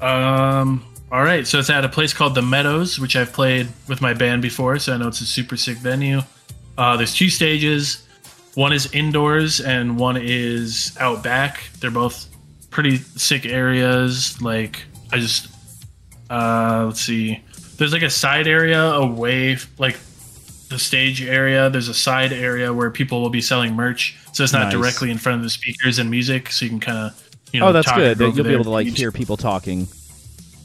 Um. 0.00 0.84
All 1.12 1.22
right. 1.22 1.46
So 1.46 1.58
it's 1.58 1.70
at 1.70 1.84
a 1.84 1.88
place 1.88 2.12
called 2.12 2.34
the 2.34 2.42
Meadows, 2.42 2.98
which 2.98 3.16
I've 3.16 3.32
played 3.32 3.68
with 3.88 4.00
my 4.00 4.14
band 4.14 4.42
before, 4.42 4.78
so 4.78 4.94
I 4.94 4.96
know 4.96 5.08
it's 5.08 5.20
a 5.20 5.26
super 5.26 5.56
sick 5.56 5.76
venue. 5.78 6.20
Uh, 6.76 6.96
there's 6.96 7.14
two 7.14 7.28
stages. 7.30 8.03
One 8.54 8.72
is 8.72 8.92
indoors 8.92 9.60
and 9.60 9.98
one 9.98 10.16
is 10.16 10.96
out 11.00 11.22
back. 11.22 11.68
They're 11.80 11.90
both 11.90 12.28
pretty 12.70 12.98
sick 12.98 13.46
areas. 13.46 14.40
Like 14.40 14.82
I 15.12 15.18
just 15.18 15.48
uh 16.30 16.84
let's 16.86 17.00
see. 17.00 17.42
There's 17.76 17.92
like 17.92 18.02
a 18.02 18.10
side 18.10 18.46
area 18.46 18.82
away 18.82 19.56
like 19.78 19.98
the 20.68 20.78
stage 20.78 21.22
area. 21.22 21.68
There's 21.70 21.88
a 21.88 21.94
side 21.94 22.32
area 22.32 22.72
where 22.72 22.90
people 22.90 23.20
will 23.20 23.30
be 23.30 23.40
selling 23.40 23.74
merch. 23.74 24.16
So 24.32 24.44
it's 24.44 24.52
not 24.52 24.64
Nice. 24.64 24.72
directly 24.72 25.10
in 25.10 25.18
front 25.18 25.38
of 25.38 25.42
the 25.44 25.50
speakers 25.50 25.98
and 25.98 26.10
music, 26.10 26.50
so 26.50 26.64
you 26.64 26.70
can 26.70 26.80
kind 26.80 26.98
of 26.98 27.30
you 27.52 27.60
know 27.60 27.68
oh 27.68 27.72
that's 27.72 27.90
good 27.92 28.18
you'll 28.18 28.32
be 28.44 28.52
able 28.52 28.64
to 28.64 28.70
like 28.70 28.86
hear 28.88 29.12
people 29.12 29.36
talking. 29.36 29.86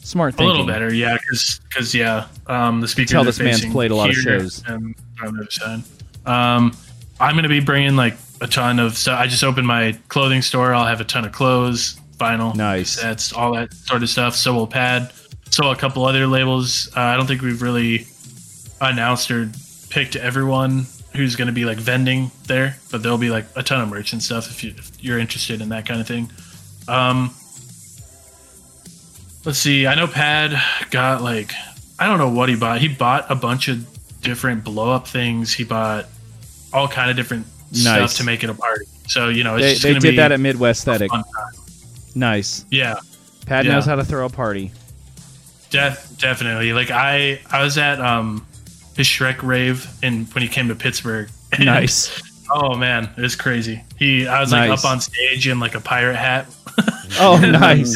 Smart 0.02 0.34
a 0.34 0.38
thinking. 0.38 0.52
little 0.52 0.66
better, 0.66 0.92
yeah, 0.92 1.18
because 1.20 1.60
cuz 1.76 1.94
yeah, 1.94 2.28
um, 2.48 2.82
the 2.82 2.88
speakers. 2.88 3.12
Tell 3.12 3.24
this 3.24 3.40
man's 3.40 3.66
played 3.66 3.92
a 3.92 3.96
lot 3.96 4.10
of 4.10 4.16
shows. 4.16 4.64
And 4.66 4.96
on 5.24 5.36
the 5.36 5.60
other 5.64 6.32
um, 6.32 6.72
I'm 7.20 7.36
gonna 7.36 7.50
be 7.50 7.60
bringing 7.60 7.96
like 7.96 8.16
a 8.42 8.48
ton 8.48 8.80
of. 8.80 8.98
So 8.98 9.14
I 9.14 9.28
just 9.28 9.44
opened 9.44 9.68
my 9.68 9.98
clothing 10.08 10.42
store. 10.42 10.74
I'll 10.74 10.88
have 10.88 11.02
a 11.02 11.06
ton 11.06 11.26
of 11.26 11.32
clothes, 11.32 12.00
vinyl, 12.18 12.56
Nice. 12.56 13.02
That's 13.02 13.34
all 13.34 13.54
that 13.54 13.74
sort 13.74 14.04
of 14.04 14.10
stuff. 14.10 14.36
So 14.36 14.54
will 14.54 14.68
Pad. 14.68 15.12
So 15.50 15.66
will 15.66 15.72
a 15.72 15.76
couple 15.76 16.06
other 16.06 16.28
labels. 16.28 16.90
Uh, 16.96 17.02
I 17.02 17.18
don't 17.18 17.28
think 17.28 17.42
we've 17.42 17.62
really 17.62 18.08
announced 18.82 19.30
or 19.32 19.50
picked 19.90 20.16
everyone 20.16 20.86
who's 21.14 21.36
going 21.36 21.48
to 21.48 21.54
be 21.54 21.66
like 21.66 21.78
vending 21.78 22.32
there, 22.48 22.78
but 22.92 23.02
there'll 23.02 23.18
be 23.18 23.30
like 23.30 23.46
a 23.56 23.64
ton 23.64 23.82
of 23.82 23.90
merch 23.90 24.14
and 24.14 24.22
stuff 24.22 24.50
if, 24.50 24.64
you, 24.64 24.74
if 24.78 25.04
you're 25.04 25.20
interested 25.20 25.60
in 25.60 25.70
that 25.70 25.86
kind 25.86 26.00
of 26.00 26.08
thing. 26.08 26.32
Um, 26.88 27.34
let's 29.46 29.58
see. 29.58 29.88
I 29.88 29.96
know 29.96 30.08
Pad 30.08 30.62
got 30.92 31.22
like 31.22 31.52
I 32.00 32.08
don't 32.08 32.18
know 32.18 32.30
what 32.30 32.50
he 32.50 32.56
bought. 32.56 32.80
He 32.80 32.88
bought 32.88 33.30
a 33.30 33.36
bunch 33.36 33.68
of 33.68 33.86
different 34.22 34.64
blow 34.64 34.92
up 34.92 35.08
things. 35.08 35.54
He 35.54 35.64
bought 35.64 36.06
all 36.74 36.88
kind 36.88 37.10
of 37.10 37.16
different 37.16 37.46
Nice. 37.72 37.84
stuff 38.12 38.14
to 38.18 38.24
make 38.24 38.44
it 38.44 38.50
a 38.50 38.54
party. 38.54 38.86
So 39.08 39.30
you 39.30 39.44
know, 39.44 39.56
it's 39.56 39.64
They, 39.66 39.72
just 39.94 40.02
they 40.04 40.10
did 40.12 40.20
that 40.20 40.32
at 40.32 40.40
Midwest 40.40 40.82
Aesthetic. 40.88 41.12
Nice. 42.16 42.66
Yeah, 42.72 42.96
Pat 43.46 43.66
Yeah. 43.66 43.74
knows 43.74 43.86
how 43.86 43.96
to 43.96 44.04
throw 44.04 44.26
a 44.26 44.30
party. 44.30 44.72
def- 45.70 46.18
definitely. 46.18 46.74
Like 46.74 46.90
I, 46.92 47.40
I 47.52 47.64
was 47.64 47.78
at 47.78 48.00
um 48.02 48.46
his 48.98 49.08
Shrek 49.08 49.44
rave 49.44 49.88
and 50.04 50.28
when 50.34 50.42
he 50.42 50.48
came 50.50 50.68
to 50.70 50.76
Pittsburgh. 50.76 51.30
Nice. 51.60 52.22
Oh 52.52 52.76
man, 52.76 53.10
it 53.18 53.22
was 53.22 53.36
crazy. 53.36 53.84
He, 53.98 54.28
I 54.28 54.40
was 54.40 54.52
like 54.52 54.70
up 54.70 54.86
on 54.86 55.00
stage 55.02 55.48
in 55.48 55.60
like 55.60 55.74
a 55.76 55.80
pirate 55.80 56.16
hat, 56.16 56.46
Oh, 57.20 57.38
nice. 57.40 57.96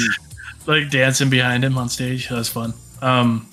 like 0.67 0.89
dancing 0.91 1.29
behind 1.29 1.63
him 1.63 1.77
on 1.77 1.89
stage. 1.89 2.29
That 2.29 2.35
was 2.35 2.49
fun. 2.49 2.73
Um, 3.01 3.47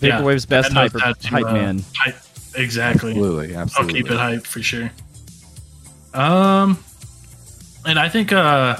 yeah, 0.00 0.20
Vaporwave's 0.20 0.46
best 0.46 0.72
Pat 0.72 0.92
knows 0.92 1.00
hype, 1.02 1.22
hype 1.24 1.44
uh, 1.46 1.52
man. 1.52 1.84
hype- 1.96 2.16
exactly. 2.56 3.10
Absolutely, 3.10 3.56
I'll 3.56 3.86
keep 3.86 4.10
it 4.10 4.18
hype 4.18 4.46
for 4.46 4.62
sure. 4.62 4.90
Um, 6.14 6.78
and 7.84 7.98
I 7.98 8.08
think 8.08 8.32
uh, 8.32 8.78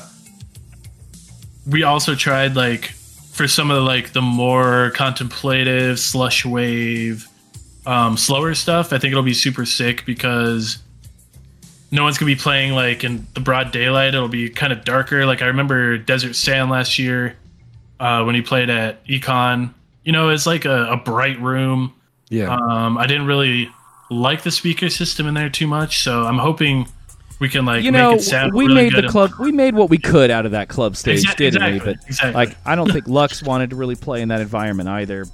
we 1.66 1.82
also 1.82 2.15
tried 2.15 2.57
like 2.57 2.86
for 3.32 3.47
some 3.47 3.70
of 3.70 3.77
the 3.77 3.82
like 3.82 4.12
the 4.12 4.23
more 4.23 4.90
contemplative 4.94 5.98
slush 5.98 6.44
wave, 6.44 7.28
um, 7.85 8.16
slower 8.16 8.55
stuff. 8.55 8.93
I 8.93 8.98
think 8.98 9.12
it'll 9.12 9.23
be 9.23 9.35
super 9.35 9.66
sick 9.66 10.07
because 10.07 10.78
no 11.90 12.05
one's 12.05 12.19
gonna 12.19 12.32
be 12.32 12.36
playing 12.36 12.73
like 12.73 13.05
in 13.05 13.27
the 13.35 13.40
broad 13.40 13.73
daylight. 13.73 14.15
It'll 14.15 14.28
be 14.28 14.48
kind 14.48 14.73
of 14.73 14.85
darker. 14.85 15.27
Like 15.27 15.43
I 15.43 15.47
remember 15.47 15.98
Desert 15.98 16.35
Sand 16.35 16.70
last 16.70 16.98
year 16.98 17.36
uh, 18.01 18.24
when 18.24 18.35
he 18.35 18.43
played 18.43 18.70
at 18.70 19.05
Econ. 19.07 19.73
You 20.05 20.12
know, 20.12 20.31
it's 20.31 20.47
like 20.47 20.65
a, 20.65 20.93
a 20.93 20.97
bright 20.97 21.40
room. 21.40 21.93
Yeah. 22.28 22.55
Um, 22.55 22.98
I 22.98 23.07
didn't 23.07 23.27
really 23.27 23.70
like 24.11 24.43
the 24.43 24.51
speaker 24.51 24.89
system 24.89 25.27
in 25.27 25.35
there 25.35 25.48
too 25.51 25.66
much, 25.66 26.03
so 26.03 26.24
I'm 26.24 26.39
hoping 26.39 26.86
we 27.39 27.48
can 27.48 27.65
like 27.66 27.82
You 27.85 27.93
make 27.93 28.01
know, 28.01 28.15
it 28.15 28.23
sound 28.23 28.53
we 28.55 28.65
really 28.66 28.74
made 28.74 28.90
good 28.93 28.98
the 28.98 29.03
and- 29.05 29.11
club. 29.12 29.31
We 29.39 29.53
made 29.53 29.74
what 29.74 29.90
we 29.90 29.98
could 29.98 30.31
out 30.31 30.47
of 30.47 30.53
that 30.53 30.69
club 30.69 30.97
stage, 30.97 31.24
Exa- 31.24 31.36
didn't 31.36 31.73
we? 31.73 31.78
But 31.81 31.97
exactly. 32.07 32.32
like, 32.32 32.57
I 32.65 32.74
don't 32.74 32.90
think 32.90 33.07
Lux 33.09 33.43
wanted 33.43 33.70
to 33.70 33.77
really 33.77 33.97
play 33.97 34.23
in 34.23 34.28
that 34.28 34.40
environment 34.40 34.89
either. 34.89 35.27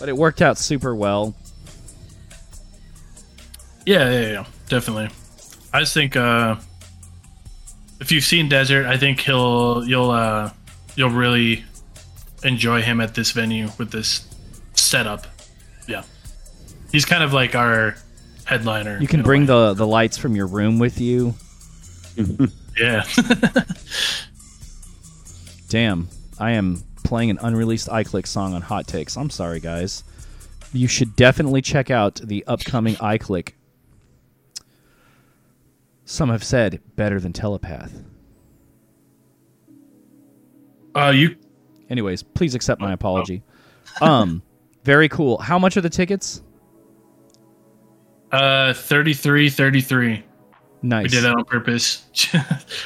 But 0.00 0.08
it 0.08 0.16
worked 0.16 0.42
out 0.42 0.58
super 0.58 0.94
well. 0.94 1.34
Yeah, 3.86 4.10
yeah, 4.10 4.30
yeah, 4.32 4.44
definitely. 4.68 5.10
I 5.72 5.80
just 5.80 5.94
think 5.94 6.16
uh, 6.16 6.56
if 8.00 8.12
you've 8.12 8.24
seen 8.24 8.48
Desert, 8.48 8.86
I 8.86 8.96
think 8.96 9.20
he'll 9.20 9.84
you'll 9.84 10.10
uh, 10.10 10.50
you'll 10.96 11.10
really 11.10 11.64
enjoy 12.44 12.82
him 12.82 13.00
at 13.00 13.14
this 13.14 13.30
venue 13.32 13.68
with 13.78 13.90
this 13.90 14.26
setup. 14.74 15.26
He's 16.92 17.04
kind 17.06 17.24
of 17.24 17.32
like 17.32 17.54
our 17.54 17.96
headliner. 18.44 18.98
You 19.00 19.08
can 19.08 19.22
bring 19.22 19.46
the 19.46 19.72
the 19.74 19.86
lights 19.86 20.18
from 20.18 20.36
your 20.36 20.46
room 20.46 20.78
with 20.78 21.00
you. 21.00 21.34
yeah. 22.78 23.04
Damn, 25.68 26.08
I 26.38 26.50
am 26.52 26.82
playing 27.02 27.30
an 27.30 27.38
unreleased 27.40 27.88
iClick 27.88 28.26
song 28.26 28.52
on 28.52 28.60
Hot 28.60 28.86
Takes. 28.86 29.16
I'm 29.16 29.30
sorry, 29.30 29.58
guys. 29.58 30.04
You 30.74 30.86
should 30.86 31.16
definitely 31.16 31.62
check 31.62 31.90
out 31.90 32.16
the 32.16 32.44
upcoming 32.46 32.94
iClick. 32.96 33.52
Some 36.04 36.28
have 36.28 36.44
said 36.44 36.80
better 36.94 37.18
than 37.18 37.32
Telepath. 37.32 37.92
uh, 40.94 41.12
you 41.14 41.36
Anyways, 41.88 42.22
please 42.22 42.54
accept 42.54 42.80
my 42.80 42.92
apology. 42.92 43.42
Um, 44.00 44.42
very 44.84 45.08
cool. 45.08 45.38
How 45.38 45.58
much 45.58 45.76
are 45.76 45.82
the 45.82 45.90
tickets? 45.90 46.42
Uh 48.32 48.72
33 48.74 49.50
33 49.50 50.22
Nice. 50.84 51.04
we 51.04 51.08
did 51.10 51.22
that 51.22 51.34
on 51.36 51.44
purpose. 51.44 52.02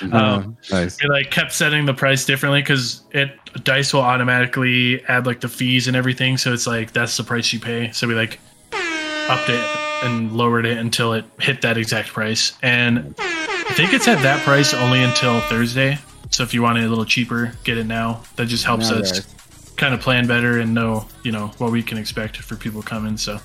Uh, 0.03 0.17
um, 0.17 0.57
nice. 0.71 0.99
we 1.03 1.09
like 1.09 1.31
kept 1.31 1.51
setting 1.53 1.87
the 1.87 1.95
price 1.95 2.27
differently 2.27 2.61
because 2.61 3.03
it 3.13 3.31
dice 3.65 3.95
will 3.95 4.03
automatically 4.03 5.03
add 5.07 5.25
like 5.27 5.41
the 5.41 5.49
fees 5.49 5.89
and 5.89 5.97
everything 5.97 6.37
so 6.37 6.53
it's 6.53 6.67
like 6.67 6.93
that's 6.93 7.17
the 7.17 7.23
price 7.25 7.51
you 7.55 7.59
pay. 7.61 7.91
So 7.93 8.07
we 8.07 8.15
like 8.15 8.39
upped 8.73 9.49
it 9.49 9.79
and 10.05 10.33
lowered 10.37 10.67
it 10.67 10.77
until 10.77 11.15
it 11.15 11.25
hit 11.41 11.63
that 11.63 11.79
exact 11.79 12.09
price. 12.09 12.53
And 12.63 13.15
i 13.19 13.73
think 13.75 13.95
it's 13.95 14.07
at 14.09 14.23
that 14.23 14.43
price 14.45 14.75
only 14.75 15.03
until 15.03 15.41
thursday. 15.43 15.99
So 16.31 16.43
if 16.43 16.53
you 16.53 16.61
want 16.63 16.77
it 16.79 16.85
a 16.85 16.89
little 16.89 17.07
cheaper 17.07 17.53
get 17.65 17.79
it 17.79 17.87
now. 17.87 18.23
That 18.37 18.47
just 18.49 18.65
helps 18.65 18.91
Now, 18.91 18.97
us 18.99 19.13
guys. 19.21 19.75
kind 19.77 19.95
of 19.95 20.01
plan 20.01 20.27
better 20.27 20.59
and 20.59 20.75
know 20.75 21.07
you 21.23 21.33
know 21.33 21.47
what 21.57 21.73
we 21.73 21.83
can 21.83 21.97
expect 21.97 22.37
for 22.37 22.57
people 22.57 22.83
coming. 22.83 23.17
So 23.17 23.37
i 23.37 23.41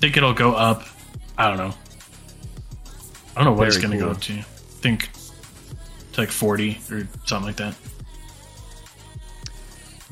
think 0.00 0.18
it'll 0.18 0.34
go 0.34 0.52
up 0.54 0.84
i 1.38 1.48
don't 1.48 1.56
know 1.58 1.74
i 3.34 3.42
don't 3.42 3.44
know 3.44 3.52
what 3.52 3.68
it's 3.68 3.78
gonna 3.78 3.96
go 3.96 4.04
cool. 4.06 4.12
up 4.14 4.20
to 4.20 4.34
i 4.34 4.42
think 4.42 5.10
to 6.12 6.20
like 6.20 6.30
40 6.30 6.78
or 6.90 7.08
something 7.24 7.46
like 7.46 7.56
that 7.56 7.74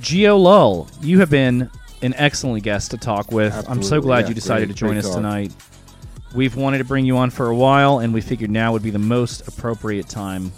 Geolull, 0.00 0.88
you 1.02 1.20
have 1.20 1.30
been 1.30 1.70
an 2.02 2.14
excellent 2.16 2.62
guest 2.64 2.90
to 2.92 2.96
talk 2.96 3.30
with. 3.30 3.52
I'm 3.68 3.82
so 3.82 4.00
glad 4.00 4.20
yeah, 4.20 4.28
you 4.28 4.34
decided 4.34 4.68
great- 4.68 4.76
to 4.76 4.80
join 4.80 4.96
us 4.96 5.04
talk. 5.06 5.16
tonight. 5.16 5.52
We've 6.34 6.56
wanted 6.56 6.78
to 6.78 6.84
bring 6.84 7.04
you 7.04 7.18
on 7.18 7.28
for 7.30 7.48
a 7.48 7.54
while, 7.54 7.98
and 7.98 8.14
we 8.14 8.20
figured 8.20 8.50
now 8.50 8.72
would 8.72 8.82
be 8.82 8.90
the 8.90 8.98
most 8.98 9.46
appropriate 9.48 10.08
time. 10.08 10.52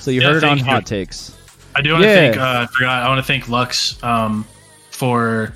So 0.00 0.10
you 0.10 0.20
Yeah, 0.20 0.26
heard 0.28 0.36
it 0.38 0.44
on 0.44 0.58
you. 0.58 0.64
Hot 0.64 0.84
Takes. 0.84 1.34
I 1.74 1.80
do 1.80 1.92
want 1.92 2.02
to 2.02 2.08
Yeah. 2.10 2.14
thank. 2.16 2.36
Uh, 2.36 2.40
I 2.42 2.66
forgot. 2.66 3.02
I 3.04 3.08
want 3.08 3.20
to 3.20 3.26
thank 3.26 3.48
Lux 3.48 4.02
um, 4.02 4.44
for 4.90 5.54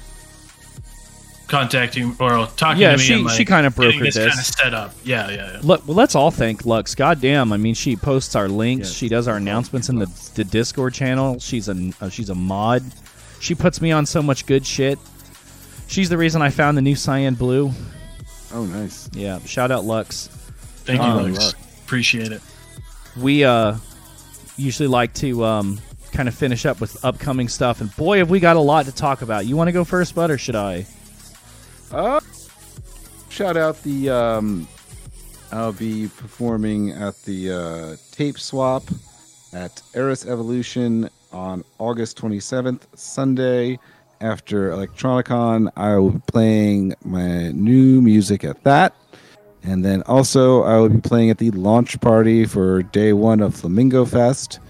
contacting 1.52 2.16
or 2.18 2.46
talking 2.56 2.80
Yeah, 2.82 2.92
to 2.92 2.96
me. 2.96 3.02
she- 3.04 3.14
and, 3.14 3.24
like, 3.24 3.36
she 3.36 3.44
kinda 3.44 3.70
brokered 3.70 4.00
this. 4.00 4.14
this. 4.16 4.26
Kind 4.28 4.38
of 4.40 4.46
set 4.46 4.74
up. 4.74 4.94
Yeah, 5.04 5.30
yeah, 5.30 5.52
yeah. 5.52 5.58
Look, 5.62 5.86
well, 5.86 5.94
let's 5.96 6.14
all 6.16 6.30
thank 6.32 6.66
Lux. 6.66 6.94
God 6.96 7.20
damn! 7.20 7.52
I 7.52 7.56
mean, 7.58 7.74
she 7.74 7.94
posts 7.94 8.34
our 8.34 8.48
links. 8.48 8.88
Yes. 8.88 8.96
She 8.96 9.08
does 9.08 9.28
our 9.28 9.36
announcements 9.36 9.88
in 9.88 9.98
the, 10.00 10.06
the 10.34 10.42
Discord 10.44 10.94
channel. 10.94 11.38
She's 11.38 11.68
a 11.68 11.92
uh, 12.00 12.08
she's 12.08 12.30
a 12.30 12.34
mod. 12.34 12.82
She 13.38 13.54
puts 13.54 13.80
me 13.80 13.92
on 13.92 14.06
so 14.06 14.22
much 14.22 14.46
good 14.46 14.66
shit. 14.66 14.98
She's 15.86 16.08
the 16.08 16.16
reason 16.18 16.40
I 16.42 16.50
found 16.50 16.76
the 16.76 16.82
new 16.82 16.96
Cyan 16.96 17.34
Blue. 17.34 17.70
Oh, 18.54 18.64
nice. 18.64 19.08
Yeah, 19.12 19.38
shout 19.44 19.70
out 19.70 19.84
Lux. 19.84 20.28
Thank 20.84 21.00
you, 21.00 21.06
Um, 21.06 21.32
Lux. 21.34 21.54
Appreciate 21.84 22.32
it. 22.32 22.40
we 23.16 23.44
uh 23.44 23.76
usually 24.56 24.86
like 24.88 25.12
to 25.14 25.44
um 25.44 25.78
kind 26.12 26.28
of 26.28 26.34
finish 26.34 26.64
up 26.66 26.80
with 26.80 27.02
upcoming 27.04 27.48
stuff 27.48 27.80
and 27.80 27.94
boy 27.96 28.18
have 28.18 28.30
we 28.30 28.38
got 28.40 28.56
a 28.56 28.60
lot 28.60 28.84
to 28.86 28.92
talk 28.92 29.22
about 29.22 29.44
you 29.46 29.56
want 29.56 29.68
to 29.68 29.72
go 29.72 29.82
first 29.84 30.14
bud 30.14 30.30
or 30.30 30.36
should 30.38 30.54
i 30.56 30.86
Uh, 31.92 32.20
shout 33.28 33.56
out 33.56 33.82
the. 33.82 34.08
Um, 34.08 34.66
I'll 35.52 35.74
be 35.74 36.08
performing 36.16 36.92
at 36.92 37.14
the 37.24 37.52
uh, 37.52 37.96
Tape 38.10 38.38
Swap 38.38 38.82
at 39.52 39.82
Eris 39.92 40.24
Evolution 40.24 41.10
on 41.30 41.62
August 41.78 42.16
27th, 42.18 42.86
Sunday. 42.94 43.78
After 44.22 44.70
ElectroniCON, 44.70 45.70
I 45.76 45.96
will 45.96 46.12
be 46.12 46.22
playing 46.28 46.94
my 47.04 47.50
new 47.50 48.00
music 48.00 48.44
at 48.44 48.62
that. 48.62 48.94
And 49.62 49.84
then 49.84 50.02
also, 50.04 50.62
I 50.62 50.78
will 50.78 50.88
be 50.88 51.00
playing 51.00 51.28
at 51.30 51.38
the 51.38 51.50
launch 51.50 52.00
party 52.00 52.46
for 52.46 52.82
day 52.84 53.12
one 53.12 53.40
of 53.40 53.54
Flamingo 53.54 54.06
Fest. 54.06 54.60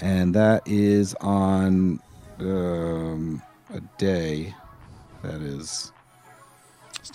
And 0.00 0.34
that 0.34 0.66
is 0.66 1.14
on 1.20 2.00
um, 2.40 3.40
a 3.72 3.80
day 3.98 4.54
that 5.22 5.40
is 5.40 5.91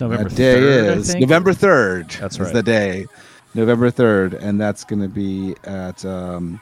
november 0.00 0.28
that 0.28 0.36
day 0.36 0.60
3rd, 0.60 0.88
I 0.90 0.92
is. 0.96 1.14
November 1.16 1.52
third. 1.52 2.10
That's 2.20 2.34
is 2.36 2.40
right. 2.40 2.52
the 2.52 2.62
day, 2.62 3.06
November 3.54 3.90
third, 3.90 4.34
and 4.34 4.60
that's 4.60 4.84
going 4.84 5.02
to 5.02 5.08
be 5.08 5.54
at 5.64 6.04
um, 6.04 6.60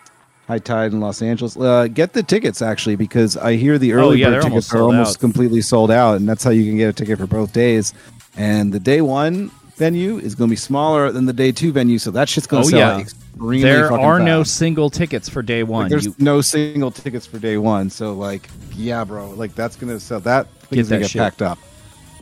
High 0.48 0.58
Tide 0.58 0.92
in 0.92 1.00
Los 1.00 1.22
Angeles. 1.22 1.56
Uh, 1.56 1.88
get 1.88 2.12
the 2.12 2.22
tickets 2.22 2.62
actually 2.62 2.96
because 2.96 3.36
I 3.36 3.56
hear 3.56 3.78
the 3.78 3.92
early 3.92 4.06
Oh, 4.06 4.12
yeah, 4.12 4.26
bird 4.26 4.32
they're 4.34 4.42
almost 4.44 4.68
tickets 4.70 4.74
are 4.74 4.82
almost 4.84 5.16
out. 5.16 5.20
completely 5.20 5.60
sold 5.60 5.90
out, 5.90 6.16
and 6.16 6.28
that's 6.28 6.44
how 6.44 6.50
you 6.50 6.64
can 6.64 6.76
get 6.76 6.88
a 6.88 6.92
ticket 6.92 7.18
for 7.18 7.26
both 7.26 7.52
days. 7.52 7.92
And 8.36 8.72
the 8.72 8.80
day 8.80 9.00
one 9.00 9.50
venue 9.76 10.18
is 10.18 10.34
going 10.34 10.48
to 10.48 10.52
be 10.52 10.56
smaller 10.56 11.10
than 11.12 11.26
the 11.26 11.32
day 11.32 11.52
two 11.52 11.72
venue, 11.72 11.98
so 11.98 12.10
that 12.12 12.28
shit's 12.28 12.46
going 12.46 12.62
Oh, 12.62 12.64
to 12.64 12.70
sell 12.70 12.78
yeah. 12.78 12.94
out 12.94 13.00
extremely 13.02 13.60
There 13.62 13.92
are 13.92 14.18
no 14.20 14.42
single 14.42 14.88
tickets 14.88 15.28
for 15.28 15.42
day 15.42 15.62
one. 15.62 15.82
Like, 15.84 15.90
there's 15.90 16.06
You- 16.06 16.14
no 16.18 16.40
single 16.40 16.90
tickets 16.90 17.26
for 17.26 17.38
day 17.38 17.58
one, 17.58 17.90
so 17.90 18.14
like, 18.14 18.48
yeah, 18.74 19.04
bro, 19.04 19.30
like 19.30 19.54
that's 19.54 19.76
gonna 19.76 19.98
sell. 20.00 20.20
That 20.20 20.48
thing's 20.68 20.88
that 20.88 20.94
gonna 20.96 21.02
get 21.02 21.10
shit. 21.10 21.20
packed 21.20 21.42
up. 21.42 21.58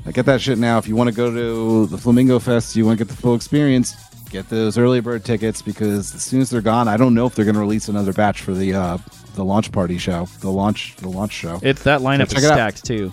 Like, 0.05 0.15
get 0.15 0.27
that 0.27 0.41
shit 0.41 0.59
now. 0.59 0.79
If 0.79 0.87
you 0.87 0.97
want 0.97 1.09
to 1.09 1.15
go 1.17 1.31
to 1.33 1.87
the 1.87 1.97
Flamingo 1.99 2.39
Fest, 2.39 2.77
you 2.77 2.85
want 2.85 2.99
to 2.99 3.05
get 3.05 3.15
the 3.15 3.21
full 3.21 3.35
experience. 3.35 3.95
Get 4.31 4.49
those 4.49 4.77
early 4.77 5.01
bird 5.01 5.25
tickets 5.25 5.63
because 5.63 6.15
as 6.15 6.23
soon 6.25 6.41
as 6.41 6.51
they're 6.51 6.61
gone, 6.61 6.89
I 6.89 6.97
don't 6.97 7.15
know 7.15 7.25
if 7.27 7.35
they're 7.37 7.45
gonna 7.45 7.61
release 7.61 7.89
another 7.89 8.13
batch 8.13 8.41
for 8.41 8.53
the 8.53 8.75
uh, 8.75 8.99
the 9.37 9.45
launch 9.45 9.71
party 9.71 9.97
show, 9.97 10.27
the 10.41 10.51
launch 10.51 10.97
the 10.97 11.09
launch 11.09 11.33
show. 11.33 11.61
it's 11.63 11.85
that 11.85 12.01
lineup 12.01 12.29
check 12.31 12.39
is 12.39 12.45
it 12.45 12.51
out. 12.51 12.55
stacked 12.55 12.85
too. 12.85 13.13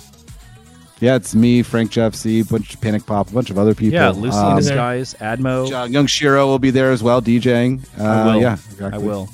yeah, 1.00 1.16
it's 1.16 1.36
me, 1.36 1.62
Frank 1.62 1.92
Jeff 1.92 2.16
C, 2.16 2.42
bunch 2.42 2.74
of 2.74 2.82
Panic 2.82 3.06
Pop, 3.06 3.30
a 3.30 3.34
bunch 3.34 3.52
of 3.52 3.60
other 3.60 3.76
people. 3.76 3.94
Yeah, 4.00 4.10
Lucy 4.10 4.36
in 4.38 4.44
Um, 4.44 4.56
Disguise, 4.58 5.14
Admo. 5.20 5.72
uh, 5.72 5.86
Young 5.86 6.08
Shiro 6.08 6.48
will 6.48 6.60
be 6.60 6.72
there 6.72 6.92
as 6.92 7.04
well, 7.04 7.22
DJing. 7.22 7.82
Uh, 8.00 8.04
I 8.04 8.26
will. 8.36 8.42
Yeah, 8.42 8.58
I 8.92 8.98
will. 8.98 9.30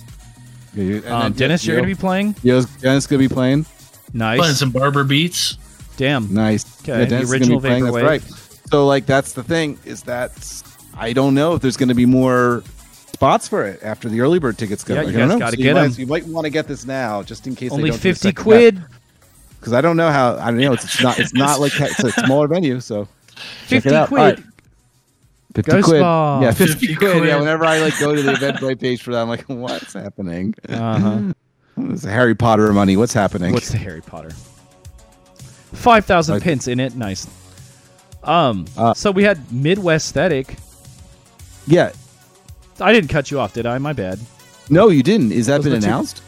Yeah, 0.76 0.84
you- 0.84 0.96
and 0.98 1.06
Um, 1.08 1.22
then, 1.22 1.32
Dennis, 1.34 1.66
yeah, 1.66 1.72
you're 1.74 1.82
going 1.82 1.90
to 1.90 1.96
be 1.96 2.00
playing. 2.02 2.36
Yeah, 2.44 2.62
Dennis 2.82 3.08
gonna 3.08 3.20
be 3.20 3.30
playing. 3.30 3.66
Nice. 4.14 4.40
Playing 4.40 4.56
some 4.56 4.72
Barber 4.72 5.06
beats. 5.06 5.58
Damn. 5.96 6.34
Nice. 6.34 6.66
Okay, 6.90 7.00
Yeah, 7.00 7.06
the 7.06 7.10
Dennis 7.10 7.24
is 7.30 7.34
original 7.34 7.60
be 7.60 7.68
playing, 7.68 7.84
Vaporwave. 7.86 8.20
That's 8.20 8.32
right. 8.32 8.70
So 8.72 8.86
like 8.86 9.06
that's 9.06 9.34
the 9.34 9.44
thing 9.44 9.80
is 9.86 10.04
that 10.04 10.32
I 10.96 11.14
don't 11.14 11.34
know 11.34 11.54
if 11.54 11.62
there's 11.62 11.78
going 11.78 11.90
to 11.90 11.96
be 11.96 12.06
more 12.06 12.64
spots 13.14 13.48
for 13.48 13.66
it 13.66 13.82
after 13.84 14.10
the 14.10 14.22
early 14.22 14.40
bird 14.40 14.58
tickets 14.58 14.84
go. 14.84 14.94
Yeah, 14.96 15.02
Like, 15.02 15.12
you 15.14 15.18
guys 15.18 15.40
gotta 15.40 15.52
So 15.52 15.58
get 15.58 15.66
you 15.68 15.74
might, 15.74 15.86
'em. 15.86 15.92
You 15.98 16.08
might 16.08 16.26
want 16.28 16.46
to 16.46 16.50
get 16.50 16.68
this 16.68 16.86
now 16.86 17.24
just 17.24 17.48
in 17.48 17.56
case. 17.56 17.72
Only 17.72 17.92
50 17.92 18.32
quid. 18.34 18.82
Because 19.60 19.74
I 19.74 19.82
don't 19.82 19.98
know 19.98 20.12
how. 20.12 20.36
I 20.38 20.46
don't 20.52 20.58
know. 20.58 20.74
It's, 20.74 20.84
it's 20.86 21.02
not. 21.02 21.18
It's 21.20 21.34
not 21.34 21.60
like 21.60 21.72
it's 21.80 22.04
a 22.04 22.12
smaller 22.12 22.48
venue. 22.48 22.80
So 22.80 23.08
check 23.68 23.84
50 23.84 23.90
it 23.90 23.96
out. 23.96 24.08
quid. 24.10 24.20
All 24.20 24.26
right. 24.28 24.40
Fifty 25.56 25.72
Ghost 25.72 25.86
quid. 25.86 26.02
Ball. 26.02 26.44
Yeah, 26.44 26.52
50, 26.52 26.74
50 26.88 26.96
quid. 26.96 27.26
Yeah. 27.26 27.40
Whenever 27.40 27.66
I 27.66 27.80
like 27.80 27.98
go 28.00 28.14
to 28.14 28.22
the 28.22 28.34
Eventbrite 28.34 28.80
page 28.82 29.02
for 29.02 29.12
that, 29.14 29.22
I'm 29.24 29.28
like, 29.30 29.46
what's 29.46 29.94
happening? 29.94 30.54
Uh-huh. 30.70 31.34
It's 31.92 32.04
Harry 32.04 32.34
Potter 32.36 32.74
money. 32.74 32.98
What's 32.98 33.14
happening? 33.14 33.54
What's 33.54 33.70
the 33.70 33.78
Harry 33.78 34.02
Potter? 34.02 34.32
5,000 35.74 36.34
Right. 36.36 36.44
pence 36.44 36.68
in 36.68 36.80
it. 36.80 36.96
Nice. 36.96 37.28
Um, 38.24 38.66
Uh, 38.76 38.94
so 38.94 39.12
we 39.12 39.24
had 39.24 39.52
Midwest 39.52 40.08
Aesthetic. 40.08 40.56
yeah. 41.66 41.92
I 42.80 42.94
didn't 42.94 43.10
cut 43.10 43.32
you 43.32 43.40
off, 43.40 43.54
did 43.54 43.66
I? 43.66 43.78
My 43.80 43.94
bad. 43.94 44.20
No, 44.70 44.90
you 44.90 45.02
didn't. 45.02 45.32
Is 45.32 45.48
that 45.48 45.58
Those 45.58 45.64
been 45.66 45.74
were 45.74 45.80
two- 45.80 45.86
announced? 45.88 46.22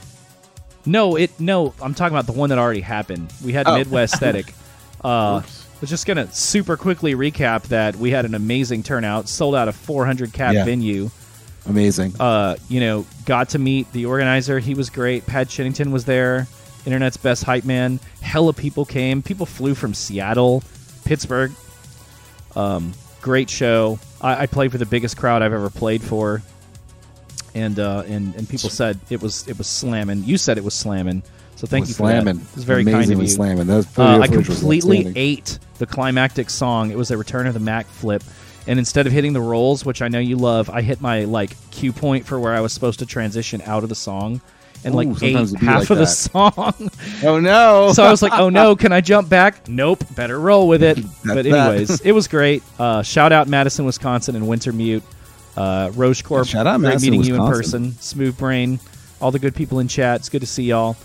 No, 0.86 1.16
it 1.18 1.30
no. 1.40 1.74
I'm 1.82 1.94
talking 1.94 2.16
about 2.16 2.26
the 2.26 2.32
one 2.32 2.50
that 2.50 2.58
already 2.58 2.82
happened. 2.82 3.32
We 3.44 3.54
had 3.54 3.68
Oh. 3.68 3.78
Midwest 3.78 4.16
Aesthetic. 4.16 4.54
Uh, 5.02 5.38
Oops. 5.42 5.66
was 5.80 5.90
just 5.90 6.06
gonna 6.06 6.28
super 6.34 6.76
quickly 6.76 7.16
recap 7.16 7.64
that 7.70 7.96
we 7.96 8.12
had 8.12 8.26
an 8.26 8.36
amazing 8.36 8.84
turnout, 8.84 9.30
sold 9.30 9.56
out 9.56 9.70
a 9.70 9.72
400 9.72 10.34
cap 10.34 10.54
Yeah. 10.54 10.66
venue. 10.66 11.10
Amazing. 11.70 12.16
Uh, 12.20 12.56
you 12.68 12.82
know, 12.82 13.06
got 13.26 13.50
to 13.50 13.60
meet 13.60 13.90
the 13.94 14.06
organizer. 14.08 14.60
He 14.60 14.74
was 14.74 14.90
great. 14.90 15.26
Pat 15.26 15.48
Chennington 15.48 15.92
was 15.92 16.04
there. 16.04 16.48
Internet's 16.86 17.18
best 17.18 17.44
hype 17.44 17.66
man. 17.66 18.00
Hella 18.22 18.54
people 18.54 18.86
came. 18.86 19.22
People 19.22 19.46
flew 19.46 19.76
from 19.76 19.94
Seattle, 19.94 20.64
Pittsburgh. 21.06 21.52
Um, 22.56 22.94
great 23.22 23.50
show. 23.50 24.00
I, 24.22 24.44
I 24.44 24.46
played 24.48 24.72
for 24.72 24.78
the 24.78 24.86
biggest 24.86 25.18
crowd 25.18 25.42
I've 25.42 25.54
ever 25.54 25.70
played 25.70 26.02
for, 26.02 26.42
and 27.54 27.80
uh, 27.80 28.04
and 28.08 28.36
and 28.36 28.48
people 28.50 28.70
said 28.70 29.00
it 29.10 29.22
was 29.22 29.48
it 29.48 29.58
was 29.58 29.68
slamming. 29.68 30.24
You 30.24 30.38
said 30.38 30.58
it 30.58 30.64
was 30.64 30.74
slamming. 30.74 31.24
So 31.56 31.68
thank 31.68 31.84
was 31.84 31.90
you 31.90 31.96
for 31.96 32.08
that. 32.08 32.24
slamming. 32.24 32.42
It 32.42 32.56
was 32.56 32.64
very 32.64 32.86
kind 32.86 33.12
of 33.12 33.22
you. 33.22 33.28
slamming. 33.28 33.68
That 33.68 33.76
was, 33.76 33.98
Uh, 34.00 34.20
I 34.20 34.28
completely 34.28 35.12
ate 35.16 35.60
the 35.78 35.86
climactic 35.86 36.50
song. 36.50 36.90
It 36.90 36.98
was 36.98 37.12
a 37.12 37.18
Return 37.18 37.48
of 37.48 37.54
the 37.54 37.60
Mac 37.60 37.86
flip, 37.86 38.24
and 38.66 38.80
instead 38.80 39.08
of 39.08 39.12
hitting 39.14 39.34
the 39.34 39.42
rolls, 39.42 39.84
which 39.84 40.02
I 40.02 40.08
know 40.08 40.20
you 40.20 40.38
love, 40.38 40.70
I 40.70 40.82
hit 40.82 41.02
my 41.02 41.26
like 41.26 41.56
cue 41.72 41.92
point 41.92 42.26
for 42.26 42.40
where 42.40 42.54
I 42.54 42.62
was 42.62 42.72
supposed 42.72 43.00
to 43.00 43.06
transition 43.06 43.62
out 43.66 43.84
of 43.84 43.90
the 43.90 43.96
song, 43.96 44.40
and 44.84 44.94
Ooh, 44.94 44.98
like 44.98 45.18
sometimes 45.18 45.54
ate 45.56 45.62
half 45.62 45.80
like 45.82 45.90
of 45.90 45.98
the 45.98 46.06
song. 46.08 46.92
Oh 47.24 47.40
no! 47.40 47.92
so 47.94 48.04
I 48.04 48.12
was 48.12 48.22
like, 48.22 48.34
"Oh 48.34 48.50
no, 48.50 48.76
can 48.76 48.92
I 48.92 49.02
jump 49.02 49.30
back?" 49.30 49.68
Nope, 49.68 50.04
better 50.16 50.40
roll 50.40 50.68
with 50.68 50.84
it. 50.84 51.00
but 51.26 51.46
anyways, 51.46 52.02
it 52.02 52.12
was 52.12 52.28
great. 52.28 52.64
Uh, 52.78 53.04
shout 53.04 53.32
out 53.32 53.48
Madison, 53.48 53.86
Wisconsin, 53.86 54.36
and 54.36 54.46
Wintermute. 54.46 55.04
Uh, 55.56 55.92
Roche 55.96 56.22
Corp. 56.22 56.46
Yeah, 56.46 56.52
shout 56.52 56.68
out 56.68 56.80
great 56.80 56.90
Madison, 56.90 57.12
meeting 57.12 57.26
you 57.26 57.36
in 57.36 57.52
person. 57.52 57.94
Smooth 58.00 58.38
Brain, 58.38 58.80
all 59.22 59.32
the 59.32 59.40
good 59.40 59.56
people 59.56 59.80
in 59.80 59.88
chat. 59.88 60.22
It's 60.22 60.30
good 60.30 60.42
to 60.42 60.48
see 60.48 60.64
y'all. 60.64 60.96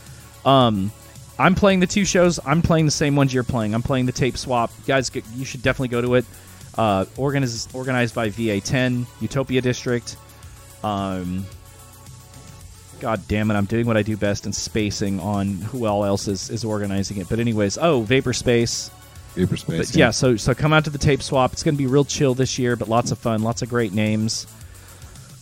Um, 0.44 0.92
I'm 1.38 1.54
playing 1.54 1.80
the 1.80 1.86
two 1.86 2.04
shows. 2.04 2.38
I'm 2.44 2.62
playing 2.62 2.84
the 2.84 2.92
same 2.92 3.16
ones 3.16 3.34
you're 3.34 3.42
playing. 3.42 3.74
I'm 3.74 3.82
playing 3.82 4.06
the 4.06 4.12
tape 4.12 4.36
swap. 4.36 4.70
Guys, 4.86 5.10
get- 5.10 5.24
you 5.34 5.44
should 5.44 5.62
definitely 5.62 5.88
go 5.88 6.00
to 6.00 6.14
it. 6.14 6.24
Uh, 6.76 7.04
organized 7.16 7.74
organized 7.74 8.14
by 8.14 8.28
VA10 8.30 9.06
Utopia 9.20 9.60
District. 9.60 10.16
Um, 10.82 11.46
God 13.04 13.20
damn 13.28 13.50
it, 13.50 13.54
I'm 13.54 13.66
doing 13.66 13.84
what 13.86 13.98
I 13.98 14.02
do 14.02 14.16
best 14.16 14.46
and 14.46 14.54
spacing 14.54 15.20
on 15.20 15.58
who 15.58 15.84
all 15.84 16.06
else 16.06 16.26
is, 16.26 16.48
is 16.48 16.64
organizing 16.64 17.18
it. 17.18 17.28
But 17.28 17.38
anyways, 17.38 17.76
oh, 17.76 18.00
Vapor 18.00 18.32
Space. 18.32 18.90
Vapor 19.34 19.58
space. 19.58 19.90
But 19.90 19.94
yeah, 19.94 20.10
so 20.10 20.36
so 20.36 20.54
come 20.54 20.72
out 20.72 20.84
to 20.84 20.90
the 20.90 20.96
tape 20.96 21.22
swap. 21.22 21.52
It's 21.52 21.62
going 21.62 21.74
to 21.74 21.78
be 21.78 21.86
real 21.86 22.06
chill 22.06 22.32
this 22.32 22.58
year, 22.58 22.76
but 22.76 22.88
lots 22.88 23.10
of 23.10 23.18
fun, 23.18 23.42
lots 23.42 23.60
of 23.60 23.68
great 23.68 23.92
names. 23.92 24.46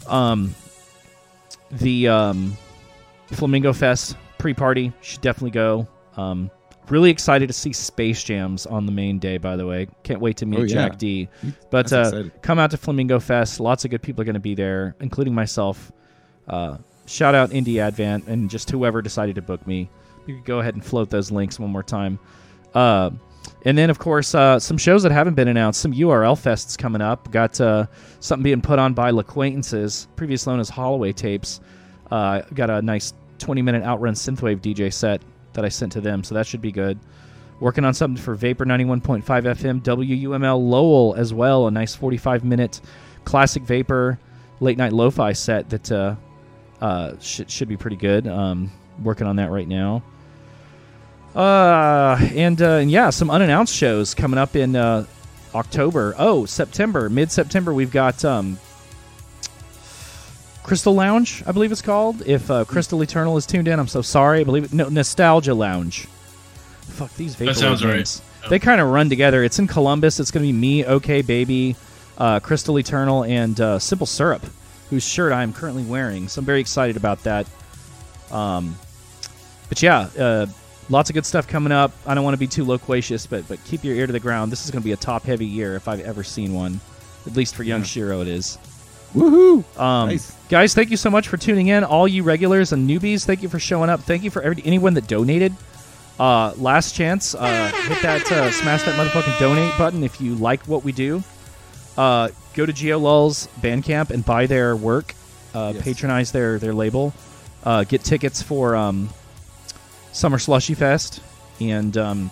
Um, 0.09 0.56
the 1.70 2.09
um, 2.09 2.56
Flamingo 3.30 3.72
Fest 3.72 4.16
pre-party 4.39 4.93
should 5.01 5.20
definitely 5.20 5.52
go. 5.52 5.86
Um, 6.16 6.51
really 6.89 7.10
excited 7.10 7.47
to 7.47 7.52
see 7.52 7.72
Space 7.72 8.24
Jams 8.24 8.66
on 8.66 8.86
the 8.86 8.93
main 8.93 9.20
day. 9.20 9.39
By 9.39 9.55
the 9.55 9.66
way, 9.68 9.86
can't 10.02 10.20
wait 10.20 10.36
to 10.39 10.47
meet 10.47 10.59
Oh, 10.59 10.62
yeah. 10.62 10.89
Jack 10.89 10.98
D. 10.98 11.28
But 11.70 11.86
That's 11.86 12.12
uh, 12.12 12.28
come 12.40 12.59
out 12.59 12.72
to 12.72 12.76
Flamingo 12.76 13.20
Fest. 13.20 13.60
Lots 13.60 13.84
of 13.84 13.93
good 13.93 14.02
people 14.02 14.22
are 14.22 14.24
going 14.24 14.34
to 14.34 14.40
be 14.40 14.56
there, 14.56 14.97
including 14.98 15.32
myself. 15.32 15.93
Uh, 16.48 16.78
shout 17.07 17.35
out 17.35 17.51
Indie 17.51 17.79
Advent 17.79 18.27
and 18.27 18.49
just 18.51 18.70
whoever 18.70 19.03
decided 19.03 19.35
to 19.37 19.43
book 19.43 19.66
me. 19.66 19.89
You 20.27 20.37
could 20.37 20.45
go 20.45 20.61
ahead 20.61 20.74
and 20.74 20.85
float 20.85 21.11
those 21.11 21.31
links 21.31 21.59
one 21.59 21.70
more 21.70 21.83
time. 21.83 22.19
Uh, 22.74 23.11
and 23.65 23.77
then, 23.77 23.91
of 23.91 23.99
course, 23.99 24.35
uh, 24.35 24.59
some 24.59 24.77
shows 24.77 25.03
that 25.03 25.12
haven't 25.12 25.35
been 25.35 25.49
announced. 25.49 25.81
Some 25.81 25.93
URL 25.93 26.37
fests 26.37 26.77
coming 26.77 27.01
up. 27.01 27.31
Got 27.31 27.61
uh, 27.61 27.87
something 28.20 28.43
being 28.43 28.61
put 28.61 28.79
on 28.79 28.93
by 28.95 29.11
L'Acquaintances, 29.11 30.09
previous 30.16 30.47
known 30.47 30.61
as 30.61 30.69
Holloway 30.69 31.12
Tapes. 31.12 31.61
Uh, 32.11 32.43
got 32.55 32.70
a 32.70 32.83
nice 32.83 33.15
20 33.39 33.62
minute 33.62 33.83
Outrun 33.83 34.15
Synthwave 34.15 34.61
DJ 34.61 34.93
set 34.93 35.23
that 35.53 35.65
I 35.65 35.69
sent 35.69 35.93
to 35.93 36.01
them, 36.01 36.24
so 36.24 36.35
that 36.35 36.47
should 36.47 36.61
be 36.61 36.73
good. 36.73 36.99
Working 37.61 37.85
on 37.85 37.95
something 37.95 38.20
for 38.20 38.35
Vapor 38.35 38.65
91.5 38.65 39.23
FM, 39.23 39.83
WUML 39.83 40.69
Lowell 40.69 41.15
as 41.16 41.33
well. 41.33 41.69
A 41.69 41.70
nice 41.70 41.95
45 41.95 42.45
minute 42.45 42.81
classic 43.24 43.62
Vapor 43.62 44.19
late 44.61 44.79
night 44.79 44.93
lo 44.93 45.11
fi 45.11 45.33
set 45.33 45.70
that 45.70 45.91
uh, 46.83 47.19
should, 47.21 47.51
should 47.51 47.69
be 47.69 47.77
pretty 47.77 47.97
good. 47.97 48.27
Um, 48.27 48.71
working 49.03 49.27
on 49.27 49.37
that 49.37 49.51
right 49.51 49.69
now. 49.69 50.03
Uh, 51.35 52.19
and, 52.35 52.61
uh, 52.61 52.73
and 52.73 52.91
yeah, 52.91 53.09
some 53.11 53.31
unannounced 53.31 53.75
shows 53.75 54.15
coming 54.15 54.39
up 54.39 54.55
in 54.55 54.77
uh, 54.77 55.07
October. 55.55 56.15
Oh, 56.19 56.45
September, 56.45 57.09
mid 57.09 57.31
September, 57.31 57.73
we've 57.73 57.91
got 57.91 58.25
um, 58.25 58.59
Crystal 60.63 60.95
Lounge, 60.95 61.43
I 61.47 61.53
believe 61.53 61.73
it's 61.73 61.83
called. 61.83 62.27
If 62.27 62.51
uh, 62.51 62.65
Crystal 62.65 63.01
Eternal 63.03 63.37
is 63.37 63.47
tuned 63.47 63.69
in, 63.69 63.79
I'm 63.79 63.89
so 63.89 64.03
sorry. 64.03 64.41
I 64.41 64.45
believe 64.45 64.65
it. 64.65 64.73
No, 64.73 64.89
Nostalgia 64.89 65.55
Lounge. 65.55 66.07
Fuck 66.83 67.15
these 67.17 67.35
Vaporwave 67.35 67.57
sounds 67.57 67.85
right. 67.85 68.21
They 68.51 68.59
kind 68.59 68.81
of 68.81 68.89
run 68.89 69.09
together. 69.09 69.45
It's 69.45 69.59
in 69.59 69.67
Columbus. 69.69 70.21
It's 70.21 70.31
going 70.31 70.45
to 70.45 70.53
be 70.53 70.59
me, 70.59 70.85
OK 70.85 71.23
Baby, 71.23 71.77
uh, 72.19 72.41
Crystal 72.41 72.79
Eternal, 72.79 73.25
and 73.25 73.59
uh, 73.61 73.79
Simple 73.79 74.07
Syrup, 74.07 74.45
whose 74.93 75.02
shirt 75.02 75.32
I 75.32 75.43
am 75.43 75.55
currently 75.55 75.85
wearing. 75.85 76.28
So 76.28 76.40
I'm 76.40 76.44
very 76.44 76.60
excited 76.60 76.98
about 76.98 77.23
that. 77.23 77.47
Um, 78.31 78.77
but 79.70 79.82
yeah, 79.82 80.10
uh, 80.19 80.47
lots 80.90 81.09
of 81.09 81.14
good 81.14 81.24
stuff 81.24 81.48
coming 81.48 81.73
up. 81.73 81.93
I 82.06 82.14
don't 82.14 82.24
want 82.24 82.35
to 82.35 82.39
be 82.39 82.47
too 82.47 82.62
loquacious, 82.62 83.27
but 83.27 83.48
but 83.48 83.59
keep 83.64 83.85
your 83.85 83.94
ear 83.94 84.06
to 84.06 84.12
the 84.12 84.20
ground. 84.20 84.52
This 84.52 84.66
is 84.66 84.70
going 84.70 84.82
to 84.82 84.85
be 84.85 84.93
a 84.93 84.97
top 84.98 85.23
heavy 85.23 85.47
year 85.47 85.77
if 85.77 85.89
I've 85.89 86.01
ever 86.01 86.23
seen 86.23 86.52
one. 86.52 86.78
At 87.27 87.35
least 87.35 87.55
for 87.55 87.62
young 87.62 87.82
Shiro, 87.85 88.20
it 88.20 88.28
is. 88.28 88.59
Woohoo! 89.14 89.64
Um, 89.81 90.10
Nice. 90.10 90.36
Guys, 90.51 90.74
thank 90.74 90.90
you 90.90 90.98
so 90.98 91.09
much 91.09 91.28
for 91.28 91.39
tuning 91.39 91.69
in. 91.69 91.85
All 91.85 92.06
you 92.06 92.23
regulars 92.23 92.73
and 92.73 92.89
newbies, 92.89 93.24
thank 93.24 93.43
you 93.43 93.48
for 93.48 93.59
showing 93.59 93.89
up. 93.89 94.01
Thank 94.01 94.24
you 94.24 94.31
for 94.31 94.43
every, 94.43 94.62
anyone 94.66 94.93
that 94.94 95.06
donated. 95.06 95.55
Uh, 96.20 96.52
last 96.59 96.94
chance, 96.94 97.35
uh, 97.35 97.73
hit 97.89 98.02
that, 98.02 98.31
uh, 98.31 98.51
smash 98.51 98.82
that 98.82 98.94
motherfucking 98.97 99.39
donate 99.39 99.73
button 99.78 100.05
if 100.05 100.20
you 100.20 100.35
like 100.35 100.62
what 100.64 100.85
we 100.85 100.93
do. 100.93 101.24
Uh, 101.97 102.28
go 102.55 102.64
to 102.66 102.73
Geolull's 102.73 103.48
Bandcamp 103.60 104.10
and 104.10 104.24
buy 104.24 104.47
their 104.47 104.74
work. 104.77 105.14
Uh, 105.55 105.73
Yes. 105.74 105.85
Patronize 105.85 106.32
their 106.32 106.59
their 106.59 106.73
label. 106.73 107.12
Uh, 107.64 107.85
get 107.85 108.02
tickets 108.02 108.40
for 108.43 108.74
um, 108.74 109.10
Summer 110.12 110.39
Slushy 110.39 110.74
Fest, 110.74 111.20
and 111.60 111.97
um, 111.97 112.31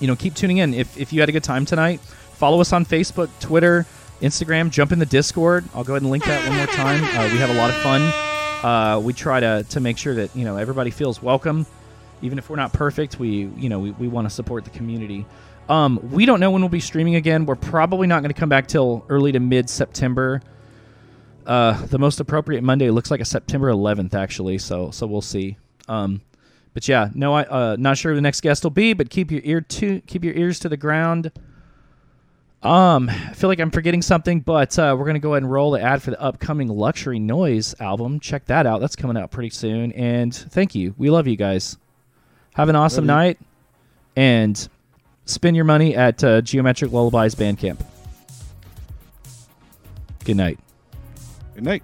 you 0.00 0.06
know 0.08 0.16
keep 0.16 0.34
tuning 0.34 0.58
in. 0.58 0.74
If 0.74 0.98
if 0.98 1.12
you 1.12 1.20
had 1.20 1.28
a 1.28 1.32
good 1.32 1.44
time 1.44 1.64
tonight, 1.64 2.00
follow 2.00 2.60
us 2.60 2.72
on 2.72 2.84
Facebook, 2.84 3.30
Twitter, 3.40 3.86
Instagram. 4.20 4.70
Jump 4.70 4.90
in 4.92 4.98
the 4.98 5.06
Discord. 5.06 5.64
I'll 5.74 5.84
go 5.84 5.92
ahead 5.94 6.02
and 6.02 6.10
link 6.10 6.24
that 6.24 6.46
one 6.48 6.56
more 6.58 6.66
time. 6.66 7.02
Uh, 7.04 7.32
we 7.32 7.38
have 7.38 7.50
a 7.50 7.54
lot 7.54 7.70
of 7.70 7.76
fun 7.76 8.02
Uh, 8.64 8.98
we 8.98 9.12
try 9.12 9.38
to 9.40 9.64
to 9.70 9.80
make 9.80 9.96
sure 9.96 10.14
that 10.16 10.34
you 10.34 10.44
know 10.44 10.56
everybody 10.56 10.90
feels 10.90 11.22
welcome, 11.22 11.64
even 12.20 12.38
if 12.38 12.50
we're 12.50 12.56
not 12.56 12.72
perfect. 12.72 13.18
We 13.20 13.48
you 13.56 13.68
know 13.68 13.78
we, 13.78 13.92
we 13.92 14.08
want 14.08 14.26
to 14.28 14.30
support 14.34 14.64
the 14.64 14.70
community. 14.70 15.24
Um, 15.68 16.00
we 16.10 16.24
don't 16.24 16.40
know 16.40 16.50
when 16.50 16.62
we'll 16.62 16.68
be 16.70 16.80
streaming 16.80 17.16
again. 17.16 17.44
We're 17.44 17.56
probably 17.56 18.06
not 18.06 18.22
going 18.22 18.32
to 18.32 18.38
come 18.38 18.48
back 18.48 18.68
till 18.68 19.04
early 19.08 19.32
to 19.32 19.40
mid 19.40 19.68
September. 19.68 20.40
Uh, 21.46 21.86
the 21.86 21.98
most 21.98 22.20
appropriate 22.20 22.62
Monday 22.62 22.90
looks 22.90 23.10
like 23.10 23.20
a 23.20 23.24
September 23.24 23.70
11th, 23.70 24.14
actually. 24.14 24.58
So 24.58 24.90
so 24.90 25.06
we'll 25.06 25.20
see. 25.22 25.56
Um, 25.88 26.20
but 26.74 26.86
yeah, 26.88 27.08
no, 27.14 27.34
I 27.34 27.42
uh, 27.44 27.76
not 27.78 27.98
sure 27.98 28.12
who 28.12 28.16
the 28.16 28.22
next 28.22 28.40
guest 28.40 28.62
will 28.62 28.70
be, 28.70 28.92
but 28.92 29.10
keep 29.10 29.30
your 29.30 29.40
ear 29.44 29.60
to 29.60 30.00
keep 30.02 30.24
your 30.24 30.34
ears 30.34 30.58
to 30.60 30.68
the 30.68 30.76
ground. 30.76 31.32
Um, 32.62 33.08
I 33.08 33.32
feel 33.34 33.48
like 33.48 33.60
I'm 33.60 33.70
forgetting 33.70 34.02
something, 34.02 34.40
but 34.40 34.78
uh, 34.78 34.94
we're 34.98 35.06
gonna 35.06 35.20
go 35.20 35.34
ahead 35.34 35.42
and 35.42 35.50
roll 35.52 35.70
the 35.70 35.80
ad 35.80 36.02
for 36.02 36.10
the 36.10 36.20
upcoming 36.20 36.68
Luxury 36.68 37.18
Noise 37.18 37.74
album. 37.80 38.20
Check 38.20 38.46
that 38.46 38.66
out; 38.66 38.80
that's 38.80 38.96
coming 38.96 39.16
out 39.16 39.30
pretty 39.30 39.50
soon. 39.50 39.92
And 39.92 40.34
thank 40.34 40.74
you, 40.74 40.94
we 40.98 41.10
love 41.10 41.26
you 41.26 41.36
guys. 41.36 41.76
Have 42.54 42.68
an 42.68 42.76
awesome 42.76 43.06
night, 43.06 43.38
and 44.16 44.68
spend 45.28 45.56
your 45.56 45.64
money 45.64 45.94
at 45.94 46.22
uh, 46.24 46.40
Geometric 46.40 46.90
Lullaby's 46.92 47.34
Bandcamp. 47.34 47.84
Good 50.24 50.36
night. 50.36 50.58
Good 51.54 51.64
night. 51.64 51.82